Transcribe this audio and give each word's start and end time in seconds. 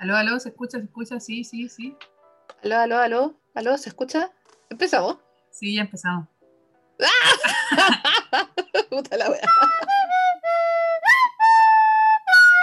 Aló, 0.00 0.16
aló, 0.16 0.40
¿se 0.40 0.48
escucha? 0.48 0.78
¿Se 0.78 0.84
escucha? 0.84 1.20
Sí, 1.20 1.44
sí, 1.44 1.68
sí. 1.68 1.96
Aló, 2.64 2.78
aló, 2.78 2.98
aló, 2.98 3.40
aló, 3.54 3.76
¿se 3.78 3.90
escucha? 3.90 4.30
¿Empezamos? 4.70 5.18
Sí, 5.50 5.74
ya 5.76 5.82
empezamos. 5.82 6.26
Puta 8.90 9.16
la 9.16 9.30
wea. 9.30 9.40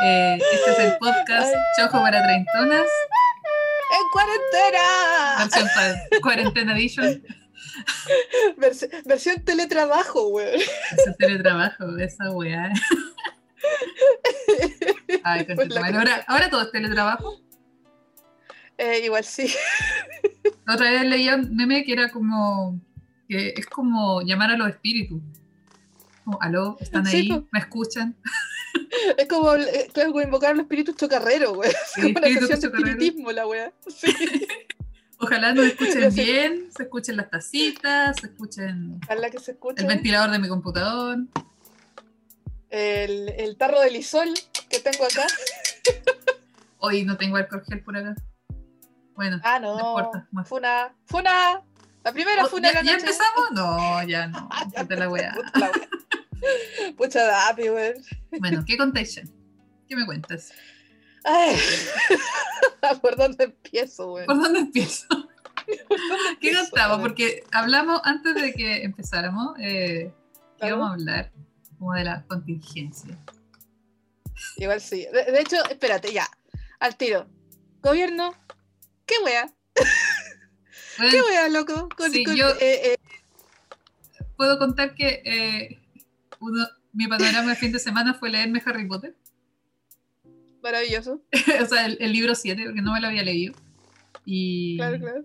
Eh, 0.03 0.39
este 0.53 0.71
es 0.71 0.79
el 0.79 0.97
podcast. 0.97 1.53
Chojo 1.79 2.01
para 2.01 2.23
Treintonas, 2.23 2.85
¡En 3.89 4.09
cuarentena! 4.11 5.37
versión 5.39 5.67
Cuarentena 6.21 6.73
Edition, 6.77 7.23
Versi- 8.57 9.03
versión 9.05 9.43
teletrabajo, 9.43 10.27
weón. 10.29 10.59
versión 10.91 11.15
teletrabajo, 11.17 11.97
esa 11.97 12.29
weá. 12.31 12.71
Ay, 15.33 15.45
la 15.69 15.81
madre. 15.81 15.97
ahora, 15.97 16.25
ahora 16.27 16.49
todo 16.49 16.61
es 16.61 16.71
teletrabajo. 16.71 17.41
Eh, 18.77 19.01
igual 19.05 19.23
sí. 19.23 19.51
La 20.65 20.75
otra 20.75 20.91
vez 20.91 21.03
leía 21.05 21.35
un 21.35 21.55
meme 21.55 21.83
que 21.83 21.93
era 21.93 22.09
como, 22.09 22.79
que 23.27 23.53
es 23.57 23.65
como 23.65 24.21
llamar 24.21 24.51
a 24.51 24.57
los 24.57 24.69
espíritus. 24.69 25.21
Como, 26.23 26.41
aló, 26.41 26.77
¿están 26.79 27.07
ahí? 27.07 27.29
¿Me 27.51 27.59
escuchan? 27.59 28.15
Es 29.17 29.27
como, 29.27 29.55
eh, 29.55 29.89
claro, 29.91 30.11
como 30.11 30.21
invocar 30.21 30.51
a 30.51 30.53
los 30.53 30.63
espíritus 30.63 30.95
chocarreros, 30.95 31.57
weón. 31.57 31.71
Es 31.95 31.95
como 31.95 32.09
una 32.09 32.27
de 32.27 32.53
espiritismo, 32.53 33.31
la 33.31 33.47
weá. 33.47 33.73
Sí. 33.87 34.13
Ojalá 35.19 35.53
nos 35.53 35.65
escuchen 35.65 36.13
bien, 36.13 36.69
se 36.75 36.83
escuchen 36.83 37.17
las 37.17 37.29
tacitas, 37.29 38.17
se 38.19 38.27
escuchen 38.27 38.99
Ojalá 39.03 39.31
que 39.31 39.39
se 39.39 39.51
escuche. 39.51 39.81
el 39.81 39.87
ventilador 39.87 40.29
de 40.29 40.39
mi 40.39 40.47
computador. 40.47 41.17
El, 42.69 43.29
el 43.37 43.57
tarro 43.57 43.79
de 43.81 43.91
lisol 43.91 44.29
que 44.69 44.79
tengo 44.79 45.05
acá. 45.05 45.25
Hoy 46.79 47.03
no 47.05 47.17
tengo 47.17 47.37
alcohol 47.37 47.63
gel 47.67 47.83
por 47.83 47.95
acá. 47.97 48.15
Bueno, 49.15 49.39
Ah, 49.43 49.59
no 49.59 49.77
no. 49.77 49.87
importa. 49.87 50.27
más. 50.31 50.47
Funa. 50.47 50.93
Funa. 51.05 51.61
La 52.03 52.13
primera 52.13 52.45
Oh, 52.45 52.49
funa 52.49 52.71
¿Ya, 52.71 52.79
de 52.79 52.85
la 52.85 52.91
ya 52.91 52.97
noche. 52.97 53.05
empezamos? 53.05 53.51
No, 53.51 54.03
ya 54.03 54.27
no. 54.27 54.47
Ah, 54.51 54.65
ya 54.73 54.81
Puta 54.83 54.95
la 54.95 55.09
weá. 55.09 55.35
Pucha 56.97 57.23
dapi, 57.23 57.69
weón. 57.69 57.95
Bueno, 58.39 58.63
¿qué 58.65 58.77
contáis? 58.77 59.21
¿Qué 59.89 59.95
me 59.95 60.05
cuentas? 60.05 60.51
Ay. 61.23 61.57
¿Por 63.01 63.15
dónde 63.17 63.45
empiezo, 63.45 64.13
weón? 64.13 64.27
¿Por 64.27 64.39
dónde 64.41 64.59
empiezo? 64.59 65.07
¿Qué 66.39 66.53
contamos? 66.53 66.99
Porque 66.99 67.43
hablamos 67.51 67.99
antes 68.03 68.35
de 68.35 68.53
que 68.53 68.83
empezáramos, 68.83 69.57
eh, 69.59 70.13
que 70.13 70.57
Claro. 70.59 70.75
íbamos 70.75 70.89
a 70.89 70.93
hablar 70.93 71.31
como 71.77 71.93
de 71.93 72.03
la 72.03 72.23
contingencia. 72.27 73.17
Igual 74.57 74.81
sí. 74.81 75.05
De, 75.13 75.31
de 75.31 75.41
hecho, 75.41 75.57
espérate, 75.69 76.11
ya. 76.11 76.27
Al 76.79 76.95
tiro. 76.97 77.27
Gobierno. 77.81 78.33
¿Qué 79.05 79.15
wea? 79.23 79.51
Bueno, 80.97 81.11
¿Qué 81.11 81.21
wea, 81.21 81.47
loco? 81.49 81.89
Con- 81.95 82.11
Sí, 82.11 82.23
con- 82.23 82.35
yo- 82.35 82.49
eh, 82.59 82.93
eh, 82.93 82.97
puedo 84.35 84.57
contar 84.57 84.95
que 84.95 85.21
eh, 85.25 85.79
uno, 86.39 86.65
mi 86.91 87.05
panorama 87.07 87.51
de 87.51 87.55
fin 87.55 87.71
de 87.71 87.77
semana 87.77 88.15
fue 88.15 88.31
leerme 88.31 88.63
Harry 88.65 88.87
Potter. 88.87 89.15
maravilloso. 90.63 91.21
o 91.61 91.65
sea, 91.67 91.85
el, 91.85 91.97
el 92.01 92.11
libro 92.13 92.33
7, 92.33 92.63
porque 92.65 92.81
no 92.81 92.93
me 92.93 92.99
lo 93.01 93.07
había 93.09 93.21
leído. 93.23 93.53
Y 94.25 94.77
Claro, 94.77 94.97
claro. 94.99 95.23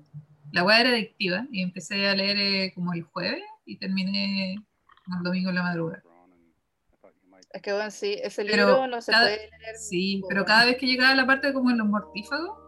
la 0.53 0.63
weá 0.63 0.81
era 0.83 0.91
adictiva. 0.91 1.47
Y 1.51 1.63
empecé 1.63 2.07
a 2.07 2.15
leer 2.15 2.75
como 2.75 2.93
el 2.93 3.03
jueves 3.05 3.43
y 3.65 3.79
terminé 3.79 4.53
el 4.55 5.23
domingo 5.25 5.49
en 5.49 5.55
la 5.55 5.63
madrugada. 5.63 6.03
Es 7.53 7.61
que 7.63 7.73
bueno, 7.73 7.91
sí, 7.91 8.17
ese 8.23 8.45
Pero 8.45 8.67
libro 8.67 8.87
no 8.87 9.01
se 9.03 9.13
cada- 9.13 9.25
puede 9.27 9.37
leer. 9.59 9.77
Sí, 9.77 10.23
pero 10.29 10.45
cada 10.45 10.65
vez 10.65 10.77
que 10.79 10.87
llegaba 10.87 11.11
a 11.13 11.15
la 11.15 11.27
parte 11.27 11.53
como 11.53 11.71
en 11.71 11.79
los 11.79 11.87
mortífagos, 11.87 12.59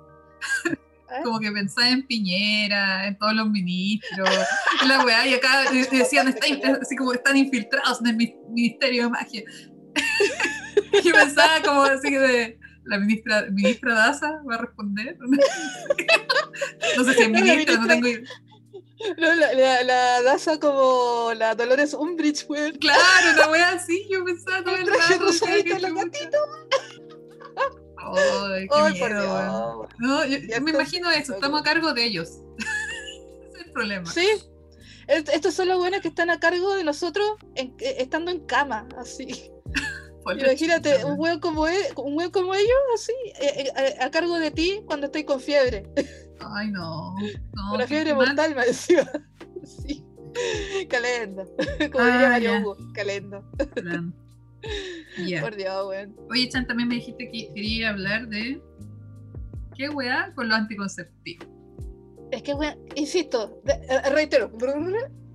¿Eh? 0.71 1.21
como 1.23 1.39
que 1.41 1.51
pensaba 1.53 1.89
en 1.91 2.07
Piñera, 2.07 3.07
en 3.07 3.17
todos 3.19 3.35
los 3.35 3.49
ministros, 3.49 4.29
en 4.83 4.89
la 4.89 5.05
weá, 5.05 5.27
y 5.27 5.35
acá 5.35 5.71
de- 5.71 5.85
decían, 5.97 6.29
"Está 6.29 6.47
así 6.83 6.97
como 6.97 7.13
están 7.13 7.36
infiltrados 7.36 8.01
en 8.01 8.08
el 8.08 8.17
mi- 8.17 8.35
Ministerio 8.51 9.05
de 9.05 9.11
Magia. 9.11 9.42
y 9.45 9.95
yo 11.08 11.14
pensaba 11.14 11.63
como 11.64 11.83
así 11.83 12.08
que 12.11 12.19
de, 12.19 12.58
la 12.87 12.98
ministra, 12.98 13.47
ministra 13.51 13.95
Daza 13.95 14.42
va 14.48 14.57
a 14.57 14.58
responder. 14.58 15.17
no 16.97 17.05
sé 17.05 17.14
si 17.14 17.23
es 17.23 17.29
ministra, 17.31 17.77
no 17.77 17.87
tengo 17.87 18.08
idea. 18.08 18.20
No, 19.19 19.35
la, 19.35 19.53
la, 19.55 19.83
la 19.83 20.23
Daza 20.23 20.59
como 20.61 21.33
la 21.35 21.55
Dolores 21.55 21.95
Umbridge, 21.95 22.47
weón. 22.49 22.73
Claro, 22.79 23.01
una 23.35 23.51
weá 23.51 23.71
así, 23.73 24.07
yo 24.11 24.25
pensaba 24.25 24.63
todo 24.63 24.77
el 24.77 24.85
traje 24.85 25.19
rosadito 25.19 25.75
de 25.75 25.81
los 25.81 25.95
gatitos. 25.95 26.41
Ay, 27.97 28.67
qué 28.93 28.99
por 29.01 29.13
miedo. 29.13 29.23
Dios. 29.23 29.89
No, 29.99 30.25
yo, 30.27 30.61
me 30.61 30.71
imagino 30.71 31.11
eso, 31.11 31.35
estamos 31.35 31.61
a 31.61 31.65
cargo 31.65 31.93
de 31.93 32.05
ellos. 32.05 32.29
Ese 32.59 33.61
es 33.61 33.67
el 33.67 33.73
problema. 33.73 34.11
Sí. 34.11 34.29
Est- 35.07 35.29
Estos 35.31 35.55
son 35.55 35.69
los 35.69 35.79
buenos 35.79 36.01
que 36.01 36.09
están 36.09 36.31
a 36.31 36.39
cargo 36.39 36.75
de 36.75 36.85
nosotros 36.85 37.31
en- 37.57 37.75
eh, 37.81 37.97
estando 37.99 38.31
en 38.31 38.41
cama, 38.47 38.87
así. 38.99 39.51
Por 40.23 40.37
la 40.37 40.45
Imagínate, 40.49 41.05
un 41.05 41.19
weón 41.19 41.39
como, 41.41 41.67
él, 41.67 41.77
un 41.97 42.17
weón 42.17 42.31
como 42.31 42.55
ellos, 42.55 42.71
así, 42.95 43.13
eh, 43.41 43.71
eh, 43.77 43.97
a, 44.01 44.05
a 44.07 44.11
cargo 44.11 44.39
de 44.39 44.51
ti 44.51 44.83
cuando 44.87 45.07
estoy 45.07 45.25
con 45.25 45.39
fiebre. 45.41 45.85
Ay, 46.40 46.70
no. 46.70 47.14
no 47.55 47.74
Una 47.74 47.86
fiebre 47.86 48.14
mal. 48.14 48.27
mortal, 48.28 48.55
me 48.55 48.67
decía. 48.67 49.11
Sí. 49.64 50.05
Calenda. 50.90 51.45
Como 51.92 52.05
Ah, 52.05 52.11
diría 52.11 52.28
Mario 52.28 52.50
ya. 52.52 52.61
Hugo, 52.61 52.77
calenda. 52.92 53.42
Por 55.40 55.56
Dios, 55.56 55.86
weón. 55.89 56.17
Oye, 56.30 56.48
Chan, 56.50 56.67
también 56.67 56.89
me 56.89 56.96
dijiste 56.96 57.30
que 57.30 57.50
quería 57.55 57.90
hablar 57.90 58.28
de. 58.28 58.61
¿Qué 59.74 59.89
weá 59.89 60.33
con 60.34 60.48
los 60.48 60.56
anticonceptivos? 60.58 61.46
Es 62.30 62.42
que, 62.42 62.52
weón, 62.55 62.78
insisto, 62.95 63.61
eh, 63.66 64.11
reitero, 64.11 64.51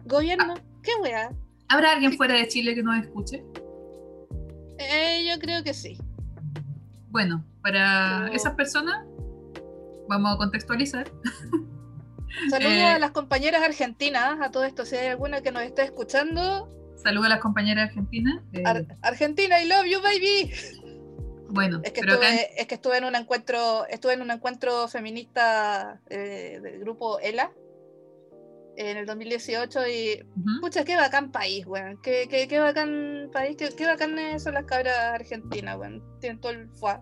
gobierno, 0.06 0.54
Ah. 0.58 0.62
¿qué 0.84 0.92
weá? 1.02 1.32
¿Habrá 1.70 1.92
alguien 1.94 2.14
fuera 2.14 2.36
de 2.36 2.48
Chile 2.48 2.76
que 2.76 2.84
nos 2.84 3.04
escuche? 3.04 3.44
Eh, 4.78 5.26
yo 5.28 5.40
creo 5.40 5.64
que 5.64 5.74
sí. 5.74 5.98
Bueno, 7.10 7.46
para 7.62 8.22
Pero- 8.26 8.36
esas 8.36 8.54
personas, 8.56 9.06
vamos 10.10 10.34
a 10.34 10.38
contextualizar. 10.38 11.10
Saludos 12.50 12.74
Eh, 12.74 12.84
a 12.84 13.00
las 13.00 13.12
compañeras 13.12 13.62
argentinas, 13.64 14.40
a 14.42 14.52
todo 14.52 14.64
esto. 14.66 14.86
Si 14.86 14.96
hay 14.96 15.08
alguna 15.08 15.42
que 15.42 15.52
nos 15.52 15.64
está 15.64 15.84
escuchando, 15.84 16.68
Saludos 16.96 17.28
a 17.28 17.30
las 17.30 17.40
compañeras 17.40 17.90
argentinas. 17.90 18.44
eh, 18.54 18.64
Ar- 18.66 18.86
Argentina, 19.02 19.62
I 19.62 19.68
love 19.68 19.86
you, 19.86 20.02
baby. 20.02 20.52
bueno, 21.50 21.80
Es 21.84 21.94
que, 21.94 22.02
pero 22.02 22.16
acá 22.16 22.28
en- 22.30 22.40
estuve, 22.40 22.62
es 22.62 22.68
que 22.68 22.76
estuve 22.76 22.98
en 22.98 23.04
un 23.06 23.16
encuentro, 23.16 23.88
estuve 23.88 24.14
en 24.14 24.22
un 24.22 24.32
encuentro 24.32 24.88
feminista 24.90 26.00
eh, 26.10 26.60
del 26.62 26.80
grupo 26.80 27.20
ELA 27.20 27.52
en 28.76 28.98
el 28.98 29.06
2018 29.06 29.88
y 29.88 30.22
Ujú. 30.38 30.62
pucha, 30.62 30.84
qué 30.86 30.96
bacán 30.96 31.32
país, 31.32 31.66
weón. 31.66 32.00
Qué, 32.02 32.28
qué, 32.30 32.48
qué 32.48 32.60
bacán 32.60 33.30
país, 33.34 33.56
qué, 33.58 33.70
qué 33.76 33.86
bacán 33.86 34.40
son 34.40 34.54
las 34.54 34.66
cabras 34.66 34.98
argentinas, 34.98 35.78
weón. 35.78 36.04
Tienen 36.20 36.40
todo 36.40 36.52
el 36.52 36.70
fuá. 36.72 37.02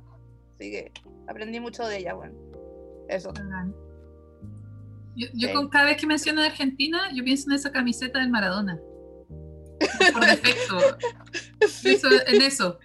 Así 0.55 0.71
que 0.71 0.91
aprendí 1.27 1.59
mucho 1.59 1.85
de 1.87 1.97
ellas, 1.97 2.13
weón. 2.17 2.33
Eso. 3.09 3.31
Yo, 5.15 5.27
yo 5.33 5.47
Sí. 5.47 5.53
con 5.53 5.69
cada 5.69 5.85
vez 5.85 5.97
que 5.97 6.05
menciono 6.07 6.41
a 6.41 6.45
Argentina, 6.45 6.99
yo 7.13 7.23
pienso 7.23 7.49
en 7.49 7.55
esa 7.55 7.71
camiseta 7.71 8.19
del 8.19 8.29
Maradona. 8.29 8.79
Por 10.13 10.25
defecto. 10.25 10.77
Sí. 11.67 11.89
Eso- 11.95 12.07
en 12.27 12.41
eso. 12.41 12.79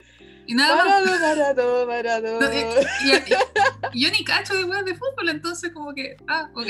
Y 0.47 0.55
nada 0.55 0.77
más. 0.77 1.05
Marado, 1.05 1.87
marado, 1.87 1.87
marado. 1.87 2.41
No, 2.41 2.53
y- 2.53 2.57
y- 2.57 3.15
y- 3.15 3.99
y 3.99 4.05
yo 4.05 4.11
ni 4.11 4.25
cacho 4.25 4.55
de 4.55 4.65
weas 4.65 4.85
de 4.85 4.95
fútbol, 4.95 5.29
entonces 5.29 5.73
como 5.73 5.95
que, 5.95 6.17
ah, 6.29 6.51
ok. 6.55 6.67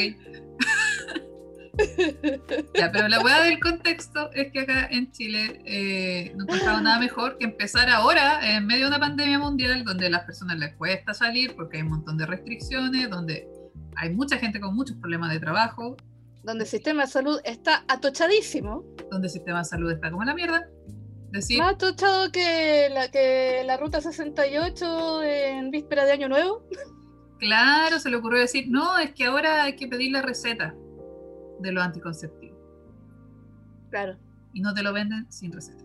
Ya, 2.74 2.92
pero 2.92 3.08
la 3.08 3.20
wea 3.20 3.42
del 3.42 3.58
contexto 3.58 4.30
es 4.32 4.52
que 4.52 4.60
acá 4.60 4.88
en 4.90 5.10
Chile 5.12 5.62
eh, 5.64 6.32
no 6.36 6.44
encontraba 6.44 6.80
nada 6.80 6.98
mejor 6.98 7.38
que 7.38 7.44
empezar 7.46 7.88
ahora, 7.88 8.56
en 8.56 8.66
medio 8.66 8.82
de 8.84 8.88
una 8.88 8.98
pandemia 9.00 9.38
mundial, 9.38 9.84
donde 9.84 10.06
a 10.06 10.10
las 10.10 10.24
personas 10.24 10.58
les 10.58 10.74
cuesta 10.76 11.14
salir 11.14 11.54
porque 11.56 11.78
hay 11.78 11.82
un 11.82 11.90
montón 11.90 12.18
de 12.18 12.26
restricciones, 12.26 13.08
donde 13.08 13.48
hay 13.96 14.10
mucha 14.10 14.36
gente 14.36 14.60
con 14.60 14.74
muchos 14.74 14.96
problemas 14.98 15.32
de 15.32 15.40
trabajo, 15.40 15.96
Donde 16.42 16.64
el 16.64 16.70
sistema 16.70 17.02
de 17.04 17.08
salud 17.08 17.40
está 17.44 17.84
atochadísimo. 17.88 18.84
donde 19.10 19.28
el 19.28 19.32
sistema 19.32 19.60
de 19.60 19.64
salud 19.64 19.90
está 19.92 20.10
como 20.10 20.24
la 20.24 20.34
mierda. 20.34 20.66
Decir, 21.30 21.58
Más 21.58 21.74
atochado 21.74 22.30
que 22.30 22.88
la, 22.92 23.10
que 23.10 23.62
la 23.64 23.78
ruta 23.78 24.02
68 24.02 25.22
en 25.22 25.70
víspera 25.70 26.04
de 26.04 26.12
Año 26.12 26.28
Nuevo. 26.28 26.68
claro, 27.38 27.98
se 27.98 28.10
le 28.10 28.16
ocurrió 28.16 28.40
decir, 28.40 28.66
no, 28.68 28.98
es 28.98 29.12
que 29.14 29.24
ahora 29.24 29.64
hay 29.64 29.76
que 29.76 29.88
pedir 29.88 30.12
la 30.12 30.20
receta 30.20 30.74
de 31.62 31.72
los 31.72 31.82
anticonceptivos 31.84 32.58
Claro. 33.90 34.16
y 34.52 34.60
no 34.60 34.74
te 34.74 34.82
lo 34.82 34.92
venden 34.92 35.30
sin 35.30 35.52
receta. 35.52 35.84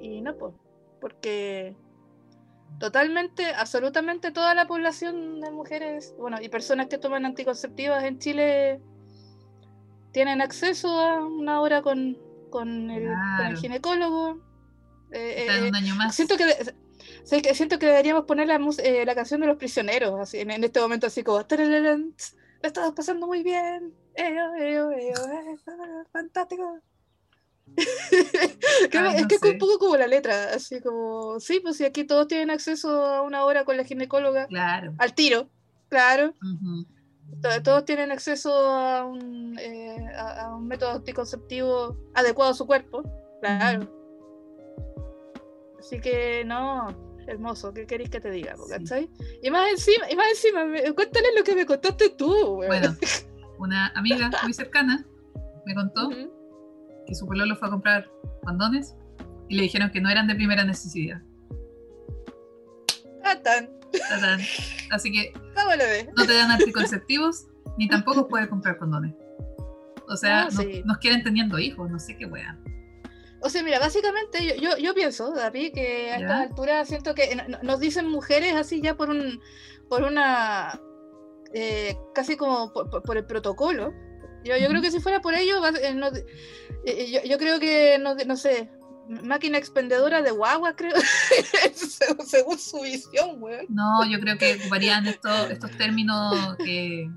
Y 0.00 0.20
no, 0.20 0.36
pues, 0.36 0.54
porque 1.00 1.76
totalmente, 2.78 3.46
absolutamente 3.54 4.30
toda 4.32 4.54
la 4.54 4.66
población 4.66 5.40
de 5.40 5.50
mujeres, 5.50 6.14
bueno, 6.18 6.38
y 6.42 6.48
personas 6.48 6.88
que 6.88 6.98
toman 6.98 7.24
anticonceptivas 7.24 8.04
en 8.04 8.18
Chile 8.18 8.80
tienen 10.12 10.40
acceso 10.40 10.88
a 11.00 11.24
una 11.24 11.60
hora 11.60 11.82
con, 11.82 12.16
con, 12.50 12.90
el, 12.90 13.04
con 13.04 13.10
el 13.10 13.36
Claro. 13.36 13.56
ginecólogo. 13.56 14.38
Eh, 15.12 15.46
eh, 15.48 15.68
un 15.68 15.74
año 15.76 15.94
más. 15.94 16.14
siento 16.14 16.36
que 16.36 16.44
siento 17.54 17.78
que 17.78 17.86
deberíamos 17.86 18.24
poner 18.24 18.48
la, 18.48 18.58
eh, 18.82 19.04
la 19.06 19.14
canción 19.14 19.40
de 19.40 19.46
los 19.46 19.56
prisioneros 19.56 20.18
así, 20.20 20.40
en, 20.40 20.50
en 20.50 20.64
este 20.64 20.80
momento, 20.80 21.06
así 21.06 21.22
como. 21.22 21.44
"Tarararán, 21.46 22.12
tss, 22.16 22.36
Lo 22.62 22.66
estamos 22.68 22.92
pasando 22.94 23.26
muy 23.26 23.42
bien. 23.42 23.92
Eo, 24.16 24.54
eo, 24.54 24.90
eo, 24.90 25.14
ah, 25.68 26.04
fantástico. 26.12 26.80
Que 28.90 28.98
Ay, 28.98 29.16
es 29.16 29.22
no 29.22 29.28
que 29.28 29.34
es 29.36 29.42
un 29.42 29.58
poco 29.58 29.78
como 29.78 29.96
la 29.96 30.06
letra, 30.06 30.50
así 30.54 30.80
como. 30.80 31.40
Sí, 31.40 31.60
pues 31.60 31.76
si 31.78 31.84
aquí 31.84 32.04
todos 32.04 32.28
tienen 32.28 32.50
acceso 32.50 33.04
a 33.04 33.22
una 33.22 33.44
hora 33.44 33.64
con 33.64 33.76
la 33.76 33.84
ginecóloga, 33.84 34.46
Claro. 34.48 34.92
al 34.98 35.14
tiro, 35.14 35.48
claro. 35.88 36.34
Todos 37.64 37.84
tienen 37.84 38.12
acceso 38.12 38.52
a 38.52 39.04
un, 39.04 39.58
eh, 39.58 39.96
a, 40.16 40.46
a 40.46 40.56
un 40.56 40.68
método 40.68 40.90
anticonceptivo 40.92 41.96
adecuado 42.14 42.52
a 42.52 42.54
su 42.54 42.66
cuerpo, 42.66 43.02
claro. 43.40 43.90
Así 45.78 46.00
que 46.00 46.44
no, 46.44 46.88
hermoso, 47.26 47.72
¿qué 47.74 47.86
queréis 47.86 48.10
que 48.10 48.20
te 48.20 48.30
diga? 48.30 48.56
Sí. 48.86 49.10
Y 49.42 49.50
más 49.50 49.70
encima, 49.70 50.10
y 50.10 50.16
más 50.16 50.28
encima, 50.30 50.64
cuéntale 50.94 51.28
lo 51.36 51.42
que 51.44 51.54
me 51.54 51.66
contaste 51.66 52.10
tú, 52.10 52.30
weón. 52.58 52.68
Bueno, 52.68 52.96
una 53.58 53.88
amiga 53.94 54.30
muy 54.42 54.52
cercana 54.52 55.04
me 55.66 55.74
contó 55.74 56.08
que 57.06 57.14
su 57.14 57.26
pololo 57.26 57.54
fue 57.56 57.68
a 57.68 57.70
comprar 57.70 58.10
condones 58.44 58.94
y 59.48 59.56
le 59.56 59.62
dijeron 59.62 59.90
que 59.90 60.00
no 60.00 60.08
eran 60.10 60.26
de 60.26 60.34
primera 60.34 60.64
necesidad. 60.64 61.20
Tan, 63.42 63.68
Tatán. 64.08 64.40
Así 64.90 65.10
que 65.12 65.32
no 66.16 66.24
te 66.26 66.34
dan 66.34 66.50
anticonceptivos 66.50 67.46
ni 67.78 67.88
tampoco 67.88 68.28
puedes 68.28 68.48
comprar 68.48 68.78
condones. 68.78 69.14
O 70.08 70.16
sea, 70.16 70.42
Ah, 70.42 70.44
nos, 70.44 70.54
sí. 70.56 70.82
nos 70.84 70.98
quieren 70.98 71.22
teniendo 71.24 71.58
hijos, 71.58 71.90
no 71.90 71.98
sé 71.98 72.16
qué 72.16 72.26
wea. 72.26 72.58
O 73.42 73.48
sea, 73.50 73.62
mira, 73.62 73.78
básicamente 73.78 74.46
yo, 74.46 74.54
yo, 74.56 74.76
yo 74.78 74.94
pienso, 74.94 75.32
David, 75.34 75.72
que 75.74 76.10
a 76.12 76.18
¿Ya? 76.18 76.24
esta 76.24 76.40
altura 76.42 76.84
siento 76.84 77.14
que 77.14 77.34
no- 77.36 77.48
no- 77.48 77.58
nos 77.62 77.80
dicen 77.80 78.08
mujeres 78.08 78.54
así 78.54 78.80
ya 78.80 78.96
por 78.96 79.10
un 79.10 79.40
por 79.88 80.02
una 80.02 80.80
eh, 81.54 81.96
casi 82.14 82.36
como 82.36 82.72
por, 82.72 82.90
por- 82.90 83.02
por 83.02 83.16
el 83.16 83.24
protocolo. 83.24 83.92
Yo, 84.44 84.56
yo 84.58 84.68
creo 84.68 84.82
que 84.82 84.90
si 84.90 85.00
fuera 85.00 85.20
por 85.20 85.34
ello, 85.34 85.64
eh, 85.66 85.94
no- 85.94 86.10
eh, 86.84 87.10
yo, 87.10 87.22
yo 87.22 87.38
creo 87.38 87.58
que 87.58 87.98
no, 87.98 88.14
no 88.14 88.36
sé, 88.36 88.70
máquina 89.08 89.56
expendedora 89.58 90.20
de 90.22 90.30
guagua, 90.32 90.76
creo, 90.76 90.92
según, 91.74 92.26
según 92.26 92.58
su 92.58 92.80
visión, 92.82 93.42
weón. 93.42 93.66
No, 93.70 94.04
yo 94.06 94.18
creo 94.20 94.36
que 94.36 94.56
ocuparían 94.56 95.06
estos, 95.06 95.50
estos 95.50 95.70
términos 95.78 96.56
que, 96.58 97.08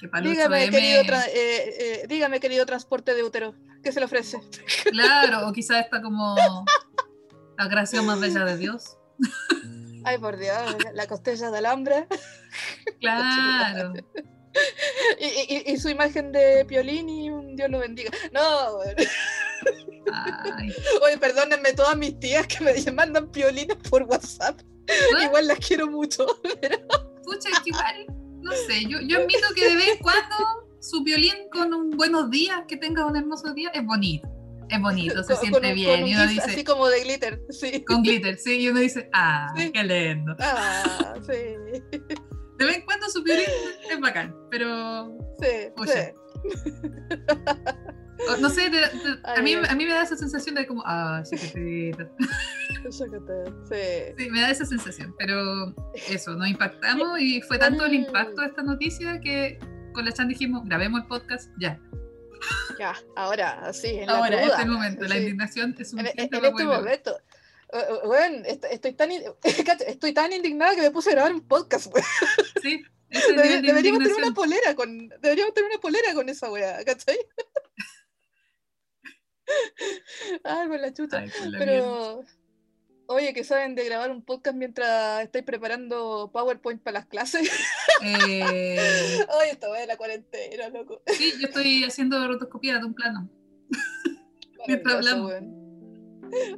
que 0.00 0.08
para 0.08 0.24
el 0.26 0.32
Dígame, 0.32 0.66
8M, 0.66 0.70
querido, 0.70 1.00
eh, 1.02 1.24
eh, 1.34 2.06
dígame, 2.08 2.40
querido 2.40 2.64
transporte 2.66 3.14
de 3.14 3.22
útero, 3.22 3.54
¿qué 3.82 3.92
se 3.92 4.00
le 4.00 4.06
ofrece? 4.06 4.38
claro, 4.90 5.46
o 5.48 5.52
quizás 5.52 5.84
está 5.84 6.00
como 6.00 6.36
la 7.58 7.68
creación 7.68 8.06
más 8.06 8.18
bella 8.20 8.44
de 8.46 8.56
Dios. 8.56 8.96
Ay, 10.04 10.18
por 10.18 10.36
Dios, 10.38 10.56
la- 10.84 10.92
la 10.92 11.06
costella 11.06 11.50
de 11.50 11.58
alambre. 11.58 12.06
Claro. 13.00 13.92
Y, 15.20 15.54
y- 15.54 15.72
y 15.72 15.76
su 15.78 15.88
imagen 15.88 16.32
de 16.32 16.64
Piolín 16.64 17.08
y 17.08 17.30
un 17.30 17.54
Dios 17.54 17.70
lo 17.70 17.78
bendiga. 17.78 18.10
No. 18.32 18.78
Ay. 20.12 20.72
oye, 21.04 21.18
perdónenme 21.18 21.72
todas 21.74 21.96
mis 21.96 22.18
tías 22.18 22.46
que 22.48 22.64
me 22.64 22.92
mandan 22.92 23.30
piolines 23.30 23.76
por 23.88 24.02
WhatsApp. 24.04 24.60
Igual 25.22 25.46
las 25.46 25.58
quiero 25.60 25.86
mucho. 25.86 26.26
Pucha, 27.22 27.48
es 27.52 27.60
que 27.60 27.70
igual, 27.70 28.06
no 28.40 28.50
sé, 28.52 28.82
yo, 28.88 28.98
yo 29.06 29.18
admito 29.18 29.46
que 29.54 29.68
de 29.68 29.76
vez 29.76 29.88
en 29.90 29.98
cuando 29.98 30.36
su 30.80 31.04
violín 31.04 31.34
con 31.52 31.72
un 31.72 31.90
buenos 31.90 32.28
días, 32.30 32.62
que 32.66 32.76
tenga 32.76 33.06
un 33.06 33.16
hermoso 33.16 33.54
día, 33.54 33.70
es 33.72 33.84
bonito. 33.84 34.28
Es 34.70 34.80
bonito, 34.80 35.22
se 35.24 35.32
Con- 35.34 35.40
siente 35.42 35.60
con 35.60 35.74
bien. 35.74 36.00
con 36.00 36.08
y 36.08 36.14
uno 36.14 36.26
dice, 36.28 36.50
Así 36.50 36.64
como 36.64 36.88
de 36.88 37.00
glitter, 37.02 37.42
sí. 37.50 37.84
con 37.84 38.02
glitter, 38.02 38.38
sí, 38.38 38.58
y 38.60 38.68
uno 38.68 38.78
dice, 38.80 39.08
ah, 39.12 39.52
Sí. 39.56 39.70
qué 39.72 39.82
lindo. 39.82 40.36
Ah, 40.38 41.14
sí. 41.22 41.80
De 42.58 42.64
vez 42.66 42.76
en 42.76 42.82
cuando 42.84 43.08
su 43.08 43.22
violín 43.22 43.46
es 43.90 44.00
bacán, 44.00 44.34
pero 44.50 45.16
Sí, 45.40 45.48
Oye. 45.76 45.92
sí. 45.92 47.18
o- 48.28 48.36
no 48.40 48.50
sé, 48.50 48.70
a, 49.24 49.40
mí, 49.42 49.54
a 49.54 49.74
mí 49.74 49.86
me 49.86 49.92
da 49.92 50.02
esa 50.02 50.16
sensación 50.16 50.54
de 50.54 50.66
como, 50.66 50.82
ah. 50.86 51.22
Sácate, 51.24 51.92
sí. 53.68 54.14
Sí, 54.18 54.30
me 54.30 54.40
da 54.42 54.50
esa 54.50 54.66
sensación, 54.66 55.14
pero 55.18 55.74
eso, 56.08 56.34
nos 56.34 56.48
impactamos 56.48 57.18
y 57.20 57.40
fue 57.42 57.58
tanto 57.58 57.84
el 57.86 57.94
impacto 57.94 58.42
de 58.42 58.48
esta 58.48 58.62
noticia 58.62 59.20
que 59.20 59.58
con 59.94 60.04
la 60.04 60.12
Chan 60.12 60.28
dijimos, 60.28 60.62
grabemos 60.66 61.00
el 61.02 61.06
podcast 61.08 61.50
ya. 61.58 61.80
Ya, 62.80 62.96
ahora, 63.14 63.60
así, 63.66 63.88
en 63.88 64.06
la 64.06 64.16
Ahora, 64.16 64.38
cruda, 64.40 64.56
este 64.56 64.64
momento, 64.70 65.04
la 65.04 65.18
indignación 65.18 65.76
es 65.78 65.92
En, 65.92 65.98
urgente 65.98 66.22
en- 66.22 66.24
en 66.24 66.30
para 66.40 66.48
este 66.48 66.64
momento. 66.64 67.20
Eh, 67.72 67.78
eh, 67.78 68.42
est- 68.46 68.64
estoy 68.70 68.92
tan, 68.94 69.10
estoy 69.86 70.12
tan 70.14 70.32
indignada 70.32 70.74
que 70.74 70.80
me 70.80 70.90
puse 70.90 71.10
a 71.10 71.12
grabar 71.12 71.32
un 71.34 71.46
podcast, 71.46 71.86
weón. 71.94 72.06
Sí, 72.62 72.82
Debe- 73.10 73.60
deberíamos 73.60 74.02
tener 74.02 74.16
una 74.16 74.32
polera 74.32 74.74
con. 74.74 75.08
Deberíamos 75.20 75.52
tener 75.52 75.70
una 75.70 75.78
polera 75.80 76.14
con 76.14 76.28
esa 76.30 76.50
weá, 76.50 76.82
¿cachai? 76.84 77.18
Ay, 80.44 80.68
con 80.68 80.80
la 80.80 80.92
chucha. 80.92 81.18
Ay, 81.18 81.30
con 81.30 81.52
la 81.52 81.58
mierda. 81.58 82.20
Oye, 83.12 83.34
que 83.34 83.42
saben 83.42 83.74
de 83.74 83.84
grabar 83.84 84.12
un 84.12 84.22
podcast 84.22 84.56
mientras 84.56 85.24
estáis 85.24 85.44
preparando 85.44 86.30
PowerPoint 86.32 86.80
para 86.80 87.00
las 87.00 87.06
clases. 87.06 87.50
Eh, 88.04 88.78
Oye, 89.40 89.58
weá 89.68 89.80
de 89.80 89.86
la 89.88 89.96
cuarentena, 89.96 90.68
loco. 90.68 91.02
sí, 91.06 91.32
yo 91.40 91.48
estoy 91.48 91.82
haciendo 91.82 92.24
rotoscopía 92.28 92.78
de 92.78 92.84
un 92.84 92.94
plano. 92.94 93.28
Mientras 94.68 94.94
hablamos. 94.94 95.32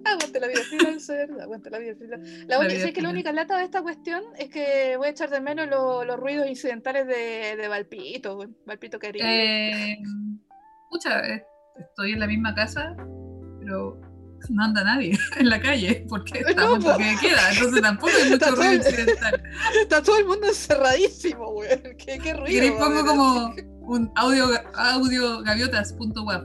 Aguante 0.04 0.40
la 0.40 0.46
vida 0.48 0.60
freelancer, 0.68 1.30
aguante 1.40 1.70
la 1.70 1.78
vida 1.78 1.94
freelancer. 1.96 2.44
La, 2.46 2.58
única- 2.58 2.74
vida 2.74 2.92
que 2.92 3.00
la 3.00 3.08
única 3.08 3.32
lata 3.32 3.56
de 3.56 3.64
esta 3.64 3.80
cuestión 3.80 4.22
es 4.36 4.50
que 4.50 4.98
voy 4.98 5.06
a 5.06 5.10
echar 5.10 5.30
de 5.30 5.40
menos 5.40 5.68
lo- 5.68 6.04
los 6.04 6.20
ruidos 6.20 6.46
incidentales 6.46 7.06
de, 7.06 7.56
de 7.56 7.68
Valpito. 7.68 8.38
Valpito 8.66 8.98
querido. 8.98 9.24
Eh, 9.26 9.96
pucha, 10.90 11.26
eh, 11.26 11.46
estoy 11.78 12.12
en 12.12 12.20
la 12.20 12.26
misma 12.26 12.54
casa, 12.54 12.94
pero 13.58 13.98
no 14.50 14.64
anda 14.64 14.84
nadie 14.84 15.18
en 15.38 15.48
la 15.48 15.60
calle 15.60 16.04
porque 16.08 16.40
po. 16.40 16.78
toque 16.78 17.04
de 17.04 17.16
queda, 17.20 17.52
entonces 17.52 17.82
tampoco 17.82 18.12
hay 18.16 18.24
mucho 18.30 18.34
Está 18.34 18.50
ruido 18.50 18.72
incidental. 18.74 19.42
Está 19.82 20.02
todo 20.02 20.18
el 20.18 20.26
mundo 20.26 20.46
encerradísimo, 20.48 21.50
weón. 21.50 21.82
¿Qué, 21.98 22.18
qué 22.18 22.34
ruido? 22.34 22.78
Va 22.78 22.86
a 22.86 22.88
pongo 22.88 23.06
como 23.06 23.54
un 23.82 24.12
audio, 24.16 24.46
audio 24.74 25.42
gaviotas.wap. 25.42 26.44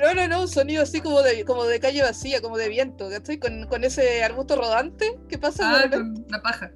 No, 0.00 0.14
no, 0.14 0.28
no, 0.28 0.40
un 0.42 0.48
sonido 0.48 0.82
así 0.82 1.00
como 1.00 1.22
de, 1.22 1.44
como 1.44 1.64
de 1.64 1.78
calle 1.80 2.02
vacía, 2.02 2.40
como 2.40 2.56
de 2.56 2.68
viento, 2.68 3.08
¿cachai? 3.10 3.38
Con, 3.38 3.66
con 3.66 3.84
ese 3.84 4.24
arbusto 4.24 4.56
rodante 4.56 5.18
que 5.28 5.38
pasa 5.38 5.82
Ah, 5.82 5.90
con 5.90 6.24
la 6.28 6.42
paja. 6.42 6.70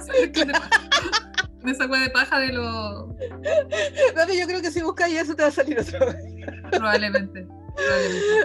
Sí, 0.00 0.32
con 0.32 0.48
la 0.48 0.60
paja. 0.60 0.80
Con 1.60 1.70
esa 1.70 1.86
hueá 1.86 2.02
de 2.02 2.10
paja 2.10 2.38
de 2.40 2.52
lo. 2.52 3.16
Dame, 4.14 4.38
yo 4.38 4.46
creo 4.46 4.60
que 4.60 4.70
si 4.70 4.82
buscas 4.82 5.10
eso 5.10 5.34
te 5.34 5.42
va 5.42 5.48
a 5.48 5.52
salir 5.52 5.78
otra 5.80 6.06
vez. 6.06 6.16
Probablemente. 6.70 7.46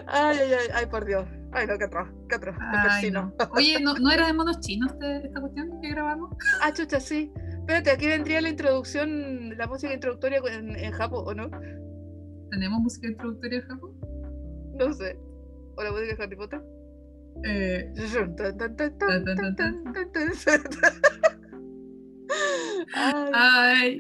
Ay, 0.08 0.38
ay, 0.40 0.54
ay, 0.54 0.68
ay, 0.74 0.86
por 0.88 1.06
Dios. 1.06 1.26
Ay, 1.52 1.68
no, 1.68 1.78
qué 1.78 1.86
atroz, 1.86 2.08
qué 2.30 2.36
atroz, 2.36 2.56
Ay, 2.60 3.12
no. 3.12 3.34
Oye, 3.56 3.80
¿no, 3.82 3.94
¿no 3.96 4.12
era 4.12 4.28
de 4.28 4.34
monos 4.34 4.60
chinos 4.60 4.92
este- 4.94 5.28
esta 5.28 5.40
cuestión 5.42 5.82
que 5.82 5.90
grabamos? 5.90 6.36
Ah, 6.62 6.74
chucha, 6.74 7.00
sí. 7.00 7.32
Espérate, 7.60 7.92
aquí 7.92 8.08
vendría 8.08 8.42
la 8.42 8.50
introducción, 8.50 9.58
la 9.58 9.68
música 9.68 9.94
introductoria 9.94 10.42
en, 10.52 10.76
en 10.76 10.92
Japón, 10.92 11.24
¿o 11.28 11.34
no? 11.34 11.50
¿Tenemos 12.52 12.82
música 12.82 13.08
introductoria 13.08 13.60
en 13.60 13.68
Japón? 13.68 13.92
No 14.78 14.94
sé. 14.94 15.18
¿O 15.76 15.84
la 15.84 15.92
música 15.92 16.16
de 16.16 16.24
Harry 16.24 16.36
Potter? 16.36 16.62
Eh. 17.46 17.94
Ay, 22.96 23.32
ay, 23.34 24.00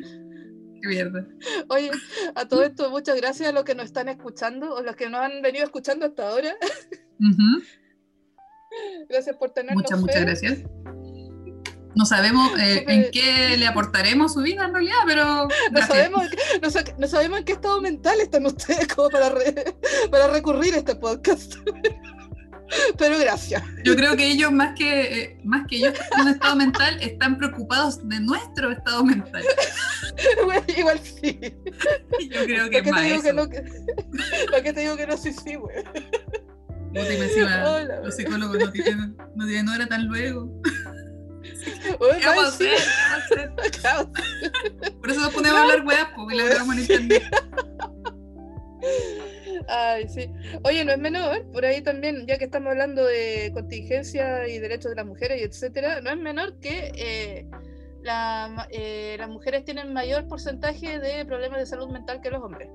mierda. 0.87 1.25
Oye, 1.69 1.91
a 2.35 2.47
todo 2.47 2.63
esto, 2.63 2.89
muchas 2.89 3.15
gracias 3.17 3.49
a 3.49 3.51
los 3.51 3.63
que 3.63 3.75
nos 3.75 3.85
están 3.85 4.09
escuchando 4.09 4.73
o 4.75 4.81
los 4.81 4.95
que 4.95 5.09
nos 5.09 5.21
han 5.21 5.41
venido 5.41 5.65
escuchando 5.65 6.05
hasta 6.05 6.29
ahora. 6.29 6.55
Gracias 9.09 9.35
por 9.37 9.51
tenernos 9.51 9.83
Muchas, 9.83 9.99
muchas 9.99 10.21
gracias. 10.21 10.59
No 11.95 12.05
sabemos 12.07 12.59
eh, 12.59 12.83
en 12.87 13.11
qué 13.11 13.55
le 13.55 13.67
aportaremos 13.67 14.31
a 14.31 14.33
su 14.33 14.41
vida 14.41 14.65
en 14.65 14.73
realidad, 14.73 14.97
pero. 15.05 15.47
No 15.71 15.85
sabemos, 15.85 16.23
no, 16.59 16.69
no 16.97 17.07
sabemos 17.07 17.37
en 17.39 17.45
qué 17.45 17.51
estado 17.51 17.79
mental 17.81 18.19
están 18.19 18.47
ustedes 18.47 18.87
como 18.87 19.09
para, 19.09 19.29
re- 19.29 19.75
para 20.09 20.27
recurrir 20.27 20.73
a 20.73 20.77
este 20.77 20.95
podcast. 20.95 21.53
Pero 22.97 23.17
gracias. 23.19 23.63
Yo 23.83 23.95
creo 23.95 24.15
que 24.15 24.25
ellos, 24.31 24.51
más 24.51 24.75
que, 24.77 25.01
eh, 25.23 25.37
más 25.43 25.65
que 25.67 25.77
ellos 25.77 25.93
en 26.15 26.21
un 26.21 26.27
estado 26.29 26.55
mental, 26.55 26.97
están 27.01 27.37
preocupados 27.37 28.07
de 28.07 28.19
nuestro 28.19 28.71
estado 28.71 29.03
mental. 29.03 29.43
Güey, 30.45 30.59
Igual 30.77 30.99
sí. 30.99 31.39
Yo 32.29 32.45
creo 32.45 32.69
que 32.69 32.77
¿Para 32.77 32.77
es 32.77 32.81
qué 32.81 32.81
te 32.83 32.91
más 32.91 33.03
digo 33.03 33.15
eso. 33.15 33.23
que 33.23 33.33
no? 33.33 33.49
que- 33.49 34.45
¿Para 34.51 34.63
qué 34.63 34.73
te 34.73 34.79
digo 34.81 34.95
que 34.97 35.07
no? 35.07 35.17
Sí, 35.17 35.33
sí, 35.33 35.55
güey. 35.55 35.75
Y 36.91 36.93
me 36.93 37.25
encima, 37.25 37.63
Hola. 37.71 38.01
los 38.01 38.15
psicólogos 38.15 38.57
no 38.59 38.71
tienen, 38.71 39.17
no 39.35 39.45
tienen 39.47 39.67
hora 39.69 39.87
tan 39.87 40.05
luego. 40.07 40.45
Güey, 41.99 42.19
¿Qué 42.19 42.25
vamos 42.27 42.43
a 42.43 42.45
más 42.45 42.53
hacer? 42.53 42.77
sí. 42.79 43.71
¿Qué 43.71 43.79
vamos 43.83 44.07
a 44.15 44.21
hacer? 44.21 44.99
Por 44.99 45.11
eso 45.11 45.19
nos 45.21 45.33
ponemos 45.33 45.57
a 45.59 45.61
hablar 45.63 45.85
weas, 45.85 46.07
porque 46.15 46.35
la 46.35 46.43
grabamos 46.45 46.75
en 46.75 46.81
internet. 46.81 47.23
Ay, 49.67 50.07
sí. 50.09 50.29
Oye, 50.63 50.83
no 50.85 50.91
es 50.91 50.97
menor, 50.99 51.45
por 51.51 51.65
ahí 51.65 51.81
también, 51.81 52.25
ya 52.27 52.37
que 52.37 52.45
estamos 52.45 52.71
hablando 52.71 53.05
de 53.05 53.51
contingencia 53.53 54.47
y 54.47 54.59
derechos 54.59 54.91
de 54.91 54.95
las 54.95 55.05
mujeres 55.05 55.41
y 55.41 55.43
etcétera, 55.43 56.01
no 56.01 56.09
es 56.11 56.17
menor 56.17 56.59
que 56.59 56.91
eh, 56.95 57.45
la- 58.01 58.67
eh, 58.71 59.15
las 59.19 59.29
mujeres 59.29 59.63
tienen 59.65 59.93
mayor 59.93 60.27
porcentaje 60.27 60.99
de 60.99 61.25
problemas 61.25 61.59
de 61.59 61.65
salud 61.65 61.89
mental 61.89 62.21
que 62.21 62.29
los 62.31 62.41
hombres. 62.41 62.69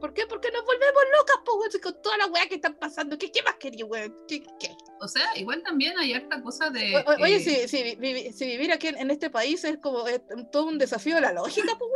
¿Por 0.00 0.12
qué? 0.14 0.22
Porque 0.28 0.50
nos 0.50 0.64
volvemos 0.64 1.02
locas, 1.16 1.36
weón, 1.46 1.70
con 1.80 2.02
toda 2.02 2.16
la 2.16 2.26
weá 2.26 2.48
que 2.48 2.56
están 2.56 2.74
pasando. 2.74 3.16
¿Qué, 3.16 3.30
qué 3.30 3.40
más 3.44 3.54
quería, 3.54 3.84
weón? 3.84 4.12
¿Qué, 4.26 4.42
qué? 4.58 4.70
O 5.00 5.06
sea, 5.06 5.26
igual 5.36 5.62
también 5.62 5.96
hay 5.96 6.12
harta 6.12 6.42
cosa 6.42 6.70
de. 6.70 6.96
O- 6.96 7.22
Oye, 7.22 7.36
eh, 7.36 7.40
si, 7.40 7.68
si, 7.68 7.82
vi- 7.84 7.94
vi- 7.94 8.32
si 8.32 8.46
vivir 8.46 8.72
aquí 8.72 8.88
en, 8.88 8.98
en 8.98 9.12
este 9.12 9.30
país 9.30 9.62
es 9.62 9.78
como 9.78 10.08
es 10.08 10.20
todo 10.50 10.66
un 10.66 10.78
desafío 10.78 11.14
de 11.14 11.20
la 11.20 11.32
lógica, 11.32 11.78
pues, 11.78 11.90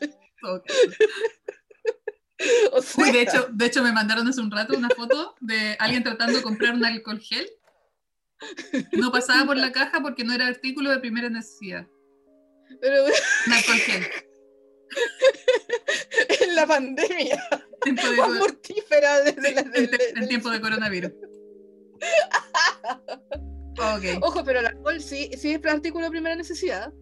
weón. 0.00 0.14
ok. 0.56 0.64
o 2.72 2.82
sea, 2.82 3.04
Uy, 3.04 3.12
de 3.12 3.22
hecho, 3.22 3.48
de 3.52 3.66
hecho 3.66 3.82
me 3.82 3.92
mandaron 3.92 4.26
hace 4.28 4.40
un 4.40 4.50
rato 4.50 4.76
una 4.76 4.88
foto 4.90 5.34
de 5.40 5.76
alguien 5.78 6.02
tratando 6.02 6.36
de 6.36 6.42
comprar 6.42 6.74
un 6.74 6.84
alcohol 6.84 7.20
gel. 7.20 7.48
No 8.92 9.10
pasaba 9.10 9.44
por 9.46 9.56
la 9.56 9.72
caja 9.72 10.00
porque 10.00 10.22
no 10.24 10.32
era 10.32 10.46
artículo 10.46 10.90
de 10.90 10.98
primera 11.00 11.28
necesidad. 11.28 11.86
pero, 12.80 13.04
Un 13.46 13.52
alcohol 13.52 13.76
gel. 13.78 14.06
en 16.40 16.54
la 16.54 16.66
pandemia 16.66 17.42
Tiempo 17.82 18.08
de 18.08 18.16
más 18.16 18.30
mortífera 18.30 19.20
de, 19.20 19.32
de 19.32 19.50
la- 19.52 19.62
de- 19.62 19.86
de- 19.86 20.12
del- 20.14 20.28
tiempo 20.28 20.50
de 20.50 20.60
coronavirus. 20.60 21.12
Ok. 23.80 24.04
Ojo, 24.22 24.42
pero 24.44 24.58
el 24.58 24.66
alcohol 24.66 25.00
sí, 25.00 25.30
sí 25.38 25.52
es 25.52 25.64
artículo 25.64 26.04
de 26.06 26.10
primera 26.10 26.34
necesidad. 26.34 26.92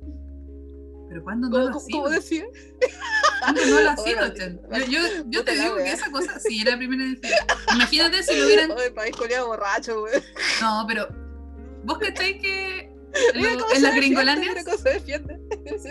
Pero 1.16 1.24
¿cuándo 1.24 1.48
no 1.48 1.58
lo 1.58 1.68
ha 1.76 1.80
sido? 1.80 1.98
como 1.98 2.10
decía. 2.10 2.44
¿Cuándo 3.40 3.60
no 3.66 3.80
lo 3.80 3.90
ha 3.90 3.94
Oye, 3.94 4.10
sido. 4.12 4.34
Chen? 4.34 4.60
Yo, 4.70 4.84
yo, 4.86 5.00
yo 5.28 5.44
te 5.44 5.56
la 5.56 5.62
digo 5.64 5.76
que 5.76 5.92
esa 5.92 6.10
cosa 6.10 6.38
sí 6.38 6.60
era 6.60 6.76
primera 6.76 7.04
necesidad. 7.04 7.46
Imagínate 7.74 8.22
si 8.22 8.36
lo 8.38 8.44
hubieran. 8.46 8.70
El 8.72 8.92
país 8.92 9.16
coreano 9.16 9.46
borracho, 9.46 10.00
güey. 10.00 10.12
No, 10.60 10.84
pero. 10.86 11.08
¿Vos 11.84 11.98
cacháis 11.98 12.36
que 12.42 12.92
lo- 13.34 13.48
cómo 13.60 13.70
en 13.70 13.76
se 13.76 13.80
las 13.80 13.94
gringolandias? 13.96 14.64
cómo 14.64 14.76
se. 14.76 15.02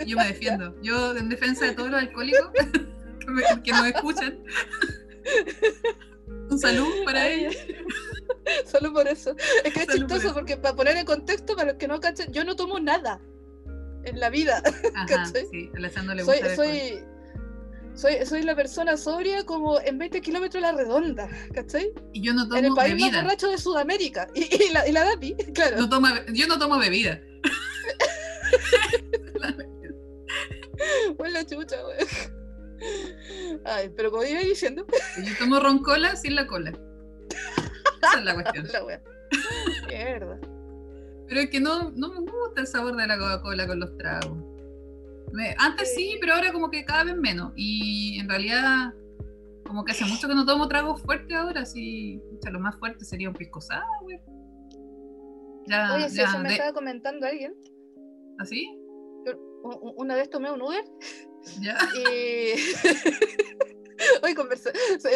Yo 0.06 0.16
me 0.16 0.26
defiendo. 0.28 0.76
Yo 0.82 1.16
en 1.16 1.28
defensa 1.28 1.64
de 1.66 1.72
todos 1.72 1.90
los 1.90 2.00
alcohólicos 2.00 2.50
que, 2.52 3.26
me- 3.32 3.62
que 3.64 3.72
nos 3.72 3.86
escuchan. 3.86 4.38
Un 6.50 6.58
saludo 6.60 7.04
para 7.04 7.22
Ay, 7.22 7.46
ellos. 7.46 7.56
Solo 8.70 8.92
por 8.92 9.08
eso. 9.08 9.34
Es 9.64 9.72
que 9.72 9.80
es 9.80 9.86
por 9.86 9.94
chistoso 9.96 10.26
eso. 10.26 10.34
porque 10.34 10.56
para 10.56 10.76
poner 10.76 10.96
en 10.98 11.04
contexto, 11.06 11.56
para 11.56 11.70
los 11.72 11.78
que 11.78 11.88
no 11.88 11.98
cachen, 12.00 12.32
yo 12.32 12.44
no 12.44 12.54
tomo 12.54 12.78
nada 12.78 13.20
en 14.06 14.20
la 14.20 14.30
vida. 14.30 14.62
Ajá, 14.94 15.26
sí, 15.50 15.70
Alessandro 15.76 16.14
le 16.14 16.24
Soy, 16.24 16.38
gusta 16.38 16.50
alcohol. 16.50 16.66
soy, 16.66 17.04
soy, 17.94 18.26
soy 18.26 18.42
la 18.42 18.54
persona 18.54 18.96
sobria 18.96 19.44
como 19.44 19.80
en 19.80 19.98
20 19.98 20.20
kilómetros 20.20 20.62
a 20.62 20.72
la 20.72 20.78
redonda, 20.78 21.28
¿cachai? 21.54 21.92
Y 22.12 22.22
yo 22.22 22.34
no 22.34 22.44
en 22.56 22.66
el 22.66 22.74
país 22.74 23.00
más 23.00 23.22
borracho 23.22 23.48
de 23.48 23.58
Sudamérica. 23.58 24.28
Y, 24.34 24.42
y 24.64 24.72
la, 24.72 24.86
y 24.88 24.92
la 24.92 25.04
DAPI, 25.04 25.34
claro. 25.54 25.78
No 25.78 25.88
toma, 25.88 26.24
yo 26.32 26.46
no 26.46 26.58
tomo 26.58 26.78
bebida. 26.78 27.20
Bueno, 31.16 31.42
chucha, 31.44 31.76
güey. 31.82 31.96
Ay, 33.64 33.90
pero 33.96 34.10
como 34.10 34.24
iba 34.24 34.40
diciendo, 34.40 34.86
Yo 35.24 35.32
tomo 35.38 35.58
roncola 35.58 36.14
sin 36.16 36.34
la 36.34 36.46
cola. 36.46 36.72
Esa 38.02 38.18
es 38.18 38.24
la 38.24 38.34
cuestión. 38.34 38.68
la. 38.72 39.00
Mierda. 39.88 40.38
Pero 41.28 41.40
es 41.40 41.50
que 41.50 41.60
no, 41.60 41.90
no 41.92 42.08
me 42.10 42.20
gusta 42.20 42.35
el 42.60 42.66
sabor 42.66 42.96
de 42.96 43.06
la 43.06 43.18
Coca-Cola 43.18 43.66
con 43.66 43.80
los 43.80 43.96
tragos. 43.96 44.38
Antes 45.58 45.94
sí, 45.94 46.16
pero 46.20 46.34
ahora 46.34 46.52
como 46.52 46.70
que 46.70 46.84
cada 46.84 47.04
vez 47.04 47.16
menos. 47.16 47.52
Y 47.56 48.18
en 48.20 48.28
realidad, 48.28 48.94
como 49.66 49.84
que 49.84 49.92
hace 49.92 50.04
mucho 50.04 50.28
que 50.28 50.34
no 50.34 50.46
tomo 50.46 50.66
tragos 50.68 51.02
fuertes 51.02 51.36
ahora. 51.36 51.66
Sí, 51.66 52.20
pucha, 52.30 52.50
lo 52.50 52.60
más 52.60 52.76
fuerte 52.78 53.04
sería 53.04 53.28
un 53.28 53.34
pisco 53.34 53.60
sour, 53.60 53.82
güey. 54.02 54.18
Ya, 55.68 55.94
Oye, 55.94 56.08
si 56.08 56.16
ya, 56.18 56.24
eso 56.24 56.38
me 56.38 56.48
de- 56.48 56.54
estaba 56.54 56.72
comentando 56.72 57.26
alguien. 57.26 57.54
¿Así? 58.38 58.66
u- 59.64 59.94
Una 59.96 60.14
vez 60.14 60.30
tomé 60.30 60.50
un 60.52 60.62
Uber 60.62 60.84
¿Ya? 61.60 61.76
y. 61.98 62.54
Hoy 64.22 64.34
conversa... 64.34 64.70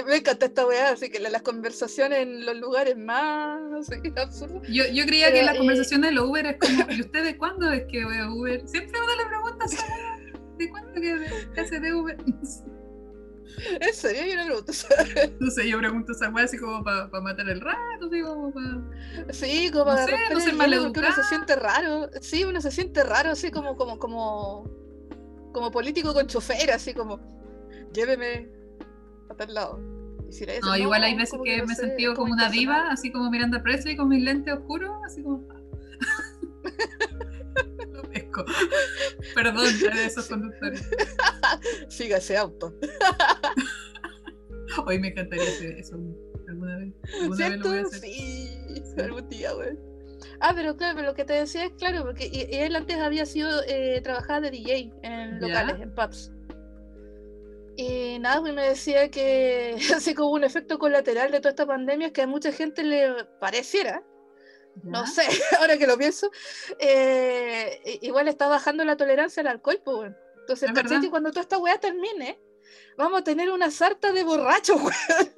Me 0.06 0.16
encanta 0.16 0.46
esta 0.46 0.66
weá, 0.66 0.90
así 0.92 1.10
que 1.10 1.20
la- 1.20 1.30
las 1.30 1.42
conversaciones 1.42 2.20
en 2.20 2.46
los 2.46 2.56
lugares 2.56 2.96
más 2.96 3.60
así, 3.80 4.00
absurdos. 4.16 4.62
Yo, 4.68 4.84
yo 4.92 5.04
creía 5.06 5.26
Pero, 5.26 5.38
que 5.38 5.42
las 5.44 5.54
eh, 5.54 5.58
conversaciones 5.58 6.10
de 6.10 6.14
los 6.14 6.24
Uber 6.28 6.46
es 6.46 6.56
como, 6.58 6.90
¿y 6.92 7.00
usted 7.00 7.24
de 7.24 7.36
cuándo 7.36 7.70
es 7.72 7.84
que 7.90 8.04
ve 8.04 8.26
Uber? 8.26 8.66
Siempre 8.68 9.00
uno 9.00 9.16
le 9.16 9.26
pregunta 9.26 9.64
a 9.64 9.66
esa 9.66 9.86
weá, 9.86 10.32
¿de 10.58 10.70
cuándo 10.70 10.92
que, 10.94 11.26
que 11.54 11.60
hace 11.60 11.80
de 11.80 11.94
Uber? 11.94 12.16
¿En 13.80 13.92
serio? 13.94 14.24
Yo 14.26 14.36
no 14.36 14.44
pregunto. 14.46 14.72
No 15.40 15.50
sé, 15.50 15.68
yo 15.68 15.78
pregunto 15.78 16.12
esa 16.12 16.30
weá 16.30 16.44
así 16.44 16.56
como 16.56 16.82
para 16.82 17.08
matar 17.20 17.48
el 17.50 17.60
rato, 17.60 18.06
así 18.06 18.22
como 18.22 18.52
para... 18.52 19.32
Sí, 19.32 19.68
como 19.70 19.84
No 19.84 19.90
para 19.90 20.04
sé, 20.06 20.10
romper 20.12 20.32
no 20.32 20.40
ser 20.40 20.54
maleducada. 20.54 20.92
porque 20.92 21.00
uno 21.00 21.14
se 21.16 21.24
siente 21.28 21.56
raro. 21.56 22.10
Sí, 22.22 22.44
uno 22.44 22.60
se 22.60 22.70
siente 22.70 23.02
raro, 23.04 23.30
así 23.30 23.50
como, 23.50 23.76
como, 23.76 23.98
como, 23.98 24.70
como 25.52 25.70
político 25.70 26.14
con 26.14 26.26
chofer, 26.26 26.70
así 26.70 26.94
como, 26.94 27.18
lléveme 27.92 28.48
a 29.30 29.34
tal 29.36 29.54
lado. 29.54 29.80
Y 30.28 30.32
si 30.32 30.46
No, 30.62 30.76
igual 30.76 31.02
hay 31.04 31.16
veces 31.16 31.38
que 31.44 31.56
no 31.58 31.66
me 31.66 31.72
he 31.72 31.76
sentido 31.76 32.14
como 32.14 32.32
una 32.32 32.48
diva, 32.50 32.90
así 32.90 33.10
como 33.10 33.30
Miranda 33.30 33.62
Presley 33.62 33.96
con 33.96 34.08
mis 34.08 34.22
lentes 34.22 34.54
oscuros, 34.54 34.90
así 35.06 35.22
como... 35.22 35.46
Lo 37.92 38.02
pesco. 38.02 38.44
Perdón 39.34 39.66
a 39.92 40.02
esos 40.02 40.28
conductores. 40.28 40.88
Siga 41.88 42.18
ese 42.18 42.36
auto. 42.36 42.74
Hoy 44.86 44.98
me 45.00 45.08
encantaría 45.08 45.48
hacer 45.48 45.72
eso 45.78 45.96
alguna 46.48 46.76
vez. 46.78 46.94
Alguna 47.22 47.48
vez 47.48 47.58
lo 47.58 47.68
voy 47.68 47.78
a 47.78 47.82
¿Cierto? 47.82 47.96
hacer. 47.96 48.00
Sí, 48.00 48.46
Sí. 48.94 49.00
algún 49.00 49.28
día, 49.28 49.52
güey. 49.52 49.76
Ah, 50.40 50.52
pero 50.54 50.76
claro, 50.76 50.94
pero 50.96 51.08
lo 51.08 51.14
que 51.14 51.24
te 51.24 51.32
decía 51.34 51.64
es 51.66 51.72
claro, 51.72 52.04
porque 52.04 52.48
él 52.52 52.74
antes 52.76 52.96
había 52.98 53.26
sido, 53.26 53.62
eh, 53.68 54.00
trabajaba 54.02 54.40
de 54.42 54.50
DJ 54.52 54.92
en 55.02 55.40
Ya. 55.40 55.48
locales, 55.48 55.80
en 55.80 55.92
pubs. 55.94 56.32
Y 57.80 58.18
nada, 58.18 58.42
pues 58.42 58.52
me 58.52 58.68
decía 58.68 59.10
que 59.10 59.74
así 59.96 60.14
como 60.14 60.32
un 60.32 60.44
efecto 60.44 60.78
colateral 60.78 61.30
de 61.30 61.38
toda 61.38 61.50
esta 61.50 61.66
pandemia 61.66 62.08
es 62.08 62.12
que 62.12 62.22
a 62.22 62.26
mucha 62.26 62.52
gente 62.52 62.82
le 62.82 63.24
pareciera, 63.40 64.04
no 64.82 65.06
sé, 65.06 65.22
ahora 65.58 65.78
que 65.78 65.86
lo 65.86 65.96
pienso, 65.96 66.30
eh, 66.78 67.98
igual 68.02 68.28
está 68.28 68.48
bajando 68.48 68.84
la 68.84 68.98
tolerancia 68.98 69.40
al 69.40 69.46
alcohol, 69.46 69.80
pues. 69.82 70.12
Entonces, 70.40 71.08
cuando 71.08 71.30
toda 71.30 71.42
esta 71.42 71.58
weá 71.58 71.78
termine, 71.78 72.38
vamos 72.98 73.20
a 73.20 73.24
tener 73.24 73.50
una 73.50 73.70
sarta 73.70 74.12
de 74.12 74.24
borrachos, 74.24 74.76
weón. 74.82 75.32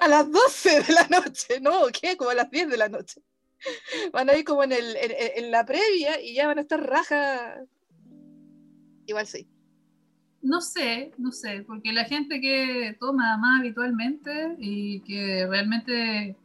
A 0.00 0.08
las 0.08 0.30
12 0.30 0.82
de 0.82 0.92
la 0.92 1.06
noche, 1.08 1.60
¿no? 1.60 1.86
¿Qué? 1.98 2.16
Como 2.16 2.30
a 2.30 2.34
las 2.34 2.50
10 2.50 2.68
de 2.68 2.76
la 2.76 2.88
noche. 2.88 3.22
Van 4.12 4.28
a 4.28 4.36
ir 4.36 4.44
como 4.44 4.64
en, 4.64 4.72
el, 4.72 4.96
en, 4.96 5.50
la 5.50 5.64
previa 5.64 6.20
y 6.20 6.34
ya 6.34 6.48
van 6.48 6.58
a 6.58 6.62
estar 6.62 6.84
raja. 6.84 7.62
Igual 9.06 9.26
sí. 9.28 9.48
No 10.44 10.60
sé, 10.60 11.12
no 11.16 11.32
sé, 11.32 11.64
porque 11.66 11.92
la 11.92 12.04
gente 12.04 12.40
que 12.40 12.96
toma 13.00 13.36
más 13.38 13.60
habitualmente 13.60 14.54
y 14.58 15.00
que 15.00 15.46
realmente 15.48 16.36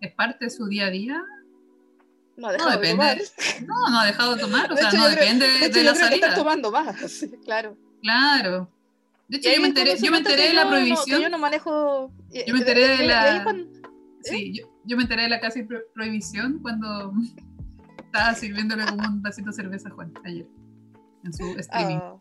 es 0.00 0.12
parte 0.12 0.44
de 0.44 0.50
su 0.50 0.66
día 0.66 0.86
a 0.86 0.90
día, 0.90 1.22
No, 2.36 2.52
dejado 2.52 2.70
de 2.72 2.76
depende. 2.76 2.94
tomar. 2.96 3.66
no, 3.66 3.90
no 3.90 3.98
ha 4.00 4.06
dejado 4.06 4.34
de 4.36 4.40
tomar, 4.42 4.70
o 4.70 4.74
De 4.74 4.80
sea, 4.82 4.90
hecho, 4.90 4.98
no 4.98 5.08
yo 5.08 5.14
creo- 5.14 5.24
depende 5.24 5.46
De 5.46 5.58
de, 5.60 5.66
hecho, 5.66 5.78
yo 5.78 5.84
la 5.84 5.94
salida. 5.94 6.34
tomando 6.34 6.70
más, 6.70 6.96
claro. 7.44 7.76
Claro. 8.02 8.70
De 9.28 9.38
hecho, 9.38 9.50
yo 9.54 9.60
me 9.62 9.68
enteré, 9.68 9.96
yo 9.98 10.10
me 10.10 10.18
enteré 10.18 10.42
de 10.48 10.52
la 10.52 10.62
yo 10.62 10.64
no- 10.64 10.70
prohibición. 10.76 11.20
yo 11.22 11.28
no 11.30 11.38
manejo. 11.38 12.12
Yo 12.46 12.52
me 12.54 12.60
enteré 12.60 12.96
de 12.98 13.06
la- 13.06 13.40
cuando- 13.44 13.66
Sí, 14.22 14.52
yo, 14.58 14.66
yo 14.84 14.96
me 14.96 15.04
enteré 15.04 15.22
de 15.22 15.28
la 15.30 15.40
casi 15.40 15.62
pro- 15.62 15.80
prohibición 15.94 16.58
cuando 16.60 17.12
estaba 18.04 18.34
sirviéndole 18.34 18.84
como 18.84 19.08
un 19.08 19.22
vasito 19.22 19.48
de 19.50 19.54
cerveza 19.56 19.88
a 19.88 19.92
Juan 19.92 20.12
ayer 20.24 20.46
en 21.24 21.32
su 21.32 21.44
streaming. 21.58 21.96
Ah. 22.02 22.16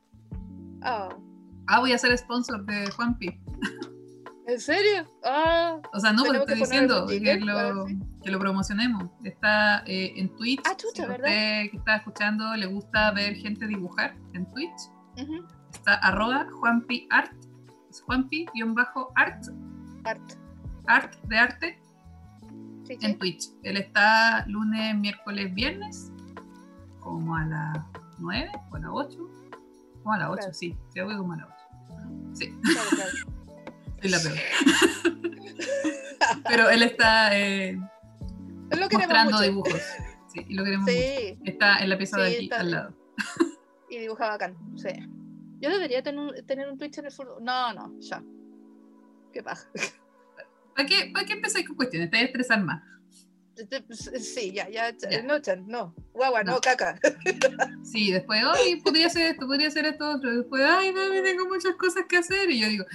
Ah. 0.82 1.10
Ah, 1.68 1.80
voy 1.80 1.92
a 1.92 1.98
ser 1.98 2.18
sponsor 2.18 2.66
de 2.66 2.90
Juan 2.92 3.18
Pi. 3.18 3.40
¿En 4.48 4.60
serio? 4.62 5.06
Ah. 5.26 5.78
O 5.94 6.00
sea, 6.00 6.14
no, 6.14 6.24
pues 6.24 6.40
Tenemos 6.46 6.48
estoy 6.48 6.62
diciendo 6.62 7.06
que 7.08 7.36
lo, 7.46 7.88
sí. 7.88 8.00
que 8.24 8.32
lo 8.32 8.40
promocionemos. 8.40 9.10
Está 9.26 9.84
eh, 9.86 10.14
en 10.16 10.34
Twitch. 10.38 10.62
Ah, 10.66 10.76
chucha, 10.78 11.06
si 11.06 11.12
usted 11.12 11.24
que 11.72 11.72
está 11.74 11.98
escuchando 11.98 12.56
le 12.56 12.66
gusta 12.68 13.12
ver 13.12 13.36
gente 13.36 13.68
dibujar 13.68 14.16
en 14.34 14.50
Twitch, 14.52 14.90
ujú, 15.22 15.46
está 15.74 15.96
arroba 15.96 16.48
Juanpi 16.50 17.08
Art. 17.12 17.34
Es 17.90 18.02
Juanpi-art, 18.02 19.48
Art. 20.06 20.32
art 20.88 21.16
de 21.24 21.38
arte 21.38 21.80
Sí, 22.86 22.96
sí. 23.00 23.06
en 23.06 23.18
Twitch. 23.18 23.50
Él 23.64 23.76
está 23.76 24.46
lunes, 24.48 24.96
miércoles, 24.96 25.54
viernes, 25.54 26.14
como 27.02 27.36
a 27.36 27.44
las 27.46 27.78
9 28.20 28.50
o 28.72 28.76
a 28.76 28.80
las 28.80 28.90
8. 28.94 29.30
Como 30.08 30.14
a 30.16 30.20
las 30.20 30.30
8, 30.30 30.38
Claro. 30.40 30.54
sí, 30.54 30.78
creo 30.94 31.10
que 31.10 31.18
como 31.18 31.34
a 31.34 31.36
las 31.36 31.48
8. 31.50 31.56
Sí, 32.34 32.54
Claro, 32.64 32.90
claro. 32.96 33.12
soy 34.02 34.10
la 34.10 34.20
peor. 34.20 34.38
Pero 36.48 36.70
él 36.70 36.84
está 36.84 37.38
eh, 37.38 37.78
lo 38.72 38.90
mostrando 38.90 39.32
mucho. 39.34 39.44
dibujos. 39.44 39.82
Sí, 40.34 40.46
y 40.48 40.54
lo 40.54 40.64
queremos 40.64 40.86
mucho. 40.86 40.98
Sí, 40.98 41.40
Está 41.44 41.80
en 41.80 41.90
la 41.90 41.98
pieza 41.98 42.22
de 42.22 42.30
Sí, 42.30 42.36
aquí, 42.36 42.44
está- 42.46 42.60
al 42.62 42.72
lado. 42.72 42.96
y 43.90 43.98
dibuja 44.00 44.28
bacán. 44.30 44.56
Sí. 44.78 44.88
Yo 45.60 45.70
debería 45.72 46.02
tener 46.02 46.22
un, 46.22 46.34
tener 46.46 46.70
un 46.72 46.78
Twitch 46.78 47.00
en 47.00 47.06
el 47.08 47.12
futuro. 47.12 47.40
No, 47.42 47.74
no, 47.74 47.94
ya. 48.00 48.24
qué 49.34 49.44
paja. 49.44 49.68
¿Para 50.74 50.88
qué, 50.88 51.12
¿Para 51.14 51.26
qué 51.26 51.34
empezáis 51.34 51.68
con 51.68 51.76
cuestiones? 51.76 52.10
Te 52.12 52.16
vas 52.16 52.24
a 52.24 52.26
estresar 52.28 52.64
más. 52.64 52.82
Sí, 54.20 54.52
ya, 54.52 54.70
ya, 54.70 54.92
Ya. 55.10 55.24
no, 55.24 55.40
chan, 55.40 55.66
no, 55.68 55.94
guagua, 56.14 56.44
no, 56.44 56.54
No. 56.54 56.62
caca. 56.62 57.00
Sí, 57.84 58.12
después, 58.12 58.42
ay, 58.46 58.76
podría 58.82 59.10
ser 59.10 59.32
esto, 59.32 59.48
podría 59.48 59.72
ser 59.72 59.86
esto 59.86 60.10
otro. 60.12 60.36
Después, 60.36 60.62
ay, 60.66 60.92
mami, 60.92 61.22
tengo 61.24 61.48
muchas 61.48 61.76
cosas 61.76 62.04
que 62.10 62.18
hacer. 62.18 62.50
Y 62.52 62.60
yo 62.60 62.68
digo, 62.68 62.86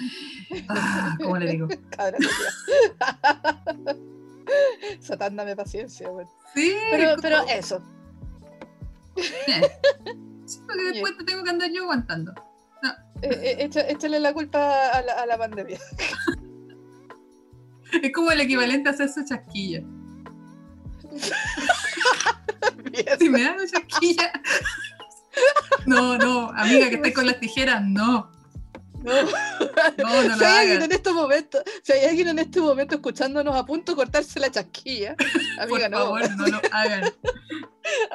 ah, 0.68 1.16
¿cómo 1.22 1.38
le 1.38 1.50
digo? 1.50 1.66
Cabra, 1.90 2.18
culiao. 2.18 3.96
Satán, 5.00 5.36
dame 5.36 5.56
paciencia, 5.56 6.10
weón. 6.10 6.28
Sí, 6.54 6.74
Pero, 6.90 7.16
pero 7.22 7.38
eso. 7.48 7.82
eh. 9.16 9.62
Sí, 10.44 10.60
porque 10.66 10.82
después 10.92 11.16
te 11.18 11.24
tengo 11.24 11.42
que 11.44 11.50
andar 11.50 11.70
yo 11.70 11.82
aguantando. 11.84 12.32
Eh, 13.22 13.28
eh, 13.30 13.56
echa- 13.60 13.88
échale 13.88 14.18
la 14.20 14.32
culpa 14.34 14.90
a 14.90 15.00
la, 15.02 15.12
a 15.14 15.26
la 15.26 15.38
pandemia. 15.38 15.78
Es 18.02 18.12
como 18.12 18.30
el 18.32 18.40
equivalente 18.40 18.88
a 18.88 18.92
hacerse 18.92 19.24
chasquilla. 19.24 19.82
Si 23.18 23.28
me 23.28 23.46
hago 23.46 23.60
chasquilla. 23.66 24.32
No, 25.86 26.16
no, 26.18 26.50
amiga, 26.50 26.88
que 26.90 26.96
estés 26.96 27.14
con 27.14 27.26
las 27.26 27.40
tijeras, 27.40 27.82
no. 27.82 28.30
No. 29.02 29.12
No, 29.98 30.22
no 30.28 30.36
si 30.38 30.44
hay 30.44 30.58
alguien 30.60 30.82
en 30.82 30.92
este 30.92 31.12
momento, 31.12 31.58
si 31.82 31.92
hay 31.92 32.04
alguien 32.04 32.28
en 32.28 32.38
este 32.38 32.60
momento 32.60 32.94
escuchándonos 32.94 33.56
a 33.56 33.64
punto 33.66 33.92
de 33.92 33.96
cortarse 33.96 34.38
la 34.38 34.50
chasquilla, 34.50 35.16
amiga, 35.58 35.88
Por 35.88 35.90
no. 35.90 35.98
favor, 35.98 36.36
no 36.36 36.46
lo 36.46 36.60
hagan. 36.70 37.12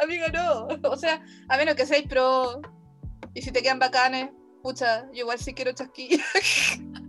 Amiga, 0.01 0.29
no. 0.29 0.67
O 0.89 0.95
sea, 0.97 1.21
a 1.49 1.57
menos 1.57 1.75
que 1.75 1.85
seáis 1.85 2.07
pro 2.07 2.61
y 3.33 3.41
si 3.41 3.51
te 3.51 3.61
quedan 3.61 3.79
bacanes, 3.79 4.29
pucha, 4.63 5.05
yo 5.07 5.21
igual 5.21 5.39
sí 5.39 5.53
quiero 5.53 5.71
chasquilla. 5.73 6.23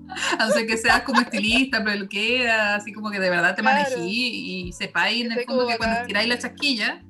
A 0.39 0.47
no 0.47 0.53
ser 0.53 0.67
que 0.67 0.77
seas 0.77 1.03
como 1.03 1.21
estilista, 1.21 1.83
peluquera, 1.85 2.75
así 2.77 2.93
como 2.93 3.11
que 3.11 3.19
de 3.21 3.31
verdad 3.31 3.55
te 3.55 3.63
Claro. 3.63 3.97
manejí 3.97 4.69
y 4.69 4.73
sepáis 4.73 5.25
en 5.25 5.33
el 5.33 5.45
fondo 5.45 5.67
que 5.67 5.77
cuando 5.77 6.07
tiráis 6.07 6.29
la 6.29 6.39
chasquilla, 6.39 7.03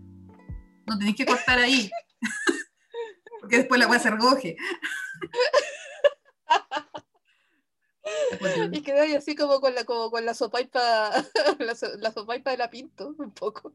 no 0.86 0.98
tenéis 0.98 1.16
que 1.16 1.26
cortar 1.26 1.58
ahí. 1.58 1.90
Porque 3.40 3.58
después 3.58 3.78
la 3.78 3.86
voy 3.86 3.94
a 3.96 4.00
hacer 4.00 4.16
goje. 4.16 4.56
Y 8.72 8.80
quedáis 8.80 9.16
así 9.16 9.34
como 9.34 9.60
con 9.60 9.74
la, 9.74 9.84
como 9.84 10.10
con 10.10 10.24
la 10.24 10.32
sopaipa, 10.32 11.10
la, 11.58 11.74
so- 11.74 11.94
la 11.98 12.10
sopaipa 12.10 12.50
de 12.52 12.56
la 12.56 12.70
pinto, 12.70 13.14
un 13.18 13.30
poco. 13.32 13.74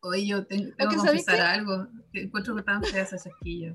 Oye, 0.00 0.26
yo 0.26 0.46
ten- 0.46 0.74
tengo 0.76 0.90
que 0.92 0.96
¿sabéis 0.96 1.26
confesar 1.26 1.40
algo. 1.40 1.88
Encuentro 2.14 2.56
que 2.56 2.62
tan 2.62 2.82
fea 2.82 3.02
esa 3.02 3.18
chasquilla. 3.18 3.74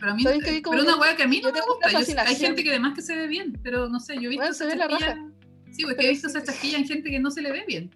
Pero 0.00 0.12
a 0.12 0.14
mí, 0.14 0.22
¿Sabéis 0.22 0.42
que 0.44 0.62
pero 0.62 0.82
una 0.82 0.96
wea 0.96 1.14
que 1.14 1.22
a 1.24 1.28
mí 1.28 1.40
no 1.40 1.52
me 1.52 1.60
gusta. 1.60 1.90
Yo 1.90 1.98
hay 2.22 2.34
gente 2.34 2.64
que 2.64 2.70
además 2.70 2.94
que 2.94 3.02
se 3.02 3.14
ve 3.14 3.26
bien, 3.26 3.58
pero 3.62 3.88
no 3.88 4.00
sé, 4.00 4.14
yo 4.14 4.22
he 4.22 4.28
visto 4.28 4.40
Bueno, 4.40 4.54
se 4.54 4.64
esa 4.66 4.72
ve 4.72 4.78
la 4.78 4.88
chasquilla. 4.88 5.14
raja. 5.14 5.28
Sí, 5.72 5.82
porque 5.84 6.06
he 6.06 6.10
visto 6.10 6.28
sí. 6.28 6.36
esa 6.38 6.46
chasquilla 6.46 6.78
en 6.78 6.86
gente 6.86 7.10
que 7.10 7.20
no 7.20 7.30
se 7.30 7.42
le 7.42 7.52
ve 7.52 7.64
bien. 7.66 7.94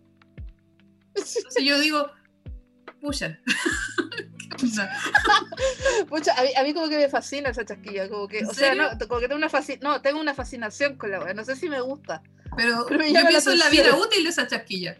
Entonces 1.15 1.65
yo 1.65 1.79
digo, 1.81 2.11
pucha. 3.01 3.39
Pucha, 6.09 6.33
a 6.39 6.43
mí, 6.43 6.49
a 6.57 6.63
mí 6.63 6.75
como 6.75 6.89
que 6.89 6.97
me 6.97 7.09
fascina 7.09 7.51
esa 7.51 7.65
chasquilla, 7.65 8.09
como 8.09 8.29
que, 8.29 8.41
¿En 8.41 8.47
o 8.47 8.55
sea, 8.55 8.75
no, 8.75 8.91
como 9.09 9.21
que 9.21 9.29
tengo 9.29 9.37
una 9.39 9.51
no, 9.81 10.01
tengo 10.01 10.21
una 10.21 10.35
fascinación 10.35 10.97
con 10.97 11.11
la 11.11 11.21
wea, 11.21 11.35
no 11.35 11.45
sé 11.45 11.57
si 11.57 11.69
me 11.69 11.81
gusta. 11.81 12.23
Pero, 12.57 12.87
Pero 12.89 13.01
me 13.01 13.13
yo 13.13 13.27
pienso 13.27 13.51
en 13.53 13.59
la 13.59 13.69
vida 13.69 13.97
útil 13.97 14.23
de 14.23 14.31
esa 14.31 14.47
chasquilla. 14.47 14.97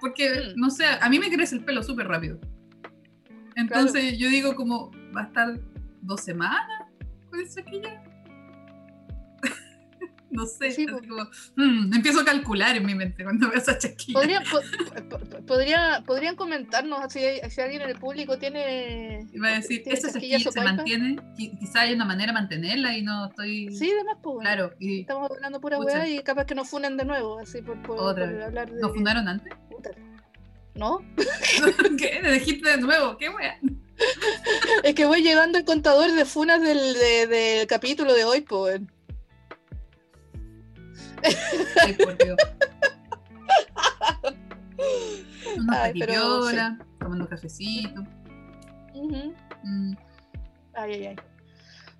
Porque, 0.00 0.30
Mm. 0.54 0.60
no 0.60 0.70
sé, 0.70 0.84
a 0.86 1.08
mí 1.08 1.18
me 1.18 1.30
crece 1.30 1.56
el 1.56 1.64
pelo 1.64 1.82
súper 1.82 2.08
rápido. 2.08 2.38
Entonces 3.56 4.18
yo 4.18 4.28
digo 4.28 4.54
como, 4.54 4.90
¿va 5.16 5.22
a 5.22 5.24
estar 5.24 5.58
dos 6.02 6.20
semanas 6.20 6.88
con 7.30 7.40
esa 7.40 7.62
chasquilla? 7.62 8.02
no 10.30 10.46
sé, 10.46 10.72
Sí, 10.72 10.84
así 10.92 11.06
como, 11.06 11.22
mm, 11.54 11.94
empiezo 11.94 12.20
a 12.22 12.24
calcular 12.24 12.76
en 12.76 12.84
mi 12.84 12.96
mente 12.96 13.22
cuando 13.22 13.48
veo 13.48 13.56
esa 13.58 13.78
chasquilla. 13.78 14.18
Podrían, 14.18 14.42
po- 14.50 15.08
po- 15.08 15.46
podría- 15.46 16.02
podrían 16.04 16.34
comentarnos 16.34 17.12
si, 17.12 17.20
hay- 17.20 17.48
si 17.50 17.60
alguien 17.60 17.82
en 17.82 17.90
el 17.90 17.98
público 18.00 18.36
tiene. 18.36 19.28
Iba 19.32 19.48
a 19.50 19.52
decir, 19.52 19.82
esa 19.86 20.08
chasquilla 20.10 20.40
se 20.40 20.60
mantiene, 20.60 21.16
qui- 21.36 21.56
quizá 21.56 21.82
hay 21.82 21.94
una 21.94 22.04
manera 22.04 22.32
de 22.32 22.40
mantenerla 22.40 22.96
y 22.98 23.02
no 23.02 23.26
estoy... 23.26 23.72
Sí, 23.76 23.88
además, 23.94 24.16
pues. 24.22 24.34
bueno. 24.34 24.40
Claro, 24.40 24.72
y 24.80 25.02
Estamos 25.02 25.30
hablando 25.30 25.60
pura 25.60 25.78
weá 25.78 26.08
y 26.08 26.20
capaz 26.24 26.46
que 26.46 26.56
nos 26.56 26.68
funen 26.68 26.96
de 26.96 27.04
nuevo, 27.04 27.38
así 27.38 27.62
por, 27.62 27.80
por, 27.82 27.98
Otra 28.00 28.28
por 28.28 28.42
hablar 28.42 28.72
de. 28.72 28.80
¿nos 28.80 28.92
fundaron 28.92 29.28
antes? 29.28 29.52
Puta. 29.70 29.90
¿No? 30.74 30.98
¿Qué? 31.96 32.20
¿De 32.22 32.36
Egipto 32.36 32.68
de 32.68 32.78
nuevo? 32.78 33.16
¿Qué 33.18 33.28
wea? 33.28 33.56
Es 34.82 34.94
que 34.94 35.06
voy 35.06 35.22
llegando 35.22 35.58
al 35.58 35.64
contador 35.64 36.12
de 36.12 36.24
funas 36.24 36.60
del, 36.60 36.94
de- 36.94 37.26
del 37.26 37.66
capítulo 37.66 38.12
de 38.14 38.24
hoy, 38.24 38.40
pues. 38.42 38.80
Ay, 41.82 41.92
por 41.94 42.16
Dios. 42.18 42.36
Ay, 45.70 45.92
pero 45.98 46.12
patipiola, 46.40 46.78
tomando 46.98 47.28
cafecito. 47.28 48.02
Mm, 48.94 49.94
Ay, 50.74 50.92
ay, 50.92 51.06
ay. 51.06 51.16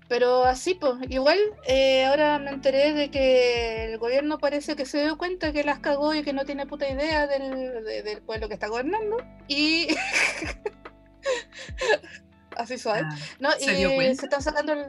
Pero 0.07 0.43
así, 0.43 0.75
pues, 0.75 0.93
igual 1.09 1.39
eh, 1.67 2.05
ahora 2.05 2.37
me 2.37 2.51
enteré 2.51 2.93
de 2.93 3.09
que 3.09 3.85
el 3.85 3.97
gobierno 3.97 4.37
parece 4.37 4.75
que 4.75 4.85
se 4.85 5.01
dio 5.01 5.17
cuenta 5.17 5.51
que 5.51 5.63
las 5.63 5.79
cagó 5.79 6.13
y 6.13 6.21
que 6.23 6.31
no 6.33 6.45
tiene 6.45 6.67
puta 6.67 6.87
idea 6.87 7.25
del, 7.25 7.83
de- 7.83 8.03
del 8.03 8.21
pueblo 8.21 8.47
que 8.47 8.53
está 8.53 8.67
gobernando. 8.67 9.17
Y. 9.47 9.87
así 12.57 12.77
suave. 12.77 13.01
ah, 13.05 13.15
No, 13.39 13.51
¿Se 13.51 13.71
y 13.73 13.75
dio 13.75 13.89
se 13.89 14.11
están 14.25 14.41
sacando 14.41 14.73
el. 14.73 14.79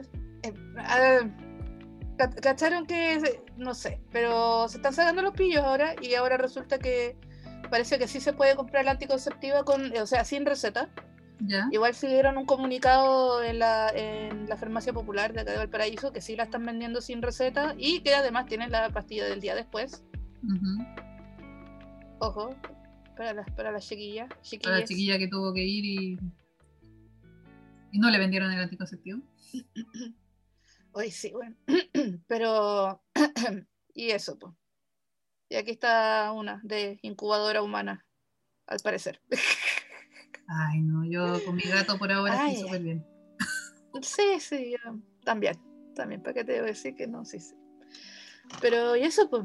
eh, 0.43 0.53
ah, 0.77 1.19
ca- 2.17 2.29
¿Cacharon 2.29 2.85
que.? 2.85 3.41
No 3.57 3.73
sé, 3.73 3.99
pero 4.11 4.67
se 4.69 4.77
están 4.77 4.93
sacando 4.93 5.21
los 5.21 5.33
pillos 5.33 5.63
ahora 5.63 5.95
y 6.01 6.13
ahora 6.15 6.37
resulta 6.37 6.77
que 6.79 7.17
parece 7.71 7.97
que 7.99 8.07
sí 8.07 8.19
se 8.21 8.33
puede 8.33 8.55
comprar 8.55 8.85
la 8.85 8.91
anticonceptiva 8.91 9.63
con, 9.63 9.95
o 9.97 10.05
sea, 10.07 10.23
sin 10.23 10.45
receta. 10.45 10.89
¿Ya? 11.39 11.67
Igual 11.71 11.93
sí 11.93 12.07
dieron 12.07 12.35
un 12.37 12.45
comunicado 12.47 13.43
en 13.43 13.59
la, 13.59 13.89
en 13.93 14.49
la 14.49 14.57
farmacia 14.57 14.91
popular 14.91 15.33
de 15.33 15.41
acá 15.41 15.51
de 15.51 15.57
Valparaíso 15.57 16.11
que 16.11 16.19
sí 16.19 16.35
la 16.35 16.43
están 16.43 16.65
vendiendo 16.65 16.99
sin 16.99 17.21
receta 17.21 17.75
y 17.77 17.99
que 18.01 18.15
además 18.15 18.47
tienen 18.47 18.71
la 18.71 18.89
pastilla 18.89 19.25
del 19.25 19.39
día 19.39 19.53
después. 19.53 20.03
Ojo, 22.19 22.55
para 23.17 23.33
las, 23.33 23.51
para 23.51 23.71
las 23.71 23.87
chiquillas. 23.87 24.29
Para 24.63 24.79
la 24.79 24.85
chiquilla 24.85 25.17
que 25.17 25.27
tuvo 25.27 25.53
que 25.53 25.63
ir 25.63 25.85
y. 25.85 26.19
Y 27.91 27.99
no 27.99 28.09
le 28.09 28.19
vendieron 28.19 28.51
el 28.51 28.59
anticonceptivo. 28.59 29.21
Hoy 30.91 31.11
sí, 31.11 31.31
bueno. 31.31 31.55
Pero. 32.27 33.01
y 33.93 34.11
eso, 34.11 34.37
pues. 34.37 34.53
Y 35.49 35.55
aquí 35.55 35.71
está 35.71 36.31
una 36.33 36.59
de 36.63 36.99
incubadora 37.01 37.61
humana, 37.61 38.05
al 38.67 38.79
parecer. 38.79 39.21
Ay, 40.47 40.81
no, 40.81 41.05
yo 41.05 41.43
con 41.45 41.55
mi 41.55 41.63
gato 41.63 41.97
por 41.97 42.11
ahora 42.11 42.41
Ay, 42.41 42.53
estoy 42.53 42.63
súper 42.63 42.81
bien. 42.83 43.05
sí, 44.01 44.39
sí, 44.39 44.71
yo 44.71 44.99
también. 45.23 45.55
También, 45.95 46.21
¿para 46.21 46.35
qué 46.35 46.43
te 46.43 46.59
a 46.59 46.63
decir 46.63 46.95
que 46.95 47.07
no? 47.07 47.25
Sí, 47.25 47.39
sí. 47.39 47.55
Pero, 48.61 48.95
y 48.95 49.03
eso, 49.03 49.29
pues. 49.29 49.43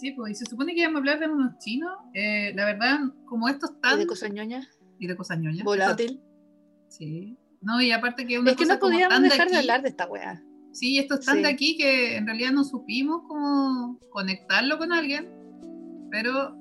Sí, 0.00 0.10
pues, 0.10 0.32
y 0.32 0.34
se 0.34 0.46
supone 0.46 0.74
que 0.74 0.80
íbamos 0.80 0.96
a 0.96 0.98
hablar 0.98 1.20
de 1.20 1.28
unos 1.28 1.56
chinos. 1.58 1.92
Eh, 2.14 2.52
la 2.56 2.64
verdad, 2.64 2.98
como 3.26 3.48
estos 3.48 3.70
Y 3.70 3.74
están. 3.74 3.98
de 4.00 4.06
cosas 4.06 4.32
ñoñas. 4.32 4.66
y 4.98 5.06
de 5.06 5.16
cosas 5.16 5.38
ñoñas. 5.38 5.64
Volátil. 5.64 6.20
Sí. 6.88 7.36
No, 7.60 7.80
y 7.80 7.92
aparte 7.92 8.26
que 8.26 8.38
una 8.38 8.50
Es 8.50 8.56
que 8.56 8.64
cosa 8.64 8.74
no 8.74 8.80
podíamos 8.80 9.20
de 9.22 9.28
dejar 9.28 9.48
de 9.48 9.56
aquí- 9.56 9.64
hablar 9.66 9.82
de 9.82 9.88
esta 9.88 10.06
weá. 10.06 10.42
Sí, 10.72 10.98
esto 10.98 11.14
es 11.14 11.24
tan 11.26 11.42
de 11.42 11.48
Sí. 11.48 11.54
aquí 11.54 11.76
que 11.76 12.16
en 12.16 12.26
realidad 12.26 12.50
no 12.52 12.64
supimos 12.64 13.22
cómo 13.28 13.98
conectarlo 14.10 14.78
con 14.78 14.92
alguien, 14.92 15.28
pero 16.10 16.56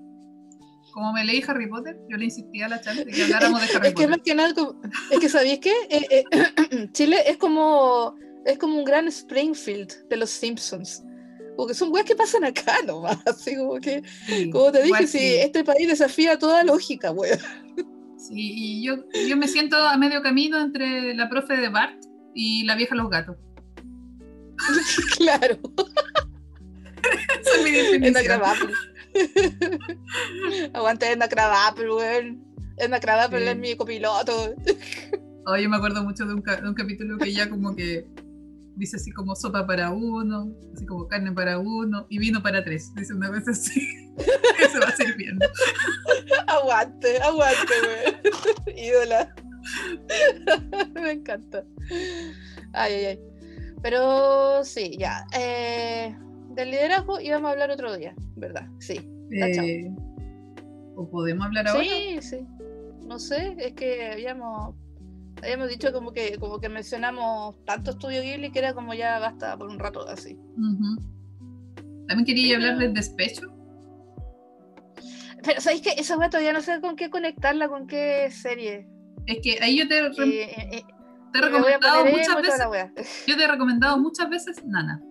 como 0.93 1.11
me 1.13 1.25
leí 1.25 1.43
Harry 1.47 1.67
Potter, 1.67 1.99
yo 2.09 2.17
le 2.17 2.25
insistí 2.25 2.61
a 2.61 2.67
la 2.69 2.79
chat 2.81 2.95
de 2.95 3.05
que 3.05 3.23
habláramos 3.57 3.61
de 3.61 3.67
Harry 3.75 3.87
Es 3.87 3.93
que 3.95 4.03
Potter. 4.03 4.09
más 4.09 4.19
que 4.23 4.35
nada, 4.35 4.53
es 5.11 5.19
que 5.19 5.29
¿sabéis 5.29 5.59
qué? 5.59 5.73
Eh, 5.89 6.23
eh, 6.31 6.89
Chile 6.93 7.17
es 7.27 7.37
como, 7.37 8.15
es 8.45 8.57
como 8.59 8.77
un 8.77 8.83
gran 8.85 9.07
Springfield 9.07 10.07
de 10.09 10.17
los 10.17 10.29
Simpsons. 10.29 11.03
Porque 11.57 11.73
son 11.73 11.91
weas 11.91 12.05
que 12.05 12.15
pasan 12.15 12.43
acá 12.43 12.77
nomás. 12.87 13.17
Así 13.27 13.55
como 13.55 13.75
que, 13.79 14.01
Sí, 14.27 14.49
como 14.49 14.71
te 14.71 14.83
dije, 14.83 15.07
sí. 15.07 15.35
este 15.37 15.63
país 15.63 15.87
desafía 15.87 16.37
toda 16.39 16.63
lógica, 16.63 17.11
wea. 17.11 17.37
Sí, 18.17 18.33
y 18.35 18.83
yo, 18.85 18.95
yo 19.27 19.35
me 19.37 19.47
siento 19.47 19.75
a 19.77 19.97
medio 19.97 20.21
camino 20.21 20.59
entre 20.61 21.13
la 21.13 21.29
profe 21.29 21.57
de 21.57 21.67
Bart 21.69 22.01
y 22.33 22.63
la 22.63 22.75
vieja 22.75 22.95
los 22.95 23.09
gatos. 23.09 23.35
claro, 25.17 25.59
Esa 27.41 27.55
es 27.57 27.63
mi 27.63 27.71
definición. 27.71 28.41
Aguante 30.73 31.11
Edna 31.11 31.27
Krabappel, 31.27 31.89
weón. 31.91 32.43
Edna 32.77 32.99
Krabappel 32.99 33.43
Sí. 33.43 33.49
es 33.49 33.57
mi 33.57 33.75
copiloto. 33.75 34.55
Oh, 35.45 35.57
yo 35.57 35.69
me 35.69 35.75
acuerdo 35.77 36.03
mucho 36.03 36.25
de 36.25 36.33
un, 36.33 36.41
ca- 36.41 36.61
de 36.61 36.67
un 36.69 36.73
capítulo 36.73 37.17
que 37.17 37.33
ya 37.33 37.49
como 37.49 37.75
que 37.75 38.07
dice 38.75 38.97
así 38.97 39.12
como 39.12 39.36
sopa 39.36 39.65
para 39.65 39.91
uno, 39.91 40.51
así 40.73 40.86
como 40.86 41.07
carne 41.07 41.31
para 41.31 41.59
uno 41.59 42.05
y 42.09 42.19
vino 42.19 42.41
para 42.41 42.63
tres. 42.63 42.93
Dice 42.95 43.13
una 43.13 43.29
vez 43.29 43.47
así. 43.47 43.81
que 44.57 44.67
se 44.67 44.79
va 44.79 44.91
sirviendo. 44.91 45.45
Aguante, 46.47 47.17
aguante, 47.21 47.73
weón. 47.83 48.77
Ídola. 48.77 49.36
Me 50.93 51.12
encanta. 51.12 51.63
Ay, 52.73 52.93
ay, 52.93 53.05
ay. 53.05 53.19
Pero 53.81 54.63
sí, 54.63 54.95
ya. 54.97 55.25
eh, 55.38 56.15
del 56.51 56.71
liderazgo 56.71 57.19
íbamos 57.19 57.49
a 57.49 57.51
hablar 57.51 57.71
otro 57.71 57.95
día, 57.97 58.15
¿verdad? 58.36 58.67
Sí. 58.79 58.99
Eh, 59.31 59.89
¿O 60.95 61.09
podemos 61.09 61.45
hablar 61.47 61.67
ahora? 61.67 61.83
Sí, 61.83 62.19
sí. 62.21 62.47
No 63.07 63.19
sé, 63.19 63.55
es 63.57 63.73
que 63.73 64.12
habíamos, 64.12 64.75
habíamos 65.43 65.69
dicho 65.69 65.91
como 65.91 66.12
que, 66.12 66.38
como 66.39 66.60
que 66.60 66.69
mencionamos 66.69 67.56
tanto 67.65 67.91
estudio 67.91 68.21
Ghibli 68.21 68.51
que 68.51 68.60
era 68.60 68.73
como 68.73 68.93
ya 68.93 69.19
basta 69.19 69.58
por 69.58 69.69
un 69.69 69.79
rato 69.79 70.08
así. 70.08 70.38
También 72.08 72.25
quería 72.25 72.56
hablar 72.56 72.77
del 72.77 72.93
despecho. 72.93 73.47
Pero 75.43 75.60
¿sabéis 75.60 75.82
que 75.82 75.91
esa 75.91 76.17
weá 76.17 76.29
todavía 76.29 76.53
no 76.53 76.62
sé 76.62 76.79
con 76.79 76.95
qué 76.95 77.10
conectarla, 77.10 77.67
con 77.67 77.86
qué 77.86 78.29
serie? 78.32 78.88
Es 79.25 79.39
que 79.43 79.60
ahí 79.62 79.77
yo 79.77 79.88
te, 79.88 79.99
Eh, 79.99 80.12
eh, 80.17 80.69
eh, 80.71 80.84
te 81.32 81.39
he 81.39 81.41
recomendado 81.41 82.06
muchas 82.06 82.41
veces. 82.41 83.23
Yo 83.27 83.36
te 83.36 83.43
he 83.43 83.47
recomendado 83.47 83.97
muchas 83.99 84.29
veces 84.29 84.63
Nana. 84.65 85.01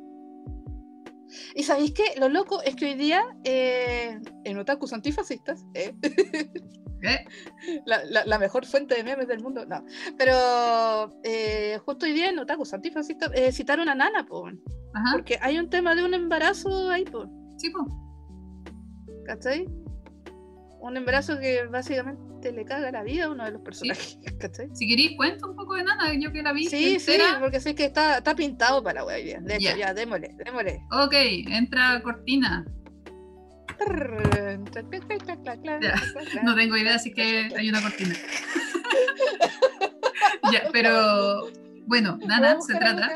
Y 1.55 1.62
sabéis 1.62 1.92
que 1.92 2.05
lo 2.18 2.29
loco 2.29 2.62
es 2.62 2.77
que 2.77 2.87
hoy 2.87 2.95
día 2.95 3.23
eh, 3.45 4.18
en 4.45 4.59
otakus 4.59 4.92
antifascistas, 4.92 5.64
eh, 5.75 5.95
¿eh? 7.03 7.25
la, 7.87 8.05
la- 8.05 8.25
la 8.27 8.38
mejor 8.38 8.67
fuente 8.67 8.95
de 8.95 9.05
memes 9.05 9.29
del 9.29 9.41
mundo, 9.43 9.65
no. 9.67 9.85
Pero 10.19 11.12
eh, 11.25 11.79
justo 11.85 12.07
hoy 12.07 12.12
día 12.12 12.31
en 12.31 12.38
otakus 12.38 12.73
antifascistas 12.75 13.31
eh, 13.35 13.53
citaron 13.53 13.88
a 13.88 13.95
Nana, 13.95 14.25
po. 14.27 14.49
Ajá. 14.95 15.12
porque 15.12 15.38
hay 15.41 15.59
un 15.59 15.71
tema 15.71 15.95
de 15.95 16.05
un 16.05 16.12
embarazo 16.15 16.91
ahí, 16.91 17.05
po, 17.05 17.27
Sí, 17.57 17.71
po. 17.71 17.87
¿cachai? 19.25 19.67
Un 20.81 20.97
embarazo 20.97 21.38
que 21.38 21.65
básicamente 21.67 22.51
le 22.53 22.65
caga 22.65 22.91
la 22.91 23.03
vida 23.05 23.27
a 23.27 23.31
uno 23.31 23.45
de 23.45 23.53
los 23.53 23.62
personajes, 23.62 24.19
¿cachai? 24.41 24.69
Si 24.75 24.88
queréis, 24.88 25.17
cuenta 25.17 25.47
un 25.47 25.55
poco 25.55 25.75
de 25.77 25.85
Nana. 25.85 26.12
Yo 26.19 26.33
que 26.33 26.43
la 26.43 26.53
vi 26.53 26.67
Sí, 26.67 26.99
sí, 26.99 27.12
porque 27.41 27.61
sí 27.61 27.75
que 27.75 27.85
está, 27.85 28.19
está 28.19 28.35
pintado 28.35 28.83
para 28.83 29.05
la 29.05 29.15
día. 29.15 29.38
De 29.41 29.55
hecho, 29.57 29.77
ya, 29.77 29.95
démosle, 29.95 30.35
démosle. 30.45 30.83
Ok, 30.91 31.15
entra 31.49 32.03
cortina. 32.03 32.67
No 36.45 36.55
tengo 36.55 36.77
idea, 36.77 36.95
así 36.97 37.12
que 37.12 37.49
hay 37.57 37.68
una 37.68 37.83
cortina. 37.83 38.14
ya, 40.53 40.68
pero 40.73 41.49
bueno, 41.87 42.18
Nana 42.27 42.61
se 42.61 42.75
trata. 42.75 43.11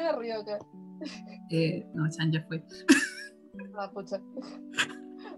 Eh, 1.50 1.84
no, 1.94 2.08
Chan 2.10 2.32
ya 2.32 2.42
fue. 2.46 2.62
Ah, 3.78 3.90
pucha. 3.92 4.20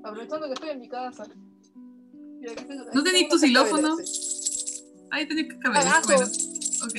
Aprovechando 0.05 0.47
que 0.47 0.53
estoy 0.55 0.71
en 0.71 0.81
mi 0.81 0.88
casa. 0.88 1.25
¿No 2.95 3.03
tenéis 3.03 3.29
tu 3.29 3.38
xilófono? 3.38 3.97
Ahí 5.11 5.27
tenéis 5.27 5.49
que 5.49 5.59
caber. 5.59 5.79
Abajo. 5.81 6.03
Bueno, 6.07 6.27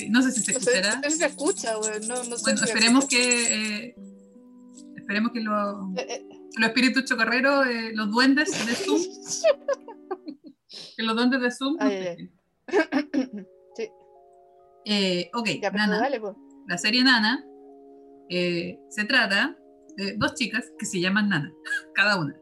no 0.10 0.22
sé 0.22 0.32
si 0.32 0.42
se 0.42 0.52
escuchará. 0.52 0.96
no 0.98 1.10
sé 1.10 1.18
se 1.18 1.26
escucha, 1.26 1.76
güey. 1.76 2.00
No, 2.08 2.15
no 2.24 2.38
sé 2.38 2.44
Bueno, 2.44 2.58
si 2.58 2.65
esperemos 2.65 3.06
que. 3.08 3.86
eh, 3.86 3.96
esperemos 4.98 5.32
que 5.32 5.39
lo- 5.39 5.94
eh, 5.98 6.26
los 6.58 6.68
espíritus 6.70 7.06
chocarreros, 7.06 7.68
eh, 7.68 7.92
los 7.94 8.10
duendes 8.12 8.50
de 8.66 8.74
Zoom, 8.74 9.02
que 10.98 11.04
los 11.04 11.16
duendes 11.16 11.42
de 11.42 11.52
Zoom. 11.52 11.78
Ay. 11.80 12.30
Sí. 13.76 13.88
Eh, 14.86 15.30
ok, 15.34 15.48
Ya, 15.62 15.72
Nana. 15.72 16.00
dale, 16.00 16.20
pues. 16.20 16.36
la 16.68 16.78
serie 16.78 17.04
Nana 17.04 17.46
eh, 18.30 18.78
se 18.90 19.06
trata 19.06 19.56
de 19.96 20.16
dos 20.18 20.34
chicas 20.36 20.66
que 20.78 20.86
se 20.86 21.00
llaman 21.00 21.30
Nana, 21.30 21.52
cada 21.96 22.20
una. 22.20 22.36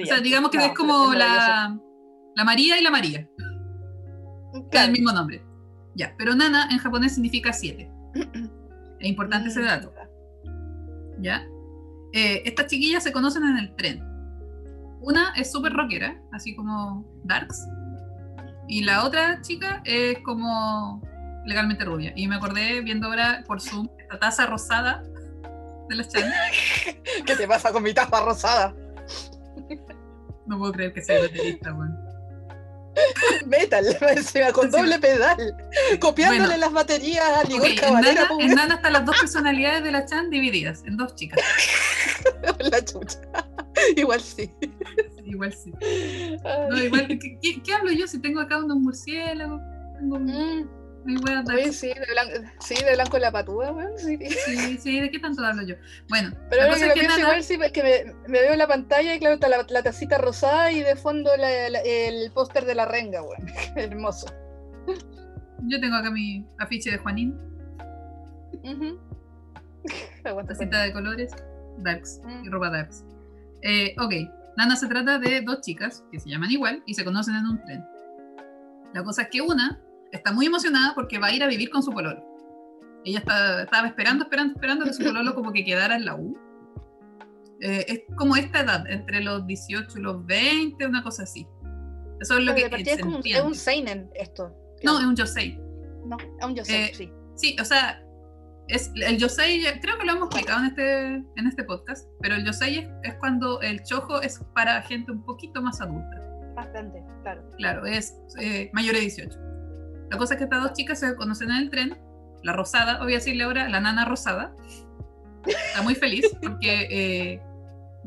O 0.00 0.06
sea, 0.06 0.20
digamos 0.20 0.50
que 0.50 0.58
No, 0.58 0.64
es 0.64 0.72
como 0.74 1.12
es 1.12 1.18
la, 1.18 1.78
la 2.36 2.44
María 2.44 2.78
y 2.78 2.82
la 2.82 2.90
María, 2.90 3.28
que 3.36 3.42
es 3.42 4.62
el 4.62 4.68
Claro. 4.70 4.92
mismo 4.92 5.12
nombre. 5.12 5.44
Ya, 5.94 6.14
pero 6.16 6.34
Nana 6.34 6.68
en 6.70 6.78
japonés 6.78 7.14
significa 7.14 7.52
siete. 7.52 7.90
Es 9.00 9.08
importante 9.08 9.48
ese 9.48 9.60
Mm, 9.60 9.64
dato, 9.64 9.92
¿ya? 11.18 11.44
Eh, 12.12 12.42
estas 12.44 12.66
chiquillas 12.66 13.02
se 13.02 13.12
conocen 13.12 13.44
en 13.44 13.58
el 13.58 13.74
tren. 13.76 14.02
Una 15.00 15.32
es 15.36 15.50
súper 15.50 15.72
rockera, 15.72 16.20
así 16.32 16.54
como 16.54 17.04
Darks, 17.24 17.66
y 18.68 18.82
la 18.84 19.04
otra 19.04 19.40
chica 19.42 19.82
es 19.84 20.18
como 20.20 21.02
legalmente 21.44 21.84
rubia. 21.84 22.12
Y 22.16 22.28
me 22.28 22.36
acordé 22.36 22.80
viendo 22.80 23.08
ahora 23.08 23.44
por 23.46 23.60
Zoom 23.60 23.88
esta 23.98 24.18
taza 24.18 24.46
rosada 24.46 25.02
de 25.88 25.96
las 25.96 26.08
Chan. 26.08 26.30
¿Qué 27.26 27.36
te 27.36 27.46
pasa 27.46 27.72
con 27.72 27.82
mi 27.82 27.92
taza 27.92 28.24
rosada? 28.24 28.74
No 30.46 30.58
puedo 30.58 30.72
creer 30.72 30.92
que 30.92 31.02
sea 31.02 31.20
baterista, 31.20 31.72
weón. 31.74 32.01
Metal, 33.46 33.84
con 34.52 34.70
doble 34.70 34.98
pedal. 34.98 35.56
Copiándole 36.00 36.44
Bueno. 36.44 36.60
las 36.60 36.72
baterías 36.72 37.24
a 37.38 37.44
Ligor 37.44 37.68
en 38.40 38.54
Nana 38.54 38.74
están 38.74 38.92
las 38.92 39.04
dos 39.06 39.16
personalidades 39.20 39.82
de 39.84 39.90
la 39.92 40.04
Chan 40.04 40.30
divididas 40.30 40.82
en 40.86 40.96
dos 40.96 41.14
chicas. 41.14 41.40
la 42.58 42.84
chucha. 42.84 43.18
Igual 43.96 44.20
sí. 44.20 44.50
Igual 45.24 45.52
sí. 45.54 45.72
No, 46.70 46.78
igual, 46.82 47.06
¿qué, 47.08 47.38
qué- 47.40 47.62
qué 47.62 47.72
hablo 47.72 47.90
yo 47.92 48.06
si 48.06 48.18
tengo 48.20 48.40
acá 48.40 48.58
unos 48.58 48.76
murciélagos? 48.78 49.60
Tengo 49.98 50.18
Mm, 50.18 50.68
de- 51.04 51.54
oye, 51.54 51.72
sí, 51.72 51.88
de 51.88 52.06
blanco, 52.12 52.48
sí, 52.60 52.74
de 52.84 52.94
blanco 52.94 53.18
la 53.18 53.30
patúa, 53.32 53.72
weón. 53.72 53.98
Sí. 53.98 54.16
Sí, 54.18 54.78
sí, 54.78 55.00
¿de 55.00 55.10
qué 55.10 55.18
tanto 55.18 55.44
hablo 55.44 55.62
yo? 55.62 55.74
Bueno, 56.08 56.30
Pero 56.50 56.62
la 56.62 56.68
cosa 56.68 56.92
que 56.94 57.00
es 57.00 57.18
igual 57.18 57.42
sí, 57.42 57.58
es 57.62 57.72
que 57.72 57.82
me, 57.82 58.14
me 58.28 58.40
veo 58.40 58.52
en 58.52 58.58
la 58.58 58.66
pantalla 58.68 59.14
y 59.14 59.18
claro 59.18 59.34
está 59.34 59.48
la, 59.48 59.66
la 59.68 59.82
tacita 59.82 60.18
rosada 60.18 60.70
y 60.72 60.80
de 60.82 60.94
fondo 60.96 61.36
la- 61.36 61.68
la- 61.70 61.80
el 61.80 62.30
póster 62.32 62.64
de 62.64 62.74
la 62.74 62.84
renga, 62.86 63.22
weón. 63.22 63.46
Hermoso. 63.76 64.26
yo 65.64 65.80
tengo 65.80 65.96
acá 65.96 66.10
mi 66.10 66.46
afiche 66.58 66.90
de 66.90 66.98
Juanín. 66.98 67.36
Aguanta, 70.24 70.52
tacita 70.54 70.82
de 70.82 70.92
colores, 70.92 71.32
Darks 71.78 72.20
y 72.24 72.48
Mm. 72.48 72.52
ropa 72.52 72.70
Darks. 72.70 73.04
Eh, 73.62 73.94
ok, 73.98 74.12
Nana 74.56 74.76
se 74.76 74.86
trata 74.86 75.18
de 75.18 75.40
dos 75.40 75.60
chicas 75.62 76.04
que 76.12 76.20
se 76.20 76.28
llaman 76.28 76.50
igual 76.50 76.82
y 76.86 76.94
se 76.94 77.04
conocen 77.04 77.34
en 77.36 77.46
un 77.46 77.62
tren. 77.64 77.84
La 78.92 79.02
cosa 79.02 79.22
es 79.22 79.28
que 79.28 79.40
una 79.40 79.80
está 80.12 80.32
muy 80.32 80.46
emocionada 80.46 80.94
porque 80.94 81.18
va 81.18 81.28
a 81.28 81.32
ir 81.34 81.42
a 81.42 81.46
vivir 81.48 81.70
con 81.70 81.82
su 81.82 81.90
pololo. 81.90 82.22
Ella 83.04 83.18
está- 83.18 83.62
estaba 83.64 83.88
esperando, 83.88 84.24
esperando, 84.24 84.54
esperando 84.54 84.84
que 84.84 84.92
su 84.92 85.02
pololo 85.02 85.34
como 85.34 85.52
que 85.52 85.64
quedara 85.64 85.96
en 85.96 86.04
la 86.04 86.14
U. 86.14 86.38
Eh, 87.60 87.84
es 87.88 88.16
como 88.16 88.36
esta 88.36 88.60
edad, 88.60 88.88
entre 88.90 89.22
los 89.22 89.46
18 89.46 89.98
y 89.98 90.02
los 90.02 90.24
20, 90.26 90.86
una 90.86 91.02
cosa 91.02 91.22
así. 91.24 91.46
Eso 92.20 92.38
es 92.38 92.44
lo 92.44 92.54
Pero 92.54 92.76
que 92.76 92.82
es, 92.82 93.00
como 93.00 93.16
un, 93.16 93.22
es 93.24 93.40
un 93.40 93.54
seinen 93.54 94.10
esto. 94.14 94.54
No, 94.84 94.98
es 95.00 95.04
un 95.06 95.16
yosei. 95.16 95.58
No, 96.04 96.16
es 96.38 96.44
un 96.46 96.54
yosei, 96.54 96.82
Eh, 96.84 96.92
sí. 96.94 97.12
Sí, 97.34 97.56
o 97.60 97.64
sea, 97.64 98.02
es, 98.68 98.92
el 98.94 99.16
yosei, 99.18 99.64
creo 99.80 99.98
que 99.98 100.04
lo 100.04 100.12
hemos 100.12 100.26
explicado 100.26 100.60
en 100.60 100.66
este, 100.66 101.06
en 101.14 101.46
este 101.46 101.64
podcast, 101.64 102.08
pero 102.20 102.34
el 102.36 102.44
yosei 102.44 102.78
es, 102.78 102.88
es 103.04 103.14
cuando 103.16 103.60
el 103.60 103.82
chojo 103.84 104.20
es 104.22 104.40
para 104.54 104.82
gente 104.82 105.10
un 105.12 105.24
poquito 105.24 105.62
más 105.62 105.80
adulta. 105.80 106.20
Bastante, 106.54 107.02
claro. 107.22 107.42
Claro, 107.56 107.86
es 107.86 108.14
eh, 108.40 108.70
mayor 108.72 108.94
de 108.94 109.00
18. 109.00 109.38
La 110.12 110.18
cosa 110.18 110.34
es 110.34 110.38
que 110.38 110.44
estas 110.44 110.62
dos 110.62 110.74
chicas 110.74 111.00
se 111.00 111.16
conocen 111.16 111.50
en 111.50 111.56
el 111.56 111.70
tren. 111.70 111.96
La 112.42 112.52
rosada, 112.52 112.98
voy 113.02 113.14
a 113.14 113.16
decirle 113.16 113.44
ahora, 113.44 113.70
la 113.70 113.80
nana 113.80 114.04
rosada, 114.04 114.54
está 115.46 115.80
muy 115.80 115.94
feliz 115.94 116.26
porque 116.42 116.86
eh, 116.90 117.42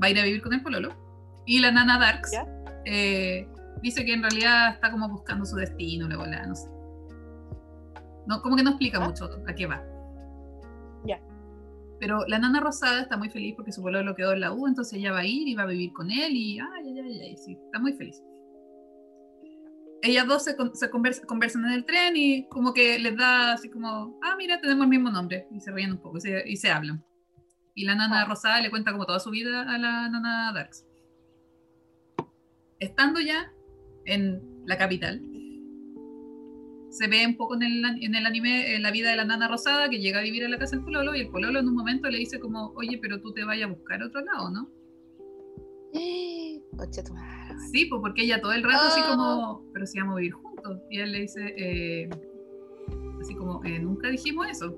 va 0.01 0.05
a 0.05 0.09
ir 0.11 0.19
a 0.19 0.23
vivir 0.23 0.43
con 0.43 0.53
el 0.53 0.61
pololo. 0.61 0.89
Y 1.47 1.59
la 1.61 1.71
nana 1.71 1.97
Darks 1.97 2.31
eh, 2.85 3.47
dice 3.81 4.05
que 4.05 4.13
en 4.13 4.21
realidad 4.21 4.75
está 4.75 4.91
como 4.91 5.09
buscando 5.09 5.45
su 5.45 5.55
destino, 5.55 6.07
la 6.07 6.17
bola, 6.17 6.45
no 6.45 6.53
sé. 6.53 6.69
No, 8.27 8.39
como 8.43 8.55
que 8.55 8.61
no 8.61 8.71
explica 8.71 8.99
¿Ah? 8.99 9.07
mucho 9.07 9.27
a 9.47 9.55
qué 9.55 9.65
va. 9.65 9.83
Ya. 11.07 11.19
Pero 11.99 12.23
la 12.27 12.37
nana 12.37 12.59
rosada 12.59 13.01
está 13.01 13.17
muy 13.17 13.31
feliz 13.31 13.55
porque 13.55 13.71
su 13.71 13.81
pololo 13.81 14.13
quedó 14.13 14.33
en 14.33 14.41
la 14.41 14.53
U, 14.53 14.67
entonces 14.67 14.99
ella 14.99 15.11
va 15.11 15.21
a 15.21 15.25
ir 15.25 15.47
y 15.47 15.55
va 15.55 15.63
a 15.63 15.67
vivir 15.67 15.91
con 15.91 16.11
él 16.11 16.35
y 16.35 16.59
ay, 16.59 16.67
ay, 16.85 16.99
ay, 16.99 17.19
ay, 17.21 17.37
sí, 17.37 17.57
está 17.65 17.79
muy 17.79 17.93
feliz. 17.93 18.21
Ellas 20.07 20.27
dos 20.27 20.43
se, 20.43 20.51
se 20.73 20.91
convers- 20.91 21.25
conversan 21.25 21.65
en 21.65 21.71
el 21.71 21.83
tren 21.85 22.15
y 22.15 22.47
como 22.49 22.73
que 22.73 22.99
les 22.99 23.17
da 23.17 23.53
así 23.53 23.69
como, 23.69 24.19
ah, 24.21 24.35
mira, 24.37 24.61
tenemos 24.61 24.83
el 24.83 24.89
mismo 24.89 25.09
nombre. 25.09 25.47
Y 25.51 25.59
se 25.59 25.71
ríen 25.71 25.93
un 25.93 25.97
poco 25.97 26.17
y 26.17 26.21
se, 26.21 26.43
y 26.47 26.57
se 26.57 26.69
hablan. 26.69 27.03
Y 27.73 27.85
la 27.85 27.95
nana 27.95 28.21
Ah. 28.21 28.25
rosada 28.25 28.61
le 28.61 28.69
cuenta 28.69 28.91
como 28.91 29.05
toda 29.05 29.19
su 29.19 29.31
vida 29.31 29.61
a 29.63 29.77
la 29.79 30.07
nana 30.09 30.51
Darks. 30.53 30.85
Estando 32.79 33.19
ya 33.19 33.51
en 34.05 34.41
la 34.65 34.77
capital, 34.77 35.21
se 36.91 37.07
ve 37.07 37.25
un 37.25 37.35
poco 37.35 37.55
en 37.55 37.63
el, 37.63 37.83
en 38.03 38.15
el 38.15 38.25
anime 38.25 38.75
eh, 38.75 38.79
la 38.79 38.91
vida 38.91 39.09
de 39.09 39.15
la 39.17 39.25
nana 39.25 39.47
rosada 39.47 39.89
que 39.89 39.99
llega 39.99 40.19
a 40.19 40.23
vivir 40.23 40.45
a 40.45 40.49
la 40.49 40.57
casa 40.59 40.75
del 40.75 40.85
pololo 40.85 41.15
y 41.15 41.21
el 41.21 41.29
pololo 41.29 41.59
en 41.59 41.67
un 41.67 41.75
momento 41.75 42.09
le 42.09 42.19
dice 42.19 42.39
como, 42.39 42.71
oye, 42.75 42.97
pero 43.01 43.19
tú 43.21 43.33
te 43.33 43.43
vayas 43.43 43.69
a 43.69 43.73
buscar 43.73 44.03
otro 44.03 44.21
lado, 44.21 44.49
¿no? 44.51 44.69
Concha 46.78 47.04
tu 47.04 47.13
madre. 47.13 47.56
Sí, 47.71 47.86
pues 47.86 48.01
porque 48.01 48.23
ella 48.23 48.41
todo 48.41 48.54
el 48.54 48.63
rato 48.63 48.84
así 48.88 49.01
Ah. 49.04 49.10
como, 49.10 49.65
pero 49.73 49.86
si 49.86 49.99
vamos 49.99 50.13
a 50.13 50.17
vivir 50.17 50.34
juntos. 50.34 50.80
Y 50.89 50.99
él 50.99 51.12
le 51.12 51.21
dice, 51.21 51.54
eh, 51.58 52.10
así 53.21 53.36
como, 53.36 53.63
"Eh, 53.63 53.80
nunca 53.80 54.10
dijimos 54.10 54.47
eso. 54.49 54.75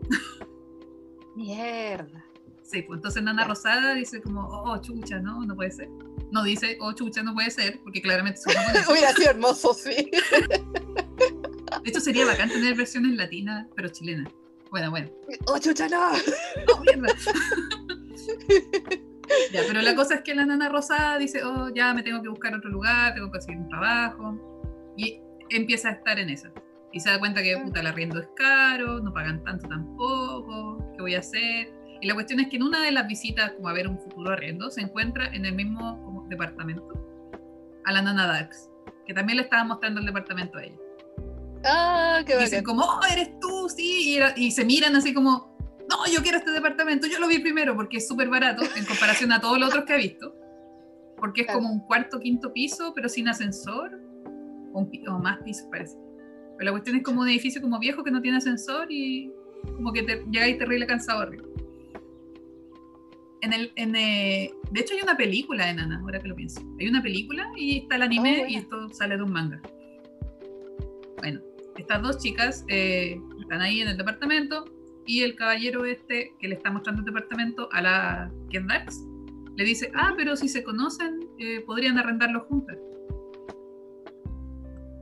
Mierda. 1.36 2.23
Sí, 2.63 2.82
pues 2.82 2.97
entonces 2.97 3.23
Nana. 3.23 3.45
Rosada 3.45 3.93
dice 3.93 4.21
como, 4.21 4.41
oh, 4.47 4.78
chucha, 4.82 5.19
no, 5.19 5.43
no 5.45 5.56
puede 5.56 5.71
ser. 5.71 5.89
No 6.32 6.43
dice, 6.43 6.78
oh, 6.82 6.91
chucha, 6.91 7.23
no 7.23 7.34
puede 7.34 7.50
ser, 7.52 7.80
porque 7.82 8.02
claramente. 8.02 8.41
Hubiera 8.89 9.13
sido 9.13 9.30
hermoso, 9.32 9.73
sí. 9.73 10.12
De 11.84 11.89
hecho, 11.89 12.02
sería 12.02 12.26
bacán 12.26 12.50
tener 12.50 12.76
versiones 12.76 13.15
latinas, 13.15 13.67
pero 13.76 13.88
chilenas. 13.89 14.30
Bueno, 14.69 14.89
bueno. 14.91 15.10
¡Oh, 15.47 15.58
chucha, 15.58 15.88
no! 15.88 16.12
No, 16.67 16.82
mierda. 16.82 17.08
ya, 19.51 19.61
pero 19.67 19.81
la 19.81 19.95
cosa 19.95 20.15
es 20.15 20.21
que 20.21 20.33
la 20.35 20.45
nana 20.45 20.69
rosada 20.69 21.17
dice, 21.17 21.43
oh, 21.43 21.69
ya 21.73 21.93
me 21.93 22.03
tengo 22.03 22.21
que 22.21 22.29
buscar 22.29 22.53
otro 22.55 22.69
lugar, 22.69 23.13
tengo 23.13 23.27
que 23.27 23.31
conseguir 23.33 23.59
un 23.61 23.69
trabajo. 23.69 24.93
Y 24.97 25.21
empieza 25.49 25.89
a 25.89 25.91
estar 25.93 26.19
en 26.19 26.29
esa. 26.29 26.51
Y 26.93 26.99
se 26.99 27.09
da 27.09 27.19
cuenta 27.19 27.43
que 27.43 27.57
puta, 27.57 27.79
el 27.81 27.87
arriendo 27.87 28.19
es 28.19 28.27
caro, 28.35 28.99
no 28.99 29.13
pagan 29.13 29.43
tanto 29.43 29.67
tampoco, 29.67 30.91
¿qué 30.95 31.01
voy 31.01 31.15
a 31.15 31.19
hacer? 31.19 31.71
Y 32.01 32.07
la 32.07 32.13
cuestión 32.13 32.39
es 32.39 32.47
que 32.47 32.55
en 32.57 32.63
una 32.63 32.81
de 32.81 32.91
las 32.91 33.07
visitas, 33.07 33.51
como 33.53 33.67
a 33.69 33.73
ver 33.73 33.87
un 33.87 33.99
futuro 33.99 34.31
arriendo, 34.31 34.69
se 34.69 34.81
encuentra 34.81 35.27
en 35.33 35.45
el 35.45 35.53
mismo 35.53 36.01
como, 36.03 36.27
departamento 36.29 36.87
a 37.85 37.91
la 37.91 38.01
nana 38.01 38.27
Dax, 38.27 38.69
que 39.05 39.13
también 39.13 39.37
le 39.37 39.43
estaba 39.43 39.63
mostrando 39.63 39.99
el 39.99 40.05
departamento 40.05 40.57
a 40.57 40.63
ella. 40.63 40.77
¡Ah, 41.65 42.21
qué 42.25 42.37
dicen 42.37 42.63
como, 42.63 42.83
oh, 42.83 42.99
eres 43.11 43.31
tú, 43.39 43.67
sí, 43.69 44.11
y, 44.11 44.17
era- 44.17 44.33
y 44.35 44.51
se 44.51 44.63
miran 44.63 44.95
así 44.95 45.13
como, 45.13 45.57
no, 45.89 45.97
yo 46.12 46.21
quiero 46.21 46.38
este 46.38 46.52
departamento, 46.52 47.08
yo 47.08 47.19
lo 47.19 47.28
vi 47.28 47.39
primero 47.39 47.76
porque 47.76 47.97
es 47.97 48.08
súper 48.08 48.30
barato 48.30 48.63
en 48.76 48.86
comparación 48.86 49.32
a 49.32 49.39
todos 49.39 49.60
los 49.60 49.69
otros 49.69 49.86
que 49.86 49.93
he 49.95 49.97
visto, 49.97 50.36
porque 51.17 51.41
es 51.41 51.47
Claro. 51.47 51.62
como 51.62 51.73
un 51.73 51.80
cuarto, 51.82 52.19
quinto 52.19 52.52
piso, 52.54 52.93
pero 52.93 53.10
sin 53.10 53.28
ascensor, 53.28 54.00
o, 54.73 54.80
un 54.80 54.91
o 55.08 55.19
más 55.19 55.39
pisos 55.43 55.67
parece. 55.71 55.97
Pero 56.58 56.65
la 56.65 56.71
cuestión 56.71 56.97
es 56.97 57.04
como 57.04 57.21
un 57.21 57.30
edificio 57.30 57.62
como 57.62 57.80
viejo 57.80 58.04
que 58.04 58.12
no 58.12 58.21
tiene 58.21 58.38
ascensor 58.38 58.88
y 58.91 59.32
como 59.76 59.93
que 59.93 60.04
te 60.04 60.23
llegáis 60.32 60.58
terrible 60.58 60.88
cansado 60.88 61.21
arriba. 61.21 61.43
En 63.41 63.54
el, 63.54 63.71
en, 63.76 63.95
eh, 63.95 64.52
de 64.71 64.80
hecho 64.82 64.95
hay 64.95 65.02
una 65.04 65.15
película 65.15 65.67
de 65.67 65.76
Nana, 65.76 66.00
ahora 66.02 66.19
que 66.19 66.28
lo 66.28 66.36
pienso. 66.36 66.60
Hay 66.80 66.88
una 66.88 67.02
película 67.04 67.50
y 67.56 67.80
está 67.80 67.95
el 67.97 68.02
anime 68.02 68.43
Oh, 68.45 68.50
y 68.50 68.56
esto 68.56 68.89
sale 68.89 69.15
de 69.15 69.23
un 69.23 69.32
manga. 69.32 69.62
Bueno, 71.19 71.41
estas 71.78 72.02
dos 72.02 72.17
chicas 72.17 72.65
eh, 72.67 73.19
están 73.39 73.62
ahí 73.62 73.82
en 73.82 73.89
el 73.89 73.97
departamento 73.97 74.65
y 75.08 75.24
el 75.24 75.36
caballero 75.36 75.86
este 75.86 76.34
que 76.39 76.48
le 76.48 76.56
está 76.56 76.70
mostrando 76.70 77.00
el 77.02 77.06
departamento 77.06 77.70
a 77.72 77.82
la 77.82 78.32
Ken 78.52 78.67
Dax 78.67 79.04
le 79.56 79.63
dice, 79.63 79.91
ah, 79.96 80.13
pero 80.15 80.36
si 80.36 80.48
se 80.50 80.63
conocen, 80.63 81.20
eh, 81.39 81.62
podrían 81.65 81.98
arrendarlo 81.98 82.41
juntas. 82.41 82.78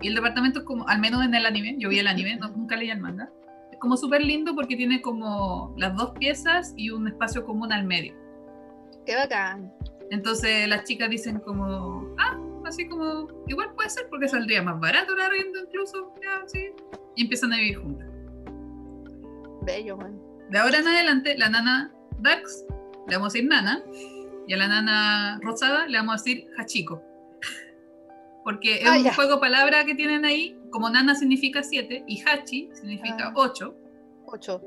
Y 0.02 0.08
el 0.08 0.16
departamento 0.16 0.60
es 0.60 0.66
como, 0.66 0.88
al 0.88 1.00
menos 1.00 1.26
en 1.26 1.34
el 1.34 1.46
anime, 1.46 1.76
yo 1.80 1.90
vi 1.90 2.00
el 2.00 2.08
anime, 2.08 2.38
no- 2.38 2.50
nunca 2.56 2.76
leí 2.78 2.90
el 2.90 3.02
manga, 3.02 3.30
es 3.72 3.80
como 3.80 3.98
súper 3.98 4.24
lindo 4.24 4.54
porque 4.56 4.76
tiene 4.78 5.02
como 5.02 5.74
las 5.78 5.96
dos 5.98 6.12
piezas 6.20 6.74
y 6.78 6.90
un 6.92 7.08
espacio 7.08 7.44
común 7.44 7.74
al 7.74 7.86
medio. 7.86 8.14
¡Qué 9.06 9.16
bacán! 9.16 9.74
Entonces 10.12 10.68
las 10.70 10.84
chicas 10.84 11.10
dicen 11.10 11.40
como, 11.40 12.16
ah, 12.20 12.38
así 12.66 12.88
como, 12.88 13.28
igual 13.48 13.74
puede 13.76 13.90
ser 13.90 14.08
porque 14.10 14.28
saldría 14.28 14.62
más 14.62 14.80
barato 14.80 15.14
el 15.14 15.22
arriendo 15.22 15.60
incluso, 15.60 16.14
ya, 16.24 16.44
sí. 16.48 16.70
Y 17.16 17.24
empiezan 17.24 17.52
a 17.54 17.58
vivir 17.58 17.78
juntas. 17.78 18.08
Bello, 19.66 19.98
man. 19.98 20.20
De 20.50 20.60
ahora 20.60 20.78
en 20.80 20.88
adelante, 20.88 21.38
la 21.38 21.50
nana 21.50 21.92
Dax, 22.20 22.66
le 23.08 23.16
vamos 23.16 23.34
a 23.34 23.34
decir 23.34 23.50
nana, 23.50 23.84
y 24.48 24.54
a 24.54 24.58
la 24.58 24.68
nana 24.68 25.40
rosada 25.42 25.88
le 25.88 25.98
vamos 25.98 26.14
a 26.14 26.24
decir 26.24 26.48
hachiko. 26.58 27.02
Porque 28.44 28.82
es 28.82 28.88
Ah, 28.88 28.98
un 28.98 29.04
ya. 29.04 29.14
juego 29.14 29.36
de 29.36 29.40
palabra 29.42 29.86
que 29.86 29.96
tienen 29.96 30.24
ahí, 30.26 30.58
como 30.72 30.90
nana 30.90 31.16
significa 31.16 31.64
siete 31.64 32.04
y 32.08 32.22
hachi 32.28 32.70
significa 32.74 33.30
Ah. 33.30 33.34
ocho. 33.36 33.76
Ocho. 34.28 34.62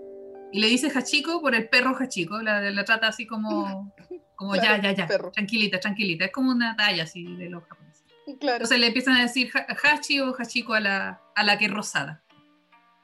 Y 0.52 0.60
le 0.60 0.66
dice 0.68 0.90
hachiko 0.94 1.40
por 1.40 1.54
el 1.54 1.68
perro 1.68 1.94
hachiko, 1.98 2.40
la, 2.42 2.60
la 2.70 2.84
trata 2.84 3.08
así 3.08 3.26
como, 3.26 3.92
como 4.36 4.52
Claro, 4.52 4.82
ya, 4.82 4.90
ya, 4.90 4.92
ya, 4.92 5.06
perro. 5.06 5.30
tranquilita, 5.30 5.78
tranquilita. 5.78 6.24
Es 6.24 6.32
como 6.32 6.50
una 6.50 6.74
talla 6.76 7.04
así 7.04 7.36
de 7.36 7.48
los 7.50 7.62
japoneses. 7.64 8.04
Claro. 8.40 8.56
Entonces 8.56 8.78
le 8.80 8.86
empiezan 8.88 9.14
a 9.16 9.22
decir 9.22 9.50
ha- 9.54 9.66
hachi 9.92 10.20
o 10.20 10.34
hachiko 10.36 10.74
a 10.74 10.80
la, 10.80 11.20
a 11.36 11.44
la 11.44 11.56
que 11.58 11.66
es 11.66 11.70
rosada. 11.70 12.22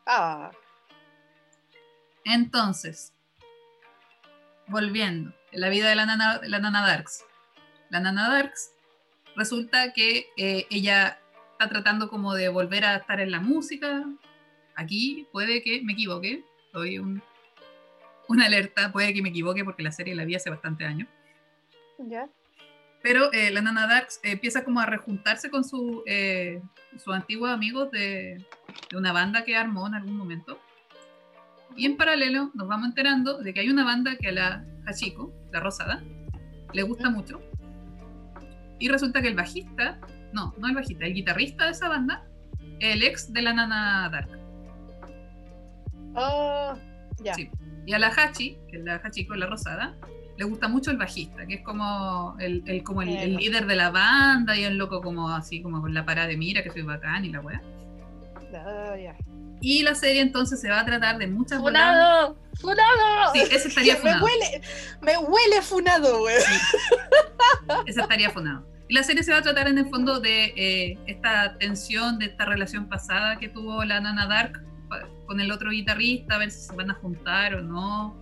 Ah, 0.07 0.51
Entonces, 2.25 3.13
volviendo, 4.67 5.35
en 5.53 5.61
la 5.61 5.69
vida 5.69 5.89
de 5.89 5.95
la 5.95 6.07
nana, 6.07 6.41
la 6.45 6.59
nana 6.59 6.87
Darks. 6.87 7.25
La 7.91 8.01
nana 8.01 8.29
Darks 8.29 8.73
resulta 9.37 9.93
que 9.93 10.27
eh, 10.37 10.67
ella 10.71 11.19
está 11.53 11.69
tratando 11.69 12.09
como 12.09 12.35
de 12.35 12.49
volver 12.49 12.85
a 12.85 12.97
estar 12.97 13.21
en 13.21 13.31
la 13.31 13.41
música. 13.41 14.05
Aquí 14.75 15.29
puede 15.33 15.63
que 15.63 15.83
me 15.83 15.93
equivoque, 15.93 16.45
doy 16.73 16.99
un, 16.99 17.23
una 18.29 18.47
alerta, 18.47 18.91
puede 18.91 19.13
que 19.13 19.23
me 19.23 19.29
equivoque 19.29 19.65
porque 19.65 19.83
la 19.83 19.93
serie 19.93 20.15
la 20.15 20.25
vi 20.25 20.35
hace 20.35 20.51
bastante 20.51 20.85
años. 20.85 21.09
ya. 21.99 22.29
Pero 23.03 23.31
eh, 23.35 23.51
la 23.51 23.61
nana 23.61 23.87
Darks 23.87 24.19
empieza 24.23 24.65
como 24.65 24.81
a 24.81 24.87
rejuntarse 24.87 25.51
con 25.51 25.63
su, 25.63 26.03
eh, 26.07 26.63
sus 26.97 27.15
antiguos 27.15 27.51
amigos 27.51 27.91
de, 27.91 28.43
de 28.91 28.97
una 28.97 29.13
banda 29.13 29.45
que 29.45 29.55
armó 29.57 29.87
en 29.87 29.95
algún 29.95 30.17
momento. 30.17 30.59
Y 31.77 31.87
en 31.87 31.97
paralelo 31.97 32.51
nos 32.55 32.69
vamos 32.69 32.87
enterando 32.89 33.39
de 33.39 33.53
que 33.53 33.61
hay 33.61 33.69
una 33.69 33.85
banda 33.85 34.17
que 34.17 34.29
a 34.29 34.33
la 34.33 34.65
Hachiko, 34.87 35.33
la 35.53 35.61
rosada, 35.61 36.03
le 36.73 36.83
gusta 36.83 37.11
mucho. 37.11 37.41
Y 38.79 38.89
resulta 38.89 39.21
que 39.23 39.29
el 39.29 39.35
bajista, 39.35 39.99
no, 40.33 40.55
no 40.59 40.69
el 40.69 40.75
bajista, 40.75 41.07
el 41.07 41.15
guitarrista 41.15 41.65
de 41.67 41.71
esa 41.73 41.89
banda, 41.89 42.25
el 42.81 43.03
ex 43.03 43.33
de 43.33 43.43
la 43.43 43.53
nana 43.55 44.09
Dark. 44.11 44.29
Ah, 46.17 46.77
ya. 47.23 47.35
Sí. 47.35 47.51
Y 47.87 47.93
a 47.93 47.99
la 47.99 48.09
Hachi, 48.09 48.57
que 48.69 48.79
es 48.79 48.85
la 48.85 48.97
Hachiko, 49.03 49.35
la 49.35 49.47
rosada, 49.47 49.95
le 50.37 50.45
gusta 50.45 50.69
mucho 50.69 50.91
el 50.91 50.97
bajista, 50.97 51.47
que 51.47 51.55
es 51.55 51.61
como 51.63 52.37
el, 52.41 52.63
el- 52.67 52.83
como 52.83 53.03
el, 53.03 53.09
el 53.11 53.37
líder 53.37 53.67
de 53.67 53.77
la 53.77 53.91
banda 53.91 54.57
y 54.57 54.65
el 54.65 54.77
loco 54.77 55.01
como 55.01 55.29
así, 55.31 55.63
como 55.63 55.81
con 55.81 55.95
la 55.95 56.05
parada 56.05 56.29
de 56.29 56.37
mira, 56.37 56.63
que 56.63 56.71
soy 56.71 56.83
bacán 56.83 57.25
y 57.25 57.31
la 57.31 57.41
weá. 57.41 57.61
Ah, 58.55 58.97
ya. 58.97 59.17
Y 59.65 59.83
la 59.83 59.95
serie 59.95 60.21
entonces 60.21 60.61
se 60.61 60.69
va 60.69 60.81
a 60.81 60.85
tratar 60.85 61.17
de 61.19 61.27
muchas 61.27 61.59
voladas. 61.59 61.95
¡Funado! 61.97 62.39
¡Funado! 62.61 63.33
Sí, 63.33 63.41
ese 63.51 63.69
estaría 63.69 63.95
me 63.95 64.01
funado. 64.01 64.25
huele, 64.27 64.61
me 65.01 65.17
huele 65.19 65.63
funado, 65.63 66.19
güey. 66.19 66.37
Ese 67.87 68.01
estaría 68.01 68.29
funado. 68.31 68.67
Y 68.89 68.95
la 68.95 69.03
serie 69.03 69.23
se 69.23 69.33
va 69.33 69.39
a 69.39 69.43
tratar 69.43 69.67
en 69.69 69.79
el 69.79 69.87
fondo 69.89 70.21
de 70.21 70.53
eh, 70.57 70.99
esta 71.07 71.57
tensión, 71.59 72.19
de 72.19 72.27
esta 72.27 72.45
relación 72.45 72.89
pasada 72.91 73.39
que 73.39 73.49
tuvo 73.49 73.83
la 73.85 74.01
Nana 74.01 74.27
Dark 74.27 74.63
con 75.27 75.41
el 75.41 75.51
otro 75.51 75.71
guitarrista, 75.71 76.35
a 76.35 76.39
ver 76.39 76.51
si 76.51 76.61
se 76.61 76.75
van 76.77 76.91
a 76.91 76.95
juntar 76.95 77.55
o 77.55 77.63
no. 77.63 78.15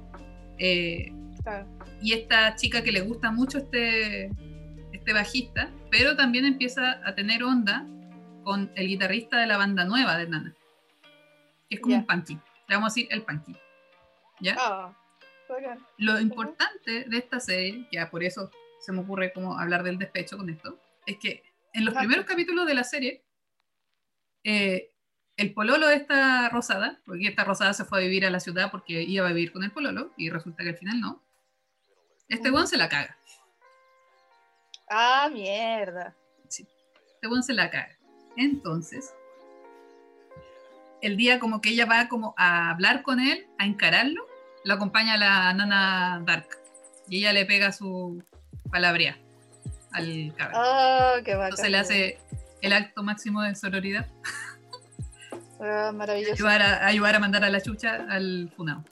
Eh, 0.59 1.13
Claro. 1.43 1.67
y 2.01 2.13
esta 2.13 2.55
chica 2.55 2.83
que 2.85 2.93
le 2.93 3.01
gusta 3.01 3.33
mucho 3.33 3.59
este, 3.59 4.31
este 4.93 5.13
bajista, 5.13 5.71
pero 5.91 6.15
también 6.15 6.45
empieza 6.45 7.01
a 7.05 7.17
tener 7.17 7.43
onda 7.43 7.85
con 8.45 8.71
el 8.77 8.87
guitarrista 8.87 9.39
de 9.39 9.49
la 9.49 9.57
banda 9.57 9.85
nueva 9.85 10.17
de 10.19 10.29
Nana, 10.29 10.55
que 11.73 11.77
es 11.77 11.81
como 11.81 11.95
Ya. 11.95 12.01
un 12.01 12.07
punky. 12.07 12.35
Le 12.69 12.75
vamos 12.77 12.93
a 12.93 12.95
decir 12.95 13.09
el 13.11 13.23
punky. 13.23 13.57
¿Ya? 14.41 14.55
Bacán. 15.49 15.87
Lo 15.99 16.21
importante 16.21 17.05
de 17.05 17.19
esta 17.19 17.39
serie, 17.41 17.87
ya 17.93 18.11
por 18.11 18.23
eso 18.23 18.51
se 18.81 18.93
me 18.93 19.01
ocurre 19.01 19.33
como 19.33 19.59
hablar 19.59 19.83
del 19.83 19.99
despecho 19.99 20.37
con 20.37 20.49
esto, 20.51 20.79
es 21.07 21.19
que 21.19 21.43
en 21.75 21.85
los 21.85 21.93
Ajá. 21.95 22.01
primeros 22.01 22.27
capítulos 22.27 22.67
de 22.67 22.75
la 22.75 22.85
serie, 22.85 23.23
eh, 24.45 24.91
el 25.37 25.53
pololo 25.55 25.87
de 25.89 25.97
esta 25.97 26.49
rosada, 26.49 27.01
porque 27.05 27.29
esta 27.29 27.45
rosada 27.45 27.73
se 27.75 27.85
fue 27.85 27.99
a 27.99 28.03
vivir 28.03 28.25
a 28.27 28.31
la 28.31 28.41
ciudad 28.41 28.71
porque 28.71 29.03
iba 29.03 29.27
a 29.27 29.33
vivir 29.33 29.53
con 29.53 29.63
el 29.63 29.71
pololo, 29.73 30.13
y 30.17 30.31
resulta 30.31 30.63
que 30.63 30.71
al 30.71 30.77
final 30.77 31.01
no, 31.01 31.23
este 32.29 32.51
weón 32.51 32.67
se 32.67 32.77
la 32.77 32.89
caga. 32.89 33.17
Ah, 34.89 35.29
mierda. 35.33 36.15
Este 36.49 37.29
weón 37.29 37.43
se 37.43 37.55
la 37.55 37.71
caga. 37.71 37.97
Entonces, 38.37 39.15
el 41.03 41.17
día 41.17 41.39
como 41.39 41.61
que 41.61 41.71
ella 41.71 41.85
va 41.87 42.09
como 42.09 42.35
a 42.39 42.71
hablar 42.71 43.03
con 43.03 43.21
él, 43.21 43.47
a 43.59 43.67
encararlo, 43.67 44.25
lo 44.65 44.75
acompaña 44.75 45.17
la 45.17 45.53
nana 45.53 46.23
Dark. 46.25 46.47
Y 47.09 47.19
ella 47.19 47.33
le 47.33 47.45
pega 47.45 47.73
su 47.73 48.23
palabrea 48.71 49.19
al 49.93 50.33
cabrón. 50.37 50.61
Ah, 50.65 51.15
qué 51.25 51.33
bacán. 51.35 51.51
Entonces 51.51 51.71
le 51.71 51.79
hace 51.79 52.19
el 52.63 52.73
acto 52.73 53.03
máximo 53.03 53.43
de 53.43 53.55
sororidad, 53.55 54.07
Ah, 55.61 55.93
maravilloso. 55.95 56.33
ayudar 56.35 56.63
a, 56.63 56.87
ayudar 56.87 57.15
a 57.17 57.19
mandar 57.21 57.45
a 57.45 57.51
la 57.51 57.61
chucha 57.61 58.07
al 58.09 58.53
funado. 58.57 58.85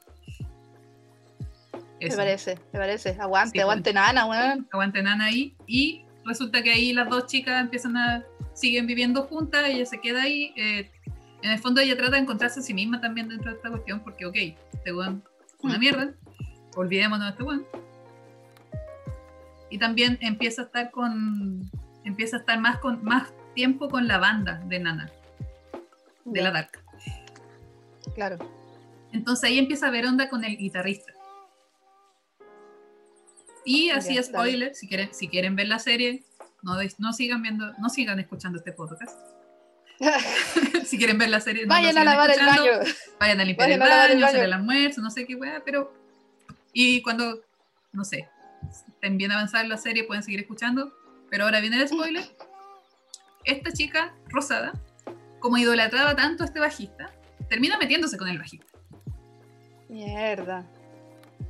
Me 2.01 2.09
parece, 2.17 2.59
me 2.73 2.79
parece. 2.79 3.17
Aguante, 3.21 3.53
Sí, 3.59 3.61
aguante 3.61 3.93
nana, 3.93 4.25
weón. 4.27 4.69
aguante 4.73 5.03
nana 5.03 5.27
ahí 5.27 5.55
y 5.67 6.05
resulta 6.25 6.63
que 6.63 6.71
ahí 6.73 6.93
las 6.93 7.09
dos 7.09 7.27
chicas 7.27 7.61
empiezan 7.61 7.97
a 7.97 8.25
siguen 8.55 8.87
viviendo 8.87 9.25
juntas 9.25 9.65
ella 9.67 9.85
se 9.87 10.01
queda 10.01 10.23
ahí 10.23 10.53
eh, 10.57 10.91
en 11.43 11.51
el 11.51 11.59
fondo 11.59 11.81
ella 11.81 11.97
trata 11.97 12.13
de 12.13 12.19
encontrarse 12.23 12.61
a 12.61 12.63
sí 12.63 12.75
misma 12.75 13.01
también 13.01 13.29
dentro 13.29 13.51
de 13.51 13.57
esta 13.57 13.71
cuestión 13.71 14.01
porque 14.01 14.27
ok 14.27 14.37
este 14.73 14.93
weón 14.93 15.23
es 15.47 15.65
una 15.65 15.77
Mm. 15.77 15.81
mierda 15.81 16.13
olvidémonos 16.77 17.27
de 17.27 17.31
este 17.31 17.43
weón 17.43 17.67
y 19.71 19.79
también 19.79 20.19
empieza 20.21 20.63
a 20.63 20.65
estar 20.67 20.91
con 20.91 21.71
empieza 22.05 22.37
a 22.37 22.41
estar 22.41 22.59
más 22.61 22.79
con 22.79 23.03
más 23.05 23.33
tiempo 23.55 23.89
con 23.89 24.07
la 24.09 24.19
banda 24.19 24.61
de 24.67 24.79
Nana 24.81 25.11
de 26.25 26.43
la 26.43 26.51
Dark 26.51 26.71
Claro. 28.15 28.39
entonces 29.13 29.45
ahí 29.45 29.59
empieza 29.59 29.87
a 29.87 29.91
ver 29.91 30.07
onda 30.07 30.29
con 30.29 30.45
el 30.45 30.57
guitarrista. 30.57 31.13
Y 33.65 33.91
así 33.91 34.21
spoiler, 34.23 34.75
si 34.75 34.89
quieren, 34.89 35.13
si 35.13 35.29
quieren 35.29 35.55
ver 35.55 35.69
la 35.69 35.79
serie, 35.79 36.25
no, 36.63 36.73
no 36.99 37.13
sigan 37.13 37.43
viendo, 37.43 37.73
no 37.75 37.89
sigan 37.91 38.19
escuchando 38.19 38.59
este 38.59 38.73
podcast. 38.73 39.19
si 40.87 40.97
quieren 40.99 41.19
ver 41.19 41.29
la 41.29 41.41
serie, 41.41 41.67
no 41.67 41.75
Vayan 41.75 41.89
a 41.89 42.01
sigan 42.01 42.05
lavar 42.07 42.31
el 42.31 42.47
baño. 42.47 42.73
Vayan 43.19 43.41
a 43.41 43.45
limpiar 43.45 43.69
Vayan 43.69 43.83
el 43.83 43.87
a 43.87 43.91
lavar 43.91 44.11
el 44.11 44.17
baño, 44.17 44.27
hacer 44.27 44.41
baño. 44.41 44.47
el 44.47 44.53
almuerzo, 44.55 45.01
no 45.03 45.11
sé 45.11 45.27
qué 45.27 45.35
weá, 45.35 45.63
pero. 45.65 45.93
Y 46.73 47.03
cuando, 47.03 47.41
no 47.93 48.05
sé, 48.05 48.29
estén 48.89 49.19
bien 49.19 49.33
avanzada 49.33 49.65
la 49.65 49.77
serie, 49.77 50.05
pueden 50.05 50.23
seguir 50.23 50.41
escuchando. 50.41 50.93
Pero 51.31 51.45
ahora 51.45 51.61
viene 51.61 51.77
el 51.81 51.89
spoiler. 51.89 52.25
Esta 53.45 53.73
chica, 53.73 54.15
Rosada, 54.29 54.73
como 55.39 55.59
idolatraba 55.59 56.17
tanto 56.17 56.43
a 56.43 56.47
este 56.47 56.61
bajista, 56.61 57.11
termina 57.49 57.79
metiéndose 57.79 58.17
con 58.17 58.29
el 58.29 58.39
bajista. 58.39 58.67
Mierda. 59.89 60.67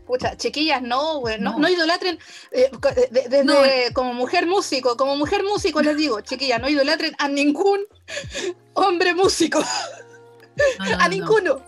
Pucha, 0.07 0.37
chiquillas, 0.37 0.83
no, 0.83 1.19
güey, 1.21 1.39
no, 1.41 1.53
No. 1.53 1.59
no 1.61 1.69
idolatren, 1.69 2.19
eh, 2.51 2.71
co- 2.81 2.89
de- 2.91 3.09
de- 3.13 3.29
desde 3.29 3.45
No. 3.45 3.55
como 3.95 4.13
mujer 4.15 4.47
músico, 4.47 4.97
como 4.97 5.15
mujer 5.17 5.43
músico 5.45 5.81
les 5.83 5.97
digo, 5.97 6.21
chiquillas, 6.21 6.61
no 6.61 6.69
idolatren 6.69 7.15
a 7.19 7.29
ningún 7.29 7.81
hombre 8.75 9.15
músico, 9.15 9.61
a 10.79 10.99
no. 11.05 11.09
ninguno, 11.09 11.63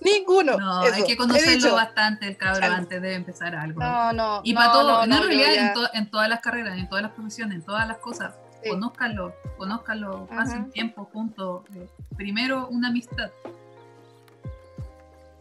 ninguno. 0.00 0.56
No, 0.58 0.82
eso, 0.84 0.94
hay 0.94 1.04
que 1.04 1.16
conocerlo 1.16 1.74
bastante 1.74 2.28
el 2.28 2.36
Algo. 2.40 2.74
antes 2.76 3.02
de 3.02 3.14
empezar 3.14 3.54
algo. 3.56 3.80
No, 3.80 4.12
no. 4.12 4.40
y 4.44 4.54
para 4.54 4.72
todo, 4.72 5.02
en 5.04 5.10
realidad 5.10 5.54
en, 5.54 5.72
to- 5.74 5.90
en 5.92 6.10
todas 6.10 6.28
las 6.28 6.40
carreras, 6.40 6.78
en 6.78 6.88
todas 6.88 7.02
las 7.02 7.12
profesiones, 7.12 7.56
en 7.56 7.62
todas 7.64 7.86
las 7.88 7.98
cosas, 7.98 8.34
sí. 8.62 8.70
conózcanlo, 8.70 9.34
conózcanlo, 9.56 10.26
pasen 10.26 10.70
tiempo 10.70 11.08
juntos. 11.12 11.62
eh, 11.74 11.88
primero 12.16 12.68
una 12.68 12.88
amistad. 12.88 13.30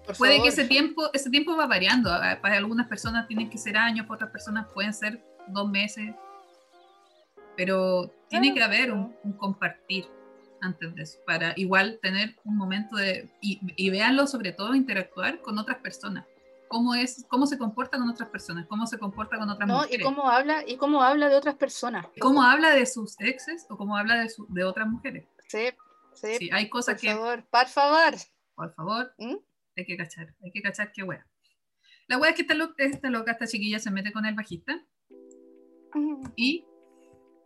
Por 0.07 0.17
Puede 0.17 0.41
que 0.41 0.47
ese 0.49 0.65
tiempo, 0.65 1.09
ese 1.13 1.29
tiempo 1.29 1.55
va 1.57 1.67
variando. 1.67 2.09
ah, 2.11 2.39
Para 2.41 2.57
algunas 2.57 2.87
personas 2.87 3.27
tienen 3.27 3.49
que 3.49 3.57
ser 3.57 3.75
años, 3.77 4.05
para 4.05 4.15
otras 4.15 4.31
personas 4.31 4.65
pueden 4.73 4.93
ser 4.93 5.21
dos 5.47 5.69
meses. 5.69 6.15
Pero 7.55 8.11
tiene 8.29 8.51
Ah, 8.51 8.53
que 8.53 8.63
haber 8.63 8.91
un, 8.91 9.13
compartir 9.37 10.07
antes 10.61 10.93
de 10.95 11.03
eso, 11.03 11.19
para 11.25 11.53
igual 11.55 11.99
tener 12.01 12.35
un 12.43 12.55
momento 12.57 12.95
de, 12.95 13.29
y, 13.41 13.59
y 13.75 13.89
véanlo 13.89 14.25
sobre 14.27 14.51
todo 14.53 14.73
interactuar 14.75 15.41
con 15.41 15.57
otras 15.59 15.77
personas. 15.79 16.25
Cómo 16.67 16.95
es, 16.95 17.25
cómo 17.29 17.45
se 17.45 17.57
comporta 17.57 17.97
con 17.97 18.09
otras 18.09 18.29
personas, 18.29 18.65
cómo 18.67 18.85
se 18.87 18.97
comporta 18.97 19.37
con 19.37 19.49
otras 19.49 19.67
No, 19.67 19.75
y 19.75 19.83
mujeres. 19.83 20.05
cómo 20.05 20.29
habla, 20.29 20.63
y 20.67 20.77
cómo 20.77 21.01
habla 21.03 21.29
de 21.29 21.35
otras 21.35 21.55
personas. 21.55 22.05
cómo 22.19 22.43
habla 22.43 22.71
de 22.71 22.85
sus 22.85 23.19
exes 23.19 23.65
o 23.69 23.77
cómo 23.77 23.95
habla 23.97 24.15
de, 24.15 24.29
su- 24.29 24.47
de 24.49 24.63
otras 24.63 24.87
mujeres. 24.87 25.25
Sí, 25.47 25.69
sí, 26.13 26.35
Sí, 26.39 26.49
hay 26.51 26.69
cosas 26.69 26.95
por 26.95 27.01
que, 27.01 27.13
favor, 27.13 27.43
por 27.49 27.67
favor. 27.67 28.13
por 28.55 28.73
favor, 28.73 29.13
¿Mm? 29.17 29.35
Hay 29.81 29.85
que 29.85 29.97
cachar, 29.97 30.33
hay 30.43 30.51
que 30.51 30.61
cachar 30.61 30.91
qué 30.91 31.03
wea. 31.03 31.25
La 32.07 32.17
wea 32.17 32.29
es 32.31 32.35
que 32.35 32.43
esta, 32.43 32.53
lo- 32.53 32.73
esta 32.77 33.09
loca, 33.09 33.31
esta 33.33 33.47
chiquilla 33.47 33.79
se 33.79 33.91
mete 33.91 34.11
con 34.11 34.25
el 34.25 34.35
bajista 34.35 34.81
y 36.35 36.65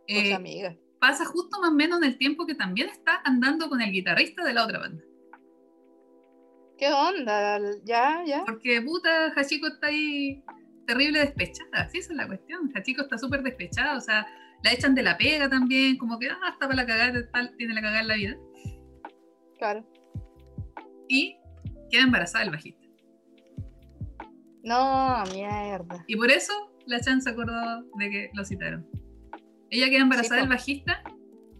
Pues, 0.08 0.24
eh, 0.24 0.34
amiga. 0.34 0.76
pasa 1.00 1.24
justo 1.24 1.60
más 1.60 1.70
o 1.70 1.74
menos 1.74 1.98
en 2.02 2.08
el 2.08 2.18
tiempo 2.18 2.46
que 2.46 2.54
también 2.54 2.88
está 2.88 3.20
andando 3.24 3.68
con 3.68 3.80
el 3.80 3.90
guitarrista 3.92 4.44
de 4.44 4.52
la 4.54 4.64
otra 4.64 4.78
banda. 4.80 5.02
¿Qué 6.78 6.92
onda? 6.92 7.60
Ya, 7.84 8.22
ya. 8.26 8.44
Porque 8.44 8.82
puta, 8.82 9.32
Hachiko 9.36 9.68
está 9.68 9.86
ahí 9.88 10.42
terrible 10.86 11.20
despechada, 11.20 11.88
sí, 11.88 11.98
esa 11.98 12.12
es 12.12 12.16
la 12.16 12.26
cuestión. 12.26 12.72
Hachiko 12.74 13.02
está 13.02 13.18
súper 13.18 13.42
despechada, 13.42 13.96
o 13.96 14.00
sea, 14.00 14.26
la 14.64 14.72
echan 14.72 14.94
de 14.94 15.02
la 15.02 15.16
pega 15.16 15.48
también, 15.48 15.96
como 15.96 16.18
que, 16.18 16.28
ah, 16.28 16.38
está 16.52 16.66
para 16.66 16.74
la 16.74 16.86
cagada, 16.86 17.30
tal, 17.32 17.54
tiene 17.56 17.74
la 17.74 17.80
cagada 17.82 18.00
en 18.00 18.08
la 18.08 18.14
vida. 18.16 18.36
Claro. 19.58 19.86
Y 21.08 21.36
queda 21.92 22.02
embarazada 22.02 22.44
el 22.44 22.50
bajista. 22.50 22.84
No, 24.64 25.22
mierda. 25.32 26.04
Y 26.08 26.16
por 26.16 26.30
eso 26.30 26.52
la 26.86 27.00
Chan 27.00 27.20
se 27.20 27.30
acordó 27.30 27.82
de 27.98 28.10
que 28.10 28.30
lo 28.32 28.44
citaron. 28.44 28.86
Ella 29.70 29.88
queda 29.90 30.00
embarazada 30.00 30.40
del 30.40 30.48
bajista 30.48 31.02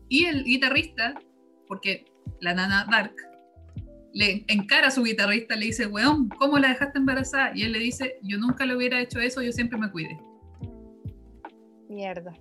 y 0.09 0.25
el 0.25 0.45
guitarrista, 0.45 1.15
porque 1.69 2.05
la 2.41 2.55
nana 2.55 2.87
Dark 2.91 3.15
le 4.13 4.45
encara 4.49 4.89
a 4.89 4.91
su 4.91 5.03
guitarrista, 5.03 5.57
le 5.57 5.67
dice, 5.67 5.87
weón, 5.87 6.29
¿cómo 6.29 6.59
la 6.59 6.69
dejaste 6.69 6.99
embarazada? 6.99 7.53
Y 7.55 7.63
él 7.63 7.73
le 7.73 7.79
dice, 7.79 8.19
yo 8.23 8.39
nunca 8.39 8.67
le 8.67 8.77
hubiera 8.77 9.01
hecho 9.01 9.21
eso, 9.21 9.43
yo 9.43 9.53
siempre 9.53 9.79
me 9.79 9.91
cuidé. 9.91 10.19
Mierda. 11.89 12.33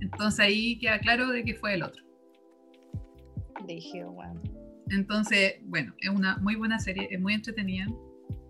Entonces 0.00 0.40
ahí 0.40 0.78
queda 0.78 0.98
claro 0.98 1.28
de 1.28 1.44
que 1.44 1.54
fue 1.54 1.74
el 1.74 1.82
otro. 1.82 2.02
Dije, 3.66 4.04
weón. 4.04 4.57
Entonces, 4.90 5.54
bueno, 5.64 5.94
es 5.98 6.10
una 6.10 6.36
muy 6.38 6.54
buena 6.56 6.78
serie, 6.78 7.08
es 7.10 7.20
muy 7.20 7.34
entretenida. 7.34 7.86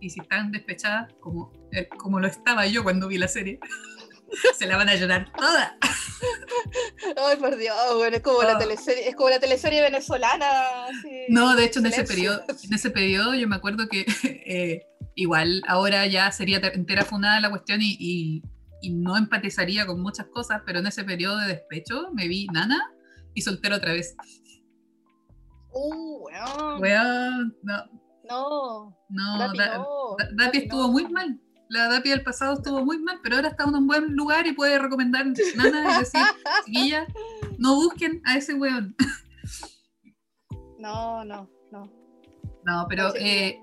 Y 0.00 0.10
si 0.10 0.20
están 0.20 0.52
despechadas, 0.52 1.12
como, 1.20 1.52
eh, 1.72 1.88
como 1.98 2.20
lo 2.20 2.26
estaba 2.28 2.66
yo 2.66 2.82
cuando 2.84 3.08
vi 3.08 3.18
la 3.18 3.28
serie, 3.28 3.58
se 4.58 4.66
la 4.66 4.76
van 4.76 4.88
a 4.88 4.94
llorar 4.94 5.32
toda. 5.36 5.76
Ay, 7.16 7.36
por 7.36 7.56
Dios, 7.56 7.76
bueno, 7.96 8.16
es 8.16 8.22
como 8.22 8.42
la 8.42 8.52
Ah. 8.52 8.58
teleserie, 8.58 9.08
es 9.08 9.14
como 9.16 9.30
la 9.30 9.40
teleserie 9.40 9.80
venezolana. 9.82 10.50
No, 11.28 11.54
de 11.56 11.64
hecho 11.64 11.80
en 11.80 11.86
ese, 11.86 12.04
periodo, 12.04 12.42
en 12.64 12.74
ese 12.74 12.90
periodo 12.90 13.34
yo 13.34 13.48
me 13.48 13.56
acuerdo 13.56 13.88
que 13.88 14.04
eh, 14.46 14.82
igual 15.14 15.62
ahora 15.66 16.06
ya 16.06 16.30
sería 16.32 16.60
te- 16.60 16.74
entera 16.74 17.04
funada 17.04 17.40
la 17.40 17.50
cuestión 17.50 17.80
y, 17.82 17.96
y- 17.98 18.42
y 18.80 18.90
no 18.94 19.16
empatizaría 19.16 19.86
con 19.86 20.00
muchas 20.00 20.26
cosas, 20.26 20.62
pero 20.64 20.78
en 20.78 20.86
ese 20.86 21.02
periodo 21.02 21.38
de 21.38 21.48
despecho 21.48 22.10
me 22.14 22.28
vi 22.28 22.46
nana 22.52 22.92
y 23.34 23.42
soltero 23.42 23.76
otra 23.76 23.92
vez. 23.92 24.14
Uh, 25.80 26.24
weón. 26.26 26.80
Weón, 26.82 27.56
no, 27.62 27.84
No, 28.28 28.96
no, 29.10 29.38
Dapi, 29.38 29.58
Da- 29.58 29.78
no. 29.78 29.84
Da- 30.18 30.24
Dapi 30.24 30.36
Dapi, 30.44 30.58
estuvo 30.58 30.82
no. 30.82 30.88
muy 30.88 31.08
mal. 31.08 31.40
La 31.70 31.88
Dapi 31.88 32.08
del 32.10 32.22
pasado 32.22 32.54
estuvo 32.54 32.84
muy 32.84 32.98
mal, 32.98 33.20
pero 33.22 33.36
ahora 33.36 33.48
está 33.48 33.64
en 33.64 33.74
un 33.74 33.86
buen 33.86 34.14
lugar 34.16 34.46
y 34.46 34.52
puede 34.54 34.78
recomendar 34.78 35.26
nana 35.56 35.96
y 35.96 35.98
decir, 36.00 36.20
chiquilla, 36.66 37.06
no 37.58 37.74
busquen 37.76 38.22
a 38.24 38.36
ese 38.38 38.54
weón. 38.54 38.96
No, 40.78 41.24
no, 41.24 41.48
no. 41.72 41.90
No, 42.64 42.86
pero, 42.88 43.04
No, 43.08 43.10
sí. 43.12 43.18
eh, 43.20 43.62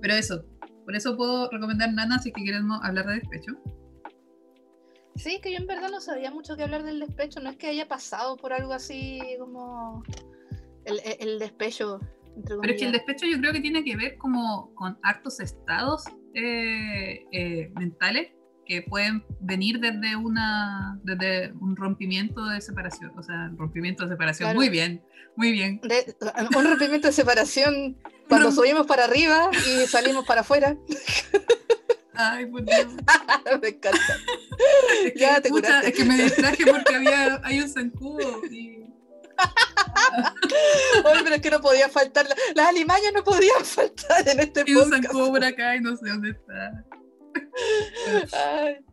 pero 0.00 0.14
eso, 0.14 0.44
por 0.84 0.94
eso 0.96 1.16
puedo 1.16 1.48
recomendar 1.50 1.92
nana 1.92 2.18
si 2.18 2.30
es 2.30 2.34
que 2.34 2.42
quieren 2.42 2.70
hablar 2.82 3.06
de 3.06 3.14
despecho. 3.20 3.52
Sí, 5.16 5.40
que 5.40 5.52
yo 5.52 5.58
en 5.58 5.66
verdad 5.66 5.90
no 5.90 6.00
sabía 6.00 6.30
mucho 6.32 6.56
que 6.56 6.64
hablar 6.64 6.82
del 6.82 6.98
despecho. 7.00 7.38
No 7.40 7.50
es 7.50 7.56
que 7.56 7.68
haya 7.68 7.86
pasado 7.86 8.36
por 8.36 8.52
algo 8.52 8.72
así 8.72 9.20
como 9.38 10.02
el, 10.84 11.00
el- 11.20 11.38
despecho. 11.38 12.00
Entre 12.36 12.56
Pero 12.60 12.72
es 12.72 12.80
que 12.80 12.86
el 12.86 12.92
despecho 12.92 13.26
yo 13.26 13.38
creo 13.38 13.52
que 13.52 13.60
tiene 13.60 13.84
que 13.84 13.94
ver 13.96 14.16
como 14.18 14.74
con 14.74 14.98
hartos 15.02 15.38
estados 15.40 16.02
eh, 16.34 17.24
eh, 17.32 17.70
mentales 17.76 18.32
que 18.66 18.82
pueden 18.82 19.24
venir 19.40 19.78
desde 19.78 20.16
una 20.16 20.98
desde 21.04 21.52
un 21.60 21.76
rompimiento 21.76 22.44
de 22.46 22.60
separación, 22.60 23.12
o 23.16 23.22
sea, 23.22 23.52
rompimiento 23.56 24.04
de 24.04 24.10
separación. 24.14 24.46
Claro. 24.48 24.56
Muy 24.58 24.68
bien, 24.68 25.04
muy 25.36 25.52
bien. 25.52 25.80
De- 25.82 26.16
un 26.56 26.64
rompimiento 26.64 27.06
de 27.08 27.12
separación 27.12 27.96
cuando 28.28 28.50
Romp- 28.50 28.54
subimos 28.54 28.86
para 28.86 29.04
arriba 29.04 29.50
y 29.68 29.86
salimos 29.86 30.26
para 30.26 30.40
afuera. 30.40 30.76
Ay, 32.14 32.46
por 32.46 32.64
Dios. 32.64 32.86
Me 33.60 33.68
encanta. 33.68 33.98
Es 35.04 35.12
que, 35.12 35.18
Ya 35.18 35.40
te 35.40 35.48
pucha, 35.50 35.80
es 35.80 35.92
que 35.94 36.04
me 36.04 36.16
distraje 36.16 36.64
porque 36.64 36.94
había 36.94 37.40
hay 37.44 37.60
un 37.60 37.68
zancudo 37.68 38.40
y 38.50 38.83
Oye, 41.04 41.20
pero 41.24 41.34
es 41.36 41.42
que 41.42 41.50
no 41.50 41.60
podía 41.60 41.88
faltar. 41.88 42.26
la- 42.28 42.36
Las 42.54 42.68
alimañas 42.68 43.12
no 43.14 43.24
podían 43.24 43.64
faltar 43.64 44.28
en 44.28 44.40
este 44.40 44.60
un 44.74 44.90
podcast. 44.90 45.12
por 45.12 45.44
acá 45.44 45.76
y 45.76 45.80
no 45.80 45.96
sé 45.96 46.08
dónde 46.08 46.30
está. 46.30 46.84
Ay, 48.32 48.84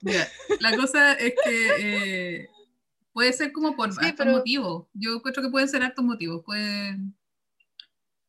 Mira, 0.00 0.28
la 0.60 0.76
cosa 0.76 1.12
es 1.14 1.34
que 1.44 1.70
eh, 1.80 2.48
puede 3.12 3.32
ser 3.32 3.52
como 3.52 3.74
por 3.76 3.92
Sí, 3.92 4.12
pero- 4.16 4.30
motivos. 4.32 4.86
Yo 4.94 5.14
encuentro 5.14 5.42
que 5.42 5.50
pueden 5.50 5.68
ser 5.68 5.82
hartos 5.82 6.04
motivos. 6.04 6.42
Puede, 6.44 6.96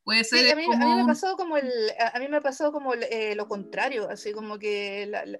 puede 0.03 0.23
ser 0.23 0.39
Sí, 0.45 0.49
a 0.51 0.55
mí, 0.55 0.65
a 0.65 0.69
mí 0.69 0.73
como 0.79 0.95
me 0.97 1.05
pasó 1.05 1.35
como 1.37 1.57
el, 1.57 1.71
a 2.13 2.19
mí 2.19 2.27
me 2.27 2.37
ha 2.37 2.41
pasado 2.41 2.71
como 2.71 2.93
el, 2.93 3.03
eh, 3.03 3.35
lo 3.35 3.47
contrario, 3.47 4.09
así 4.09 4.31
como 4.33 4.57
que 4.57 5.05
la- 5.07 5.25
la- 5.25 5.39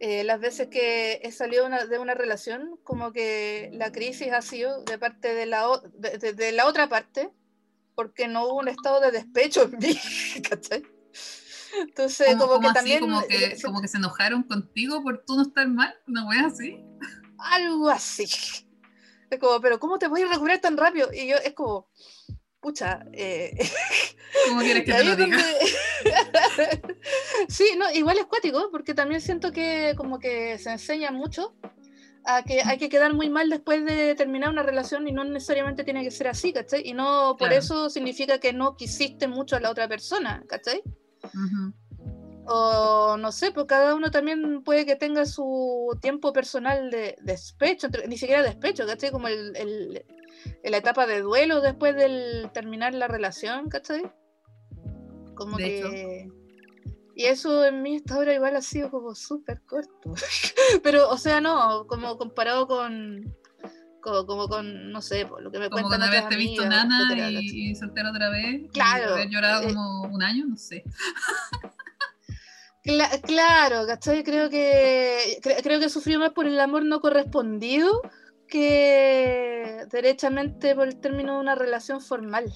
eh, 0.00 0.24
las 0.24 0.40
veces 0.40 0.68
que 0.68 1.20
he 1.22 1.30
salido 1.30 1.66
una- 1.66 1.84
de 1.86 1.98
una 1.98 2.14
relación, 2.14 2.78
como 2.84 3.12
que 3.12 3.68
la 3.74 3.92
crisis 3.92 4.32
ha 4.32 4.42
sido 4.42 4.82
de 4.84 4.98
parte 4.98 5.34
de 5.34 5.46
la, 5.46 5.68
o- 5.68 5.80
de, 5.80 6.18
de- 6.18 6.32
de 6.32 6.52
la 6.52 6.66
otra 6.66 6.88
parte, 6.88 7.30
porque 7.94 8.26
no 8.26 8.46
hubo 8.46 8.58
un 8.60 8.68
estado 8.68 9.00
de 9.00 9.10
despecho 9.12 9.64
en 9.64 9.78
mí, 9.78 9.98
¿cachai? 10.50 10.82
Entonces, 11.80 12.26
como, 12.28 12.38
como, 12.40 12.52
como 12.54 12.60
que 12.62 12.66
así, 12.68 12.74
también 12.78 13.00
como 13.00 13.20
eh, 13.20 13.26
que, 13.28 13.56
se- 13.56 13.62
como 13.66 13.80
que 13.80 13.88
se 13.88 13.98
enojaron 13.98 14.42
contigo 14.42 15.02
por 15.02 15.22
tú 15.24 15.36
no 15.36 15.42
estar 15.42 15.68
mal, 15.68 15.94
una 16.08 16.26
wea 16.26 16.46
así. 16.46 16.82
algo 17.38 17.88
así. 17.90 18.24
Es 19.30 19.38
como, 19.38 19.60
pero 19.60 19.78
¿cómo 19.78 19.98
te 19.98 20.08
puedes 20.08 20.28
recuperar 20.28 20.60
tan 20.60 20.76
rápido? 20.76 21.08
Y 21.12 21.28
yo, 21.28 21.36
es 21.36 21.52
como, 21.52 21.88
pucha, 22.60 23.04
eh, 23.12 23.56
¿Cómo 24.48 24.60
quieres 24.60 24.84
que 24.86 24.92
te 24.92 25.04
lo 25.04 25.16
diga? 25.16 25.36
donde- 25.36 26.96
sí, 27.48 27.64
no, 27.76 27.90
igual 27.92 28.18
es 28.18 28.26
cuático, 28.26 28.68
porque 28.70 28.94
también 28.94 29.20
siento 29.20 29.52
que 29.52 29.94
como 29.96 30.18
que 30.18 30.58
se 30.58 30.70
enseña 30.70 31.10
mucho 31.10 31.54
a 32.24 32.42
que 32.42 32.60
hay 32.62 32.76
que 32.78 32.88
quedar 32.90 33.14
muy 33.14 33.30
mal 33.30 33.48
después 33.48 33.84
de 33.84 34.14
terminar 34.14 34.50
una 34.50 34.62
relación 34.62 35.08
y 35.08 35.12
no 35.12 35.24
necesariamente 35.24 35.84
tiene 35.84 36.02
que 36.04 36.10
ser 36.10 36.28
así, 36.28 36.52
¿cachai? 36.52 36.82
Y 36.86 36.92
no 36.92 37.34
por 37.38 37.48
Claro. 37.48 37.54
eso 37.62 37.90
significa 37.90 38.38
que 38.38 38.52
no 38.52 38.76
quisiste 38.76 39.26
mucho 39.26 39.56
a 39.56 39.60
la 39.60 39.70
otra 39.70 39.88
persona, 39.88 40.44
¿cachai? 40.46 40.82
Ujú. 41.24 41.72
O 42.52 43.16
no 43.16 43.32
sé, 43.32 43.52
pues 43.52 43.66
cada 43.66 43.94
uno 43.94 44.10
también 44.10 44.62
puede 44.62 44.84
que 44.84 44.96
tenga 44.96 45.24
su 45.24 45.96
tiempo 46.02 46.32
personal 46.32 46.90
de 46.90 47.16
despecho, 47.22 47.86
entre- 47.86 48.06
ni 48.08 48.18
siquiera 48.18 48.42
despecho, 48.42 48.86
¿cachai? 48.86 49.10
Como 49.10 49.28
el, 49.28 49.56
el- 49.56 50.04
en 50.62 50.70
la 50.70 50.76
etapa 50.78 51.06
de 51.06 51.20
duelo 51.22 51.60
después 51.60 51.94
del 51.96 52.50
terminar 52.52 52.94
la 52.94 53.08
relación, 53.08 53.68
¿cachai? 53.68 54.10
Como 55.34 55.56
De 55.56 55.78
hecho. 55.78 55.90
que... 55.90 56.28
Y 57.16 57.24
eso 57.24 57.64
en 57.66 57.82
mí 57.82 57.96
hasta 57.96 58.14
ahora 58.14 58.34
igual 58.34 58.56
ha 58.56 58.62
sido 58.62 58.90
como 58.90 59.14
súper 59.14 59.60
corto. 59.62 60.14
Pero, 60.82 61.08
o 61.10 61.18
sea, 61.18 61.40
no, 61.40 61.86
como 61.86 62.16
comparado 62.16 62.66
con... 62.66 63.36
Como, 64.02 64.24
como 64.24 64.48
con, 64.48 64.90
no 64.92 65.02
sé, 65.02 65.26
por 65.26 65.42
lo 65.42 65.50
que 65.50 65.58
me 65.58 65.68
Como 65.68 65.82
cuentan 65.88 66.08
otras 66.08 66.22
haberte 66.24 66.36
visto 66.36 66.66
nana 66.66 67.00
etcétera, 67.10 67.30
y, 67.30 67.70
y 67.70 67.74
soltera 67.74 68.10
otra 68.10 68.30
vez. 68.30 68.62
Claro, 68.72 69.10
Y 69.10 69.12
haber 69.12 69.28
llorado 69.28 69.62
eh, 69.62 69.66
como 69.74 70.02
un 70.02 70.22
año, 70.22 70.46
no 70.46 70.56
sé. 70.56 70.84
Cla- 72.82 73.20
claro, 73.20 73.86
¿cachai? 73.86 74.24
Creo 74.24 74.48
que, 74.48 75.38
cre- 75.42 75.62
creo 75.62 75.78
que 75.80 75.90
sufrió 75.90 76.18
más 76.18 76.30
por 76.30 76.46
el 76.46 76.58
amor 76.58 76.84
no 76.86 77.00
correspondido 77.00 78.00
que 78.50 79.86
derechamente 79.90 80.74
por 80.74 80.86
el 80.88 80.96
término 81.00 81.34
de 81.34 81.40
una 81.40 81.54
relación 81.54 82.00
formal. 82.00 82.52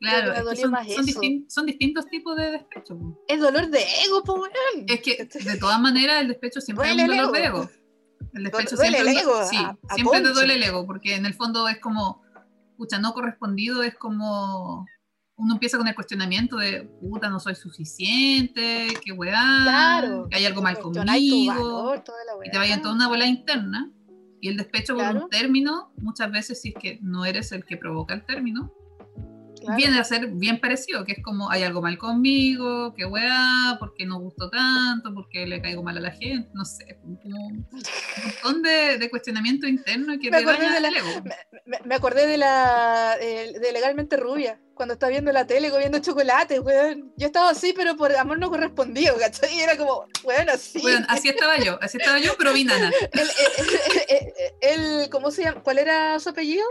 Claro, 0.00 0.32
es 0.32 0.40
que 0.60 0.62
son, 0.62 0.72
son 0.72 1.06
distin- 1.06 1.44
son 1.48 1.66
distintos 1.66 2.06
tipos 2.08 2.36
de 2.36 2.50
despecho. 2.50 2.98
Es 3.28 3.40
dolor 3.40 3.68
de 3.68 3.84
ego, 4.04 4.22
po. 4.24 4.42
Es 4.88 5.00
que, 5.00 5.28
de 5.44 5.56
todas 5.58 5.80
maneras, 5.80 6.22
el 6.22 6.28
despecho 6.28 6.60
siempre 6.60 6.88
Duele 6.88 7.04
es 7.04 7.08
un 7.10 7.16
dolor 7.16 7.32
de 7.32 7.44
ego. 7.44 7.58
ego. 7.62 7.70
El 8.34 8.42
despecho 8.44 8.76
Duele 8.76 8.96
siempre 8.98 9.12
el 9.12 9.18
ego, 9.18 9.44
Sí, 9.44 9.56
a- 9.56 9.78
a 9.88 9.94
siempre 9.94 10.20
te 10.22 10.28
duele 10.30 10.54
el 10.54 10.62
ego, 10.64 10.86
porque 10.86 11.14
en 11.14 11.24
el 11.26 11.34
fondo 11.34 11.68
es 11.68 11.78
como, 11.78 12.22
pucha, 12.76 12.98
no 12.98 13.12
correspondido, 13.14 13.84
es 13.84 13.94
como, 13.96 14.86
uno 15.36 15.54
empieza 15.54 15.78
con 15.78 15.86
el 15.86 15.94
cuestionamiento 15.94 16.56
de, 16.56 16.82
puta, 17.00 17.28
no 17.30 17.38
soy 17.38 17.54
suficiente, 17.54 18.88
qué 19.04 19.12
weá, 19.12 19.40
Claro. 19.62 20.28
que 20.28 20.36
hay 20.36 20.46
algo 20.46 20.62
mal 20.62 20.78
conmigo, 20.80 21.04
valor, 21.46 22.02
y 22.44 22.50
te 22.50 22.58
vaya 22.58 22.74
en 22.74 22.82
toda 22.82 22.94
una 22.94 23.06
bola 23.08 23.26
interna. 23.26 23.88
Y 24.42 24.48
el 24.48 24.56
despecho 24.56 24.94
por 24.94 25.04
Claro. 25.04 25.22
un 25.24 25.30
término, 25.30 25.92
muchas 25.98 26.30
veces 26.32 26.60
si 26.60 26.70
es 26.70 26.74
que 26.74 26.98
no 27.00 27.24
eres 27.24 27.52
el 27.52 27.64
que 27.64 27.76
provoca 27.76 28.12
el 28.12 28.26
término, 28.26 28.72
Claro. 29.60 29.76
viene 29.76 30.00
a 30.00 30.02
ser 30.02 30.26
bien 30.26 30.58
parecido, 30.58 31.04
que 31.04 31.12
es 31.12 31.22
como 31.22 31.48
hay 31.48 31.62
algo 31.62 31.80
mal 31.80 31.96
conmigo, 31.96 32.92
qué 32.94 33.04
weá, 33.04 33.76
porque 33.78 34.04
no 34.04 34.18
gustó 34.18 34.50
tanto, 34.50 35.14
porque 35.14 35.46
le 35.46 35.62
caigo 35.62 35.84
mal 35.84 35.96
a 35.96 36.00
la 36.00 36.10
gente, 36.10 36.50
no 36.54 36.64
sé, 36.64 36.98
como 37.00 37.16
un 37.46 37.64
montón 38.24 38.62
de, 38.64 38.98
de 38.98 39.08
cuestionamiento 39.08 39.68
interno 39.68 40.14
que 40.18 40.28
Me 40.32 40.38
te 40.38 40.42
acordé 40.42 40.58
daña 40.64 40.74
de 40.74 40.80
la- 40.80 40.88
el 40.88 40.96
ego. 40.96 41.22
Me, 41.66 41.78
me 41.84 41.94
acordé 41.94 42.26
de 42.26 42.38
la 42.38 43.14
eh, 43.20 43.52
de 43.60 43.72
legalmente 43.72 44.16
rubia, 44.16 44.58
cuando 44.82 44.94
está 44.94 45.06
viendo 45.06 45.30
la 45.30 45.46
tele 45.46 45.70
comiendo 45.70 46.00
chocolate, 46.00 46.58
weón. 46.58 47.12
Yo 47.16 47.26
estaba 47.26 47.50
así, 47.50 47.72
pero 47.72 47.96
por 47.96 48.12
amor 48.16 48.40
no 48.40 48.50
correspondido, 48.50 49.16
¿cachai? 49.16 49.54
Y 49.54 49.60
era 49.60 49.76
como, 49.76 50.08
weón, 50.24 50.50
así. 50.50 50.80
Bueno, 50.80 51.06
así 51.08 51.28
estaba 51.28 51.56
yo, 51.58 51.78
así 51.80 51.98
estaba 51.98 52.18
yo, 52.18 52.32
pero 52.36 52.52
vi 52.52 52.64
nana. 52.64 52.90
el, 54.60 55.08
¿cómo 55.08 55.30
se 55.30 55.44
llama? 55.44 55.62
¿Cuál 55.62 55.78
era 55.78 56.18
su 56.18 56.30
apellido? 56.30 56.64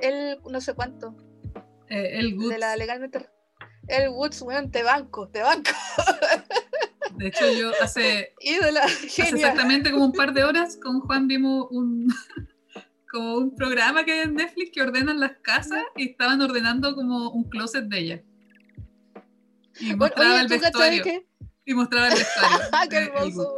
El 0.00 0.40
no 0.50 0.60
sé 0.60 0.74
cuánto, 0.74 1.14
Eh, 1.88 2.18
el 2.18 2.34
good. 2.34 2.50
de 2.50 2.58
la 2.58 2.74
legalmente 2.74 3.28
el 3.86 4.08
Woods, 4.08 4.42
weón, 4.42 4.72
te 4.72 4.82
banco, 4.82 5.28
te 5.28 5.40
banco. 5.40 5.70
De 7.16 7.28
hecho, 7.28 7.48
yo 7.52 7.70
hace, 7.80 8.34
Ídola, 8.40 8.80
hace 8.82 9.22
exactamente 9.22 9.92
como 9.92 10.06
un 10.06 10.12
par 10.12 10.32
de 10.32 10.42
horas 10.42 10.78
con 10.82 10.98
Juan 11.00 11.28
vimos 11.28 11.68
un 11.70 12.12
como 13.12 13.36
un 13.36 13.54
programa 13.54 14.04
que 14.04 14.12
hay 14.12 14.18
en 14.20 14.34
Netflix 14.34 14.70
que 14.72 14.80
ordenan 14.82 15.20
las 15.20 15.32
casas 15.42 15.82
y 15.96 16.10
estaban 16.10 16.40
ordenando 16.40 16.94
como 16.94 17.30
un 17.30 17.44
closet 17.50 17.84
de 17.84 17.98
ella. 17.98 18.22
Y 19.78 19.86
Oye, 19.88 19.96
mostraba 19.96 20.40
el 20.40 20.46
¿tú 20.48 20.54
cachai 20.54 20.70
vestuario. 20.98 21.02
que? 21.04 21.26
Y 21.66 21.74
mostraba 21.74 22.08
el 22.08 22.14
vestuario. 22.14 22.58
Qué 22.90 22.96
hermoso. 22.96 23.56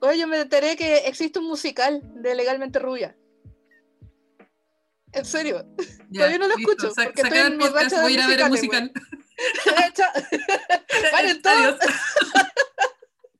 Oye, 0.00 0.18
yo 0.18 0.28
me 0.28 0.40
enteré 0.40 0.76
que 0.76 0.98
existe 1.06 1.38
un 1.38 1.46
musical 1.46 2.02
de 2.22 2.34
Legalmente 2.34 2.78
Rubia. 2.78 3.16
En 5.12 5.24
serio. 5.24 5.66
Ya, 6.10 6.20
Todavía 6.20 6.38
no 6.38 6.48
lo 6.48 6.56
listo. 6.56 6.72
escucho, 6.72 6.94
Sa- 6.94 7.04
porque 7.04 7.22
estoy 7.22 7.38
en 7.38 7.46
el 7.46 7.56
mi 7.56 7.66
racha 7.68 8.02
voy 8.02 8.12
a 8.12 8.14
ir 8.14 8.20
a 8.20 8.26
ver 8.28 8.40
el 8.40 8.50
musical. 8.50 8.92
Todos. 9.94 10.12
Adiós. 11.14 11.76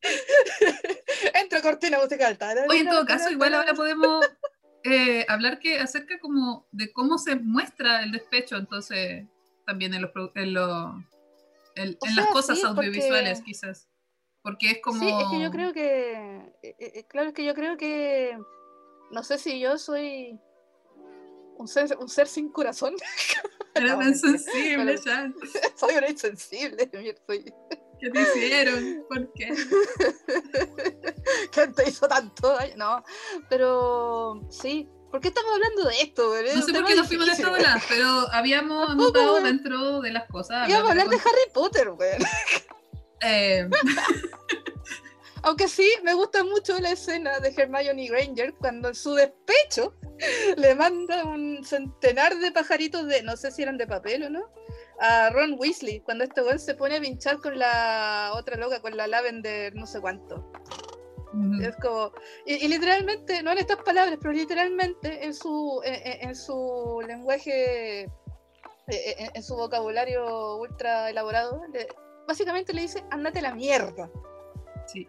Entra 1.35 1.61
cortina 1.63 1.99
musical. 1.99 2.39
Oye, 2.69 2.81
en 2.81 2.89
todo 2.89 3.05
caso, 3.05 3.31
igual 3.31 3.55
ahora 3.55 3.75
podemos 3.75 4.25
eh, 4.87 5.27
hablar 5.29 5.59
que 5.59 5.79
acerca 5.79 6.19
como 6.21 6.67
de 6.73 6.93
cómo 6.93 7.19
se 7.19 7.37
muestra 7.37 8.03
el 8.03 8.13
despecho, 8.13 8.57
entonces 8.57 9.27
también 9.67 9.95
en 9.95 10.03
los 10.03 10.11
en, 10.35 10.55
lo- 10.55 10.95
en- 11.75 11.99
en 12.01 12.17
las 12.17 12.27
cosas 12.29 12.59
sí, 12.59 12.65
porque- 12.67 12.87
audiovisuales 12.87 13.43
quizás, 13.43 13.89
porque 14.43 14.71
es 14.71 14.79
como 14.81 15.01
Sí, 15.01 15.09
es 15.09 15.29
que 15.31 15.41
yo 15.43 15.51
creo 15.51 15.73
que. 15.73 16.13
eh, 16.63 16.77
eh, 16.79 17.05
claro, 17.09 17.29
es 17.29 17.35
que 17.35 17.45
yo 17.45 17.55
creo 17.55 17.77
que. 17.77 18.39
No 19.11 19.23
sé 19.23 19.39
si 19.39 19.59
yo 19.61 19.77
soy. 19.79 20.39
Un 21.59 21.69
ser, 21.69 21.97
un 21.99 22.09
ser 22.09 22.27
sin 22.29 22.51
corazón. 22.51 22.95
Eres 23.75 23.91
No, 23.93 23.99
tan 23.99 24.07
mentira. 24.11 24.39
sensible, 24.39 24.95
Pero- 24.95 25.05
ya. 25.05 25.33
soy 25.77 25.95
una 25.97 26.09
insensible. 26.09 26.91
Soy... 27.27 27.55
¿Qué 28.01 28.11
te 28.11 28.21
hicieron? 28.21 29.05
¿Por 29.09 29.33
qué? 29.33 29.55
¿Quién 31.53 31.75
te 31.75 31.89
hizo 31.89 32.07
tanto 32.09 32.53
daño? 32.53 32.75
No, 32.77 33.05
pero 33.49 34.41
sí. 34.51 34.89
¿Por 35.11 35.21
qué 35.21 35.29
estamos 35.29 35.53
hablando 35.55 35.85
de 35.85 36.01
esto? 36.03 36.37
Es 36.37 36.55
No 36.57 36.63
sé 36.63 36.73
por 36.75 36.85
qué 36.85 36.95
nos 36.95 37.07
fuimos 37.07 37.27
de 37.27 37.33
esta 37.33 37.49
bola, 37.49 37.83
pero 37.89 38.09
habíamos 38.33 38.91
anotado 38.91 39.33
güey. 39.33 39.45
dentro 39.45 40.01
de 40.01 40.11
las 40.13 40.29
cosas. 40.29 40.69
Íbamos 40.69 40.89
a 40.89 40.91
hablar 40.93 41.09
de 41.09 41.17
Harry 41.17 41.51
Potter, 41.55 41.91
güey. 41.91 42.11
eh, 43.23 43.69
Aunque 45.43 45.69
sí, 45.69 45.89
me 46.03 46.13
gusta 46.15 46.43
mucho 46.43 46.79
la 46.81 46.91
escena 46.91 47.39
de 47.39 47.55
Hermione 47.57 48.09
Granger 48.09 48.55
cuando 48.55 48.89
en 48.89 48.95
su 48.97 49.15
despecho 49.15 49.95
le 50.57 50.75
manda 50.75 51.25
un 51.25 51.63
centenar 51.65 52.37
de 52.37 52.51
pajaritos 52.51 53.07
de, 53.07 53.23
no 53.23 53.37
sé 53.37 53.53
si 53.53 53.63
eran 53.63 53.79
de 53.79 53.87
papel 53.87 54.25
o 54.25 54.31
no, 54.31 54.51
a 55.01 55.31
Ron 55.31 55.57
Weasley, 55.59 56.01
cuando 56.01 56.25
este 56.25 56.43
weón 56.43 56.59
se 56.59 56.75
pone 56.75 56.97
a 56.97 57.01
pinchar 57.01 57.39
con 57.41 57.59
la 57.59 58.33
otra 58.35 58.57
loca, 58.57 58.81
con 58.81 58.97
la 58.97 59.07
Lavender, 59.07 59.75
no 59.75 59.87
sé 59.87 60.01
cuánto. 60.01 60.51
mm, 61.33 61.61
Es 61.63 61.77
como, 61.77 62.13
y, 62.47 62.55
y 62.65 62.69
literalmente, 62.69 63.43
no 63.43 63.53
en 63.53 63.59
estas 63.59 63.79
palabras, 63.83 64.19
pero 64.21 64.33
literalmente 64.33 65.25
en 65.25 65.35
su, 65.35 65.81
en, 65.85 66.35
su 66.35 67.03
lenguaje, 67.07 68.03
eh, 68.05 68.11
en, 68.89 69.31
en 69.35 69.43
su 69.43 69.55
vocabulario 69.57 70.57
ultra 70.57 71.11
elaborado, 71.11 71.63
le- 71.73 71.89
básicamente 72.27 72.73
le 72.73 72.83
dice, 72.83 73.05
ándate 73.11 73.41
a 73.41 73.43
la 73.43 73.55
mierda. 73.55 74.11
sí. 74.87 75.07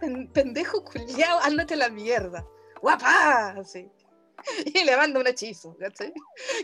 Pen- 0.00 0.28
pendejo 0.32 0.84
culiao, 0.84 1.38
ándate 1.42 1.74
a 1.74 1.76
la 1.76 1.88
mierda. 1.88 2.44
Guapá, 2.82 3.50
así. 3.58 3.88
Y 4.74 4.84
le 4.84 4.96
manda 4.96 5.20
un 5.20 5.26
hechizo, 5.26 5.76
¿cachai? 5.78 6.12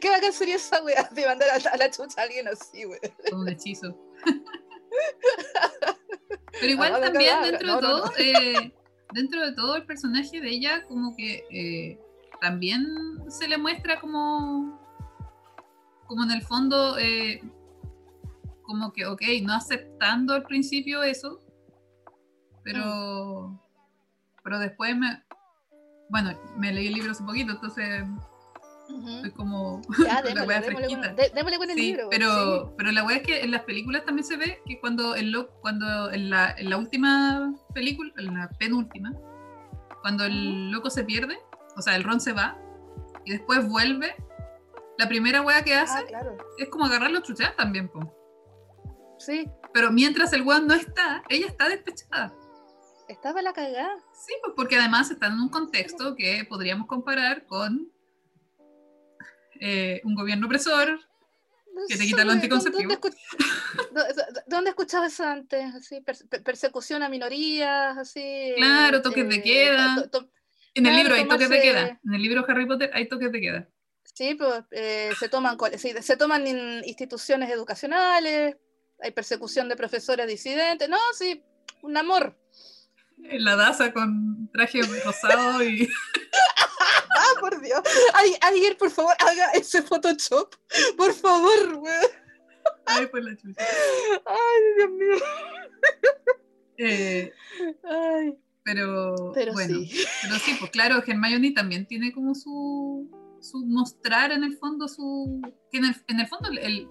Qué 0.01 0.11
bacán 0.11 0.33
sería 0.33 0.57
esa 0.57 0.83
weá 0.83 1.09
de 1.13 1.27
mandar 1.27 1.49
a, 1.51 1.55
a 1.71 1.77
la 1.77 1.91
chucha 1.91 2.21
a 2.21 2.25
alguien 2.25 2.49
así, 2.49 2.85
weón. 2.87 3.01
un 3.33 3.49
hechizo. 3.49 3.97
Pero 6.53 6.73
igual 6.73 6.95
Avada 6.95 7.13
también 7.13 7.43
dentro 7.43 7.67
No, 7.67 7.77
de 7.77 7.83
no, 7.83 7.89
todo, 7.89 8.13
eh, 8.19 8.73
dentro 9.13 9.47
de 9.47 9.53
todo 9.53 9.77
el 9.77 9.87
personaje 9.87 10.41
de 10.41 10.49
ella 10.51 10.85
como 10.87 11.17
que 11.17 11.45
eh, 11.51 11.99
también 12.41 12.87
se 13.29 13.49
le 13.49 13.57
muestra 13.59 14.01
como 14.01 14.79
como 16.07 16.25
en 16.25 16.33
el 16.33 16.43
fondo 16.43 16.99
eh, 16.99 17.41
como 18.63 18.93
que 18.93 19.07
ok, 19.07 19.23
no 19.43 19.55
aceptando 19.55 20.35
al 20.35 20.43
principio 20.43 21.03
eso, 21.03 21.41
pero 22.65 23.61
pero 24.43 24.59
después 24.59 24.97
me 24.97 25.23
bueno, 26.11 26.39
me 26.57 26.73
leí 26.73 26.89
el 26.89 26.95
libro 26.95 27.13
hace 27.13 27.23
poquito, 27.25 27.53
entonces 27.53 28.05
estoy 29.17 29.31
como 29.33 29.81
Ya, 30.05 30.15
la 30.23 30.23
démosle, 30.23 30.55
démosle, 30.55 30.75
fresquita. 30.77 31.07
con, 31.09 31.17
dé- 31.17 31.31
démosle 31.35 31.59
con 31.59 31.71
el 31.71 31.77
Sí, 31.77 31.83
libro. 31.83 32.09
pero, 32.11 32.65
sí. 32.67 32.73
pero 32.77 32.93
la 32.93 33.05
weá 33.05 33.17
es 33.19 33.23
que 33.23 33.41
en 33.43 33.51
las 33.53 33.63
películas 33.63 34.05
también 34.05 34.25
se 34.25 34.37
ve 34.37 34.61
que 34.67 34.81
cuando 34.81 35.15
el 35.15 35.31
lo- 35.31 35.51
cuando 35.61 36.11
en 36.11 36.29
la, 36.31 36.51
en 36.59 36.71
la 36.71 36.77
última 36.77 37.55
película, 37.75 38.13
en 38.19 38.35
la 38.35 38.49
penúltima, 38.59 39.13
cuando 40.03 40.25
el 40.25 40.71
loco 40.71 40.91
se 40.91 41.05
pierde, 41.05 41.39
o 41.77 41.83
sea, 41.83 41.95
el 41.95 42.03
Ron 42.05 42.21
se 42.21 42.33
va 42.33 42.59
y 43.25 43.31
después 43.33 43.69
vuelve, 43.69 44.15
la 44.99 45.09
primera 45.09 45.43
weá 45.43 45.63
que 45.63 45.75
hace 45.75 45.99
Ah, 45.99 46.05
claro. 46.09 46.37
es 46.59 46.69
como 46.69 46.87
agarrarlo 46.87 47.19
a 47.19 47.23
chuchar 47.23 47.55
también, 47.57 47.89
po. 47.89 48.17
Sí, 49.19 49.47
Pero 49.73 49.93
mientras 49.93 50.33
el 50.33 50.43
weón 50.43 50.67
no 50.67 50.75
está, 50.75 51.23
ella 51.29 51.47
está 51.47 51.69
despechada. 51.69 52.35
Estaba 53.11 53.43
la 53.43 53.53
cagada. 53.53 53.97
Sí, 54.13 54.33
pues 54.43 54.55
porque 54.57 54.77
además 54.77 55.11
está 55.11 55.27
en 55.27 55.35
un 55.41 55.49
contexto 55.49 56.15
que 56.17 56.45
podríamos 56.49 56.87
comparar 56.87 57.47
con 57.47 57.91
eh, 59.61 60.01
un 60.05 60.15
gobierno 60.15 60.47
opresor, 60.47 60.99
Que 61.89 61.97
te 61.97 62.05
quita 62.05 62.19
lo 62.25 62.31
¿dónde- 62.31 62.35
anticonceptivo. 62.45 62.93
¿Dónde, 62.95 63.09
escu- 63.09 63.91
dó- 63.93 64.15
dó- 64.15 64.43
¿Dónde 64.47 64.71
escuchabas 64.71 65.13
eso 65.13 65.25
antes? 65.25 65.75
Así, 65.75 66.01
perse- 66.01 66.29
per- 66.29 66.43
persecución 66.43 67.03
a 67.03 67.09
minorías, 67.09 67.97
así. 67.97 68.53
Claro, 68.57 69.03
toques 69.03 69.29
de 69.29 69.43
queda. 69.43 69.95
to- 69.97 70.11
to- 70.11 70.31
En 70.75 70.87
el 70.87 70.93
Claro, 70.93 70.99
libro 70.99 71.15
hay 71.17 71.29
toques 71.29 71.49
de 71.49 71.61
queda. 71.61 72.01
En 72.05 72.15
el 72.15 72.23
libro 72.23 72.45
Harry 72.49 72.67
Potter 72.67 72.91
hay 72.95 73.09
toques 73.09 73.33
de 73.33 73.41
queda. 73.41 73.69
Sí, 74.15 74.35
pues 74.35 74.63
eh, 74.73 75.11
se 75.19 75.29
toman 75.29 75.57
sí, 75.79 75.93
se 76.01 76.17
toman 76.17 76.47
en 76.47 76.83
instituciones 76.85 77.51
educacionales, 77.51 78.57
hay 79.01 79.11
persecución 79.13 79.69
de 79.69 79.77
profesores 79.77 80.27
disidentes, 80.27 80.89
no, 80.89 80.99
sí, 81.15 81.43
un 81.83 81.97
amor. 81.97 82.37
En 83.25 83.45
la 83.45 83.57
daza 83.57 83.93
con 83.93 84.49
traje 84.53 84.81
rosado 85.05 85.63
y 85.65 85.89
Ah, 87.17 87.41
por 87.41 87.61
Dios. 87.61 87.81
Ay, 88.15 88.35
alguien, 88.41 88.77
por 88.79 88.91
favor, 88.91 89.15
haga 89.19 89.51
ese 89.53 89.83
Photoshop. 89.83 90.55
Por 90.97 91.13
favor, 91.13 91.75
weón. 91.77 92.07
Ay, 92.87 93.07
por 93.07 93.23
la 93.23 93.37
chucha. 93.37 93.63
Ay, 94.27 94.63
Dios 94.77 94.91
mío. 94.91 95.17
Eh, 96.79 97.33
Ay, 97.85 98.35
pero, 98.65 99.15
pero 99.35 99.53
bueno, 99.53 99.79
sí. 99.81 100.05
pero 100.23 100.35
sí, 100.37 100.57
pues 100.59 100.71
claro, 100.71 101.03
Hermione 101.07 101.53
también 101.53 101.87
tiene 101.87 102.13
como 102.13 102.35
su, 102.35 103.11
su 103.43 103.67
mostrar 103.67 104.33
en 104.33 104.45
el 104.45 104.57
fondo 104.57 104.89
su... 104.89 105.43
Que 105.71 105.79
en, 105.79 105.85
el, 105.87 105.97
en 106.09 106.21
el 106.21 106.29
fondo 106.29 106.49
el- 106.49 106.89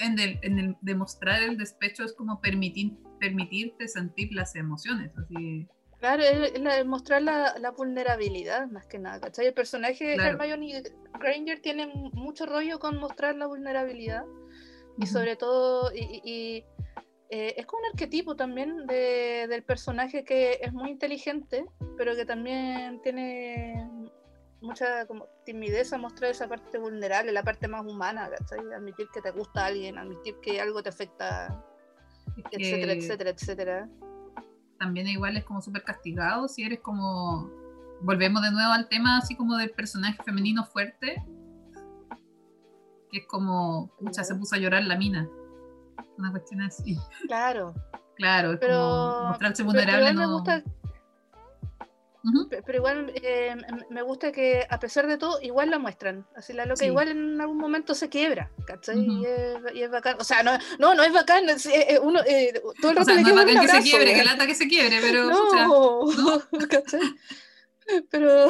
en 0.00 0.18
el, 0.18 0.38
en 0.42 0.58
el 0.58 0.76
demostrar 0.80 1.42
el 1.42 1.56
despecho 1.56 2.04
es 2.04 2.12
como 2.12 2.40
permitir, 2.40 2.92
permitirte 3.18 3.88
sentir 3.88 4.32
las 4.32 4.54
emociones, 4.56 5.10
así... 5.18 5.66
Claro, 5.98 6.22
es 6.22 6.60
la- 6.60 6.84
mostrar 6.84 7.22
la, 7.22 7.58
la 7.58 7.72
vulnerabilidad 7.72 8.68
más 8.68 8.86
que 8.86 9.00
nada, 9.00 9.20
¿cachai? 9.20 9.46
El 9.46 9.54
personaje 9.54 10.04
de 10.06 10.14
Claro. 10.14 10.38
Hermione 10.40 10.82
Granger 11.18 11.60
tiene 11.60 11.88
mu- 11.88 12.10
mucho 12.12 12.46
rollo 12.46 12.78
con 12.78 12.98
mostrar 13.00 13.34
la 13.34 13.46
vulnerabilidad 13.46 14.24
y 14.96 15.06
sobre 15.06 15.34
todo, 15.36 15.90
y, 15.92 16.20
y- 16.24 16.64
eh, 17.30 17.54
es 17.56 17.66
como 17.66 17.80
un 17.82 17.86
arquetipo 17.92 18.36
también 18.36 18.86
de- 18.86 19.46
del 19.48 19.62
personaje 19.64 20.24
que 20.24 20.58
es 20.62 20.72
muy 20.72 20.90
inteligente, 20.90 21.66
pero 21.96 22.14
que 22.14 22.24
también 22.24 23.00
tiene 23.02 23.90
mucha 24.60 25.04
como 25.06 25.26
timidez 25.44 25.92
a 25.92 25.98
mostrar 25.98 26.30
esa 26.30 26.48
parte 26.48 26.78
vulnerable, 26.78 27.32
la 27.32 27.42
parte 27.42 27.66
más 27.68 27.84
humana, 27.84 28.30
¿cachai? 28.30 28.60
Admitir 28.72 29.08
que 29.12 29.20
te 29.20 29.30
gusta 29.32 29.66
alguien, 29.66 29.98
admitir 29.98 30.36
que 30.42 30.60
algo 30.60 30.82
te 30.82 30.88
afecta, 30.90 31.64
etcétera, 32.50 32.92
etcétera, 32.92 33.30
etcétera. 33.30 33.88
También 34.78 35.08
igual 35.08 35.36
es 35.36 35.44
como 35.44 35.60
súper 35.60 35.82
castigado 35.84 36.48
si 36.48 36.62
eres 36.64 36.80
como... 36.80 37.50
Volvemos 38.00 38.42
de 38.42 38.52
nuevo 38.52 38.70
al 38.72 38.88
tema 38.88 39.18
así 39.18 39.34
como 39.36 39.56
del 39.56 39.70
personaje 39.70 40.22
femenino 40.22 40.64
fuerte, 40.64 41.20
que 43.10 43.18
es 43.18 43.26
como, 43.26 43.90
pucha, 43.98 44.22
se 44.22 44.34
puso 44.36 44.54
a 44.54 44.58
llorar 44.58 44.84
la 44.84 44.96
mina. 44.96 45.28
Una 46.16 46.30
cuestión 46.30 46.60
así. 46.62 46.96
Claro, 47.26 47.74
Claro, 48.14 48.52
es 48.52 48.58
pero, 48.60 48.74
como 48.76 49.28
mostrarse 49.28 49.62
pero- 49.64 49.72
pero 49.72 49.84
vulnerable. 49.86 50.10
igual 50.10 50.14
me 50.16 50.22
no- 50.22 50.32
gusta 50.34 50.62
Pero 52.50 52.76
igual 52.78 53.12
eh, 53.14 53.54
me 53.90 54.02
gusta 54.02 54.32
que 54.32 54.66
a 54.68 54.78
pesar 54.80 55.06
de 55.06 55.16
todo, 55.18 55.40
igual 55.40 55.70
la 55.70 55.78
muestran. 55.78 56.26
Así 56.36 56.52
la 56.52 56.64
loca 56.66 56.76
Sí. 56.80 56.86
igual 56.86 57.08
en 57.08 57.40
algún 57.40 57.58
momento 57.58 57.94
se 57.94 58.08
quiebra, 58.08 58.50
¿cachai? 58.66 58.98
Y, 58.98 59.24
es, 59.24 59.56
y 59.74 59.82
es 59.82 59.90
bacán. 59.90 60.16
O 60.20 60.24
sea, 60.24 60.42
no, 60.42 60.58
no, 60.78 60.94
no 60.94 61.02
es 61.04 61.12
bacán. 61.12 61.48
es- 61.48 61.66
eh, 61.66 61.86
eh, 61.94 61.98
uno, 62.02 62.20
eh, 62.26 62.60
todo 62.80 62.90
el 62.90 62.98
O 62.98 63.04
sea, 63.04 63.14
le 63.14 63.22
no 63.22 63.28
es 63.28 63.34
bacán 63.36 63.56
un 63.56 63.62
que 63.62 63.68
se 63.68 63.82
quiebre, 63.82 64.06
que 64.06 64.12
weón. 64.14 64.24
lata 64.26 64.46
que 64.46 64.54
se 64.54 64.68
quiebre, 64.68 64.98
pero 65.00 65.26
No, 65.30 66.00
¿cachai? 66.68 67.00
Pero, 68.10 68.48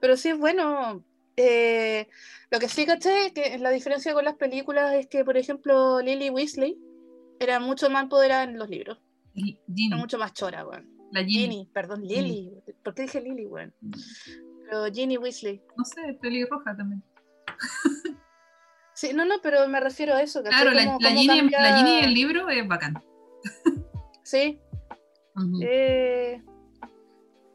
pero 0.00 0.16
sí 0.16 0.28
es 0.30 0.38
bueno. 0.38 1.04
Lo 1.36 2.58
que 2.58 2.68
sí, 2.68 2.86
¿cachai? 2.86 3.32
Que 3.32 3.58
la 3.58 3.70
diferencia 3.70 4.12
con 4.14 4.24
las 4.24 4.34
películas 4.36 4.94
es 4.94 5.06
que, 5.08 5.24
por 5.24 5.36
ejemplo, 5.36 6.00
Lily 6.00 6.30
Weasley 6.30 6.78
era 7.38 7.58
mucho 7.60 7.90
más 7.90 8.04
empoderada 8.04 8.44
en 8.44 8.58
los 8.58 8.68
libros. 8.68 8.98
Era 9.34 9.96
mucho 9.96 10.18
más 10.18 10.32
chora, 10.34 10.66
weón. 10.66 10.99
La 11.10 11.24
Ginny. 11.24 11.42
Ginny, 11.50 11.70
perdón, 11.72 12.02
Lily. 12.06 12.52
¿Por 12.84 12.94
qué 12.94 13.02
dije 13.02 13.20
Lily, 13.20 13.46
weón? 13.46 13.74
Pero 14.64 14.86
Ginny 14.92 15.16
Weasley. 15.18 15.62
No 15.76 15.84
sé, 15.84 16.18
pelirroja 16.20 16.76
también. 16.76 17.02
Sí, 18.92 19.12
no, 19.14 19.24
no, 19.24 19.36
pero 19.42 19.66
me 19.66 19.80
refiero 19.80 20.14
a 20.14 20.20
eso. 20.20 20.42
Claro, 20.42 20.72
la, 20.72 20.98
la 21.00 21.10
Ginny, 21.10 21.22
en- 21.38 21.48
cambia- 21.48 21.62
la 21.62 21.76
Ginny 21.78 21.98
en 22.00 22.04
el 22.04 22.12
libro 22.12 22.50
es 22.50 22.68
bacán. 22.68 23.02
Sí, 24.22 24.60
eh, 25.62 26.42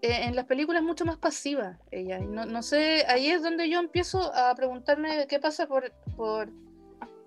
eh, 0.01 0.20
en 0.24 0.36
las 0.36 0.45
películas 0.45 0.82
es 0.82 0.88
mucho 0.88 1.06
más 1.06 1.18
pasiva 1.20 1.78
ella. 1.91 2.18
No, 2.20 2.45
no 2.47 2.64
sé, 2.64 3.06
ahí 3.08 3.28
es 3.28 3.43
donde 3.43 3.70
yo 3.70 3.78
empiezo 3.80 4.34
a 4.34 4.56
preguntarme 4.56 5.28
qué 5.28 5.38
pasa 5.39 5.68
por, 5.68 5.91
por 6.16 6.49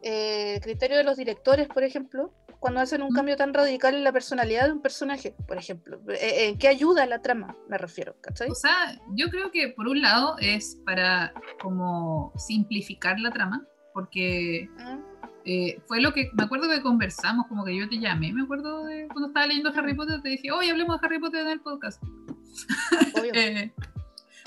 eh, 0.02 0.60
criterio 0.62 0.96
de 0.96 1.04
los 1.04 1.16
directores, 1.16 1.68
por 1.68 1.82
ejemplo, 1.82 2.32
cuando 2.60 2.80
hacen 2.80 3.02
un 3.02 3.10
cambio 3.10 3.36
tan 3.36 3.54
radical 3.54 3.94
en 3.94 4.04
la 4.04 4.12
personalidad 4.12 4.66
de 4.66 4.72
un 4.72 4.82
personaje, 4.82 5.34
por 5.46 5.58
ejemplo. 5.58 6.00
Eh, 6.08 6.48
¿En 6.48 6.58
qué 6.58 6.68
ayuda 6.68 7.06
la 7.06 7.22
trama? 7.22 7.56
Me 7.68 7.78
refiero, 7.78 8.16
¿cachai? 8.20 8.50
O 8.50 8.54
sea, 8.54 8.98
yo 9.14 9.28
creo 9.30 9.50
que 9.50 9.68
por 9.68 9.86
un 9.86 10.02
lado 10.02 10.36
es 10.40 10.80
para 10.84 11.32
como 11.62 12.32
simplificar 12.36 13.20
la 13.20 13.30
trama, 13.30 13.64
porque 13.92 14.68
Mm, 14.76 14.98
eh, 15.44 15.80
fue 15.86 16.00
lo 16.00 16.12
que 16.12 16.30
me 16.34 16.44
acuerdo 16.44 16.68
que 16.68 16.82
conversamos, 16.82 17.46
como 17.46 17.64
que 17.64 17.74
yo 17.74 17.88
te 17.88 17.98
llamé, 17.98 18.32
me 18.32 18.42
acuerdo 18.42 18.84
de 18.84 19.08
cuando 19.08 19.28
estaba 19.28 19.46
leyendo 19.46 19.72
Harry 19.74 19.94
Potter, 19.94 20.20
te 20.20 20.28
dije, 20.28 20.52
oye, 20.52 20.70
hablemos 20.70 21.00
de 21.00 21.06
Harry 21.06 21.18
Potter 21.18 21.40
en 21.40 21.48
el 21.48 21.60
podcast. 21.60 22.02
obvio. 22.02 23.32
Eh, 23.34 23.72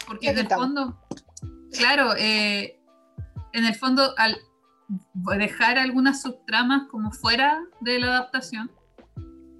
porque 0.06 0.30
en 0.30 0.38
el 0.40 0.48
fondo, 0.48 1.00
claro, 1.72 2.16
eh, 2.18 2.80
en 3.54 3.66
el 3.66 3.76
fondo, 3.76 4.14
al 4.18 4.38
dejar 5.38 5.78
algunas 5.78 6.22
subtramas 6.22 6.84
como 6.90 7.12
fuera 7.12 7.62
de 7.82 8.00
la 8.00 8.08
adaptación, 8.08 8.72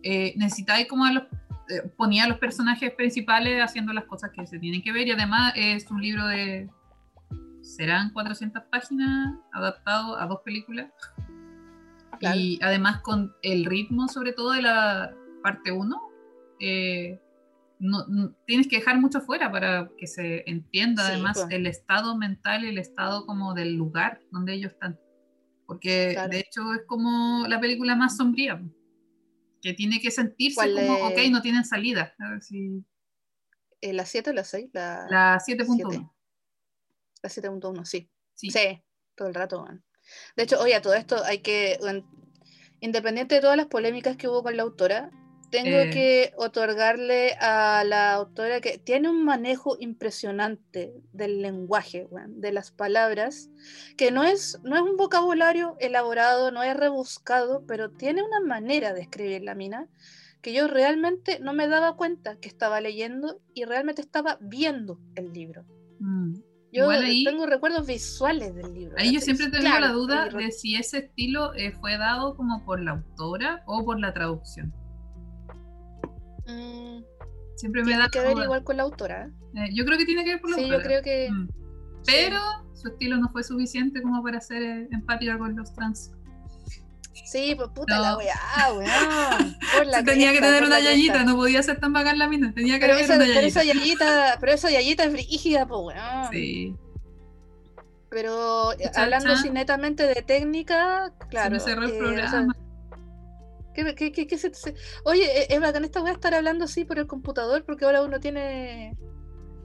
eh, 0.04 0.34
necesitáis 0.38 0.88
como 0.88 1.06
a 1.06 1.14
los, 1.14 1.24
eh, 1.70 1.90
ponía 1.98 2.24
a 2.26 2.28
los 2.28 2.38
personajes 2.40 2.92
principales 2.94 3.62
haciendo 3.64 3.94
las 3.94 4.06
cosas 4.06 4.32
que 4.32 4.46
se 4.48 4.60
tienen 4.60 4.82
que 4.82 4.92
ver 4.92 5.08
y 5.08 5.12
además 5.12 5.54
es 5.56 5.90
un 5.92 6.02
libro 6.02 6.26
de, 6.28 6.70
serán 7.62 8.12
400 8.12 8.64
páginas 8.72 9.36
adaptado 9.54 10.18
a 10.18 10.26
dos 10.26 10.40
películas 10.44 10.92
Claro. 12.20 12.38
y 12.40 12.60
además 12.62 13.02
con 13.02 13.34
el 13.42 13.66
ritmo 13.66 14.08
sobre 14.08 14.34
todo 14.34 14.52
de 14.52 14.62
la 14.64 15.12
parte 15.44 15.72
1 15.72 16.02
no, 17.80 18.06
no- 18.08 18.32
tienes 18.46 18.68
que 18.68 18.78
dejar 18.78 19.00
mucho 19.00 19.22
fuera 19.22 19.52
para 19.52 19.90
que 19.98 20.06
se 20.08 20.44
entienda 20.50 21.04
Sí, 21.06 21.12
además 21.14 21.40
pues. 21.42 21.52
el 21.56 21.66
estado 21.68 22.16
mental 22.18 22.64
y 22.64 22.68
el 22.70 22.78
estado 22.78 23.26
como 23.26 23.54
del 23.56 23.76
lugar 23.76 24.20
donde 24.32 24.54
ellos 24.54 24.74
están. 24.74 25.00
Porque 25.72 26.10
Claro. 26.12 26.30
de 26.32 26.40
hecho 26.40 26.74
es 26.74 26.82
como 26.86 27.48
la 27.48 27.58
película 27.62 27.96
más 27.96 28.18
sombría, 28.18 28.62
que 29.62 29.74
tiene 29.74 30.02
que 30.02 30.12
sentirse 30.12 30.56
¿Cuál 30.56 30.76
como, 30.76 31.08
es? 31.08 31.14
ok, 31.14 31.32
no 31.32 31.42
tienen 31.42 31.64
salida. 31.64 32.14
A 32.20 32.32
ver 32.32 32.42
si- 32.42 32.84
Eh, 33.80 33.94
¿La 33.94 34.06
7 34.06 34.32
o 34.32 34.34
la 34.34 34.44
6? 34.44 34.70
La, 34.74 35.08
La 35.10 35.40
7.1. 35.40 36.14
la 37.24 37.30
7.1, 37.30 37.86
sí. 37.86 38.10
Sí. 38.36 38.50
Sí, 38.52 38.84
todo 39.16 39.30
el 39.30 39.34
rato, 39.34 39.64
weón. 39.64 39.82
De 40.36 40.44
hecho, 40.44 40.60
oye, 40.60 40.80
todo 40.82 40.94
esto 40.94 41.24
hay 41.24 41.40
que, 41.40 41.80
independiente 42.82 43.36
de 43.36 43.42
todas 43.42 43.56
las 43.56 43.68
polémicas 43.68 44.18
que 44.18 44.28
hubo 44.28 44.44
con 44.44 44.58
la 44.58 44.64
autora, 44.64 45.10
tengo 45.52 45.78
Eh. 45.78 45.90
que 45.92 46.34
otorgarle 46.38 47.34
a 47.40 47.84
la 47.86 48.14
autora 48.14 48.62
que 48.62 48.78
tiene 48.78 49.10
un 49.10 49.24
manejo 49.26 49.76
impresionante 49.80 50.94
del 51.14 51.42
lenguaje, 51.42 52.08
weón, 52.10 52.40
de 52.42 52.52
las 52.52 52.72
palabras, 52.72 53.50
que 53.98 54.12
no 54.12 54.24
es, 54.24 54.60
no 54.64 54.76
es 54.76 54.82
un 54.82 54.98
vocabulario 54.98 55.76
elaborado, 55.80 56.52
no 56.52 56.64
es 56.64 56.76
rebuscado, 56.76 57.66
pero 57.68 57.92
tiene 57.92 58.24
una 58.24 58.40
manera 58.40 58.94
de 58.94 59.02
escribir 59.02 59.44
la 59.44 59.54
mina 59.56 59.88
que 60.42 60.54
yo 60.54 60.68
realmente 60.68 61.40
no 61.40 61.54
me 61.54 61.68
daba 61.68 61.96
cuenta 61.96 62.38
que 62.38 62.48
estaba 62.48 62.82
leyendo 62.82 63.40
y 63.54 63.66
realmente 63.66 64.02
estaba 64.02 64.38
viendo 64.42 65.00
el 65.16 65.32
libro. 65.34 65.66
Mm. 66.00 66.36
Yo 66.74 66.90
ahí- 66.90 67.26
tengo 67.26 67.46
recuerdos 67.46 67.86
visuales 67.86 68.56
del 68.56 68.74
libro. 68.74 68.96
Ahí 68.98 69.14
yo 69.14 69.20
siempre 69.20 69.50
tengo 69.50 69.66
Claro, 69.66 69.88
la 69.88 69.92
duda 69.92 70.30
de 70.30 70.52
si 70.52 70.76
ese 70.78 71.00
estilo 71.00 71.54
eh, 71.54 71.74
fue 71.74 71.98
dado 71.98 72.36
como 72.38 72.64
por 72.64 72.82
la 72.82 72.92
autora 72.92 73.62
o 73.68 73.84
por 73.84 74.00
la 74.00 74.14
traducción. 74.14 74.74
Mm, 76.52 77.04
Siempre 77.56 77.82
me 77.82 77.88
tiene 77.88 78.02
da 78.04 78.10
que 78.10 78.20
ver 78.20 78.38
igual 78.38 78.64
con 78.64 78.78
la 78.78 78.84
autora. 78.84 79.30
¿eh? 79.56 79.70
Yo 79.74 79.86
creo 79.86 79.98
que 79.98 80.06
tiene 80.06 80.24
que 80.24 80.32
ver 80.32 80.42
por 80.42 80.50
la 80.52 80.56
Sí, 80.58 80.62
yo 80.68 80.74
autora. 80.76 80.84
creo 80.88 81.02
que. 81.04 81.30
Mm. 81.32 81.50
Pero 82.06 82.40
su 82.74 82.88
estilo 82.90 83.18
no 83.18 83.30
fue 83.30 83.44
suficiente 83.44 84.02
como 84.02 84.24
para 84.24 84.42
ser 84.42 84.64
eh, 84.64 84.88
empática 84.92 85.38
con 85.38 85.56
los 85.56 85.74
trans. 85.74 86.12
Sí, 87.26 87.54
pues 87.56 87.70
puta 87.76 87.96
No. 87.98 88.02
la 88.02 88.18
weá. 88.18 88.36
Por 89.78 89.86
la 89.86 90.04
tenía 90.04 90.32
que 90.34 90.40
tener 90.42 90.64
una 90.64 90.80
yayita, 90.80 91.14
cresta. 91.14 91.30
no 91.32 91.38
podía 91.38 91.62
ser 91.64 91.80
tan 91.80 91.94
bacán 91.94 92.18
la 92.18 92.28
mina, 92.28 92.52
tenía 92.54 92.80
que 92.80 92.88
Pero 92.88 92.98
esa, 92.98 93.16
una 93.16 93.26
pero 93.26 93.34
yayita. 93.42 93.62
esa 93.62 93.74
yayita, 93.74 94.38
pero 94.40 94.52
esa 94.54 94.70
yayita 94.72 95.04
es 95.06 95.12
brígida, 95.14 95.66
pues 95.68 95.80
weón. 95.96 96.32
Sí, 96.32 96.76
Pero 98.10 98.74
eh, 98.74 98.92
hablando 98.96 99.32
así 99.34 99.50
netamente 99.50 100.08
de 100.08 100.22
técnica, 100.22 101.14
claro. 101.30 101.52
me 101.52 101.60
cerró 101.60 101.84
el 101.84 101.92
eh, 101.92 101.96
o 101.96 102.00
programa. 102.00 102.30
sea, 102.32 102.48
¿qué- 103.74 103.96
qué- 103.96 104.12
qué- 104.12 104.28
qué 104.28 104.38
se- 104.38 104.54
se- 104.54 104.76
Oye, 105.06 105.26
eh, 105.44 105.48
es 105.50 105.60
bacán 105.60 105.84
esta 105.86 106.02
weá 106.02 106.14
estar 106.14 106.34
hablando 106.34 106.66
así 106.66 106.86
por 106.86 107.00
el 107.00 107.08
computador 107.08 107.64
porque 107.66 107.86
ahora 107.86 108.02
uno 108.04 108.20
tiene. 108.20 108.98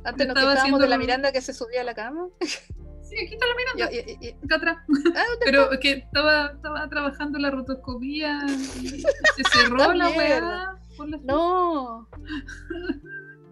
Antes 0.04 0.26
nos 0.28 0.36
quejábamos 0.36 0.80
de 0.80 0.88
la 0.88 0.98
Miranda 0.98 1.32
que 1.32 1.40
se 1.40 1.52
subía 1.52 1.80
a 1.80 1.84
la 1.84 1.94
cama. 1.94 2.28
sí, 2.40 3.16
aquí 3.24 3.34
está 3.34 3.46
la 3.46 3.54
miranda, 3.54 3.92
Y- 3.92 4.10
y- 4.24 4.28
y- 4.28 4.44
acá 4.44 4.56
atrás. 4.56 4.76
ah, 5.16 5.24
Pero 5.44 5.70
que 5.80 5.90
estaba, 5.92 6.52
estaba 6.54 6.88
trabajando 6.88 7.38
la 7.38 7.50
rotoscopía 7.50 8.38
y 8.82 8.88
se 9.36 9.42
cerró 9.52 9.92
la 9.94 10.08
weá. 10.10 10.76
No. 11.24 12.08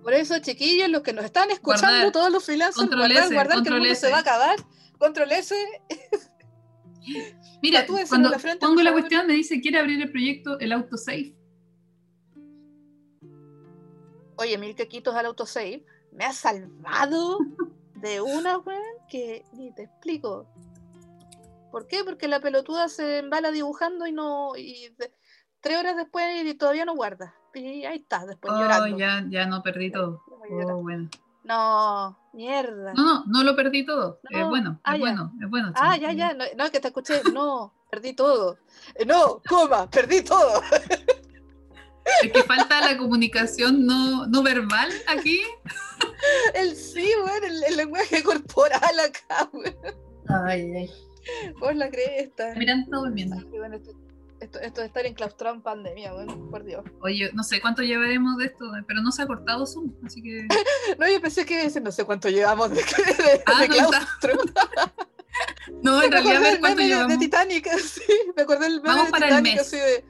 Por 0.03 0.13
eso, 0.13 0.39
chiquillos, 0.39 0.89
los 0.91 1.03
que 1.03 1.13
nos 1.13 1.25
están 1.25 1.51
escuchando, 1.51 1.89
Guardar. 1.89 2.13
todos 2.13 2.31
los 2.31 2.45
freelancers, 2.45 2.77
Control 2.77 3.01
guardar, 3.01 3.25
S, 3.25 3.35
guardar, 3.35 3.47
que 3.47 3.53
el 3.53 3.59
control 3.65 3.79
mundo 3.81 3.93
S. 3.93 4.01
se 4.07 4.11
va 4.13 4.19
a 4.19 4.21
acabar. 4.21 4.57
Control 4.99 5.33
S. 5.33 5.55
Mira, 7.63 7.87
cuando 7.87 8.29
en 8.29 8.33
la 8.33 8.39
frente, 8.39 8.67
pongo 8.67 8.81
la 8.83 8.91
favor. 8.91 9.01
cuestión 9.03 9.27
me 9.27 9.33
dice 9.35 9.61
quiere 9.61 9.79
abrir 9.79 10.01
el 10.03 10.11
proyecto 10.11 10.59
el 10.59 10.73
autosave. 10.73 11.35
Oye, 14.37 14.59
mil 14.59 14.75
quequitos 14.75 15.15
al 15.15 15.27
autosave. 15.27 15.85
Me 16.13 16.25
ha 16.25 16.33
salvado 16.33 17.39
de 17.97 18.21
una, 18.21 18.59
weón, 18.59 18.81
que 19.09 19.45
ni 19.53 19.73
te 19.75 19.85
explico. 19.85 20.47
¿Por 21.71 21.87
qué? 21.87 22.05
Porque 22.05 22.29
la 22.29 22.41
pelotuda 22.41 22.89
se 22.89 23.19
embala 23.19 23.51
dibujando 23.51 24.07
y 24.07 24.13
no. 24.13 24.57
Y 24.57 24.91
de- 24.99 25.13
tres 25.61 25.79
horas 25.79 25.97
después 25.97 26.25
y 26.45 26.55
todavía 26.55 26.85
no 26.85 26.95
guarda. 26.95 27.35
Y 27.55 27.85
ahí 27.85 27.99
está, 27.99 28.27
después 28.27 28.53
Oh, 28.55 28.59
llorando. 28.61 28.99
ya, 28.99 29.25
ya 29.29 29.47
no 29.47 29.63
perdí 29.63 29.91
todo. 29.91 30.23
Oh, 30.29 30.83
bueno. 30.83 31.09
No, 31.45 32.19
mierda. 32.35 32.93
No, 32.95 33.05
no, 33.05 33.24
no 33.26 33.43
lo 33.45 33.57
perdí 33.57 33.85
todo. 33.85 34.20
No, 34.30 34.39
Es 34.39 34.47
bueno, 34.49 34.80
ah, 34.85 34.95
es 34.95 34.99
ya. 35.01 35.05
bueno, 35.07 35.32
es 35.43 35.51
bueno. 35.51 35.72
ah, 35.76 35.97
ya, 35.97 36.12
ya. 36.12 36.35
No, 36.35 36.45
no, 36.57 36.70
que 36.70 36.80
te 36.80 36.89
escuché. 36.89 37.22
No, 37.32 37.72
perdí 37.91 38.12
todo. 38.14 38.59
Eh, 38.95 39.05
no, 39.07 39.41
coma, 39.49 39.89
perdí 39.91 40.22
todo. 40.22 40.62
Es 42.22 42.32
que 42.32 42.43
falta 42.43 42.82
la 42.82 42.99
comunicación 42.99 43.87
no, 43.87 44.26
no 44.26 44.43
verbal 44.43 44.91
aquí. 45.09 45.41
El 46.55 46.76
sí, 46.76 47.11
weón, 47.24 47.45
el, 47.45 47.64
el 47.64 47.76
lenguaje 47.78 48.22
corporal 48.22 49.01
acá, 49.01 49.49
weón. 49.55 49.74
Ay, 50.28 50.70
ay. 50.76 50.91
Por 51.59 51.74
la 51.76 51.89
cresta. 51.89 52.53
Mira, 52.57 52.74
está 52.74 52.99
durmiendo. 52.99 53.37
Ay, 53.37 53.59
bueno, 53.59 53.76
esto, 53.76 53.93
esto, 54.45 54.61
esto 54.61 54.81
de 54.81 54.87
estar 54.87 55.05
enclaustrado 55.07 55.55
en 55.57 55.63
pandemia, 55.63 56.15
weón, 56.15 56.51
por 56.51 56.65
Dios. 56.65 56.85
Oye, 57.01 57.31
no 57.35 57.43
sé 57.43 57.61
cuánto 57.61 57.83
llevaremos 57.83 58.37
de 58.39 58.47
esto, 58.47 58.65
pero 58.87 59.03
no 59.03 59.11
se 59.13 59.23
ha 59.23 59.27
cortado 59.27 59.67
Zoom, 59.67 59.93
así 60.05 60.23
que. 60.23 60.47
No, 60.99 61.09
yo 61.09 61.21
pensé 61.21 61.45
que 61.45 61.65
ese 61.65 61.81
no 61.81 61.91
sé 61.93 62.05
cuánto 62.05 62.29
llevamos 62.29 62.71
de, 62.71 62.77
de, 62.77 63.43
Ah, 63.47 63.63
de 63.63 63.69
no 63.69 63.75
está. 63.75 63.89
claustro. 63.91 64.33
No, 65.83 66.01
en 66.03 66.13
realidad, 66.13 66.37
a 66.37 66.41
ver 66.41 66.61
cuánto 66.61 66.77
meme 66.77 66.83
de, 66.83 66.89
de 66.91 66.95
llevamos. 66.97 67.19
Titanic, 67.19 67.69
sí, 67.79 68.03
me 68.37 68.43
acordé 68.43 68.61
del 68.67 68.75
meme 68.77 68.89
Vamos 68.89 69.07
de 69.07 69.11
para 69.11 69.27
el 69.27 69.31
Titanic, 69.31 69.53
mes. 69.55 69.61
así 69.63 69.77
de... 69.77 70.05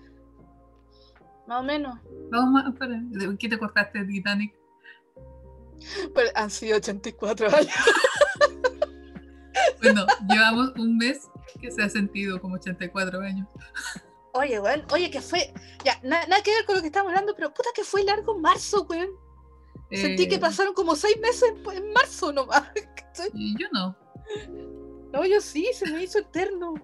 Más 1.47 1.61
o 1.61 1.63
menos. 1.63 1.99
Vamos 2.31 2.51
más 2.65 2.75
para. 2.79 2.99
¿de 3.01 3.37
¿Qué 3.39 3.49
te 3.49 3.59
cortaste 3.59 4.01
de 4.01 4.05
Titanic? 4.07 4.55
Pero 6.15 6.31
han 6.35 6.51
sido 6.51 6.77
84 6.77 7.47
años. 7.55 7.73
Bueno, 9.83 10.07
llevamos 10.29 10.73
un 10.77 10.97
mes 10.97 11.29
que 11.61 11.71
se 11.71 11.83
ha 11.83 11.89
sentido 11.89 12.41
como 12.41 12.55
84 12.57 13.21
años. 13.21 13.47
Oye, 14.35 14.59
weón, 14.61 14.85
oye, 14.93 15.11
que 15.11 15.21
fue... 15.21 15.53
Ya, 15.85 15.99
na- 16.03 16.27
nada 16.27 16.43
que 16.43 16.51
ver 16.51 16.65
con 16.65 16.75
lo 16.77 16.81
que 16.81 16.89
estamos 16.89 17.11
hablando, 17.11 17.35
pero 17.35 17.53
puta 17.55 17.71
que 17.75 17.85
fue 17.85 18.03
largo 18.05 18.39
marzo, 18.39 18.87
weón. 18.89 19.11
Sentí 19.91 20.29
que 20.29 20.37
Eh, 20.37 20.41
pasaron 20.41 20.75
como 20.75 20.97
seis 20.97 21.19
meses 21.21 21.53
en, 21.55 21.71
en 21.77 21.93
marzo 21.93 22.33
nomás. 22.33 22.65
yo 23.59 23.69
no. 23.73 23.97
No, 25.13 25.25
yo 25.25 25.41
sí, 25.41 25.71
se 25.73 25.89
me 25.91 26.03
hizo 26.03 26.19
eterno. 26.19 26.75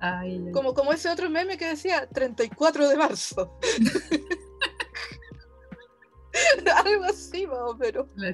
Ay, 0.00 0.42
ay. 0.46 0.52
Como, 0.52 0.74
como 0.74 0.92
ese 0.92 1.08
otro 1.10 1.28
meme 1.30 1.56
que 1.58 1.68
decía 1.68 2.08
34 2.08 2.88
de 2.88 2.96
marzo. 2.96 3.56
Algo 6.84 7.04
así, 7.04 7.46
más 7.46 7.58
o 7.60 7.74
menos. 7.76 8.06
La. 8.16 8.30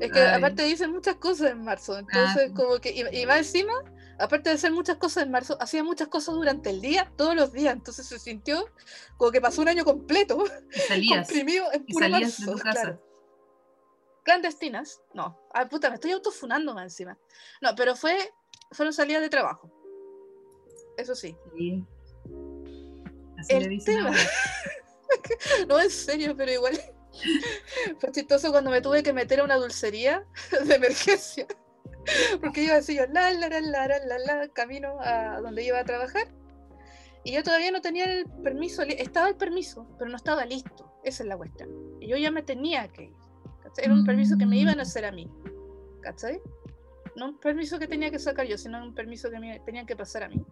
Es 0.00 0.10
que 0.12 0.20
Ay. 0.20 0.38
aparte 0.38 0.62
dicen 0.64 0.92
muchas 0.92 1.16
cosas 1.16 1.50
en 1.50 1.64
marzo. 1.64 1.98
Entonces, 1.98 2.50
Ah. 2.50 2.54
como 2.54 2.78
que. 2.78 2.92
Y, 2.92 3.20
y 3.22 3.26
más 3.26 3.38
encima, 3.38 3.72
aparte 4.18 4.50
de 4.50 4.54
hacer 4.56 4.72
muchas 4.72 4.96
cosas 4.96 5.24
en 5.24 5.30
marzo, 5.30 5.56
hacía 5.60 5.82
muchas 5.84 6.08
cosas 6.08 6.34
durante 6.34 6.70
el 6.70 6.80
día, 6.80 7.12
todos 7.16 7.34
los 7.34 7.52
días. 7.52 7.74
Entonces 7.74 8.06
se 8.06 8.18
sintió 8.18 8.66
como 9.16 9.30
que 9.30 9.40
pasó 9.40 9.62
un 9.62 9.68
año 9.68 9.84
completo 9.84 10.44
Y 10.74 10.78
salías. 10.80 11.26
comprimido 11.26 11.66
en 11.72 11.84
Y 11.86 11.92
puro 11.92 12.04
salías 12.06 12.38
de 12.40 12.46
marzo. 12.46 12.52
tu 12.58 12.62
casa. 12.64 12.80
claro. 12.82 13.02
Clandestinas, 14.24 15.02
no. 15.12 15.38
Ah, 15.52 15.68
puta, 15.68 15.88
me 15.90 15.96
estoy 15.96 16.12
autofunando 16.12 16.72
más 16.74 16.84
encima. 16.84 17.18
No, 17.60 17.74
pero 17.76 17.94
fue. 17.94 18.32
Fueron 18.72 18.92
salidas 18.94 19.20
de 19.22 19.28
trabajo. 19.28 19.70
Eso 20.96 21.14
sí. 21.14 21.36
Sí. 21.56 21.84
Así 23.38 23.54
El 23.54 23.68
le 23.78 23.84
tema-. 23.84 24.12
No, 25.68 25.78
en 25.80 25.90
serio, 25.90 26.34
pero 26.36 26.50
igual. 26.52 26.80
Fue 28.00 28.10
chistoso 28.10 28.50
cuando 28.50 28.70
me 28.70 28.80
tuve 28.80 29.02
que 29.02 29.12
meter 29.12 29.40
a 29.40 29.44
una 29.44 29.56
dulcería 29.56 30.26
de 30.64 30.74
emergencia. 30.74 31.46
Porque 32.40 32.64
iba 32.64 32.76
así 32.76 32.96
yo, 32.96 33.06
la, 33.06 33.30
la, 33.32 33.48
la, 33.48 33.60
la, 33.60 33.86
la, 33.88 33.98
la, 33.98 34.18
la, 34.18 34.48
camino 34.48 34.96
a 35.00 35.40
donde 35.40 35.64
iba 35.64 35.78
a 35.78 35.84
trabajar. 35.84 36.28
Y 37.24 37.32
yo 37.32 37.42
todavía 37.42 37.70
no 37.70 37.80
tenía 37.80 38.04
el 38.04 38.26
permiso, 38.42 38.82
estaba 38.82 39.28
el 39.28 39.36
permiso, 39.36 39.86
pero 39.98 40.10
no 40.10 40.16
estaba 40.16 40.44
listo. 40.44 40.92
Esa 41.04 41.22
es 41.22 41.28
la 41.28 41.36
cuestión. 41.36 41.70
Y 42.00 42.08
yo 42.08 42.16
ya 42.16 42.30
me 42.30 42.42
tenía 42.42 42.88
que 42.88 43.04
ir. 43.04 43.12
¿cachai? 43.62 43.86
Era 43.86 43.94
un 43.94 44.04
permiso 44.04 44.36
que 44.36 44.46
me 44.46 44.58
iban 44.58 44.78
a 44.78 44.82
hacer 44.82 45.04
a 45.06 45.12
mí. 45.12 45.30
¿Cachai? 46.02 46.40
No 47.16 47.26
un 47.26 47.38
permiso 47.38 47.78
que 47.78 47.86
tenía 47.86 48.10
que 48.10 48.18
sacar 48.18 48.46
yo, 48.46 48.58
sino 48.58 48.82
un 48.82 48.94
permiso 48.94 49.30
que 49.30 49.38
me 49.38 49.58
tenían 49.60 49.86
que 49.86 49.96
pasar 49.96 50.24
a 50.24 50.28
mí. 50.28 50.44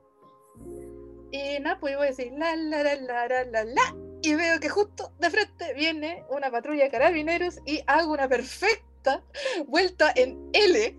Y 1.31 1.59
nada, 1.61 1.79
pues 1.81 1.95
iba 1.95 2.03
a 2.03 2.07
decir 2.07 2.33
la, 2.37 2.55
la, 2.57 2.83
la, 2.83 2.95
la, 2.97 3.29
la, 3.29 3.45
la, 3.45 3.65
la. 3.65 3.97
Y 4.23 4.35
veo 4.35 4.61
que 4.61 4.69
justo 4.69 5.13
de 5.19 5.31
frente 5.31 5.75
viene 5.75 6.25
una 6.31 6.51
patrulla 6.51 6.85
de 6.85 6.91
carabineros 6.91 7.59
y 7.67 7.83
hago 7.87 8.13
una 8.13 8.29
perfecta 8.29 9.23
vuelta 9.67 10.13
en 10.15 10.39
L 10.53 10.97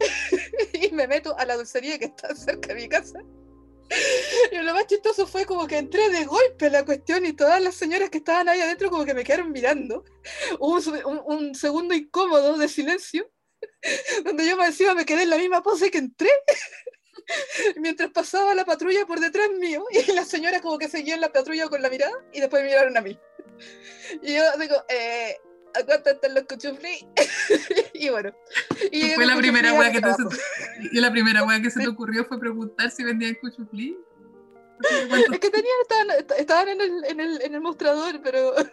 y 0.74 0.92
me 0.92 1.08
meto 1.08 1.38
a 1.38 1.46
la 1.46 1.56
dulcería 1.56 1.98
que 2.00 2.06
está 2.06 2.34
cerca 2.36 2.70
de 2.70 2.76
mi 2.76 2.88
casa. 2.90 3.20
Y 4.52 4.58
lo 4.58 4.74
más 4.74 4.88
chistoso 4.88 5.28
fue 5.28 5.46
como 5.46 5.68
que 5.68 5.78
entré 5.78 6.10
de 6.10 6.26
golpe 6.26 6.70
la 6.70 6.84
cuestión 6.86 7.26
y 7.26 7.34
todas 7.34 7.62
las 7.62 7.76
señoras 7.76 8.10
que 8.10 8.20
estaban 8.20 8.50
ahí 8.50 8.60
adentro 8.62 8.90
como 8.90 9.06
que 9.06 9.14
me 9.14 9.24
quedaron 9.24 9.52
mirando. 9.52 10.04
Hubo 10.60 10.78
un, 10.78 11.06
un- 11.06 11.24
un 11.48 11.56
segundo 11.56 11.94
incómodo 11.94 12.58
de 12.58 12.68
silencio 12.70 13.30
donde 14.26 14.48
yo 14.48 14.58
más 14.58 14.70
encima 14.70 14.96
me 14.96 15.06
quedé 15.06 15.24
en 15.24 15.30
la 15.30 15.38
misma 15.38 15.62
pose 15.62 15.92
que 15.92 16.00
entré 16.00 16.30
mientras 17.78 18.10
pasaba 18.12 18.56
la 18.56 18.66
patrulla 18.66 19.06
por 19.06 19.20
detrás 19.20 19.50
mío 19.52 19.86
y 19.92 20.12
las 20.14 20.28
señoras 20.28 20.62
como 20.62 20.78
que 20.78 20.90
seguían 20.90 21.22
la 21.22 21.32
patrulla 21.32 21.68
con 21.68 21.82
la 21.82 21.90
mirada 21.90 22.14
y 22.32 22.40
después 22.40 22.64
me 22.64 22.70
miraron 22.70 22.98
a 22.98 23.02
mí. 23.02 23.20
Y 24.24 24.34
yo 24.36 24.44
digo, 24.60 24.76
eh, 24.90 25.38
¿a 25.76 25.84
cuánto 25.86 26.10
están 26.10 26.34
los 26.34 26.44
cuchuflí? 26.46 27.08
Y 27.94 28.10
bueno. 28.10 28.34
Y 28.92 29.12
Fue 29.12 29.26
la 29.26 29.38
primera 29.38 29.74
wea 29.74 29.92
que 29.92 30.02
te. 30.02 30.10
Y 30.92 31.00
la 31.00 31.12
primera 31.12 31.44
wea 31.44 31.62
que 31.62 31.70
se 31.72 31.82
te 31.82 31.88
ocurrió 31.88 32.26
fue 32.26 32.40
preguntar 32.40 32.92
si 32.92 33.04
vendían 33.04 33.36
cuchuflí. 33.36 33.98
Así 34.84 34.96
que, 35.02 35.08
¿cuánto- 35.08 35.34
Es 35.34 35.40
que 35.40 35.50
tenían, 35.50 35.76
estaban, 35.82 36.08
estaban 36.38 36.70
en, 36.70 36.82
el, 36.82 37.06
en, 37.06 37.20
el, 37.20 37.42
en 37.42 37.56
el 37.56 37.62
mostrador, 37.62 38.20
pero. 38.24 38.54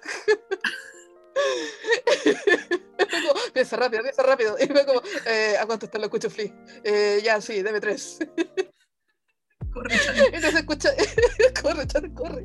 Como, 3.10 3.32
piensa 3.52 3.76
rápido, 3.76 4.02
piensa 4.02 4.22
rápido. 4.22 4.56
Y 4.60 4.66
fue 4.66 4.84
como, 4.86 5.00
eh, 5.26 5.56
¿a 5.58 5.66
cuánto 5.66 5.86
están 5.86 6.00
los 6.02 6.10
cuchuflí? 6.10 6.52
Eh, 6.84 7.20
ya, 7.24 7.40
sí, 7.40 7.62
deme 7.62 7.80
tres. 7.80 8.18
Corre, 9.72 9.98
Chan. 10.04 10.16
Entonces 10.32 10.54
escucha, 10.60 10.90
corre, 11.62 11.86
chat, 11.86 12.04
corre. 12.14 12.44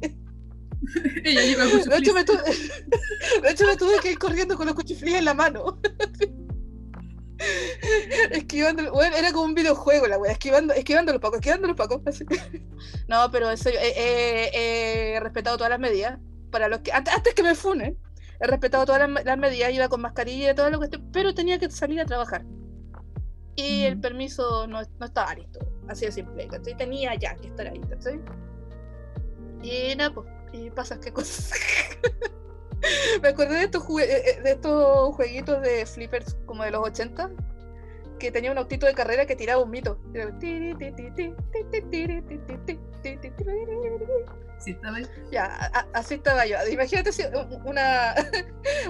Ella 1.23 1.41
lleva 1.41 1.65
De 1.65 1.97
hecho, 1.97 2.13
me 2.13 2.23
tuve, 2.23 2.43
de 3.41 3.49
hecho, 3.49 3.65
me 3.65 3.75
tuve 3.75 3.99
que 3.99 4.11
ir 4.11 4.19
corriendo 4.19 4.55
con 4.55 4.67
los 4.67 4.75
cuchuflíes 4.75 5.17
en 5.17 5.25
la 5.25 5.33
mano. 5.33 5.81
Esquivando, 8.31 8.91
bueno, 8.91 9.15
era 9.15 9.31
como 9.31 9.45
un 9.45 9.53
videojuego 9.53 10.07
la 10.07 10.17
wea, 10.17 10.31
esquivando, 10.31 10.73
esquivando 10.73 11.11
los 11.11 11.21
pacos, 11.21 11.37
esquivando 11.39 11.67
los 11.67 11.77
pacos. 11.77 12.01
así. 12.05 12.25
No, 13.07 13.29
pero 13.31 13.49
en 13.51 13.57
serio, 13.57 13.79
he, 13.81 15.17
respetado 15.21 15.57
todas 15.57 15.69
las 15.69 15.79
medidas. 15.79 16.19
Para 16.51 16.67
los 16.67 16.79
que, 16.79 16.91
antes, 16.91 17.13
antes 17.13 17.33
que 17.33 17.43
me 17.43 17.53
funen, 17.55 17.97
he 18.39 18.47
respetado 18.47 18.85
todas 18.85 19.09
las, 19.09 19.25
las 19.25 19.37
medidas, 19.37 19.71
iba 19.73 19.87
con 19.89 20.01
mascarilla 20.01 20.51
y 20.51 20.55
todo 20.55 20.69
lo 20.69 20.79
que 20.79 20.85
esté, 20.85 20.99
pero 21.11 21.33
tenía 21.33 21.59
que 21.59 21.69
salir 21.69 21.99
a 21.99 22.05
trabajar. 22.05 22.45
Y 23.55 23.83
el 23.83 23.97
Mm. 23.97 24.01
permiso 24.01 24.67
no, 24.67 24.81
no 24.99 25.05
estaba 25.05 25.33
listo, 25.33 25.59
así 25.87 26.05
de 26.05 26.11
simple, 26.11 26.47
¿cachai? 26.47 26.75
Tenía 26.75 27.15
ya 27.15 27.35
que 27.35 27.47
estar 27.47 27.67
ahí, 27.67 27.79
¿cachai? 27.89 28.19
Y 29.63 29.95
nada, 29.95 30.13
pues, 30.13 30.27
y 30.53 30.69
pasas 30.71 30.99
qué 30.99 31.11
cosas. 31.11 31.51
Me 33.21 33.29
acordé 33.29 33.55
de 33.55 33.63
estos, 33.65 33.83
eh, 33.99 34.23
eh, 34.37 34.41
de 34.41 34.51
estos 34.51 35.15
jueguitos 35.15 35.61
de 35.61 35.85
flippers 35.85 36.35
como 36.45 36.63
de 36.63 36.71
los 36.71 36.81
80 36.83 37.31
que 38.19 38.31
tenía 38.31 38.51
un 38.51 38.57
autito 38.57 38.85
de 38.85 38.93
carrera 38.93 39.25
que 39.25 39.35
tiraba 39.35 39.61
un 39.63 39.69
mito. 39.69 39.99
Sí, 44.59 44.71
estaba. 44.71 44.99
Ya, 45.31 45.45
a- 45.45 45.87
así 45.93 46.13
estaba 46.15 46.45
yo. 46.45 46.55
Imagínate 46.71 47.11
si 47.11 47.23
una, 47.65 48.15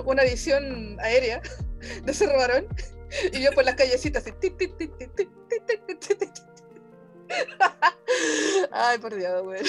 una 0.05 0.23
visión 0.23 0.97
aérea 0.99 1.41
de 2.03 2.13
Cerro 2.13 2.37
Barón 2.37 2.67
y 3.31 3.41
yo 3.41 3.51
por 3.51 3.65
las 3.65 3.75
callecitas 3.75 4.23
así. 4.23 4.33
Ay, 8.71 8.97
por 8.99 9.15
Dios, 9.15 9.43
güey. 9.43 9.61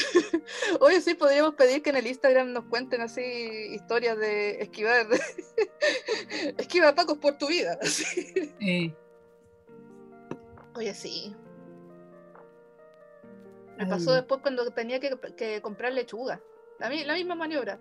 Oye, 0.80 1.00
sí, 1.00 1.14
podríamos 1.14 1.54
pedir 1.54 1.82
que 1.82 1.90
en 1.90 1.96
el 1.96 2.07
Instagram 2.07 2.52
nos 2.52 2.64
cuenten 2.64 3.00
así 3.00 3.22
historias 3.22 4.18
de 4.18 4.62
esquivar. 4.62 5.07
Esquiva 6.59 6.94
tacos 6.94 7.18
por 7.18 7.38
tu 7.38 7.48
vida. 7.48 7.78
Sí. 7.82 8.94
Oye, 10.74 10.94
sí. 10.94 11.34
Me 13.78 13.86
pasó 13.86 14.14
después 14.14 14.40
cuando 14.40 14.70
tenía 14.70 15.00
que, 15.00 15.61
comprar 15.62 15.92
lechuga. 15.92 16.40
La, 16.78 16.88
misma 16.88 17.34
maniobra. 17.34 17.78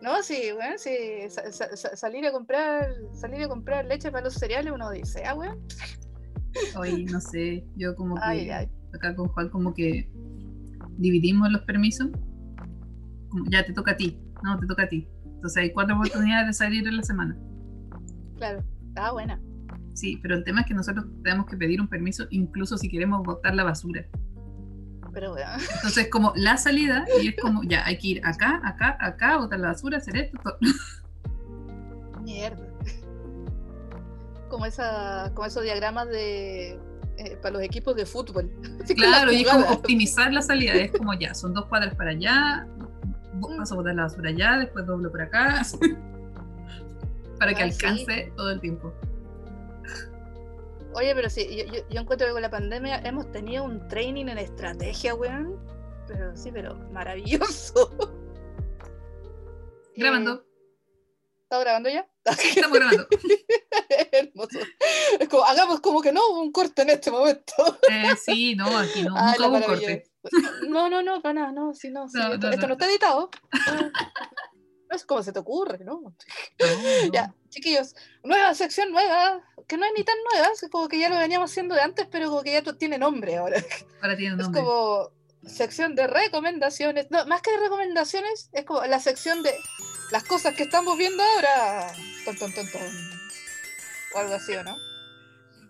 No, 0.00 0.22
sí, 0.22 0.52
bueno, 0.52 0.76
sí. 0.78 1.30
Sa, 1.30 1.50
sa, 1.50 1.96
salir 1.96 2.26
a 2.26 2.32
comprar, 2.32 2.94
salir 3.12 3.42
a 3.42 3.48
comprar 3.48 3.84
leche 3.86 4.10
para 4.10 4.24
los 4.24 4.34
cereales, 4.34 4.72
uno 4.72 4.90
dice, 4.90 5.24
ah, 5.24 5.34
bueno, 5.34 5.58
hoy 6.76 7.04
no 7.04 7.20
sé, 7.20 7.66
yo 7.76 7.94
como 7.94 8.16
que 8.16 8.20
Ay, 8.24 8.50
ay. 8.50 8.68
acá 8.94 9.14
con 9.14 9.28
Juan 9.28 9.48
como 9.48 9.74
que 9.74 10.10
dividimos 10.98 11.50
los 11.50 11.62
permisos. 11.62 12.08
Como, 13.28 13.44
ya 13.50 13.64
te 13.64 13.72
toca 13.72 13.92
a 13.92 13.96
ti, 13.96 14.18
no, 14.42 14.58
te 14.58 14.66
toca 14.66 14.84
a 14.84 14.88
ti. 14.88 15.08
Entonces 15.24 15.62
hay 15.62 15.72
cuatro 15.72 15.96
oportunidades 15.96 16.46
de 16.46 16.52
salir 16.52 16.86
en 16.86 16.96
la 16.96 17.02
semana. 17.02 17.36
Claro. 18.36 18.64
Ah, 18.96 19.12
buena. 19.12 19.40
Sí, 19.94 20.18
pero 20.22 20.34
el 20.34 20.44
tema 20.44 20.60
es 20.60 20.66
que 20.66 20.74
nosotros 20.74 21.06
tenemos 21.22 21.46
que 21.46 21.56
pedir 21.56 21.80
un 21.80 21.88
permiso 21.88 22.26
incluso 22.30 22.76
si 22.76 22.88
queremos 22.88 23.22
botar 23.22 23.54
la 23.54 23.64
basura. 23.64 24.06
Pero 25.12 25.32
bueno. 25.32 25.50
Entonces, 25.76 26.08
como 26.10 26.32
la 26.36 26.58
salida, 26.58 27.06
y 27.22 27.28
es 27.28 27.36
como, 27.40 27.62
ya, 27.62 27.86
hay 27.86 27.96
que 27.96 28.08
ir 28.08 28.20
acá, 28.26 28.60
acá, 28.62 28.98
acá, 29.00 29.38
botar 29.38 29.58
la 29.58 29.68
basura, 29.68 29.96
hacer 29.96 30.16
esto, 30.16 30.38
todo. 30.42 30.58
Mierda. 32.22 32.75
Como, 34.56 34.64
esa, 34.64 35.30
como 35.34 35.46
esos 35.46 35.62
diagramas 35.64 36.08
de 36.08 36.80
eh, 37.18 37.36
para 37.42 37.52
los 37.56 37.62
equipos 37.62 37.94
de 37.94 38.06
fútbol. 38.06 38.50
Claro, 38.96 39.30
y 39.30 39.42
es 39.42 39.48
como 39.50 39.66
optimizar 39.66 40.32
la 40.32 40.40
salida, 40.40 40.72
es 40.76 40.92
como 40.92 41.12
ya, 41.12 41.34
son 41.34 41.52
dos 41.52 41.66
cuadras 41.66 41.94
para 41.94 42.12
allá, 42.12 42.66
bo- 43.34 43.54
paso 43.58 43.74
a 43.74 43.76
botar 43.76 43.94
la 43.94 44.04
basura 44.04 44.30
allá, 44.30 44.56
después 44.60 44.86
doblo 44.86 45.10
por 45.10 45.20
acá, 45.20 45.60
para 47.38 47.52
que 47.52 47.70
sí. 47.70 47.84
alcance 47.84 48.32
todo 48.34 48.50
el 48.50 48.60
tiempo. 48.60 48.94
Oye, 50.94 51.14
pero 51.14 51.28
sí, 51.28 51.46
yo, 51.54 51.64
yo, 51.70 51.86
yo 51.90 52.00
encuentro 52.00 52.26
que 52.28 52.32
con 52.32 52.40
la 52.40 52.50
pandemia 52.50 53.00
hemos 53.00 53.30
tenido 53.30 53.64
un 53.64 53.86
training 53.88 54.28
en 54.28 54.38
estrategia, 54.38 55.14
weón. 55.14 55.58
Pero 56.08 56.34
sí, 56.34 56.50
pero 56.50 56.76
maravilloso. 56.92 57.90
Grabando, 59.96 60.32
Eh, 60.34 60.42
¿Estás 61.42 61.60
grabando 61.60 61.90
ya? 61.90 62.08
estamos 62.56 62.78
grabando. 62.78 63.06
Hermoso. 64.12 64.58
Es 65.18 65.28
como, 65.28 65.44
hagamos 65.44 65.80
como 65.80 66.00
que 66.00 66.12
no 66.12 66.20
hubo 66.28 66.40
un 66.42 66.52
corte 66.52 66.82
en 66.82 66.90
este 66.90 67.10
momento. 67.10 67.52
Eh, 67.90 68.16
sí, 68.16 68.56
no, 68.56 68.76
aquí 68.76 69.02
no, 69.02 69.10
nunca 69.10 69.48
hubo 69.48 69.56
un 69.56 69.62
corte. 69.62 70.10
No, 70.68 70.90
no, 70.90 71.02
no, 71.02 71.22
para 71.22 71.34
nada, 71.34 71.52
no, 71.52 71.72
sí, 71.72 71.90
no, 71.90 72.08
sí, 72.08 72.18
No, 72.18 72.34
esto, 72.34 72.46
no, 72.46 72.52
esto 72.52 72.62
no. 72.62 72.68
no 72.68 72.72
está 72.74 72.86
editado. 72.86 73.30
No, 73.52 73.82
no 73.82 74.96
es 74.96 75.04
como 75.04 75.22
se 75.22 75.32
te 75.32 75.38
ocurre, 75.38 75.78
¿no? 75.84 76.00
No, 76.00 76.10
no. 76.10 77.12
Ya, 77.12 77.34
chiquillos, 77.48 77.94
nueva 78.24 78.54
sección 78.54 78.90
nueva, 78.90 79.42
que 79.66 79.76
no 79.76 79.86
es 79.86 79.92
ni 79.96 80.04
tan 80.04 80.16
nueva, 80.32 80.48
es 80.52 80.68
como 80.70 80.88
que 80.88 80.98
ya 80.98 81.08
lo 81.08 81.18
veníamos 81.18 81.50
haciendo 81.50 81.74
de 81.74 81.82
antes, 81.82 82.06
pero 82.10 82.28
como 82.28 82.42
que 82.42 82.52
ya 82.52 82.62
tiene 82.74 82.98
nombre 82.98 83.36
ahora. 83.36 83.62
Ahora 84.02 84.16
tiene 84.16 84.42
Es 84.42 84.48
como 84.48 85.10
sección 85.46 85.94
de 85.94 86.06
recomendaciones, 86.06 87.06
no, 87.10 87.24
más 87.26 87.42
que 87.42 87.52
de 87.52 87.58
recomendaciones, 87.58 88.50
es 88.52 88.64
como 88.64 88.84
la 88.84 89.00
sección 89.00 89.42
de 89.42 89.54
las 90.10 90.24
cosas 90.24 90.54
que 90.54 90.64
estamos 90.64 90.96
viendo 90.98 91.22
ahora. 91.22 91.92
Ton, 92.24 92.36
ton, 92.36 92.52
ton. 92.52 92.66
O 94.14 94.18
algo 94.18 94.34
así, 94.34 94.54
¿o 94.54 94.64
no? 94.64 94.76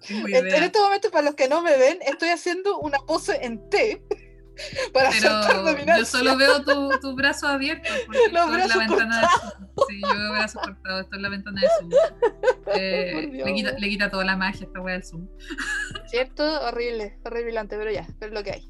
En, 0.08 0.34
en 0.34 0.62
este 0.62 0.78
momento, 0.78 1.10
para 1.10 1.24
los 1.24 1.34
que 1.34 1.48
no 1.48 1.62
me 1.62 1.76
ven, 1.76 1.98
estoy 2.02 2.28
haciendo 2.28 2.78
una 2.78 2.98
pose 2.98 3.44
en 3.44 3.68
T 3.70 4.02
para 4.92 5.10
Pero 5.10 5.98
yo 5.98 6.04
solo 6.04 6.36
veo 6.36 6.64
tu, 6.64 6.90
tu 7.00 7.14
brazo 7.14 7.46
abierto. 7.46 7.88
Los 8.08 8.22
es 8.26 8.32
la 8.32 8.46
brazos 8.46 8.78
ventana 8.78 9.20
de 9.20 9.26
Zoom. 9.26 9.68
Sí, 9.88 10.00
yo 10.00 10.18
veo 10.18 10.32
brazos 10.32 10.62
cortados. 10.62 11.04
Esto 11.04 11.16
es 11.16 11.22
la 11.22 11.28
ventana 11.28 11.60
de 11.60 11.68
Zoom. 11.78 11.90
Eh, 12.74 13.30
le, 13.32 13.54
quita, 13.54 13.72
le 13.78 13.88
quita 13.88 14.10
toda 14.10 14.24
la 14.24 14.36
magia 14.36 14.66
esta 14.66 14.80
wea 14.80 14.94
del 14.94 15.04
Zoom. 15.04 15.28
¿Cierto? 16.08 16.42
Horrible, 16.62 17.16
horribilante, 17.24 17.76
pero 17.76 17.92
ya, 17.92 18.04
pero 18.18 18.32
es 18.32 18.38
lo 18.38 18.42
que 18.42 18.50
hay. 18.50 18.68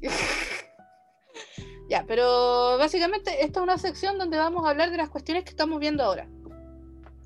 Ya, 1.89 2.03
pero 2.07 2.77
básicamente 2.77 3.43
esta 3.43 3.59
es 3.59 3.63
una 3.63 3.77
sección 3.77 4.17
donde 4.17 4.37
vamos 4.37 4.65
a 4.65 4.69
hablar 4.71 4.91
de 4.91 4.97
las 4.97 5.09
cuestiones 5.09 5.43
que 5.43 5.51
estamos 5.51 5.79
viendo 5.79 6.03
ahora. 6.03 6.27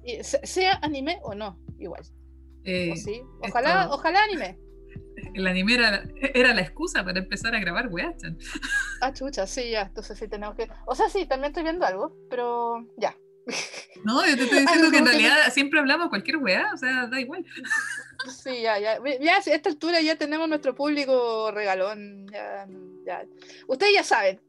Y 0.04 0.24
sea 0.24 0.80
anime 0.82 1.20
o 1.24 1.36
no, 1.36 1.60
igual. 1.80 2.04
Eh, 2.64 2.92
O 2.92 2.96
sí. 2.96 3.22
Ojalá, 3.48 3.84
esto- 3.84 3.96
ojalá 3.96 4.24
anime. 4.24 4.58
el 5.34 5.48
anime 5.48 5.74
era, 5.76 6.04
era 6.34 6.54
la 6.54 6.62
excusa 6.62 7.04
para 7.04 7.20
empezar 7.20 7.56
a 7.56 7.60
grabar 7.60 7.88
weas. 7.90 8.16
chan. 8.18 8.38
Ah, 9.02 9.14
chucha, 9.14 9.46
sí, 9.48 9.70
ya. 9.72 9.84
Entonces 9.84 10.18
sí 10.18 10.28
tenemos 10.28 10.56
que. 10.56 10.70
O 10.86 10.96
sea, 10.96 11.10
sí, 11.10 11.26
también 11.26 11.52
estoy 11.52 11.64
viendo 11.64 11.86
algo, 11.86 12.16
pero 12.30 12.86
ya. 12.98 13.16
No, 14.04 14.26
yo 14.26 14.36
te 14.36 14.44
estoy 14.44 14.60
diciendo 14.62 14.92
que 14.92 14.98
en 14.98 15.06
que 15.06 15.12
realidad 15.12 15.54
siempre 15.54 15.80
hablamos 15.80 16.10
cualquier 16.10 16.38
wea. 16.38 16.72
O 16.74 16.78
sea, 16.78 17.08
da 17.08 17.20
igual. 17.20 17.46
Sí, 18.44 18.62
ya, 18.62 18.80
ya. 18.80 19.00
Ya 19.20 19.36
a 19.36 19.40
esta 19.40 19.70
altura 19.70 20.02
ya 20.02 20.16
tenemos 20.16 20.48
nuestro 20.48 20.76
público 20.76 21.52
regalón. 21.52 22.28
Ya, 22.32 22.68
ya. 23.06 23.26
Ustedes 23.68 23.94
ya 23.94 24.04
saben. 24.04 24.42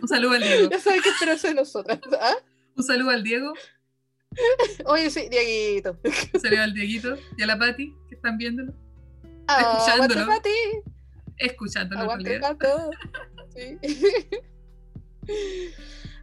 Un 0.00 0.08
saludo 0.08 0.32
al 0.34 0.42
Diego. 0.42 0.68
Ya 0.70 0.78
saben 0.80 1.00
qué 1.02 1.08
esperarse 1.10 1.48
de 1.48 1.54
nosotras. 1.54 2.00
¿ah? 2.20 2.36
Un 2.76 2.82
saludo 2.84 3.10
al 3.10 3.22
Diego. 3.22 3.52
Oye, 4.84 5.10
sí, 5.10 5.28
Dieguito. 5.28 5.98
Un 6.32 6.40
saludo 6.40 6.62
al 6.62 6.74
Dieguito 6.74 7.16
y 7.36 7.42
a 7.42 7.46
la 7.46 7.58
Pati 7.58 7.92
que 8.08 8.14
están 8.14 8.38
viéndolo. 8.38 8.72
Ah, 9.48 9.76
Escuchándolo. 9.78 10.26
Pati. 10.26 10.50
Escuchándolo 11.38 12.02
Aguante 12.02 12.38
gato. 12.38 12.90
Sí. 13.52 13.76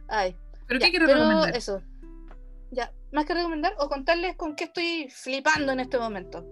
Ay, 0.08 0.34
¿Pero 0.66 0.80
ya, 0.80 0.86
qué 0.86 0.90
quieres 0.90 1.08
pero 1.08 1.20
recomendar? 1.24 1.56
eso. 1.56 1.82
Ya, 2.70 2.92
más 3.12 3.24
que 3.24 3.34
recomendar 3.34 3.74
o 3.78 3.88
contarles 3.88 4.36
con 4.36 4.54
qué 4.54 4.64
estoy 4.64 5.08
flipando 5.10 5.72
en 5.72 5.80
este 5.80 5.98
momento. 5.98 6.46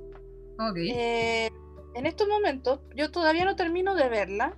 Ok. 0.58 0.76
Eh, 0.76 1.50
en 1.94 2.06
estos 2.06 2.28
momentos, 2.28 2.80
yo 2.94 3.10
todavía 3.10 3.44
no 3.44 3.56
termino 3.56 3.94
de 3.94 4.08
verla, 4.08 4.56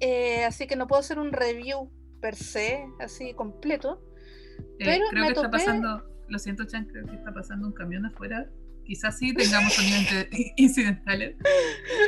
eh, 0.00 0.44
así 0.44 0.66
que 0.66 0.76
no 0.76 0.86
puedo 0.86 1.00
hacer 1.00 1.18
un 1.18 1.32
review 1.32 1.90
per 2.20 2.34
se, 2.34 2.86
así 3.00 3.34
completo. 3.34 4.02
Eh, 4.78 4.84
pero 4.84 5.04
creo 5.10 5.22
me 5.22 5.28
que 5.28 5.34
está 5.34 5.50
pasando, 5.50 6.02
lo 6.28 6.38
siento, 6.38 6.64
Chan, 6.64 6.86
creo 6.86 7.06
que 7.06 7.16
está 7.16 7.32
pasando 7.32 7.66
un 7.66 7.72
camión 7.72 8.06
afuera. 8.06 8.48
Quizás 8.84 9.18
sí 9.18 9.34
tengamos 9.34 9.74
sonidos 9.74 10.28
incidentales. 10.56 11.36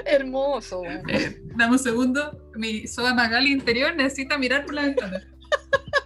Hermoso. 0.06 0.82
Eh, 1.08 1.42
dame 1.56 1.72
un 1.72 1.78
segundo. 1.78 2.50
Mi 2.54 2.86
Soda 2.86 3.12
Magali 3.12 3.52
interior 3.52 3.94
necesita 3.94 4.38
mirar 4.38 4.64
por 4.64 4.74
la 4.74 4.82
ventana. 4.84 5.20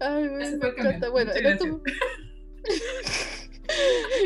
Ay, 0.00 0.28
me 0.28 0.46
encanta. 0.46 1.08
Bueno, 1.08 1.32
en 1.32 1.46
estos, 1.46 1.68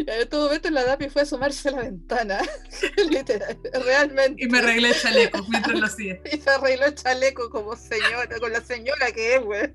en 0.06 0.08
estos 0.08 0.42
momentos 0.42 0.70
la 0.70 0.84
Dapi 0.84 1.08
fue 1.08 1.22
a 1.22 1.24
asomarse 1.24 1.68
a 1.68 1.72
la 1.72 1.82
ventana. 1.82 2.40
Literal, 3.10 3.58
realmente. 3.84 4.44
Y 4.44 4.48
me 4.48 4.58
arreglé 4.58 4.88
el 4.88 4.94
chaleco 4.94 5.44
mientras 5.48 5.78
lo 5.78 5.86
hacía. 5.86 6.20
Y 6.32 6.38
se 6.38 6.50
arregló 6.50 6.86
el 6.86 6.94
chaleco 6.94 7.50
como 7.50 7.76
señora, 7.76 8.38
con 8.38 8.52
la 8.52 8.60
señora 8.60 9.12
que 9.12 9.36
es, 9.36 9.42
güey. 9.42 9.72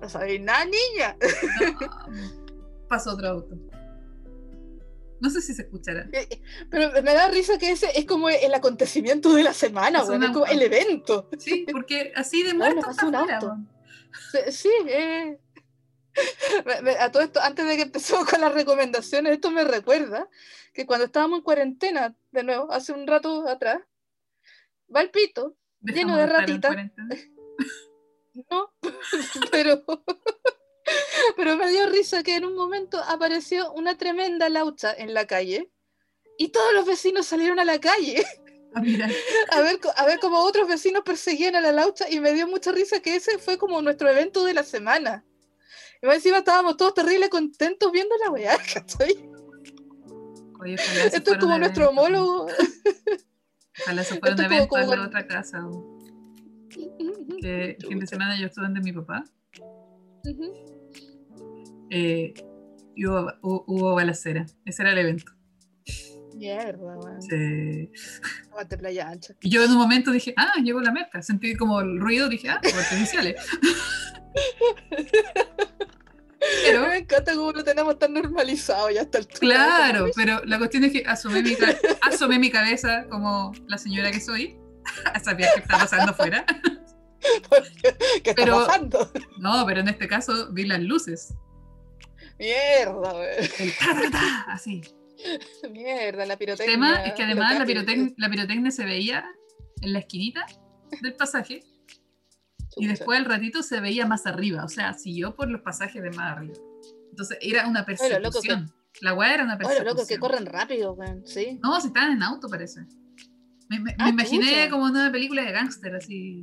No 0.00 0.08
sabéis 0.08 0.40
nada, 0.42 0.64
niña. 0.66 1.16
No, 1.20 2.88
pasó 2.88 3.12
otro 3.12 3.28
auto. 3.28 3.71
No 5.22 5.30
sé 5.30 5.40
si 5.40 5.54
se 5.54 5.62
escuchará. 5.62 6.08
Pero 6.68 6.90
me 7.00 7.14
da 7.14 7.28
risa 7.28 7.56
que 7.56 7.70
ese 7.70 7.96
es 7.96 8.06
como 8.06 8.28
el 8.28 8.52
acontecimiento 8.52 9.32
de 9.32 9.44
la 9.44 9.54
semana, 9.54 10.00
Es 10.00 10.08
un 10.08 10.24
Es 10.24 10.30
como 10.30 10.46
el 10.46 10.60
evento. 10.60 11.30
Sí, 11.38 11.64
porque 11.72 12.12
así 12.16 12.42
de 12.42 12.54
Bueno, 12.54 12.74
muerto 12.74 12.90
está 12.90 13.06
un 13.06 13.14
weón. 13.14 13.70
Sí, 14.50 14.72
eh. 14.88 15.38
A 16.98 17.12
todo 17.12 17.22
esto, 17.22 17.40
antes 17.40 17.68
de 17.68 17.76
que 17.76 17.82
empecemos 17.82 18.28
con 18.28 18.40
las 18.40 18.52
recomendaciones, 18.52 19.34
esto 19.34 19.52
me 19.52 19.62
recuerda 19.62 20.28
que 20.74 20.86
cuando 20.86 21.06
estábamos 21.06 21.38
en 21.38 21.44
cuarentena, 21.44 22.16
de 22.32 22.42
nuevo, 22.42 22.72
hace 22.72 22.92
un 22.92 23.06
rato 23.06 23.48
atrás, 23.48 23.80
va 24.94 25.02
el 25.02 25.10
pito, 25.10 25.56
Lleno 25.82 26.16
de 26.16 26.26
ratitas. 26.26 26.76
No, 28.50 28.72
pero, 29.50 29.84
pero 31.36 31.56
me 31.56 31.68
dio 31.70 31.88
risa 31.88 32.22
que 32.22 32.36
en 32.36 32.44
un 32.44 32.54
momento 32.54 32.98
apareció 33.06 33.72
una 33.72 33.96
tremenda 33.96 34.48
laucha 34.48 34.92
en 34.92 35.14
la 35.14 35.26
calle 35.26 35.70
y 36.38 36.48
todos 36.48 36.72
los 36.74 36.86
vecinos 36.86 37.26
salieron 37.26 37.58
a 37.60 37.64
la 37.64 37.78
calle 37.80 38.24
Ah, 38.74 38.80
a 39.52 39.60
ver, 39.60 39.78
a 39.96 40.06
ver 40.06 40.18
cómo 40.18 40.38
otros 40.40 40.66
vecinos 40.66 41.02
perseguían 41.04 41.56
a 41.56 41.60
la 41.60 41.72
laucha 41.72 42.08
y 42.08 42.20
me 42.20 42.32
dio 42.32 42.48
mucha 42.48 42.72
risa 42.72 43.00
que 43.00 43.16
ese 43.16 43.38
fue 43.38 43.58
como 43.58 43.82
nuestro 43.82 44.08
evento 44.08 44.46
de 44.46 44.54
la 44.54 44.62
semana. 44.64 45.26
Y 46.00 46.06
más 46.06 46.16
encima 46.16 46.38
estábamos 46.38 46.78
todos 46.78 46.94
terrible 46.94 47.28
contentos 47.28 47.92
viendo 47.92 48.14
la 48.24 48.30
weá, 48.30 48.56
¿cachai? 48.74 49.28
Oye, 50.58 50.76
Esto 51.12 51.32
es 51.32 51.38
como 51.38 51.58
nuestro 51.58 51.84
evento. 51.84 52.00
homólogo. 52.00 52.46
Ojalá 53.82 54.04
se 54.04 54.18
fuera 54.18 54.34
un 54.36 54.40
esto 54.40 54.54
evento 54.54 54.68
como 54.68 54.92
en 54.94 55.00
la 55.00 55.06
otra 55.06 55.26
casa. 55.26 55.66
o 55.66 55.98
Que 57.42 57.76
el 57.78 57.86
fin 57.86 57.98
de 57.98 58.06
semana 58.06 58.40
yo 58.40 58.46
estuve 58.46 58.64
donde 58.64 58.80
mi 58.80 58.92
papá 58.92 59.22
Ujú. 60.24 60.81
Eh, 61.94 62.32
y 62.96 63.06
hubo, 63.06 63.26
hu- 63.42 63.64
hubo 63.66 63.94
balacera. 63.94 64.46
Ese 64.64 64.82
era 64.82 64.92
el 64.92 64.98
evento. 64.98 65.32
Mierda, 66.34 66.96
weón. 66.96 67.20
Sí. 67.22 67.90
Aguante 68.50 68.78
playa 68.78 69.08
ancha. 69.10 69.34
Y 69.42 69.50
yo 69.50 69.62
en 69.62 69.70
un 69.70 69.76
momento 69.76 70.10
dije, 70.10 70.32
ah, 70.36 70.54
llegó 70.64 70.80
la 70.80 70.90
merca. 70.90 71.20
Sentí 71.22 71.54
como 71.56 71.80
el 71.80 72.00
ruido, 72.00 72.28
dije, 72.28 72.48
ah, 72.48 72.54
artificiales. 72.64 73.36
Pero, 76.64 76.88
Me 76.88 76.96
encanta 76.98 77.34
cómo 77.34 77.52
lo 77.52 77.62
tenemos 77.62 77.98
tan 77.98 78.12
normalizado 78.14 78.90
ya 78.90 79.02
hasta 79.02 79.18
el 79.18 79.28
claro, 79.28 80.08
pero 80.16 80.42
la 80.44 80.58
cuestión 80.58 80.82
es 80.84 80.92
que 80.92 81.04
asomé 81.06 81.40
mi, 81.42 81.56
asomé 82.02 82.38
mi 82.40 82.50
cabeza 82.50 83.06
como 83.08 83.52
la 83.68 83.78
señora 83.78 84.10
que 84.10 84.20
soy 84.20 84.56
a 85.14 85.20
saber 85.20 85.46
qué 85.54 85.60
está 85.60 85.78
pasando 85.78 86.10
afuera. 86.12 86.44
¿Qué 88.24 88.30
está 88.30 88.34
Pero- 88.34 88.66
pasando? 88.66 89.12
No, 89.38 89.64
pero 89.66 89.80
en 89.80 89.88
este 89.88 90.08
caso 90.08 90.52
vi 90.52 90.64
las 90.66 90.80
luces. 90.82 91.34
Mierda. 92.38 93.12
El 93.58 94.10
ta, 94.10 94.42
así. 94.48 94.82
Mierda, 95.70 96.26
la 96.26 96.32
El 96.34 96.38
pirotecnia. 96.38 96.74
tema 96.74 97.04
es 97.04 97.12
que 97.14 97.22
además 97.22 97.58
la 97.58 97.64
pirotecnia, 97.66 98.12
la 98.16 98.28
pirotecnia 98.30 98.70
se 98.70 98.84
veía 98.84 99.24
en 99.80 99.92
la 99.92 100.00
esquinita 100.00 100.44
del 101.00 101.14
pasaje 101.14 101.62
Y 102.76 102.86
después 102.88 103.18
al 103.18 103.26
ratito 103.26 103.62
se 103.62 103.80
veía 103.80 104.06
más 104.06 104.26
arriba, 104.26 104.64
o 104.64 104.68
sea, 104.68 104.94
siguió 104.94 105.36
por 105.36 105.48
los 105.48 105.60
pasajes 105.62 106.02
de 106.02 106.10
más 106.10 106.32
arriba. 106.36 106.54
Entonces 107.10 107.38
era 107.40 107.68
una 107.68 107.84
persecución. 107.84 108.72
La 109.00 109.14
weá 109.14 109.34
era 109.34 109.44
una 109.44 109.56
persecución. 109.58 109.86
Oye, 109.86 109.94
loco, 109.96 110.06
que 110.08 110.18
corren 110.18 110.46
rápido, 110.46 110.92
weón, 110.94 111.26
sí. 111.26 111.58
No, 111.62 111.80
si 111.80 111.88
estaban 111.88 112.12
en 112.12 112.22
auto, 112.22 112.48
parece. 112.48 112.80
Me, 113.68 113.78
me- 113.78 113.84
me 113.84 113.96
Ah, 113.98 114.08
imaginé 114.10 114.68
como 114.70 114.84
una 114.84 115.10
película 115.12 115.42
de 115.42 115.52
gángster, 115.52 115.94
así. 115.94 116.42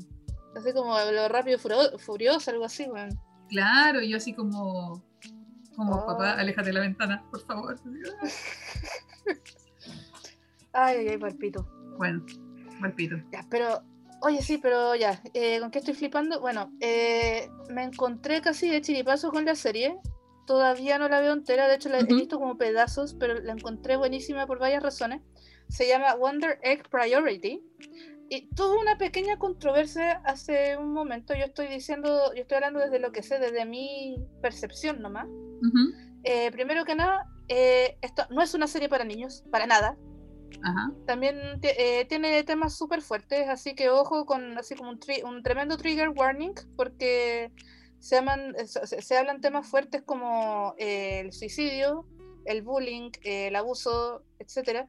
Así 0.56 0.74
como 0.74 0.98
lo 1.12 1.28
rápido 1.30 1.60
furioso, 1.60 2.50
algo 2.52 2.66
así, 2.66 2.86
weón. 2.86 3.10
Claro, 3.50 4.02
y 4.02 4.10
yo 4.10 4.18
así 4.18 4.34
como. 4.34 5.04
Como, 5.80 5.96
Oh. 5.96 6.06
papá, 6.06 6.34
aléjate 6.34 6.68
de 6.68 6.74
la 6.74 6.82
ventana, 6.82 7.24
por 7.32 7.40
favor. 7.46 7.80
Ay, 10.74 10.98
ay, 10.98 11.08
ay, 11.08 11.18
palpito. 11.18 11.66
Bueno, 11.98 12.26
palpito. 12.82 13.16
Ya, 13.32 13.46
pero, 13.50 13.82
oye, 14.22 14.42
sí, 14.42 14.58
pero 14.58 14.94
ya, 14.96 15.22
eh, 15.34 15.60
¿con 15.62 15.72
qué 15.72 15.80
estoy 15.80 15.94
flipando? 15.94 16.42
Bueno, 16.42 16.70
eh, 16.82 17.50
me 17.70 17.84
encontré 17.84 18.42
casi 18.42 18.70
de 18.70 18.82
chiripazo 18.82 19.32
con 19.32 19.46
la 19.46 19.56
serie. 19.56 19.98
Todavía 20.46 21.00
no 21.00 21.08
la 21.08 21.22
veo 21.22 21.32
entera, 21.32 21.68
de 21.70 21.76
hecho 21.76 21.88
la 21.90 22.00
he 22.00 22.04
visto 22.04 22.40
como 22.40 22.58
pedazos, 22.58 23.14
pero 23.14 23.36
la 23.40 23.54
encontré 23.54 23.96
buenísima 23.96 24.46
por 24.48 24.60
varias 24.60 24.84
razones. 24.84 25.22
Se 25.70 25.88
llama 25.88 26.14
Wonder 26.16 26.60
Egg 26.62 26.90
Priority. 26.90 27.64
Y 28.30 28.48
tuvo 28.54 28.80
una 28.80 28.98
pequeña 28.98 29.40
controversia 29.40 30.22
hace 30.26 30.76
un 30.78 30.92
momento. 30.94 31.34
Yo 31.36 31.46
estoy 31.46 31.68
diciendo, 31.68 32.34
yo 32.36 32.42
estoy 32.42 32.56
hablando 32.56 32.80
desde 32.80 33.00
lo 33.00 33.12
que 33.12 33.24
sé, 33.24 33.40
desde 33.40 33.66
mi 33.66 34.18
percepción 34.42 35.02
nomás. 35.02 35.28
Ujú, 35.62 35.94
Eh, 36.24 36.52
primero 36.52 36.86
que 36.86 36.96
nada, 36.96 37.26
eh, 37.48 37.98
esto 38.02 38.26
no 38.30 38.42
es 38.42 38.54
una 38.54 38.68
serie 38.68 38.90
para 38.90 39.04
niños, 39.06 39.44
para 39.52 39.66
nada 39.66 39.96
Ajá. 40.62 40.92
también 41.06 41.38
eh, 41.64 42.06
tiene 42.10 42.44
temas 42.44 42.76
súper 42.76 43.02
fuertes, 43.02 43.48
así 43.50 43.74
que 43.76 43.90
ojo 43.90 44.26
con 44.26 44.58
así 44.58 44.76
como 44.76 44.90
un, 44.92 45.00
tri- 45.00 45.24
un 45.24 45.42
tremendo 45.42 45.78
trigger 45.78 46.10
warning, 46.10 46.52
porque 46.76 47.52
se, 48.00 48.18
aman- 48.18 48.56
eh, 48.58 48.68
se, 48.68 49.02
se- 49.02 49.18
hablan 49.18 49.42
temas 49.42 49.68
fuertes 49.68 50.04
como 50.04 50.76
eh, 50.78 51.22
el 51.22 51.32
suicidio, 51.34 52.06
el 52.46 52.62
bullying, 52.62 53.12
eh, 53.24 53.48
el 53.48 53.56
abuso, 53.56 54.24
etcétera. 54.38 54.88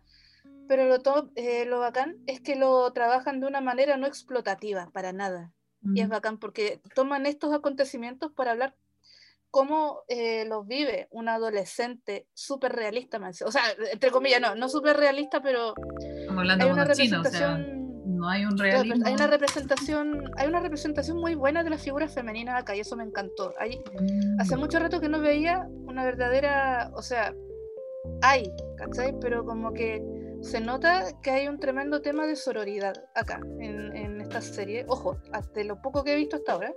Pero 0.69 0.87
lo, 0.87 1.01
to- 1.01 1.31
eh, 1.37 1.65
lo 1.67 1.79
bacán 1.81 2.17
es 2.27 2.41
que 2.41 2.57
lo 2.57 2.93
trabajan 2.93 3.41
de 3.41 3.47
una 3.47 3.61
manera 3.61 3.97
no 3.97 4.07
explotativa, 4.07 4.91
para 4.93 5.13
nada. 5.13 5.53
Y 5.95 6.01
es 6.01 6.07
Mm, 6.07 6.11
bacán 6.11 6.39
porque 6.39 6.81
toman 6.95 7.27
estos 7.27 7.53
acontecimientos 7.55 8.33
para 8.33 8.53
hablar 8.53 8.77
cómo 9.51 10.03
eh, 10.09 10.45
los 10.47 10.67
vive 10.67 11.09
un 11.11 11.29
adolescente 11.29 12.27
súper 12.35 12.73
realista, 12.73 13.19
o 13.45 13.51
sea, 13.53 13.63
entre 13.93 14.11
comillas, 14.11 14.41
no, 14.41 14.55
no 14.55 14.69
súper 14.69 14.97
realista, 14.97 15.41
pero 15.43 15.75
Estamos 15.99 16.39
hablando 16.39 16.65
hay 16.65 16.71
una 16.71 16.93
chinos, 16.93 17.27
o 17.27 17.31
sea, 17.31 17.57
representación, 17.57 18.17
no 18.19 18.29
hay 18.29 18.45
un 18.45 18.57
claro, 18.57 18.83
realismo. 18.83 19.07
hay 19.07 19.15
una 19.15 19.27
representación, 19.27 20.31
hay 20.37 20.49
una 20.49 20.61
representación 20.61 21.19
muy 21.19 21.35
buena 21.35 21.65
de 21.65 21.71
las 21.71 21.83
figuras 21.83 22.13
femeninas 22.15 22.61
acá 22.61 22.77
y 22.77 22.81
eso 22.81 22.97
me 22.97 23.05
encantó. 23.05 23.55
Hay, 23.59 23.79
Mm, 23.79 24.41
hace 24.41 24.57
mucho 24.57 24.79
rato 24.79 25.01
que 25.01 25.09
no 25.09 25.21
veía 25.21 25.67
una 25.87 26.05
verdadera, 26.05 26.91
o 26.95 27.03
sea, 27.03 27.35
hay, 28.23 28.51
¿cachai? 28.77 29.15
Pero 29.21 29.45
como 29.45 29.73
que 29.73 30.03
se 30.43 30.61
nota 30.61 31.05
que 31.23 31.31
hay 31.31 31.49
un 31.49 31.59
tremendo 31.59 32.01
tema 32.01 32.27
de 32.27 32.37
sororidad 32.37 32.95
acá, 33.15 33.41
en, 33.59 33.95
en 33.97 34.21
esta 34.21 34.41
serie. 34.41 34.85
Ojo, 34.89 35.17
hasta 35.33 35.65
lo 35.65 35.81
poco 35.83 36.05
que 36.05 36.13
he 36.13 36.17
visto 36.17 36.37
hasta 36.37 36.53
ahora. 36.53 36.73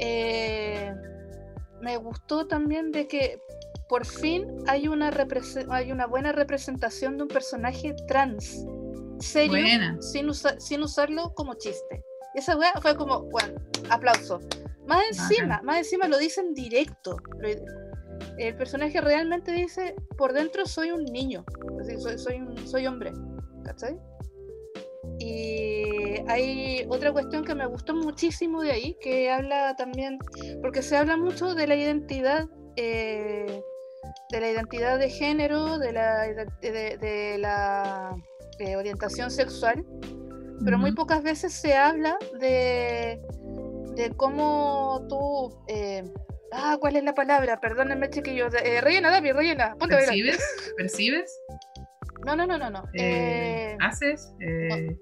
Eh, 0.00 0.92
me 1.80 1.96
gustó 1.96 2.46
también 2.46 2.90
de 2.92 3.06
que 3.06 3.40
por 3.88 4.04
fin 4.04 4.46
hay 4.66 4.88
una, 4.88 5.10
hay 5.70 5.92
una 5.92 6.06
buena 6.06 6.32
representación 6.32 7.16
de 7.16 7.22
un 7.22 7.28
personaje 7.28 7.94
trans, 8.06 8.64
serio, 9.20 9.52
Buena. 9.52 9.96
sin, 10.00 10.28
usa- 10.28 10.60
sin 10.60 10.82
usarlo 10.82 11.32
como 11.34 11.54
chiste. 11.54 12.04
Y 12.34 12.38
esa 12.40 12.56
weá 12.56 12.72
fue 12.82 12.96
como, 12.96 13.22
bueno, 13.30 13.58
aplauso. 13.90 14.40
Más 14.86 15.02
encima, 15.10 15.60
más 15.62 15.78
encima 15.78 16.06
lo 16.08 16.18
dicen 16.18 16.54
directo. 16.54 17.16
El 18.36 18.54
personaje 18.56 19.00
realmente 19.00 19.52
dice, 19.52 19.94
por 20.16 20.32
dentro 20.32 20.66
soy 20.66 20.90
un 20.90 21.04
niño, 21.04 21.44
soy, 22.00 22.18
soy, 22.18 22.36
un- 22.36 22.66
soy 22.66 22.86
hombre, 22.86 23.12
¿cachai? 23.64 23.98
Y 25.18 25.97
hay 26.26 26.84
otra 26.88 27.12
cuestión 27.12 27.44
que 27.44 27.54
me 27.54 27.66
gustó 27.66 27.94
muchísimo 27.94 28.62
de 28.62 28.72
ahí, 28.72 28.96
que 29.00 29.30
habla 29.30 29.74
también, 29.76 30.18
porque 30.62 30.82
se 30.82 30.96
habla 30.96 31.16
mucho 31.16 31.54
de 31.54 31.66
la 31.66 31.76
identidad, 31.76 32.46
eh, 32.76 33.62
de 34.30 34.40
la 34.40 34.50
identidad 34.50 34.98
de 34.98 35.10
género, 35.10 35.78
de 35.78 35.92
la, 35.92 36.26
ide- 36.28 36.46
de, 36.60 36.96
de 36.98 37.38
la 37.38 38.14
eh, 38.58 38.76
orientación 38.76 39.30
sexual, 39.30 39.84
pero 40.64 40.78
muy 40.78 40.90
ujú. 40.90 40.96
pocas 40.96 41.22
veces 41.22 41.52
se 41.52 41.74
habla 41.76 42.18
de, 42.40 43.20
de 43.94 44.10
cómo 44.16 45.06
tú... 45.08 45.56
eh, 45.68 46.02
ah, 46.52 46.76
¿cuál 46.80 46.96
es 46.96 47.04
la 47.04 47.14
palabra? 47.14 47.60
Perdónenme, 47.60 48.10
chiquillos. 48.10 48.52
eh, 48.64 48.80
rellena, 48.80 49.10
David, 49.10 49.32
rellena. 49.34 49.76
Ponte. 49.78 49.96
¿Percibes? 49.96 50.40
¿Percibes? 50.76 51.40
No, 52.26 52.34
no, 52.34 52.46
no, 52.46 52.58
no. 52.58 52.68
no. 52.70 52.82
Eh, 52.94 53.70
Eh, 53.72 53.76
¿Haces? 53.80 54.34
Eh, 54.40 54.96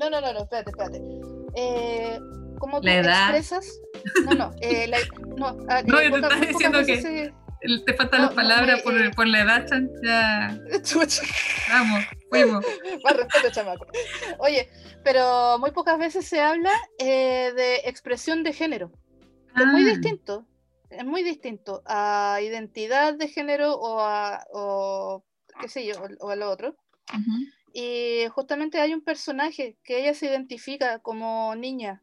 no, 0.00 0.10
no, 0.10 0.20
no, 0.20 0.32
no, 0.32 0.40
espérate, 0.42 0.70
espérate. 0.70 1.00
Eh, 1.54 2.18
¿Cómo 2.58 2.80
tú 2.80 2.86
La 2.86 2.96
edad. 2.96 3.36
expresas? 3.36 3.80
No, 4.24 4.34
no. 4.34 4.50
eh, 4.60 4.86
la- 4.88 4.98
no, 5.36 5.56
ah, 5.68 5.82
No, 5.86 6.00
eh, 6.00 6.10
te 6.10 6.20
poca- 6.20 6.36
muy 6.36 6.46
diciendo 6.46 6.84
que- 6.84 7.32
el- 7.62 7.84
te 7.84 7.94
faltan 7.94 8.20
No, 8.20 8.26
las 8.26 8.30
no, 8.34 8.36
palabras 8.36 8.74
muy, 8.76 8.82
por, 8.82 9.02
eh, 9.02 9.10
por 9.14 9.26
la 9.26 9.40
edad, 9.40 9.66
Chan. 9.66 9.90
Ya, 10.02 10.56
se- 10.70 10.82
Chucha. 10.82 11.22
vamos, 11.70 12.04
fuimos. 12.30 12.64
Más 13.04 13.16
respeto, 13.16 13.50
chamaco. 13.50 13.86
Oye, 14.38 14.68
pero 15.02 15.58
muy 15.58 15.70
pocas 15.72 15.98
veces 15.98 16.26
se 16.26 16.40
habla 16.40 16.70
eh, 16.98 17.52
de 17.56 17.76
expresión 17.84 18.42
de 18.42 18.52
género. 18.52 18.92
Es 19.56 19.66
muy 19.66 19.82
Ah, 19.82 19.90
distinto. 19.92 20.46
Es 20.90 21.04
muy 21.04 21.22
distinto 21.24 21.82
a 21.86 22.38
identidad 22.42 23.14
de 23.14 23.28
género 23.28 23.74
o 23.74 24.00
a, 24.00 24.44
o, 24.52 25.24
qué 25.60 25.68
sé 25.68 25.84
yo, 25.86 25.94
o, 26.00 26.26
o 26.26 26.30
a 26.30 26.36
lo 26.36 26.50
otro. 26.50 26.76
ujú. 27.12 27.32
Y 27.78 28.26
justamente 28.28 28.80
hay 28.80 28.94
un 28.94 29.02
personaje 29.02 29.76
que 29.84 30.00
ella 30.00 30.14
se 30.14 30.24
identifica 30.24 30.98
como 31.00 31.54
niña, 31.56 32.02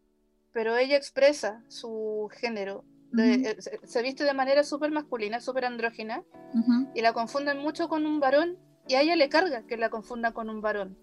pero 0.52 0.78
ella 0.78 0.96
expresa 0.98 1.64
su 1.68 2.30
género. 2.32 2.84
Ujú. 3.12 3.22
eh, 3.24 3.56
se, 3.60 3.80
se 3.84 4.02
viste 4.04 4.24
de 4.24 4.34
manera 4.36 4.64
súper 4.64 4.92
masculina, 4.92 5.40
súper 5.40 5.66
andrógina, 5.66 6.24
Ujú. 6.54 6.90
y 6.94 7.02
la 7.02 7.14
confunden 7.14 7.58
mucho 7.58 7.88
con 7.90 8.06
un 8.06 8.20
varón, 8.20 8.60
y 8.88 8.94
a 8.94 9.02
ella 9.02 9.16
le 9.16 9.30
carga 9.30 9.66
que 9.66 9.78
la 9.78 9.90
confunda 9.90 10.32
con 10.32 10.48
un 10.52 10.62
varón. 10.62 10.96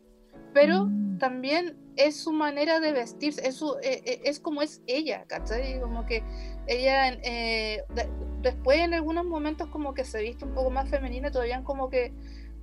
Pero 0.54 0.84
Mm. 0.86 1.18
también 1.18 1.76
es 1.96 2.16
su 2.22 2.32
manera 2.32 2.78
de 2.78 2.92
vestirse, 2.92 3.46
es, 3.48 3.56
su- 3.56 3.76
eh, 3.82 4.02
eh, 4.04 4.20
es 4.24 4.38
como 4.38 4.62
es 4.62 4.82
ella, 4.86 5.24
¿cachai? 5.26 5.80
Como 5.80 6.06
que 6.06 6.22
ella 6.68 7.08
eh, 7.08 7.82
de- 7.94 8.08
después 8.42 8.78
en 8.78 8.94
algunos 8.94 9.24
momentos 9.24 9.68
como 9.68 9.94
que 9.94 10.04
se 10.04 10.20
viste 10.22 10.44
un 10.44 10.54
poco 10.54 10.70
más 10.70 10.88
femenina, 10.88 11.30
todavía 11.32 11.62
como 11.64 11.88
que 11.90 12.12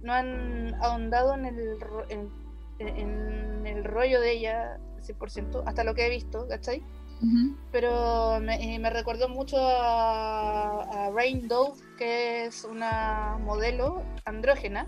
no 0.01 0.13
han 0.13 0.75
ahondado 0.81 1.33
en 1.35 1.45
el, 1.45 1.77
en, 2.09 2.29
en 2.79 3.67
el 3.67 3.83
rollo 3.83 4.21
de 4.21 4.31
ella 4.33 4.79
100%, 5.01 5.63
hasta 5.65 5.83
lo 5.83 5.93
que 5.93 6.05
he 6.05 6.09
visto, 6.09 6.47
¿cachai? 6.47 6.83
Ujú. 7.21 7.55
Pero 7.71 8.39
me, 8.39 8.77
me 8.79 8.89
recordó 8.89 9.27
mucho 9.29 9.57
a, 9.57 10.83
a 10.83 11.11
Rain 11.11 11.47
Dove, 11.47 11.79
que 11.97 12.45
es 12.45 12.63
una 12.63 13.37
modelo 13.41 14.03
andrógena, 14.25 14.85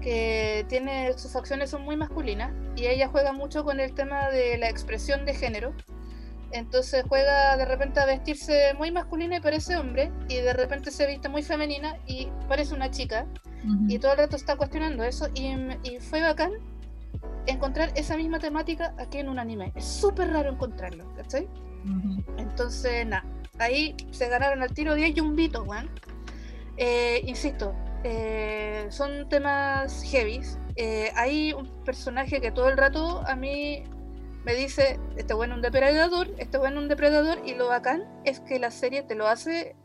que 0.00 0.64
tiene 0.68 1.18
sus 1.18 1.32
facciones 1.32 1.70
son 1.70 1.82
muy 1.82 1.96
masculinas 1.96 2.52
y 2.76 2.86
ella 2.86 3.08
juega 3.08 3.32
mucho 3.32 3.64
con 3.64 3.80
el 3.80 3.92
tema 3.92 4.30
de 4.30 4.56
la 4.56 4.68
expresión 4.68 5.24
de 5.24 5.34
género. 5.34 5.72
Entonces 6.52 7.04
juega 7.08 7.56
de 7.56 7.64
repente 7.64 8.00
a 8.00 8.06
vestirse 8.06 8.74
muy 8.74 8.90
masculina 8.90 9.36
y 9.36 9.40
parece 9.40 9.76
hombre, 9.76 10.12
y 10.28 10.36
de 10.36 10.52
repente 10.52 10.90
se 10.90 11.06
viste 11.06 11.28
muy 11.28 11.42
femenina 11.42 11.96
y 12.06 12.28
parece 12.48 12.74
una 12.74 12.90
chica, 12.90 13.26
y 13.88 13.98
todo 13.98 14.12
el 14.12 14.18
rato 14.18 14.36
está 14.36 14.56
cuestionando 14.56 15.04
eso, 15.04 15.28
y, 15.34 15.54
fue 16.00 16.20
bacán 16.20 16.52
encontrar 17.46 17.92
esa 17.96 18.16
misma 18.16 18.38
temática 18.38 18.94
aquí 18.98 19.18
en 19.18 19.28
un 19.28 19.38
anime. 19.38 19.72
Es 19.74 19.84
súper 19.84 20.30
raro 20.30 20.50
encontrarlo, 20.50 21.04
¿cachai? 21.16 21.48
Entonces, 22.36 23.06
nada, 23.06 23.24
ahí 23.58 23.96
se 24.10 24.28
ganaron 24.28 24.62
al 24.62 24.72
tiro 24.72 24.94
10 24.94 25.14
yumbitos, 25.14 25.66
weón. 25.66 25.90
Eh, 26.76 27.22
insisto, 27.26 27.74
eh, 28.04 28.86
son 28.90 29.28
temas 29.28 30.02
heavies. 30.04 30.58
Eh, 30.76 31.10
hay 31.16 31.52
un 31.52 31.68
personaje 31.84 32.40
que 32.40 32.50
todo 32.50 32.68
el 32.68 32.76
rato 32.76 33.22
a 33.26 33.36
mí 33.36 33.84
me 34.44 34.54
dice, 34.54 34.98
este 35.16 35.34
bueno 35.34 35.54
es 35.54 35.56
un 35.58 35.62
depredador, 35.62 36.28
este 36.38 36.58
bueno 36.58 36.78
es 36.78 36.82
un 36.82 36.88
depredador, 36.88 37.38
y 37.44 37.54
lo 37.54 37.68
bacán 37.68 38.04
es 38.24 38.40
que 38.40 38.58
la 38.58 38.70
serie 38.70 39.02
te 39.02 39.14
lo 39.14 39.26
hace, 39.28 39.76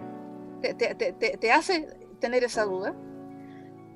te, 0.62 0.74
te- 0.74 0.96
te- 0.96 1.14
te- 1.14 1.38
te 1.38 1.52
hace 1.52 1.88
tener 2.20 2.44
esa 2.44 2.64
duda. 2.66 2.96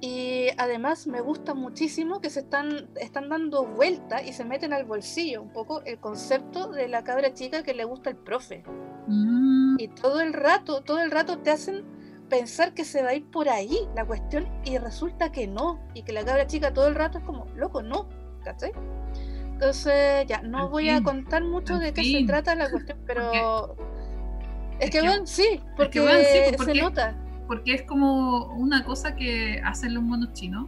Y 0.03 0.47
además 0.57 1.05
me 1.05 1.21
gusta 1.21 1.53
muchísimo 1.53 2.21
que 2.21 2.31
se 2.31 2.39
están, 2.39 2.89
están 2.99 3.29
dando 3.29 3.65
vuelta 3.65 4.23
y 4.23 4.33
se 4.33 4.43
meten 4.43 4.73
al 4.73 4.83
bolsillo 4.85 5.43
un 5.43 5.53
poco 5.53 5.83
el 5.83 5.99
concepto 5.99 6.71
de 6.71 6.87
la 6.87 7.03
cabra 7.03 7.35
chica 7.35 7.61
que 7.61 7.75
le 7.75 7.83
gusta 7.83 8.09
el 8.09 8.15
profe. 8.15 8.63
Mm. 9.05 9.75
Y 9.79 9.87
todo 9.89 10.21
el 10.21 10.33
rato, 10.33 10.81
todo 10.81 11.01
el 11.01 11.11
rato 11.11 11.37
te 11.39 11.51
hacen 11.51 11.85
pensar 12.29 12.73
que 12.73 12.83
se 12.83 13.03
va 13.03 13.09
a 13.09 13.13
ir 13.13 13.29
por 13.29 13.47
ahí 13.47 13.77
la 13.95 14.03
cuestión 14.05 14.47
y 14.65 14.79
resulta 14.79 15.31
que 15.31 15.45
no. 15.45 15.79
Y 15.93 16.01
que 16.01 16.13
la 16.13 16.25
cabra 16.25 16.47
chica 16.47 16.73
todo 16.73 16.87
el 16.87 16.95
rato 16.95 17.19
es 17.19 17.23
como, 17.23 17.45
loco, 17.55 17.83
no, 17.83 18.09
¿cachai? 18.43 18.71
Entonces, 19.61 20.25
ya, 20.27 20.41
no 20.41 20.69
voy 20.69 20.89
a 20.89 21.03
contar 21.03 21.43
mucho 21.43 21.77
de 21.77 21.93
qué 21.93 22.03
se 22.03 22.25
trata 22.25 22.55
la 22.55 22.69
cuestión, 22.71 22.97
pero. 23.05 23.75
Es, 24.79 24.87
es 24.87 24.89
que, 24.89 25.01
bueno, 25.01 25.27
sí, 25.27 25.61
porque 25.77 25.99
bueno, 25.99 26.17
sí, 26.19 26.25
pues, 26.39 26.49
se 26.49 26.57
porque- 26.57 26.81
nota. 26.81 27.15
Porque 27.47 27.73
es 27.75 27.83
como 27.83 28.47
una 28.55 28.83
cosa 28.85 29.15
que 29.15 29.61
hacen 29.63 29.93
los 29.93 30.01
monos 30.01 30.31
chinos 30.33 30.67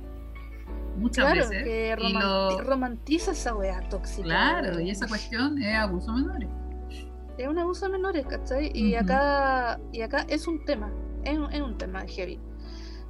muchas 0.98 1.26
Claro, 1.26 1.50
veces. 1.50 1.64
que 1.64 1.96
romanti- 1.96 2.20
lo- 2.22 2.62
romantiza 2.62 3.32
esa 3.32 3.56
weá 3.56 3.80
tóxica. 3.90 4.24
Claro, 4.26 4.80
y 4.80 4.92
esa 4.92 5.08
cuestión 5.08 5.60
es 5.60 5.76
abuso 5.76 6.12
a 6.12 6.16
menores. 6.18 6.50
Es 7.40 7.48
un 7.48 7.58
abuso 7.58 7.88
a 7.88 7.90
menores, 7.90 8.26
¿cachai? 8.28 8.70
Y 8.76 8.94
acá 8.96 9.80
y 9.92 10.02
acá 10.02 10.24
es 10.28 10.48
un 10.48 10.64
tema, 10.66 10.92
es 11.24 11.36
un, 11.40 11.52
es 11.52 11.62
un 11.62 11.78
tema 11.80 12.02
heavy. 12.06 12.40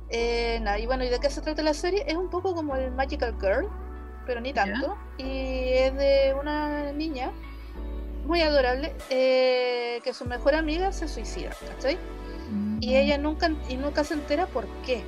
Eh, 0.10 0.60
nada, 0.62 0.80
y 0.80 0.86
bueno, 0.86 1.04
¿y 1.04 1.10
de 1.10 1.20
qué 1.20 1.30
se 1.30 1.42
trata 1.42 1.62
la 1.62 1.74
serie? 1.74 2.06
Es 2.08 2.16
un 2.16 2.30
poco 2.30 2.54
como 2.56 2.76
el 2.78 2.92
Magical 2.92 3.36
Girl, 3.42 3.68
pero 4.26 4.41
ni 4.41 4.53
Ya. 4.53 4.65
tanto. 4.65 4.97
Y 5.17 5.69
es 5.74 5.95
de 5.95 6.36
una 6.39 6.91
niña 6.91 7.32
muy 8.26 8.41
adorable 8.41 8.93
eh, 9.09 9.99
que 10.03 10.13
su 10.13 10.26
mejor 10.26 10.55
amiga 10.55 10.91
se 10.91 11.07
suicida, 11.07 11.51
¿cachai? 11.76 11.97
Y 12.82 12.97
ella 12.97 13.17
nunca, 13.17 13.49
y 13.69 13.78
nunca 13.78 14.03
se 14.03 14.13
entera 14.13 14.45
por 14.47 14.67
qué. 14.86 15.01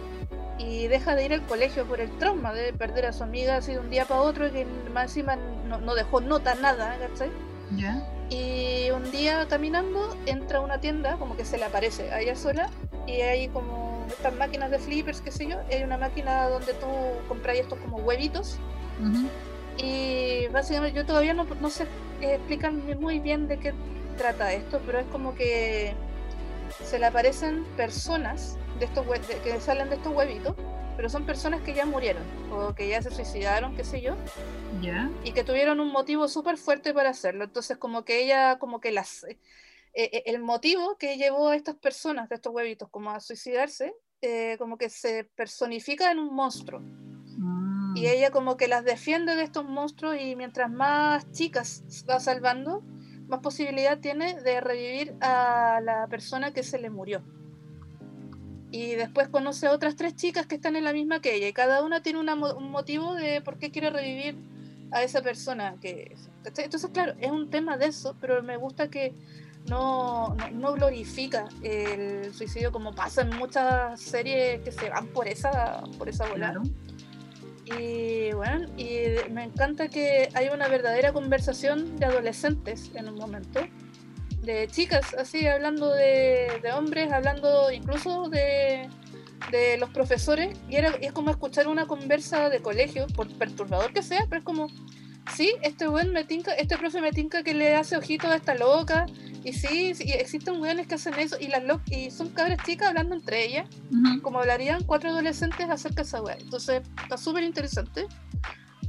Y 0.58 0.88
deja 0.88 1.16
de 1.16 1.26
ir 1.26 1.34
al 1.34 1.46
colegio 1.46 1.86
por 1.86 2.00
el 2.00 2.10
trauma 2.18 2.54
de 2.54 2.72
perder 2.74 3.06
a 3.06 3.14
su 3.14 3.24
amiga 3.24 3.58
así 3.58 3.74
de 3.74 3.80
un 3.80 3.90
día 3.90 4.06
para 4.06 4.22
otro 4.22 4.48
y 4.48 4.52
que 4.52 4.66
más 4.94 5.06
encima 5.06 5.36
no, 5.68 5.80
no 5.80 5.94
dejó 5.96 6.22
nota 6.22 6.56
nada, 6.56 6.98
¿cachai? 6.98 7.30
¿Ya? 7.76 8.08
Y 8.30 8.90
un 8.92 9.12
día 9.12 9.46
caminando 9.50 10.16
entra 10.26 10.60
a 10.60 10.62
una 10.62 10.80
tienda, 10.80 11.18
como 11.18 11.36
que 11.36 11.44
se 11.46 11.58
le 11.58 11.66
aparece 11.66 12.12
a 12.12 12.22
ella 12.22 12.36
sola, 12.36 12.70
y 13.06 13.22
hay 13.22 13.50
como 13.50 14.06
estas 14.08 14.34
máquinas 14.34 14.72
de 14.72 14.80
flippers, 14.80 15.22
qué 15.22 15.32
sé 15.32 15.46
yo, 15.48 15.58
hay 15.72 15.84
una 15.84 15.98
máquina 15.98 16.48
donde 16.48 16.74
tú 16.74 16.88
compras 17.28 17.58
estos 17.58 17.78
como 17.80 17.98
huevitos, 17.98 18.58
Ujú. 19.00 19.28
y 19.78 20.48
básicamente 20.48 20.96
yo 20.98 21.06
todavía 21.06 21.34
no, 21.34 21.44
no 21.44 21.70
sé 21.70 21.86
explican 22.22 22.82
muy 23.00 23.20
bien 23.20 23.48
de 23.48 23.60
qué 23.60 23.74
trata 24.18 24.54
esto, 24.54 24.82
pero 24.86 25.00
es 25.00 25.06
como 25.08 25.36
que 25.36 25.94
se 26.84 26.98
le 27.00 27.06
aparecen 27.06 27.66
personas 27.76 28.58
de 28.80 28.86
estos 28.86 29.06
de- 29.08 29.38
que 29.44 29.60
salen 29.60 29.90
de 29.90 29.96
estos 29.96 30.14
huevitos, 30.14 30.56
pero 30.96 31.10
son 31.10 31.26
personas 31.26 31.62
que 31.62 31.74
ya 31.74 31.86
murieron, 31.86 32.24
o 32.52 32.74
que 32.74 32.88
ya 32.88 33.02
se 33.02 33.12
suicidaron, 33.12 33.76
qué 33.76 33.84
sé 33.84 34.02
yo, 34.02 34.16
y 35.24 35.32
que 35.34 35.44
tuvieron 35.44 35.80
un 35.80 35.92
motivo 35.92 36.28
súper 36.28 36.58
fuerte 36.58 36.94
para 36.94 37.10
hacerlo. 37.10 37.44
Entonces, 37.44 37.78
como 37.78 38.06
que 38.06 38.24
ella, 38.24 38.58
como 38.60 38.80
que 38.80 38.92
las, 38.92 39.24
eh, 39.26 39.38
eh, 39.94 40.24
el 40.26 40.40
motivo 40.40 40.98
que 40.98 41.18
llevó 41.18 41.50
a 41.50 41.56
estas 41.56 41.76
personas 41.76 42.30
de 42.30 42.36
estos 42.36 42.54
huevitos 42.54 42.90
como 42.90 43.12
a 43.12 43.20
suicidarse, 43.20 43.94
eh, 44.22 44.56
como 44.58 44.78
que 44.78 44.90
se 44.90 45.26
personifica 45.36 46.12
en 46.12 46.20
un 46.20 46.34
monstruo. 46.34 46.82
Mm. 47.96 47.98
Y 47.98 48.08
ella 48.08 48.30
como 48.32 48.58
que 48.58 48.68
las 48.68 48.84
defiende 48.84 49.36
de 49.36 49.44
estos 49.44 49.66
monstruos 49.66 50.16
y 50.20 50.36
mientras 50.36 50.70
más 50.72 51.32
chicas 51.32 51.84
va 52.10 52.20
salvando, 52.20 52.84
más 53.28 53.40
posibilidad 53.40 54.00
tiene 54.00 54.40
de 54.42 54.62
revivir 54.62 55.16
a 55.22 55.80
la 55.84 56.06
persona 56.08 56.52
que 56.54 56.62
se 56.64 56.78
le 56.78 56.90
murió. 56.90 57.24
Y 58.72 58.96
después 58.96 59.30
conoce 59.30 59.68
a 59.68 59.72
otras 59.72 59.96
tres 59.96 60.16
chicas 60.16 60.48
que 60.48 60.56
están 60.56 60.76
en 60.76 60.84
la 60.84 60.92
misma 60.94 61.22
que 61.22 61.34
ella 61.36 61.48
y 61.48 61.54
cada 61.54 61.82
una 61.84 62.02
tiene 62.04 62.20
una 62.20 62.36
mo- 62.36 62.54
un 62.56 62.72
motivo 62.72 63.16
de 63.16 63.42
por 63.42 63.58
qué 63.58 63.72
quiere 63.72 63.90
revivir 63.90 64.36
a 64.92 65.02
esa 65.02 65.22
persona 65.22 65.76
que 65.82 66.16
entonces 66.46 66.90
claro 66.94 67.14
es 67.20 67.32
un 67.32 67.50
tema 67.50 67.76
de 67.78 67.88
eso 67.88 68.16
pero 68.22 68.44
me 68.44 68.56
gusta 68.58 68.90
que 68.90 69.14
no, 69.68 70.36
no, 70.36 70.52
no 70.52 70.74
glorifica 70.74 71.46
el 71.64 72.34
suicidio 72.34 72.72
como 72.72 72.94
pasa 72.94 73.22
en 73.22 73.36
muchas 73.38 74.00
series 74.00 74.62
que 74.62 74.72
se 74.72 74.90
van 74.90 75.08
por 75.08 75.28
esa 75.28 75.82
por 75.98 76.08
esa 76.10 76.26
Claro. 76.30 76.62
Y 77.66 78.32
bueno, 78.34 78.68
y 78.78 79.30
me 79.32 79.44
encanta 79.44 79.88
que 79.88 80.30
hay 80.34 80.50
una 80.50 80.68
verdadera 80.68 81.12
conversación 81.14 81.98
de 81.98 82.06
adolescentes 82.06 82.92
en 82.94 83.10
un 83.10 83.16
momento, 83.16 83.62
de 84.42 84.68
chicas 84.68 85.16
así 85.16 85.48
hablando 85.48 85.90
de, 85.92 86.60
de 86.62 86.72
hombres, 86.74 87.12
hablando 87.12 87.72
incluso 87.72 88.30
de, 88.30 88.88
de 89.52 89.78
los 89.78 89.90
profesores, 89.90 90.56
y, 90.70 90.76
era, 90.76 90.94
y 91.02 91.06
es 91.06 91.12
como 91.12 91.32
escuchar 91.32 91.68
una 91.68 91.88
conversa 91.88 92.50
de 92.50 92.60
colegio, 92.62 93.08
por 93.08 93.28
perturbador 93.38 93.94
que 93.94 94.04
sea, 94.04 94.26
pero 94.30 94.40
es 94.40 94.46
como, 94.46 94.68
sí, 95.34 95.54
este 95.62 95.88
weón 95.88 96.12
me 96.12 96.24
tinca, 96.24 96.54
este 96.54 96.78
profe 96.78 97.02
me 97.02 97.12
tinca 97.12 97.44
que 97.44 97.54
le 97.54 97.76
hace 97.76 97.98
ojitos 97.98 98.30
a 98.30 98.36
esta 98.36 98.56
loca, 98.56 99.06
y 99.44 99.54
sí, 99.54 99.94
sí, 99.96 100.12
existen 100.12 100.60
weones 100.62 100.88
que 100.88 100.96
hacen 100.96 101.14
eso, 101.16 101.38
y 101.40 101.48
las 101.48 101.64
lo- 101.64 101.82
y 101.88 102.10
son 102.12 102.30
cabras 102.30 102.58
chicas 102.66 102.90
hablando 102.90 103.16
entre 103.16 103.46
ellas 103.46 103.68
como 104.22 104.40
hablarían 104.40 104.84
cuatro 104.84 105.10
adolescentes 105.10 105.70
acerca 105.70 105.98
de 105.98 106.02
esa 106.08 106.22
weá. 106.22 106.36
Entonces, 106.40 106.82
está 107.04 107.18
súper 107.18 107.44
interesante. 107.44 108.08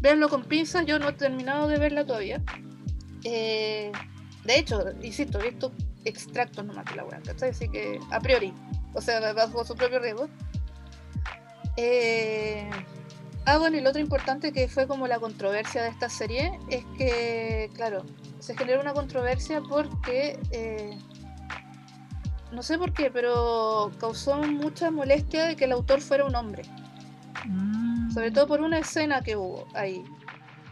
Véanlo 0.01 0.29
con 0.29 0.45
pinzas, 0.45 0.85
yo 0.87 0.99
no 0.99 1.09
he 1.09 1.13
terminado 1.13 1.69
de 1.69 1.79
verla 1.79 2.05
todavía. 2.07 2.43
Eh, 3.25 3.91
de 4.45 4.59
hecho, 4.59 4.83
insisto, 5.03 5.41
he 5.41 5.51
visto 5.51 5.73
extractos 6.05 6.65
nomás 6.65 6.85
de 6.87 6.95
la 6.97 7.05
weá, 7.05 7.21
¿cachai? 7.21 7.51
Así 7.51 7.69
que, 7.69 7.99
a 8.11 8.21
priori, 8.21 8.53
o 8.95 9.01
sea, 9.01 9.33
bajo 9.33 9.65
su 9.65 9.75
propio 9.75 9.99
riesgo. 9.99 10.29
Eh, 11.77 12.71
ah, 13.47 13.59
bueno, 13.59 13.77
y 13.77 13.81
lo 13.81 13.91
otro 13.91 14.01
importante 14.01 14.53
que 14.53 14.69
fue 14.69 14.87
como 14.87 15.07
la 15.07 15.19
controversia 15.19 15.83
de 15.83 15.89
esta 15.89 16.09
serie 16.09 16.59
es 16.69 16.85
que, 16.99 17.71
claro, 17.75 18.05
se 18.39 18.57
generó 18.57 18.81
una 18.81 18.93
controversia 18.93 19.61
porque 19.61 20.39
eh, 20.51 20.99
no 22.53 22.63
sé 22.63 22.79
por 22.79 22.93
qué, 22.93 23.11
pero 23.11 23.91
causó 23.99 24.37
mucha 24.43 24.91
molestia 24.91 25.47
de 25.47 25.57
que 25.57 25.65
el 25.65 25.73
autor 25.73 26.01
fuera 26.01 26.25
un 26.25 26.35
hombre. 26.35 26.63
Mm. 27.45 28.11
Sobre 28.13 28.31
todo 28.31 28.47
por 28.47 28.61
una 28.61 28.79
escena 28.79 29.21
que 29.23 29.37
hubo 29.37 29.67
ahí. 29.75 30.05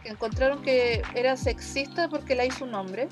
Que 0.03 0.09
encontraron 0.09 0.61
que 0.61 1.01
era 1.15 1.35
sexista 1.37 2.07
porque 2.09 2.35
la 2.35 2.45
hizo 2.45 2.65
un 2.65 2.75
hombre. 2.75 3.07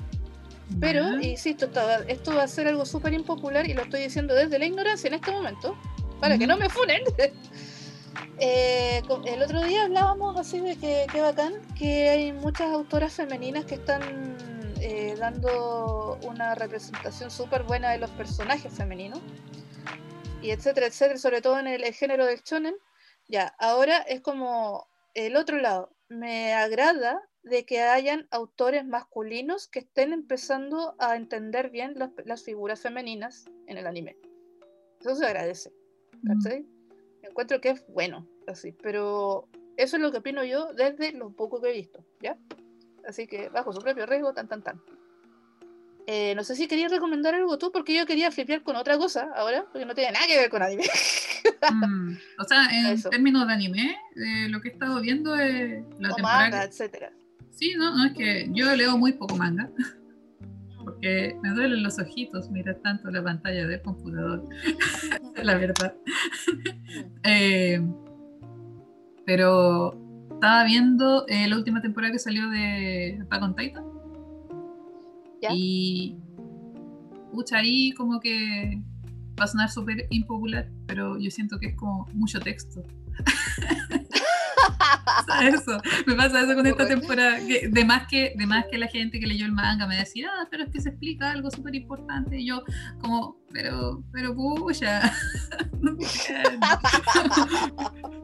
Pero, 0.79 1.19
insisto, 1.21 1.69
esto 2.07 2.35
va 2.35 2.43
a 2.43 2.47
ser 2.47 2.67
algo 2.67 2.85
súper 2.85 3.13
impopular 3.13 3.69
y 3.69 3.73
lo 3.73 3.83
estoy 3.83 4.01
diciendo 4.01 4.33
desde 4.33 4.57
la 4.57 4.65
ignorancia 4.65 5.07
en 5.07 5.15
este 5.15 5.31
momento. 5.31 5.77
Para 6.19 6.37
que 6.37 6.47
no 6.47 6.57
me 6.57 6.69
funen. 6.69 7.01
Eh, 8.39 9.01
el 9.25 9.41
otro 9.41 9.61
día 9.63 9.83
hablábamos 9.83 10.37
así 10.37 10.59
de 10.59 10.75
que 10.75 11.21
bacán 11.21 11.53
que 11.77 12.09
hay 12.09 12.33
muchas 12.33 12.71
autoras 12.71 13.13
femeninas 13.13 13.65
que 13.65 13.75
están 13.75 14.35
eh, 14.81 15.15
dando 15.17 16.19
una 16.23 16.55
representación 16.55 17.31
súper 17.31 17.63
buena 17.63 17.91
de 17.91 17.99
los 17.99 18.09
personajes 18.11 18.73
femeninos 18.73 19.21
y 20.41 20.51
etcétera, 20.51 20.87
etcétera, 20.87 21.17
sobre 21.17 21.41
todo 21.41 21.59
en 21.59 21.67
el, 21.67 21.83
el 21.83 21.93
género 21.93 22.25
del 22.25 22.41
shonen. 22.41 22.75
Ya, 23.29 23.55
ahora 23.59 23.99
es 23.99 24.21
como 24.21 24.87
el 25.13 25.37
otro 25.37 25.57
lado. 25.57 25.95
Me 26.09 26.53
agrada 26.53 27.21
de 27.43 27.65
que 27.65 27.81
hayan 27.81 28.27
autores 28.31 28.85
masculinos 28.85 29.67
que 29.67 29.79
estén 29.79 30.11
empezando 30.11 30.95
a 30.99 31.15
entender 31.15 31.69
bien 31.69 31.93
las, 31.95 32.11
las 32.25 32.43
figuras 32.43 32.81
femeninas 32.81 33.45
en 33.67 33.77
el 33.77 33.87
anime. 33.87 34.17
Eso 34.99 35.15
se 35.15 35.25
agradece. 35.25 35.71
¿cachai? 36.25 36.65
Encuentro 37.33 37.59
que 37.59 37.69
es 37.71 37.83
bueno, 37.87 38.27
así, 38.45 38.73
pero 38.83 39.47
eso 39.75 39.95
es 39.95 40.01
lo 40.03 40.11
que 40.11 40.19
opino 40.19 40.43
yo 40.43 40.71
desde 40.73 41.13
lo 41.13 41.31
poco 41.31 41.59
que 41.59 41.71
he 41.71 41.73
visto, 41.73 42.05
¿ya? 42.21 42.37
Así 43.07 43.25
que 43.25 43.49
bajo 43.49 43.73
su 43.73 43.79
propio 43.79 44.05
riesgo, 44.05 44.33
tan, 44.35 44.47
tan, 44.47 44.61
tan. 44.61 44.79
Eh, 46.05 46.35
no 46.35 46.43
sé 46.43 46.55
si 46.55 46.67
querías 46.67 46.91
recomendar 46.91 47.33
algo 47.33 47.57
tú, 47.57 47.71
porque 47.71 47.95
yo 47.95 48.05
quería 48.05 48.29
flipear 48.29 48.61
con 48.61 48.75
otra 48.75 48.99
cosa 48.99 49.31
ahora, 49.35 49.65
porque 49.71 49.83
no 49.87 49.95
tiene 49.95 50.11
nada 50.11 50.27
que 50.27 50.37
ver 50.37 50.49
con 50.51 50.61
anime. 50.61 50.83
Mm. 51.71 52.17
O 52.39 52.43
sea, 52.43 52.65
en 52.71 52.85
Eso. 52.93 53.09
términos 53.09 53.47
de 53.47 53.53
anime, 53.53 53.97
eh, 54.15 54.47
lo 54.49 54.61
que 54.61 54.69
he 54.69 54.71
estado 54.73 55.01
viendo 55.01 55.35
es 55.35 55.81
la 55.99 56.11
o 56.11 56.15
temporada. 56.15 56.39
manga, 56.41 56.59
que- 56.61 56.65
etcétera. 56.67 57.11
Sí, 57.49 57.73
no, 57.77 57.97
no, 57.97 58.05
es 58.05 58.13
que 58.13 58.47
yo 58.53 58.75
leo 58.75 58.95
muy 58.95 59.13
poco 59.13 59.35
manga, 59.37 59.71
porque 60.83 61.37
me 61.41 61.49
duelen 61.51 61.83
los 61.83 61.99
ojitos 61.99 62.49
mirar 62.49 62.75
tanto 62.83 63.09
la 63.09 63.23
pantalla 63.23 63.67
del 63.67 63.81
computador, 63.81 64.47
la 65.43 65.55
verdad. 65.55 65.95
Eh, 67.23 67.81
pero 69.25 69.97
estaba 70.31 70.63
viendo 70.65 71.25
eh, 71.27 71.47
la 71.47 71.55
última 71.55 71.81
temporada 71.81 72.11
que 72.11 72.19
salió 72.19 72.49
de 72.49 73.17
Attack 73.23 73.41
on 73.41 73.55
Titan. 73.55 73.85
¿Ya? 75.41 75.49
Y 75.53 76.17
pucha, 77.31 77.57
ahí 77.57 77.91
como 77.93 78.19
que 78.19 78.79
va 79.39 79.45
a 79.45 79.47
sonar 79.47 79.71
súper 79.71 80.05
impopular, 80.11 80.69
pero 80.85 81.17
yo 81.17 81.31
siento 81.31 81.57
que 81.59 81.67
es 81.67 81.75
como 81.75 82.05
mucho 82.13 82.39
texto. 82.39 82.83
eso, 85.43 85.81
me 86.05 86.15
pasa 86.15 86.41
eso 86.41 86.55
con 86.55 86.65
esta 86.67 86.87
temporada. 86.87 87.37
Que 87.39 87.67
de, 87.67 87.85
más 87.85 88.07
que, 88.07 88.33
de 88.35 88.45
más 88.45 88.65
que 88.71 88.77
la 88.77 88.87
gente 88.87 89.19
que 89.19 89.27
leyó 89.27 89.45
el 89.45 89.51
manga 89.51 89.87
me 89.87 89.97
decía, 89.97 90.29
ah, 90.31 90.47
pero 90.49 90.63
es 90.63 90.69
que 90.69 90.81
se 90.81 90.89
explica 90.89 91.31
algo 91.31 91.49
súper 91.51 91.75
importante. 91.75 92.39
Y 92.39 92.47
yo, 92.47 92.63
como, 93.01 93.37
pero, 93.51 94.03
pero 94.11 94.33
entiendo. 95.81 96.67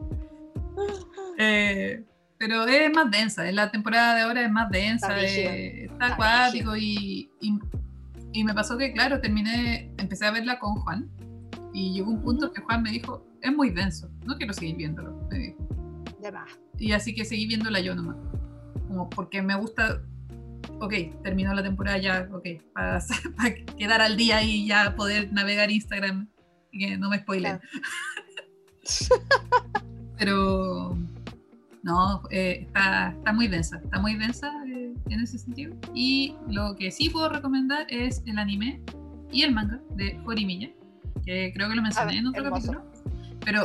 Eh, 1.42 2.04
pero 2.38 2.66
es 2.66 2.92
más 2.92 3.10
densa, 3.10 3.48
en 3.48 3.56
la 3.56 3.70
temporada 3.70 4.14
de 4.14 4.22
ahora 4.22 4.42
es 4.42 4.50
más 4.50 4.70
densa, 4.70 5.18
Está 5.20 5.52
eh, 5.52 5.84
está 5.84 5.92
Está 5.92 6.14
acuático 6.14 6.76
y, 6.76 7.30
y, 7.40 7.58
y 8.32 8.44
me 8.44 8.54
pasó 8.54 8.76
que, 8.78 8.92
claro, 8.92 9.20
terminé, 9.20 9.90
empecé 9.98 10.26
a 10.26 10.30
verla 10.30 10.58
con 10.58 10.76
Juan 10.76 11.10
y 11.72 11.92
llegó 11.92 12.10
un 12.10 12.22
punto 12.22 12.52
que 12.52 12.60
Juan 12.62 12.82
me 12.82 12.90
dijo, 12.90 13.26
es 13.42 13.54
muy 13.54 13.70
denso, 13.70 14.10
no 14.24 14.36
quiero 14.36 14.52
seguir 14.52 14.76
viéndolo, 14.76 15.14
me 15.30 15.38
dijo. 15.38 15.79
De 16.20 16.32
más. 16.32 16.50
Y 16.78 16.92
así 16.92 17.14
que 17.14 17.24
seguí 17.24 17.46
viéndola 17.46 17.80
yo 17.80 17.94
nomás. 17.94 18.16
como 18.88 19.08
porque 19.08 19.42
me 19.42 19.54
gusta, 19.56 20.02
ok, 20.80 20.94
terminó 21.22 21.54
la 21.54 21.62
temporada 21.62 21.98
ya, 21.98 22.28
ok, 22.32 22.46
para, 22.72 22.98
para 23.36 23.54
quedar 23.76 24.00
al 24.00 24.16
día 24.16 24.42
y 24.42 24.66
ya 24.66 24.94
poder 24.96 25.32
navegar 25.32 25.70
Instagram 25.70 26.28
y 26.72 26.86
que 26.86 26.98
no 26.98 27.10
me 27.10 27.18
spoilen. 27.18 27.60
Pero 30.18 30.96
no, 31.82 32.22
eh, 32.30 32.64
está, 32.66 33.14
está, 33.16 33.32
muy 33.32 33.48
densa, 33.48 33.80
está 33.82 33.98
muy 33.98 34.14
densa 34.16 34.52
eh, 34.66 34.94
en 35.08 35.20
ese 35.20 35.38
sentido. 35.38 35.74
Y 35.94 36.34
lo 36.48 36.76
que 36.76 36.90
sí 36.90 37.08
puedo 37.08 37.28
recomendar 37.28 37.86
es 37.88 38.22
el 38.26 38.38
anime 38.38 38.82
y 39.32 39.42
el 39.42 39.52
manga 39.52 39.80
de 39.90 40.20
Horimiya, 40.26 40.70
que 41.24 41.52
creo 41.54 41.68
que 41.68 41.76
lo 41.76 41.82
mencioné 41.82 42.18
en 42.18 42.26
otro 42.26 42.44
capítulo. 42.44 42.89
Pero 43.44 43.64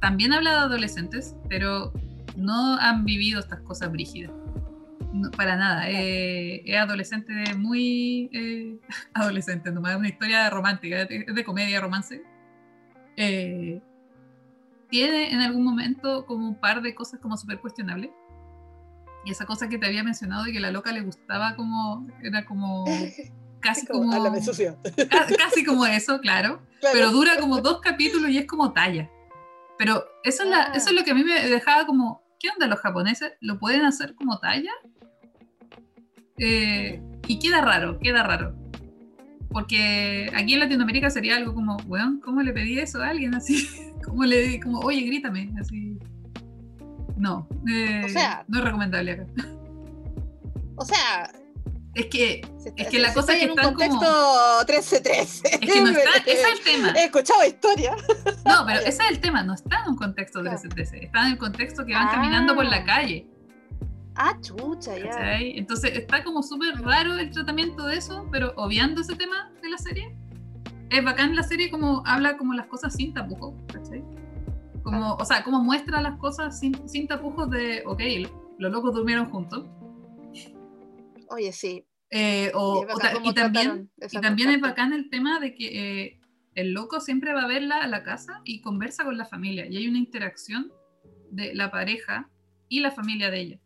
también 0.00 0.32
habla 0.32 0.50
de 0.50 0.56
adolescentes, 0.58 1.34
pero 1.48 1.92
no 2.36 2.76
han 2.78 3.04
vivido 3.04 3.40
estas 3.40 3.60
cosas 3.60 3.90
brígidas. 3.90 4.32
para 5.36 5.56
nada. 5.56 5.88
Eh, 5.90 6.62
es 6.64 6.76
adolescente 6.76 7.32
muy. 7.56 8.30
Eh, 8.32 8.78
adolescente, 9.14 9.70
nomás 9.70 9.92
es 9.92 9.98
una 9.98 10.08
historia 10.08 10.50
romántica, 10.50 11.02
es 11.02 11.34
de 11.34 11.44
comedia, 11.44 11.80
romance. 11.80 12.22
Eh, 13.16 13.80
tiene 14.90 15.32
en 15.32 15.40
algún 15.40 15.64
momento 15.64 16.26
como 16.26 16.48
un 16.48 16.60
par 16.60 16.82
de 16.82 16.94
cosas 16.94 17.20
como 17.20 17.36
súper 17.36 17.60
cuestionables. 17.60 18.10
Y 19.24 19.30
esa 19.30 19.46
cosa 19.46 19.68
que 19.68 19.78
te 19.78 19.86
había 19.86 20.04
mencionado 20.04 20.44
de 20.44 20.52
que 20.52 20.60
la 20.60 20.70
loca 20.70 20.92
le 20.92 21.00
gustaba 21.00 21.56
como. 21.56 22.06
Era 22.22 22.44
como. 22.44 22.84
Casi 23.60 23.86
como. 23.86 24.10
casi 25.38 25.64
como 25.64 25.86
eso, 25.86 26.20
claro, 26.20 26.60
Pero 26.92 27.10
dura 27.10 27.38
como 27.40 27.62
dos 27.62 27.80
capítulos 27.80 28.28
y 28.28 28.36
es 28.36 28.46
como 28.46 28.74
talla. 28.74 29.08
Pero 29.78 30.04
eso 30.22 30.44
es, 30.44 30.48
la, 30.48 30.62
eso 30.74 30.90
es 30.90 30.94
lo 30.94 31.04
que 31.04 31.10
a 31.10 31.14
mí 31.14 31.24
me 31.24 31.48
dejaba 31.48 31.86
como. 31.86 32.22
¿Qué 32.38 32.50
onda 32.50 32.66
los 32.66 32.80
japoneses? 32.80 33.32
¿Lo 33.40 33.58
pueden 33.58 33.84
hacer 33.84 34.14
como 34.14 34.38
talla? 34.38 34.72
Eh, 36.38 37.02
y 37.26 37.38
queda 37.38 37.60
raro, 37.60 37.98
queda 37.98 38.22
raro. 38.22 38.54
Porque 39.50 40.30
aquí 40.34 40.54
en 40.54 40.60
Latinoamérica 40.60 41.08
sería 41.10 41.36
algo 41.36 41.54
como, 41.54 41.76
weón, 41.86 42.20
¿cómo 42.20 42.42
le 42.42 42.52
pedí 42.52 42.78
eso 42.78 43.02
a 43.02 43.08
alguien 43.08 43.34
así? 43.34 43.68
¿Cómo 44.04 44.24
le 44.24 44.60
como, 44.60 44.80
oye, 44.80 45.02
grítame? 45.02 45.52
Así. 45.58 45.98
No, 47.16 47.48
eh, 47.68 48.12
no 48.48 48.58
es 48.58 48.64
recomendable 48.64 49.12
acá. 49.12 49.26
O 50.76 50.84
sea, 50.84 51.30
es 51.94 52.06
que, 52.06 52.40
es 52.76 52.88
que 52.88 52.98
la 52.98 53.14
cosa 53.14 53.32
es 53.32 53.38
que 53.38 53.44
en 53.44 53.50
un 53.52 53.56
contexto 53.56 54.06
13-13. 54.66 55.42
Es 55.44 55.58
que 55.60 55.80
no 55.80 55.90
está, 55.96 56.18
ese 56.26 56.32
es 56.32 56.58
el 56.58 56.64
tema. 56.64 56.90
He 56.90 57.04
escuchado 57.04 57.44
historia. 57.44 57.96
No, 58.44 58.64
pero 58.66 58.80
ese 58.80 59.02
es 59.02 59.10
el 59.10 59.20
tema, 59.20 59.42
no 59.42 59.54
está 59.54 59.82
en 59.82 59.90
un 59.90 59.96
contexto 59.96 60.40
13-13, 60.40 61.04
está 61.04 61.26
en 61.26 61.32
el 61.32 61.38
contexto 61.38 61.84
que 61.86 61.94
van 61.94 62.08
caminando 62.08 62.54
por 62.54 62.64
la 62.64 62.78
ah. 62.78 62.84
calle. 62.84 63.28
Ah, 64.16 64.36
chucha, 64.40 64.96
ya. 64.96 65.38
Entonces 65.40 65.92
está 65.96 66.22
como 66.22 66.42
súper 66.42 66.80
raro 66.82 67.16
el 67.16 67.30
tratamiento 67.30 67.86
de 67.86 67.96
eso, 67.96 68.28
pero 68.30 68.52
obviando 68.56 69.00
ese 69.00 69.16
tema 69.16 69.50
de 69.62 69.68
la 69.68 69.78
serie. 69.78 70.16
Es 70.90 71.04
bacán 71.04 71.34
la 71.34 71.42
serie 71.42 71.70
como 71.70 72.02
habla 72.06 72.36
como 72.36 72.54
las 72.54 72.66
cosas 72.66 72.94
sin 72.94 73.12
tapujos, 73.12 73.54
¿cachai? 73.72 74.04
Como, 74.82 75.14
o 75.14 75.24
sea, 75.24 75.42
como 75.42 75.60
muestra 75.60 76.00
las 76.00 76.16
cosas 76.18 76.58
sin, 76.60 76.88
sin 76.88 77.08
tapujos 77.08 77.50
de, 77.50 77.82
ok, 77.86 78.00
los 78.58 78.70
locos 78.70 78.94
durmieron 78.94 79.30
juntos. 79.30 79.64
Oye, 81.34 81.52
sí. 81.52 81.84
Eh, 82.10 82.52
y, 83.24 83.34
también, 83.34 83.90
y 83.98 84.20
también 84.20 84.50
es 84.50 84.60
bacán 84.60 84.92
el 84.92 85.10
tema 85.10 85.40
de 85.40 85.54
que 85.54 85.66
eh, 86.02 86.20
el 86.54 86.72
loco 86.72 87.00
siempre 87.00 87.32
va 87.32 87.42
a 87.42 87.48
verla 87.48 87.78
a 87.78 87.88
la 87.88 88.04
casa 88.04 88.40
y 88.44 88.60
conversa 88.60 89.02
con 89.02 89.18
la 89.18 89.24
familia. 89.24 89.66
Y 89.66 89.76
hay 89.76 89.88
una 89.88 89.98
interacción 89.98 90.70
de 91.32 91.52
la 91.54 91.72
pareja 91.72 92.30
y 92.68 92.80
la 92.80 92.92
familia 92.92 93.30
de 93.30 93.40
ella. 93.40 93.60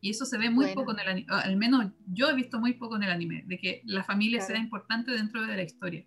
Y 0.00 0.10
eso 0.10 0.24
se 0.24 0.38
ve 0.38 0.48
muy 0.48 0.72
poco 0.74 0.92
en 0.92 1.00
el 1.00 1.08
anime, 1.08 1.26
al 1.28 1.56
menos 1.58 1.92
yo 2.06 2.30
he 2.30 2.34
visto 2.34 2.58
muy 2.58 2.72
poco 2.72 2.96
en 2.96 3.02
el 3.02 3.10
anime, 3.10 3.44
de 3.46 3.58
que 3.58 3.82
la 3.84 4.02
familia 4.02 4.40
sea 4.40 4.56
importante 4.56 5.10
dentro 5.10 5.46
de 5.46 5.56
la 5.56 5.62
historia. 5.62 6.06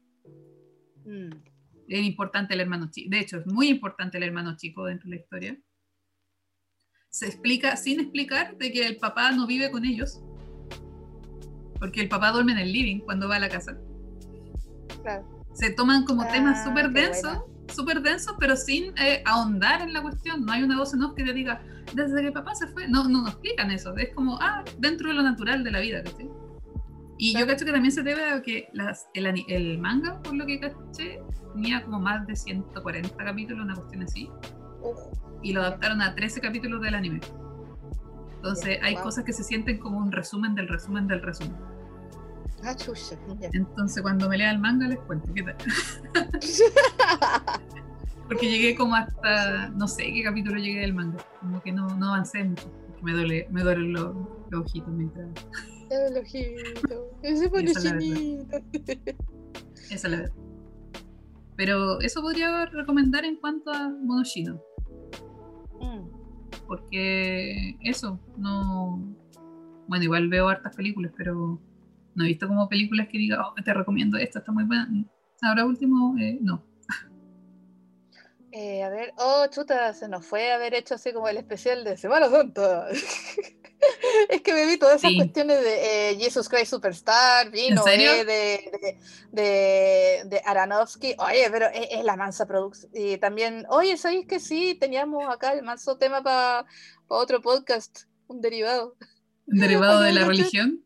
Mm. 1.05 1.30
Es 1.89 2.03
importante 2.03 2.55
el 2.55 2.61
hermano 2.61 2.89
chico, 2.89 3.11
de 3.11 3.20
hecho 3.20 3.38
es 3.38 3.45
muy 3.45 3.68
importante 3.68 4.18
el 4.18 4.24
hermano 4.24 4.57
chico 4.57 4.86
dentro 4.86 5.07
de 5.07 5.16
la 5.16 5.22
historia. 5.22 5.61
Se 7.09 7.28
explica 7.28 7.76
sin 7.76 7.99
explicar 7.99 8.57
de 8.57 8.72
que 8.72 8.88
el 8.88 8.97
papá 8.97 9.32
no 9.32 9.45
vive 9.45 9.70
con 9.70 9.86
ellos, 9.86 10.20
porque 11.84 11.99
el 11.99 12.07
papá 12.07 12.31
duerme 12.31 12.53
en 12.53 12.59
el 12.59 12.71
living 12.71 12.99
cuando 12.99 13.27
va 13.27 13.36
a 13.36 13.39
la 13.39 13.49
casa. 13.49 13.77
Se 15.51 15.69
toman 15.71 16.05
como 16.05 16.25
temas 16.27 16.59
ah, 16.59 16.63
súper 16.63 16.91
densos, 16.91 17.39
súper 17.67 18.01
densos, 18.01 18.36
pero 18.39 18.55
sin 18.55 18.97
eh, 18.97 19.21
ahondar 19.25 19.81
en 19.81 19.91
la 19.91 20.01
cuestión. 20.01 20.45
No 20.45 20.53
hay 20.53 20.63
una 20.63 20.77
voz 20.77 20.93
en 20.93 21.03
off 21.03 21.13
que 21.13 21.25
te 21.25 21.34
diga, 21.34 21.61
desde 21.93 22.21
que 22.21 22.31
papá 22.31 22.55
se 22.55 22.67
fue, 22.67 22.88
no, 22.88 23.03
no 23.09 23.23
nos 23.23 23.31
explican 23.31 23.69
eso. 23.69 23.93
Es 23.97 24.15
como, 24.15 24.39
ah, 24.39 24.63
dentro 24.77 25.09
de 25.09 25.15
lo 25.15 25.23
natural 25.23 25.61
de 25.65 25.71
la 25.71 25.81
vida, 25.81 26.01
¿cachai? 26.01 26.29
Y 27.17 27.38
yo 27.38 27.45
cacho 27.45 27.65
que 27.65 27.73
también 27.73 27.91
se 27.91 28.01
debe 28.01 28.23
a 28.29 28.41
que 28.41 28.69
las, 28.71 29.09
el, 29.13 29.43
el, 29.49 29.77
manga, 29.77 30.21
por 30.21 30.36
lo 30.36 30.45
que 30.45 30.61
caché, 30.61 31.19
tenía 31.53 31.84
como 31.84 31.99
más 31.99 32.25
de 32.27 32.38
140 32.38 33.17
capítulos, 33.17 33.65
una 33.65 33.75
cuestión 33.75 34.03
así. 34.03 34.29
Y 35.41 35.51
lo 35.51 35.59
adaptaron 35.59 36.01
a 36.01 36.15
13 36.15 36.39
capítulos 36.39 36.81
del 36.81 36.95
anime. 36.95 37.19
Entonces 38.38 38.79
hay 38.81 38.95
cosas 38.95 39.25
que 39.25 39.34
se 39.34 39.43
sienten 39.43 39.79
como 39.79 39.97
un 39.97 40.13
resumen 40.13 40.55
del 40.55 40.69
resumen 40.69 41.07
del 41.07 41.21
resumen. 41.21 41.72
Ah, 42.64 42.76
Entonces 43.51 44.01
cuando 44.01 44.30
me 44.30 44.38
lea 44.38 44.51
el 44.51 44.59
manga 44.59 44.88
les 44.88 44.99
cuento 44.99 45.34
qué 45.34 45.43
tal. 45.43 45.55
porque 48.28 48.49
llegué 48.49 48.76
como 48.76 48.95
hasta, 48.95 49.70
no 49.70 49.88
sé 49.88 50.03
qué 50.14 50.24
capítulo 50.24 50.57
llegué 50.57 50.82
del 50.82 50.93
manga. 50.93 51.18
Como 51.39 51.61
que 51.61 51.72
no, 51.72 51.88
no 51.97 52.14
avancé 52.14 52.43
mucho. 52.43 52.72
Me 53.01 53.11
duele, 53.11 53.47
me 53.51 53.64
duelen 53.64 53.93
los, 53.93 54.16
ojitos 54.53 54.93
mientras. 54.93 55.28
El 55.89 56.18
ojito. 56.18 57.11
Ese 57.22 57.49
pone 57.49 57.74
chinito. 57.74 58.57
Esa 59.89 59.93
es 59.93 60.03
la 60.03 60.18
verdad. 60.18 60.36
Pero 61.55 61.99
eso 62.01 62.22
podría 62.22 62.66
recomendar 62.68 63.26
en 63.26 63.36
cuanto 63.36 63.72
a 63.72 63.89
Monoshino. 63.89 64.61
Mm 65.80 66.24
porque 66.68 67.78
eso, 67.82 68.20
no... 68.38 69.16
Bueno, 69.88 70.05
igual 70.05 70.30
veo 70.30 70.47
hartas 70.47 70.76
películas, 70.76 71.11
pero 71.16 71.61
no 72.16 72.24
he 72.24 72.28
visto 72.28 72.47
como 72.47 72.70
películas 72.70 73.07
que 73.07 73.18
diga, 73.18 73.45
oh, 73.45 73.53
te 73.61 73.74
recomiendo 73.74 74.18
esta, 74.18 74.39
está 74.39 74.51
muy 74.51 74.64
buena. 74.64 74.88
Ahora 75.41 75.66
último, 75.66 76.16
eh, 76.20 76.38
no. 76.41 76.64
Eh, 78.55 78.84
a 78.84 78.89
ver, 78.89 79.14
oh, 79.18 79.47
chuta, 79.49 79.93
se 79.93 80.07
nos 80.07 80.24
fue 80.28 80.51
haber 80.51 80.76
hecho 80.76 80.93
así 80.93 81.11
como 81.11 81.28
el 81.28 81.38
especial 81.38 81.84
de 81.84 81.97
Semana 81.97 82.30
Santa. 82.30 82.88
es 84.30 84.41
que 84.41 84.53
me 84.53 84.68
vi 84.68 84.78
todas 84.78 85.03
esas 85.03 85.16
cuestiones 85.16 85.59
de 85.64 86.11
eh, 86.11 86.18
Jesus 86.20 86.47
Christ 86.47 86.70
Superstar, 86.70 87.49
vino 87.49 87.84
eh, 87.88 88.26
de, 88.26 88.99
de, 89.32 90.22
de, 90.26 90.41
Aronofsky. 90.45 91.16
Oye, 91.18 91.49
pero 91.51 91.66
es, 91.74 92.03
la 92.03 92.16
mansa 92.16 92.45
producción. 92.45 92.91
Y 92.93 93.18
también, 93.18 93.66
oye, 93.70 93.97
¿sabéis 93.97 94.28
que 94.28 94.39
sí? 94.39 94.78
Teníamos 94.80 95.28
acá 95.28 95.53
el 95.53 95.64
manso 95.64 95.97
tema 95.97 96.22
para 96.22 96.68
otro 97.07 97.41
podcast, 97.41 98.02
un 98.27 98.40
derivado. 98.40 98.95
¿Un 99.48 99.57
derivado 99.57 100.02
de 100.02 100.14
la 100.14 100.26
religión? 100.26 100.85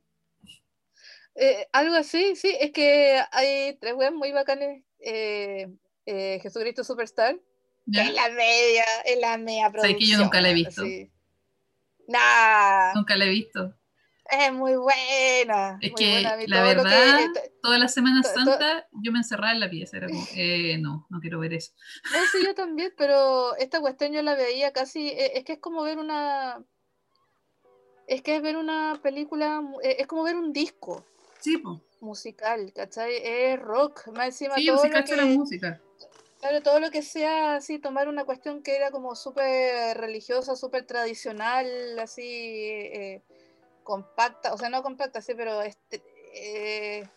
Eh, 1.39 1.67
algo 1.71 1.95
así, 1.95 2.35
sí, 2.35 2.55
es 2.59 2.71
que 2.71 3.21
hay 3.31 3.77
tres 3.79 3.93
webs 3.93 4.15
muy 4.15 4.31
bacanes. 4.31 4.83
Jesucristo 6.05 6.83
Superstar. 6.83 7.39
En 7.93 8.15
la 8.15 8.29
media, 8.29 8.83
en 9.05 9.21
la 9.21 9.37
media 9.37 9.71
producción. 9.71 9.99
Sé 9.99 10.05
que 10.05 10.11
yo 10.11 10.17
nunca 10.17 10.41
la 10.41 10.49
he 10.49 10.53
visto. 10.53 10.83
Nah. 12.07 12.93
Nunca 12.95 13.15
la 13.15 13.25
he 13.25 13.29
visto. 13.29 13.73
Es 14.29 14.51
muy 14.51 14.75
buena. 14.75 15.77
Es 15.79 15.93
que 15.95 16.21
la 16.47 16.61
verdad, 16.61 17.19
toda 17.61 17.77
la 17.79 17.87
Semana 17.87 18.23
Santa 18.23 18.85
yo 18.91 19.13
me 19.13 19.19
encerraba 19.19 19.53
en 19.53 19.61
la 19.61 19.69
pieza. 19.69 19.95
Era 19.97 20.07
como, 20.07 20.25
eh, 20.35 20.77
no, 20.79 21.07
no 21.09 21.19
quiero 21.21 21.39
ver 21.39 21.53
eso. 21.53 21.71
No, 22.11 22.19
sí, 22.31 22.45
yo 22.45 22.53
también, 22.53 22.93
pero 22.97 23.55
esta 23.55 23.79
cuestión 23.79 24.11
yo 24.11 24.21
la 24.21 24.35
veía 24.35 24.73
casi. 24.73 25.07
E, 25.07 25.37
es 25.37 25.45
que 25.45 25.53
es 25.53 25.59
como 25.59 25.81
ver 25.83 25.97
una. 25.97 26.61
Es 28.05 28.21
que 28.21 28.35
es 28.35 28.41
ver 28.41 28.57
una 28.57 28.99
película. 29.01 29.61
E, 29.81 29.95
es 29.99 30.07
como 30.07 30.23
ver 30.23 30.35
un 30.35 30.51
disco. 30.51 31.05
Sí. 31.47 31.63
Musical, 32.01 32.71
¿cachai? 32.73 33.13
Es 33.23 33.59
rock. 33.59 34.07
Más 34.07 34.27
encima 34.27 34.55
sí, 34.55 34.67
todo. 34.67 34.85
Lo 34.85 35.03
que... 35.03 35.15
la 35.15 35.25
música. 35.25 35.81
Claro, 36.39 36.61
todo 36.61 36.79
lo 36.79 36.91
que 36.91 37.01
sea 37.01 37.55
así, 37.55 37.79
tomar 37.79 38.07
una 38.07 38.23
cuestión 38.23 38.61
que 38.61 38.75
era 38.75 38.91
como 38.91 39.15
súper 39.15 39.97
religiosa, 39.97 40.55
súper 40.55 40.85
tradicional, 40.85 41.97
así 41.97 42.23
eh, 42.23 43.23
compacta, 43.83 44.53
o 44.53 44.57
sea, 44.57 44.69
no 44.69 44.83
compacta, 44.83 45.19
sí, 45.19 45.33
pero 45.35 45.63
este, 45.63 46.03
eh, 46.35 47.07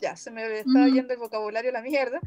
ya, 0.00 0.16
se 0.16 0.30
me 0.30 0.60
estaba 0.60 0.86
yendo 0.88 1.14
el 1.14 1.18
vocabulario 1.18 1.70
a 1.70 1.74
la 1.74 1.82
mierda. 1.82 2.20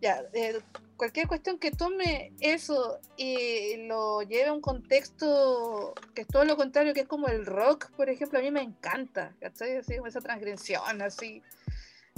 Ya, 0.00 0.24
eh, 0.32 0.60
cualquier 1.00 1.28
cuestión 1.28 1.58
que 1.58 1.70
tome 1.70 2.34
eso 2.40 3.00
y 3.16 3.86
lo 3.86 4.20
lleve 4.20 4.48
a 4.48 4.52
un 4.52 4.60
contexto 4.60 5.94
que 6.14 6.20
es 6.20 6.28
todo 6.28 6.44
lo 6.44 6.58
contrario, 6.58 6.92
que 6.92 7.00
es 7.00 7.08
como 7.08 7.28
el 7.28 7.46
rock, 7.46 7.90
por 7.92 8.10
ejemplo, 8.10 8.38
a 8.38 8.42
mí 8.42 8.50
me 8.50 8.60
encanta, 8.60 9.34
¿cachai? 9.40 9.78
Así 9.78 9.96
como 9.96 10.08
esa 10.08 10.20
transgresión, 10.20 11.00
así. 11.00 11.40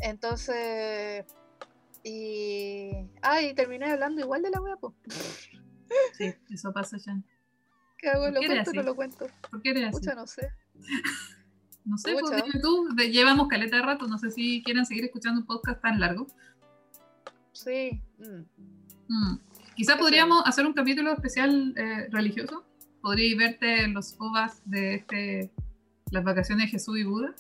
Entonces, 0.01 1.25
y. 2.03 2.91
Ah, 3.23 3.39
terminé 3.55 3.89
hablando 3.89 4.21
igual 4.21 4.43
de 4.43 4.51
la 4.51 4.61
wea, 4.61 4.77
Sí, 6.19 6.35
eso 6.51 6.73
pasa 6.73 6.97
ya. 6.99 7.17
¿Qué 7.99 8.09
hago? 8.09 8.25
¿Por 8.25 8.33
¿Lo 8.33 8.41
qué 8.41 8.47
cuento 8.49 8.71
o 8.71 8.75
no 8.75 8.81
así? 8.81 8.89
lo 8.89 8.97
cuento? 8.97 9.27
¿Por 9.49 9.63
qué 9.63 9.71
eres 9.71 9.85
así? 9.85 10.01
Pucha, 10.01 10.15
no 10.17 10.27
sé. 10.27 10.51
No 11.85 11.99
sé, 11.99 12.13
pues 12.13 12.31
dime 12.31 12.61
tú, 12.63 12.89
llevamos 13.11 13.49
caleta 13.49 13.75
de 13.75 13.83
rato, 13.83 14.07
no 14.07 14.17
sé 14.17 14.31
si 14.31 14.63
quieren 14.63 14.87
seguir 14.87 15.05
escuchando 15.07 15.41
un 15.41 15.47
podcast 15.49 15.83
tan 15.83 15.99
largo. 15.99 16.29
Sí. 17.53 18.01
mm. 18.19 18.45
Mm. 19.09 19.39
Quizá 19.77 19.95
Qué 19.95 19.99
podríamos 20.01 20.43
hacer 20.47 20.67
un 20.67 20.73
capítulo 20.73 21.13
especial 21.13 21.75
eh, 21.77 22.09
religioso. 22.11 22.65
Podríais 23.01 23.37
verte 23.37 23.83
en 23.83 23.95
los 23.95 24.15
ovas 24.19 24.61
de 24.65 24.95
este, 24.97 25.51
las 26.11 26.23
vacaciones 26.25 26.67
de 26.67 26.71
Jesús 26.71 26.99
y 26.99 27.05
Buda. 27.05 27.35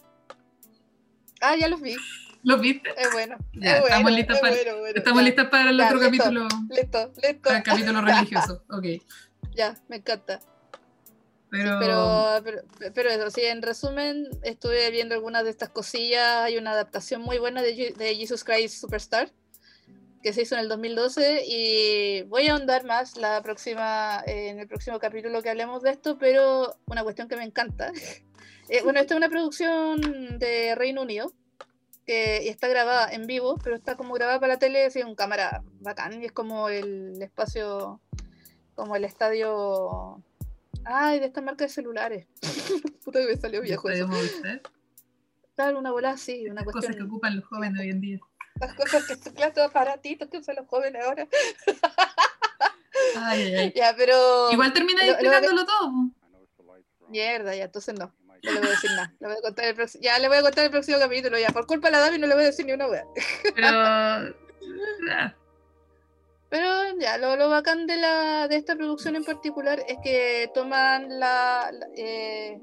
Ah, 1.40 1.56
ya 1.56 1.68
los 1.68 1.80
vi. 1.80 1.94
¿Los 2.42 2.60
viste? 2.60 2.90
Es 2.96 3.12
bueno. 3.12 3.36
Ya, 3.52 3.76
es 3.78 3.84
estamos 3.84 4.02
bueno, 4.02 4.16
listas 4.16 4.40
para- 4.40 4.54
bueno, 4.54 4.78
bueno, 4.78 4.96
Estamos 4.98 5.22
listas 5.22 5.48
para 5.48 5.70
el 5.70 5.78
Ya, 5.78 5.84
otro 5.86 5.98
listo. 5.98 6.24
capítulo, 6.24 6.48
Listo, 6.70 7.12
listo. 7.22 7.42
para 7.42 7.56
el 7.58 7.62
capítulo 7.62 8.00
religioso. 8.02 8.64
Ok. 8.70 8.84
Ya, 9.54 9.76
me 9.88 9.96
encanta. 9.96 10.40
Pero, 11.50 11.78
Pero, 11.80 12.40
pero, 12.42 12.62
pero 12.94 13.10
eso, 13.10 13.30
sí, 13.30 13.42
en 13.42 13.60
resumen, 13.62 14.26
estuve 14.42 14.90
viendo 14.90 15.14
algunas 15.14 15.44
de 15.44 15.50
estas 15.50 15.68
cosillas. 15.68 16.44
Hay 16.44 16.56
una 16.56 16.70
adaptación 16.72 17.20
muy 17.22 17.38
buena 17.38 17.60
de, 17.62 17.94
de 17.96 18.16
Jesus 18.16 18.42
Christ 18.42 18.80
Superstar 18.80 19.30
que 20.22 20.32
se 20.32 20.42
hizo 20.42 20.54
en 20.54 20.62
el 20.62 20.68
2012 20.68 21.42
y 21.46 22.22
voy 22.22 22.46
a 22.48 22.52
ahondar 22.52 22.84
más 22.84 23.16
la 23.16 23.42
próxima, 23.42 24.22
eh, 24.26 24.48
en 24.48 24.60
el 24.60 24.68
próximo 24.68 24.98
capítulo 24.98 25.42
que 25.42 25.50
hablemos 25.50 25.82
de 25.82 25.90
esto, 25.90 26.18
pero 26.18 26.76
una 26.86 27.02
cuestión 27.02 27.28
que 27.28 27.36
me 27.36 27.44
encanta. 27.44 27.92
Eh, 28.68 28.80
bueno, 28.84 29.00
esta 29.00 29.14
es 29.14 29.18
una 29.18 29.28
producción 29.28 30.38
de 30.38 30.74
Reino 30.76 31.02
Unido 31.02 31.32
que 32.06 32.48
está 32.48 32.68
grabada 32.68 33.12
en 33.12 33.26
vivo, 33.26 33.58
pero 33.62 33.74
está 33.76 33.96
como 33.96 34.14
grabada 34.14 34.38
para 34.40 34.54
la 34.54 34.58
tele, 34.58 34.86
así 34.86 35.00
en 35.00 35.14
cámara 35.14 35.62
bacán 35.80 36.22
y 36.22 36.26
es 36.26 36.32
como 36.32 36.68
el 36.68 37.20
espacio, 37.20 38.00
como 38.74 38.96
el 38.96 39.04
estadio 39.04 40.22
Ay, 40.84 41.20
de 41.20 41.26
esta 41.26 41.40
marca 41.40 41.64
de 41.64 41.70
celulares. 41.70 42.26
Puta 43.04 43.20
que 43.20 43.26
me 43.26 43.36
salió 43.36 43.62
viejo 43.62 43.88
eso. 43.88 44.08
Claro, 45.54 45.78
una 45.78 45.92
bola 45.92 46.10
así, 46.10 46.46
una 46.48 46.60
estas 46.62 46.74
cosas 46.74 46.80
que 46.80 46.86
cuestión. 46.96 47.08
ocupan 47.08 47.36
los 47.36 47.44
jóvenes 47.44 47.80
hoy 47.80 47.90
en 47.90 48.00
día. 48.00 48.20
Las 48.60 48.74
cosas 48.74 49.04
que 49.06 49.16
son 49.16 49.32
claro, 49.34 49.52
todos 49.52 49.72
baratitos 49.72 50.28
que 50.28 50.38
usan 50.38 50.56
los 50.56 50.66
jóvenes 50.68 51.04
ahora. 51.04 51.26
Ay, 53.16 53.42
ay, 53.42 53.54
ay. 53.56 53.72
Ya, 53.74 53.94
pero. 53.96 54.50
Igual 54.52 54.72
termina 54.72 55.00
lo- 55.00 55.06
lo- 55.06 55.12
explicándolo 55.14 55.64
todo. 55.66 55.90
Mierda, 57.08 57.54
ya, 57.54 57.64
entonces 57.64 57.94
no. 57.98 58.14
No 58.44 58.52
le 58.52 58.58
voy 58.58 58.68
a 58.68 58.70
decir 58.70 58.90
nada. 58.90 59.12
Le 59.20 59.26
voy 59.28 59.36
a 59.36 59.40
contar 59.40 59.64
el 59.66 59.74
próximo- 59.74 60.02
Ya 60.02 60.18
le 60.18 60.28
voy 60.28 60.36
a 60.38 60.42
contar 60.42 60.64
el 60.64 60.70
próximo 60.70 60.98
capítulo. 60.98 61.38
Ya, 61.38 61.48
por 61.50 61.66
culpa 61.66 61.88
de 61.88 61.92
la 61.92 62.00
Davi 62.00 62.18
no 62.18 62.26
le 62.26 62.34
voy 62.34 62.42
a 62.44 62.46
decir 62.46 62.66
ni 62.66 62.72
una 62.72 62.88
wea. 62.88 63.04
Pero. 63.54 64.34
Pero 66.50 66.68
ya, 67.00 67.16
lo, 67.16 67.36
lo 67.36 67.48
bacán 67.48 67.86
de, 67.86 67.96
la, 67.96 68.46
de 68.46 68.56
esta 68.56 68.76
producción 68.76 69.16
en 69.16 69.24
particular 69.24 69.82
es 69.88 69.96
que 70.02 70.50
toman 70.54 71.08
la, 71.18 71.70
la- 71.72 71.86
eh, 71.96 72.60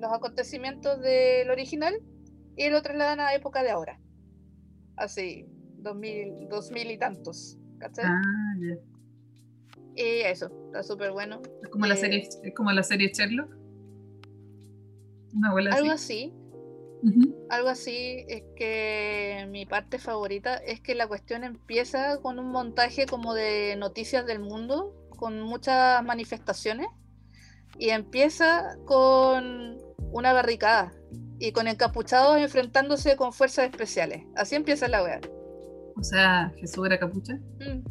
los 0.00 0.10
acontecimientos 0.12 1.00
del 1.02 1.50
original 1.50 2.00
y 2.56 2.70
lo 2.70 2.80
trasladan 2.80 3.20
a 3.20 3.34
época 3.34 3.62
de 3.62 3.70
ahora. 3.70 3.98
Así, 5.00 5.46
2000, 5.78 6.48
2000 6.48 6.90
y 6.90 6.98
tantos. 6.98 7.56
¿Cachai? 7.78 8.04
ah, 8.06 8.22
ya. 8.60 8.76
Y 9.96 10.20
eso, 10.20 10.50
está 10.66 10.82
súper 10.82 11.10
bueno. 11.12 11.40
Es 11.62 11.68
como 11.70 11.86
la 11.86 11.94
Eh, 11.94 11.96
serie, 11.96 12.28
es 12.42 12.54
como 12.54 12.70
la 12.70 12.82
serie 12.82 13.10
Sherlock. 13.12 13.50
Una 15.34 15.48
abuela 15.48 15.74
Algo 15.74 15.92
así. 15.92 16.32
algo 17.48 17.68
así 17.70 18.24
es 18.28 18.42
que 18.56 19.46
mi 19.50 19.64
parte 19.64 19.98
favorita 19.98 20.56
es 20.56 20.80
que 20.82 20.94
la 20.94 21.08
cuestión 21.08 21.44
empieza 21.44 22.18
con 22.20 22.38
un 22.38 22.50
montaje 22.50 23.06
como 23.06 23.32
de 23.32 23.74
noticias 23.78 24.26
del 24.26 24.40
mundo, 24.40 24.94
con 25.16 25.40
muchas 25.40 26.04
manifestaciones, 26.04 26.88
y 27.78 27.88
empieza 27.90 28.76
con 28.84 29.78
una 30.12 30.32
barricada 30.34 30.92
y 31.40 31.52
con 31.52 31.66
encapuchados 31.66 32.38
enfrentándose 32.38 33.16
con 33.16 33.32
fuerzas 33.32 33.64
especiales. 33.70 34.22
Así 34.36 34.54
empieza 34.54 34.86
la 34.86 35.02
wea. 35.02 35.20
O 35.96 36.04
sea, 36.04 36.52
Jesús 36.58 36.86
era 36.86 36.98
capucha. 36.98 37.34
Mm. 37.58 37.82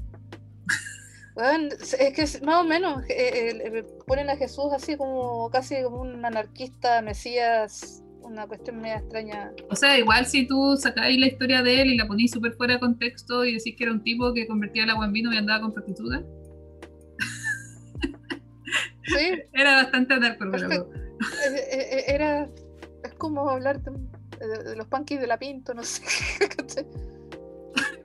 Weón, 1.36 1.70
es 1.72 1.96
que 2.14 2.46
más 2.46 2.62
o 2.62 2.64
menos 2.64 3.04
eh, 3.10 3.62
eh, 3.64 3.86
ponen 4.06 4.30
a 4.30 4.36
Jesús 4.36 4.72
así 4.74 4.98
como 4.98 5.50
casi 5.50 5.82
como 5.84 6.02
un 6.02 6.24
anarquista, 6.24 7.02
mesías, 7.02 8.04
una 8.22 8.46
cuestión 8.46 8.82
media 8.82 8.98
extraña. 8.98 9.52
O 9.70 9.76
sea, 9.76 9.98
igual 9.98 10.26
si 10.26 10.48
tú 10.48 10.78
sacáis 10.78 11.20
la 11.20 11.28
historia 11.28 11.64
de 11.64 11.82
él 11.82 11.90
y 11.92 11.98
la 11.98 12.08
ponís 12.08 12.32
súper 12.32 12.54
fuera 12.54 12.74
de 12.76 12.80
contexto 12.80 13.46
y 13.46 13.54
decís 13.56 13.76
que 13.78 13.84
era 13.86 13.94
un 13.94 14.04
tipo 14.04 14.34
que 14.34 14.48
convertía 14.48 14.84
el 14.84 14.90
agua 14.90 15.06
en 15.06 15.14
vino 15.14 15.34
y 15.34 15.38
andaba 15.38 15.62
con 15.62 15.74
prostitutas, 15.74 16.24
Sí, 19.04 19.32
era 19.54 19.76
bastante 19.76 20.14
anarco 20.14 20.46
eh, 20.46 22.04
era. 22.08 22.50
Como 23.20 23.48
hablar 23.50 23.82
de, 23.84 23.92
de- 24.40 24.64
de 24.72 24.76
los 24.76 24.88
panquis 24.88 25.20
de 25.20 25.28
la 25.28 25.38
Pinto, 25.38 25.74
no 25.76 25.84
sé. 25.84 26.02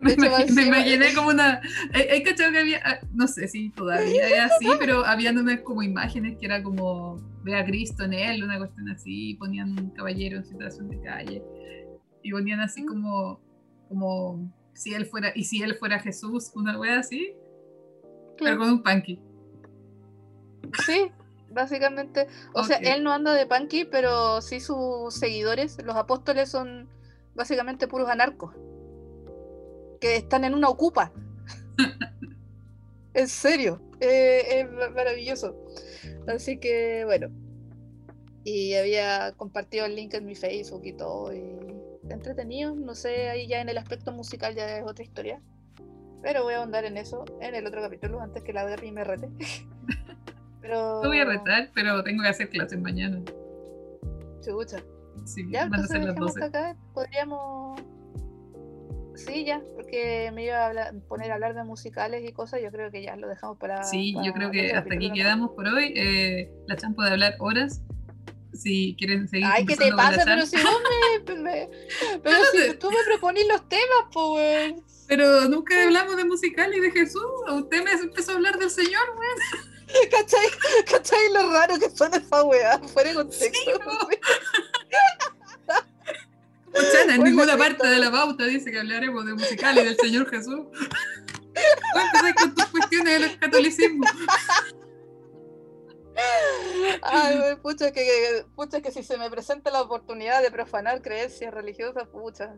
Me, 0.00 0.12
hecho, 0.12 0.52
me 0.54 0.66
imaginé 0.66 1.14
como 1.14 1.30
una. 1.30 1.62
He 1.94 2.22
cachado 2.22 2.52
que 2.52 2.58
había. 2.58 2.78
ah, 2.84 2.98
No 3.14 3.26
sé 3.26 3.48
si 3.48 3.70
todavía 3.70 4.28
es 4.28 4.52
así, 4.52 4.66
pero 4.78 5.02
habían 5.06 5.38
unas 5.38 5.60
como 5.60 5.82
imágenes 5.82 6.36
que 6.38 6.44
era 6.44 6.62
como. 6.62 7.16
Ve 7.42 7.54
a 7.56 7.64
Cristo 7.64 8.04
en 8.04 8.12
él, 8.12 8.44
una 8.44 8.58
cuestión 8.58 8.86
así. 8.90 9.30
y 9.30 9.34
Ponían 9.36 9.70
un 9.70 9.90
caballero 9.90 10.36
en 10.36 10.44
situación 10.44 10.90
de 10.90 11.00
calle. 11.00 11.42
Y 12.22 12.30
ponían 12.32 12.60
así 12.60 12.82
Mm. 12.82 12.86
como. 12.86 13.40
Como. 13.88 14.52
Si 14.74 14.92
él 14.92 15.06
fuera. 15.06 15.32
Y 15.34 15.44
si 15.44 15.62
él 15.62 15.74
fuera 15.76 15.98
Jesús, 15.98 16.52
una 16.54 16.78
wea 16.78 16.98
así. 16.98 17.32
Pero 18.38 18.58
con 18.58 18.68
un 18.68 18.82
punky. 18.82 19.18
Sí, 20.84 21.10
básicamente. 21.54 22.26
O 22.52 22.64
sea, 22.64 22.76
él 22.78 23.02
no 23.04 23.12
anda 23.12 23.32
de 23.32 23.46
punky, 23.46 23.84
pero 23.84 24.40
sí 24.42 24.60
sus 24.60 25.14
seguidores, 25.14 25.82
los 25.84 25.96
apóstoles, 25.96 26.50
son 26.50 26.88
básicamente 27.34 27.88
puros 27.88 28.08
anarcos. 28.08 28.52
Que 30.00 30.16
están 30.16 30.44
en 30.44 30.54
una 30.54 30.68
ocupa. 30.68 31.12
en 33.14 33.28
serio. 33.28 33.80
eh, 34.00 34.60
es 34.60 34.70
ma- 34.72 34.90
maravilloso. 34.90 35.56
Así 36.26 36.58
que, 36.58 37.04
bueno. 37.04 37.28
Y 38.44 38.74
había 38.74 39.32
compartido 39.36 39.86
el 39.86 39.96
link 39.96 40.12
en 40.14 40.26
mi 40.26 40.34
Facebook 40.34 40.82
y 40.84 40.92
todo. 40.92 41.32
Y 41.32 41.40
entretenido. 42.10 42.74
No 42.74 42.94
sé, 42.94 43.30
ahí 43.30 43.46
ya 43.46 43.60
en 43.62 43.68
el 43.70 43.78
aspecto 43.78 44.12
musical 44.12 44.54
ya 44.54 44.78
es 44.78 44.84
otra 44.84 45.04
historia. 45.04 45.40
Pero 46.22 46.42
voy 46.42 46.54
a 46.54 46.58
ahondar 46.58 46.84
en 46.84 46.96
eso 46.96 47.24
en 47.40 47.54
el 47.54 47.66
otro 47.66 47.82
capítulo 47.82 48.20
antes 48.20 48.42
que 48.42 48.52
la 48.52 48.64
Gaby 48.64 48.92
me 48.92 49.04
rete. 49.04 49.28
Pero... 50.64 51.02
No 51.02 51.08
voy 51.10 51.18
a 51.20 51.26
retar, 51.26 51.70
pero 51.74 52.02
tengo 52.02 52.22
que 52.22 52.28
hacer 52.30 52.48
clases 52.48 52.80
mañana. 52.80 53.20
Chucha. 54.42 54.78
Sí, 55.26 55.44
Ya, 55.50 55.68
van 55.68 55.80
a 55.80 55.86
ser 55.86 55.98
las 55.98 56.06
dejemos 56.14 56.34
12. 56.34 56.44
acá. 56.46 56.76
Podríamos. 56.94 57.80
Sí, 59.14 59.44
ya, 59.44 59.62
porque 59.74 60.30
me 60.34 60.44
iba 60.46 60.56
a 60.56 60.66
hablar- 60.68 60.94
poner 61.06 61.30
a 61.30 61.34
hablar 61.34 61.54
de 61.54 61.64
musicales 61.64 62.26
y 62.26 62.32
cosas. 62.32 62.60
Yo 62.62 62.70
creo 62.70 62.90
que 62.90 63.02
ya 63.02 63.14
lo 63.16 63.28
dejamos 63.28 63.58
para. 63.58 63.84
Sí, 63.84 64.12
para 64.14 64.26
yo 64.26 64.32
creo 64.32 64.50
que 64.50 64.72
hasta 64.72 64.94
aquí 64.94 65.12
quedamos 65.12 65.50
por 65.50 65.66
hoy. 65.68 65.92
Eh, 65.96 66.50
la 66.66 66.76
Chan 66.76 66.94
puede 66.94 67.10
hablar 67.10 67.34
horas. 67.40 67.82
Si 68.54 68.96
quieren 68.98 69.28
seguir 69.28 69.46
Ay, 69.52 69.66
¿qué 69.66 69.76
te 69.76 69.90
pasa? 69.92 70.22
Pero 70.24 70.46
si 70.46 70.56
vos 70.56 70.64
me. 71.28 71.34
me- 71.42 71.70
pero 72.22 72.38
si 72.52 72.74
tú 72.78 72.90
me 72.90 72.96
proponís 73.06 73.46
los 73.48 73.68
temas, 73.68 74.04
pues. 74.12 74.74
Pero 75.08 75.46
nunca 75.48 75.74
hablamos 75.84 76.16
de 76.16 76.24
musical 76.24 76.74
y 76.74 76.80
de 76.80 76.90
Jesús. 76.90 77.22
Usted 77.52 77.84
me 77.84 77.92
empezó 77.92 78.32
a 78.32 78.34
hablar 78.36 78.58
del 78.58 78.70
Señor, 78.70 79.02
güey. 79.14 79.28
¿Cachai? 80.10 80.46
¿Cachai 80.90 81.32
lo 81.32 81.50
raro 81.52 81.78
que 81.78 81.90
suena 81.90 82.16
esa 82.16 82.42
weá? 82.44 82.78
Fuera 82.80 83.10
de 83.10 83.16
contexto. 83.16 83.70
Chan, 86.74 87.10
en 87.10 87.20
Hola, 87.20 87.30
ninguna 87.30 87.56
parte 87.56 87.86
de 87.86 87.98
la 87.98 88.10
pauta 88.10 88.44
dice 88.46 88.72
que 88.72 88.80
hablaremos 88.80 89.24
de 89.24 89.34
musical 89.34 89.78
y 89.78 89.84
del 89.84 89.96
Señor 89.96 90.28
Jesús. 90.28 90.66
Voy 90.66 92.02
a 92.02 92.06
empezar 92.06 92.34
con 92.34 92.54
tus 92.54 92.66
cuestiones 92.66 93.20
del 93.20 93.38
catolicismo. 93.38 94.04
Ay, 97.02 97.56
pucha 97.62 97.92
que, 97.92 98.44
pucha 98.56 98.80
que 98.80 98.90
si 98.90 99.02
se 99.02 99.16
me 99.16 99.30
presenta 99.30 99.70
la 99.70 99.82
oportunidad 99.82 100.42
de 100.42 100.50
profanar 100.50 101.00
creencias 101.02 101.54
religiosas, 101.54 102.08
pucha. 102.08 102.56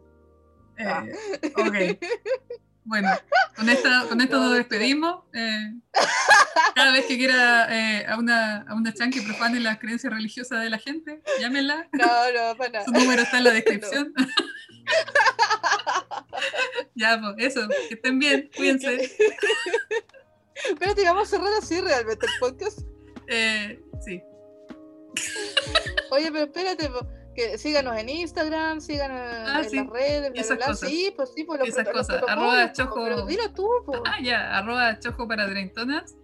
Ah. 0.78 1.04
Eh, 1.06 1.52
ok. 1.56 1.98
Bueno, 2.86 3.10
con, 3.56 3.68
esta, 3.68 4.06
con 4.08 4.20
esto 4.20 4.36
No, 4.36 4.42
nos 4.42 4.50
no, 4.52 4.56
despedimos. 4.56 5.24
Eh, 5.34 5.72
cada 6.74 6.92
vez 6.92 7.04
que 7.06 7.18
quiera 7.18 7.66
eh, 7.68 8.06
a, 8.06 8.16
una, 8.16 8.62
a 8.62 8.74
una 8.74 8.94
chan 8.94 9.10
que 9.10 9.22
profane 9.22 9.58
las 9.58 9.78
creencias 9.78 10.12
religiosas 10.12 10.62
de 10.62 10.70
la 10.70 10.78
gente, 10.78 11.20
llámenla. 11.40 11.88
No, 11.92 12.06
no, 12.06 12.56
para 12.56 12.84
Su 12.84 12.92
nada. 12.92 13.04
número 13.04 13.22
está 13.22 13.38
en 13.38 13.44
la 13.44 13.50
descripción. 13.52 14.14
ya, 16.94 17.20
pues, 17.20 17.56
eso. 17.56 17.66
Que 17.88 17.94
estén 17.94 18.20
bien. 18.20 18.48
Cuídense. 18.56 19.10
Espérate, 20.70 21.02
vamos 21.02 21.26
a 21.26 21.30
cerrar 21.36 21.52
así 21.58 21.80
realmente 21.80 22.24
el 22.24 22.32
podcast. 22.38 22.78
Eh, 23.26 23.80
sí. 24.04 24.22
Oye, 26.12 26.30
pero 26.30 26.44
espérate, 26.44 26.88
po, 26.88 27.04
que 27.36 27.58
síganos 27.58 27.96
en 27.96 28.08
Instagram, 28.08 28.80
síganos 28.80 29.20
Ah, 29.20 29.60
en 29.62 29.70
sí, 29.70 29.76
las 29.76 29.86
redes, 29.88 30.32
bla, 30.32 30.40
esas 30.40 30.56
bla, 30.56 30.66
cosas. 30.66 30.88
Sí, 30.88 31.12
pues 31.14 31.30
sí, 31.36 31.44
pues 31.44 31.60
los, 31.60 31.68
Esas 31.68 31.84
los 31.84 31.92
cosas. 31.94 32.16
protocolos, 32.18 32.52
Arroba 32.54 32.66
po, 32.68 32.72
chojo. 32.74 33.04
Pero 33.04 33.26
dilo 33.26 33.52
tú, 33.52 33.68
po. 33.84 34.02
Ah, 34.06 34.16
ya. 34.22 34.56
Arroba 34.58 34.98
chojo 34.98 35.28
para 35.28 35.46
treintonas. 35.48 36.16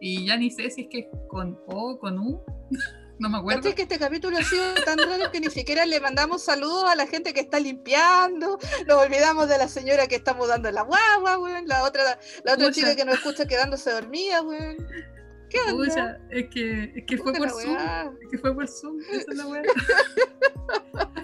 Y 0.00 0.26
ya 0.26 0.36
ni 0.36 0.50
sé 0.50 0.70
si 0.70 0.82
es 0.82 0.88
que 0.90 0.98
es 1.00 1.06
con 1.28 1.58
O, 1.66 1.98
con 1.98 2.18
U. 2.18 2.44
No 3.18 3.28
me 3.28 3.38
acuerdo. 3.38 3.60
¿Cachai 3.60 3.76
que 3.76 3.82
este 3.82 4.00
capítulo 4.00 4.36
ha 4.36 4.42
sido 4.42 4.64
tan 4.84 4.98
raro 4.98 5.30
que 5.30 5.38
ni 5.38 5.48
siquiera 5.48 5.86
le 5.86 6.00
mandamos 6.00 6.42
saludos 6.42 6.86
a 6.90 6.96
la 6.96 7.06
gente 7.06 7.32
que 7.32 7.38
está 7.38 7.60
limpiando? 7.60 8.58
Nos 8.88 8.98
olvidamos 8.98 9.48
de 9.48 9.58
la 9.58 9.68
señora 9.68 10.08
que 10.08 10.16
está 10.16 10.34
mudando 10.34 10.68
la 10.72 10.82
guagua, 10.82 11.38
weón. 11.38 11.68
La 11.68 11.84
otra, 11.84 12.18
la 12.42 12.54
otra 12.54 12.72
chica 12.72 12.96
que 12.96 13.04
nos 13.04 13.16
escucha 13.16 13.46
quedándose 13.46 13.92
dormida, 13.92 14.42
weón. 14.42 14.76
¿Qué 15.52 15.58
onda? 15.70 15.84
Pucha, 15.84 16.18
es 16.30 16.48
que, 16.48 16.92
es 16.96 17.04
que 17.06 17.18
fue 17.18 17.32
por 17.34 17.50
Zoom. 17.50 17.76
Es 18.22 18.28
que 18.30 18.38
fue 18.38 18.54
por 18.54 18.66
Zoom. 18.66 18.98
Esa 19.12 19.30
es 19.30 19.36
la 19.36 19.46
weá. 19.46 19.62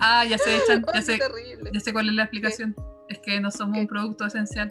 Ah, 0.00 0.24
ya 0.26 0.36
sé, 0.36 0.60
Chan, 0.66 0.84
ya 0.94 1.02
sé, 1.02 1.18
qué 1.18 1.70
ya 1.72 1.80
sé 1.80 1.92
cuál 1.92 2.08
es 2.08 2.14
la 2.14 2.24
explicación. 2.24 2.76
Es 3.08 3.18
que 3.20 3.40
no 3.40 3.50
somos 3.50 3.74
¿Qué? 3.74 3.80
un 3.80 3.86
producto 3.86 4.26
esencial. 4.26 4.68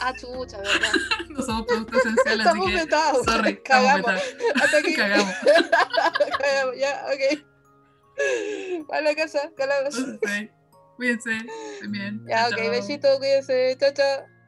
Ah, 0.00 0.14
chucha, 0.18 0.58
verdad. 0.58 0.92
No 1.28 1.42
somos 1.42 1.66
producto 1.66 1.98
esencial, 1.98 2.40
así 2.40 2.60
que. 2.66 2.74
vetados. 2.74 3.24
Sorry, 3.24 3.56
Cagamos. 3.64 4.10
Hasta 4.62 4.78
aquí. 4.78 4.94
Cagamos. 4.94 5.34
Cagamos, 6.38 6.76
ya, 6.76 7.04
ok. 7.06 8.86
Para 8.88 9.02
la 9.02 9.14
casa, 9.14 9.52
calabas. 9.56 9.94
Sí. 9.94 10.50
Cuídense. 10.96 11.30
Bien. 11.88 12.20
Ya, 12.26 12.48
ok, 12.48 12.56
Chao. 12.56 12.70
besito, 12.70 13.18
cuídense. 13.18 13.76
Chao, 13.78 13.92
chao. 13.94 14.39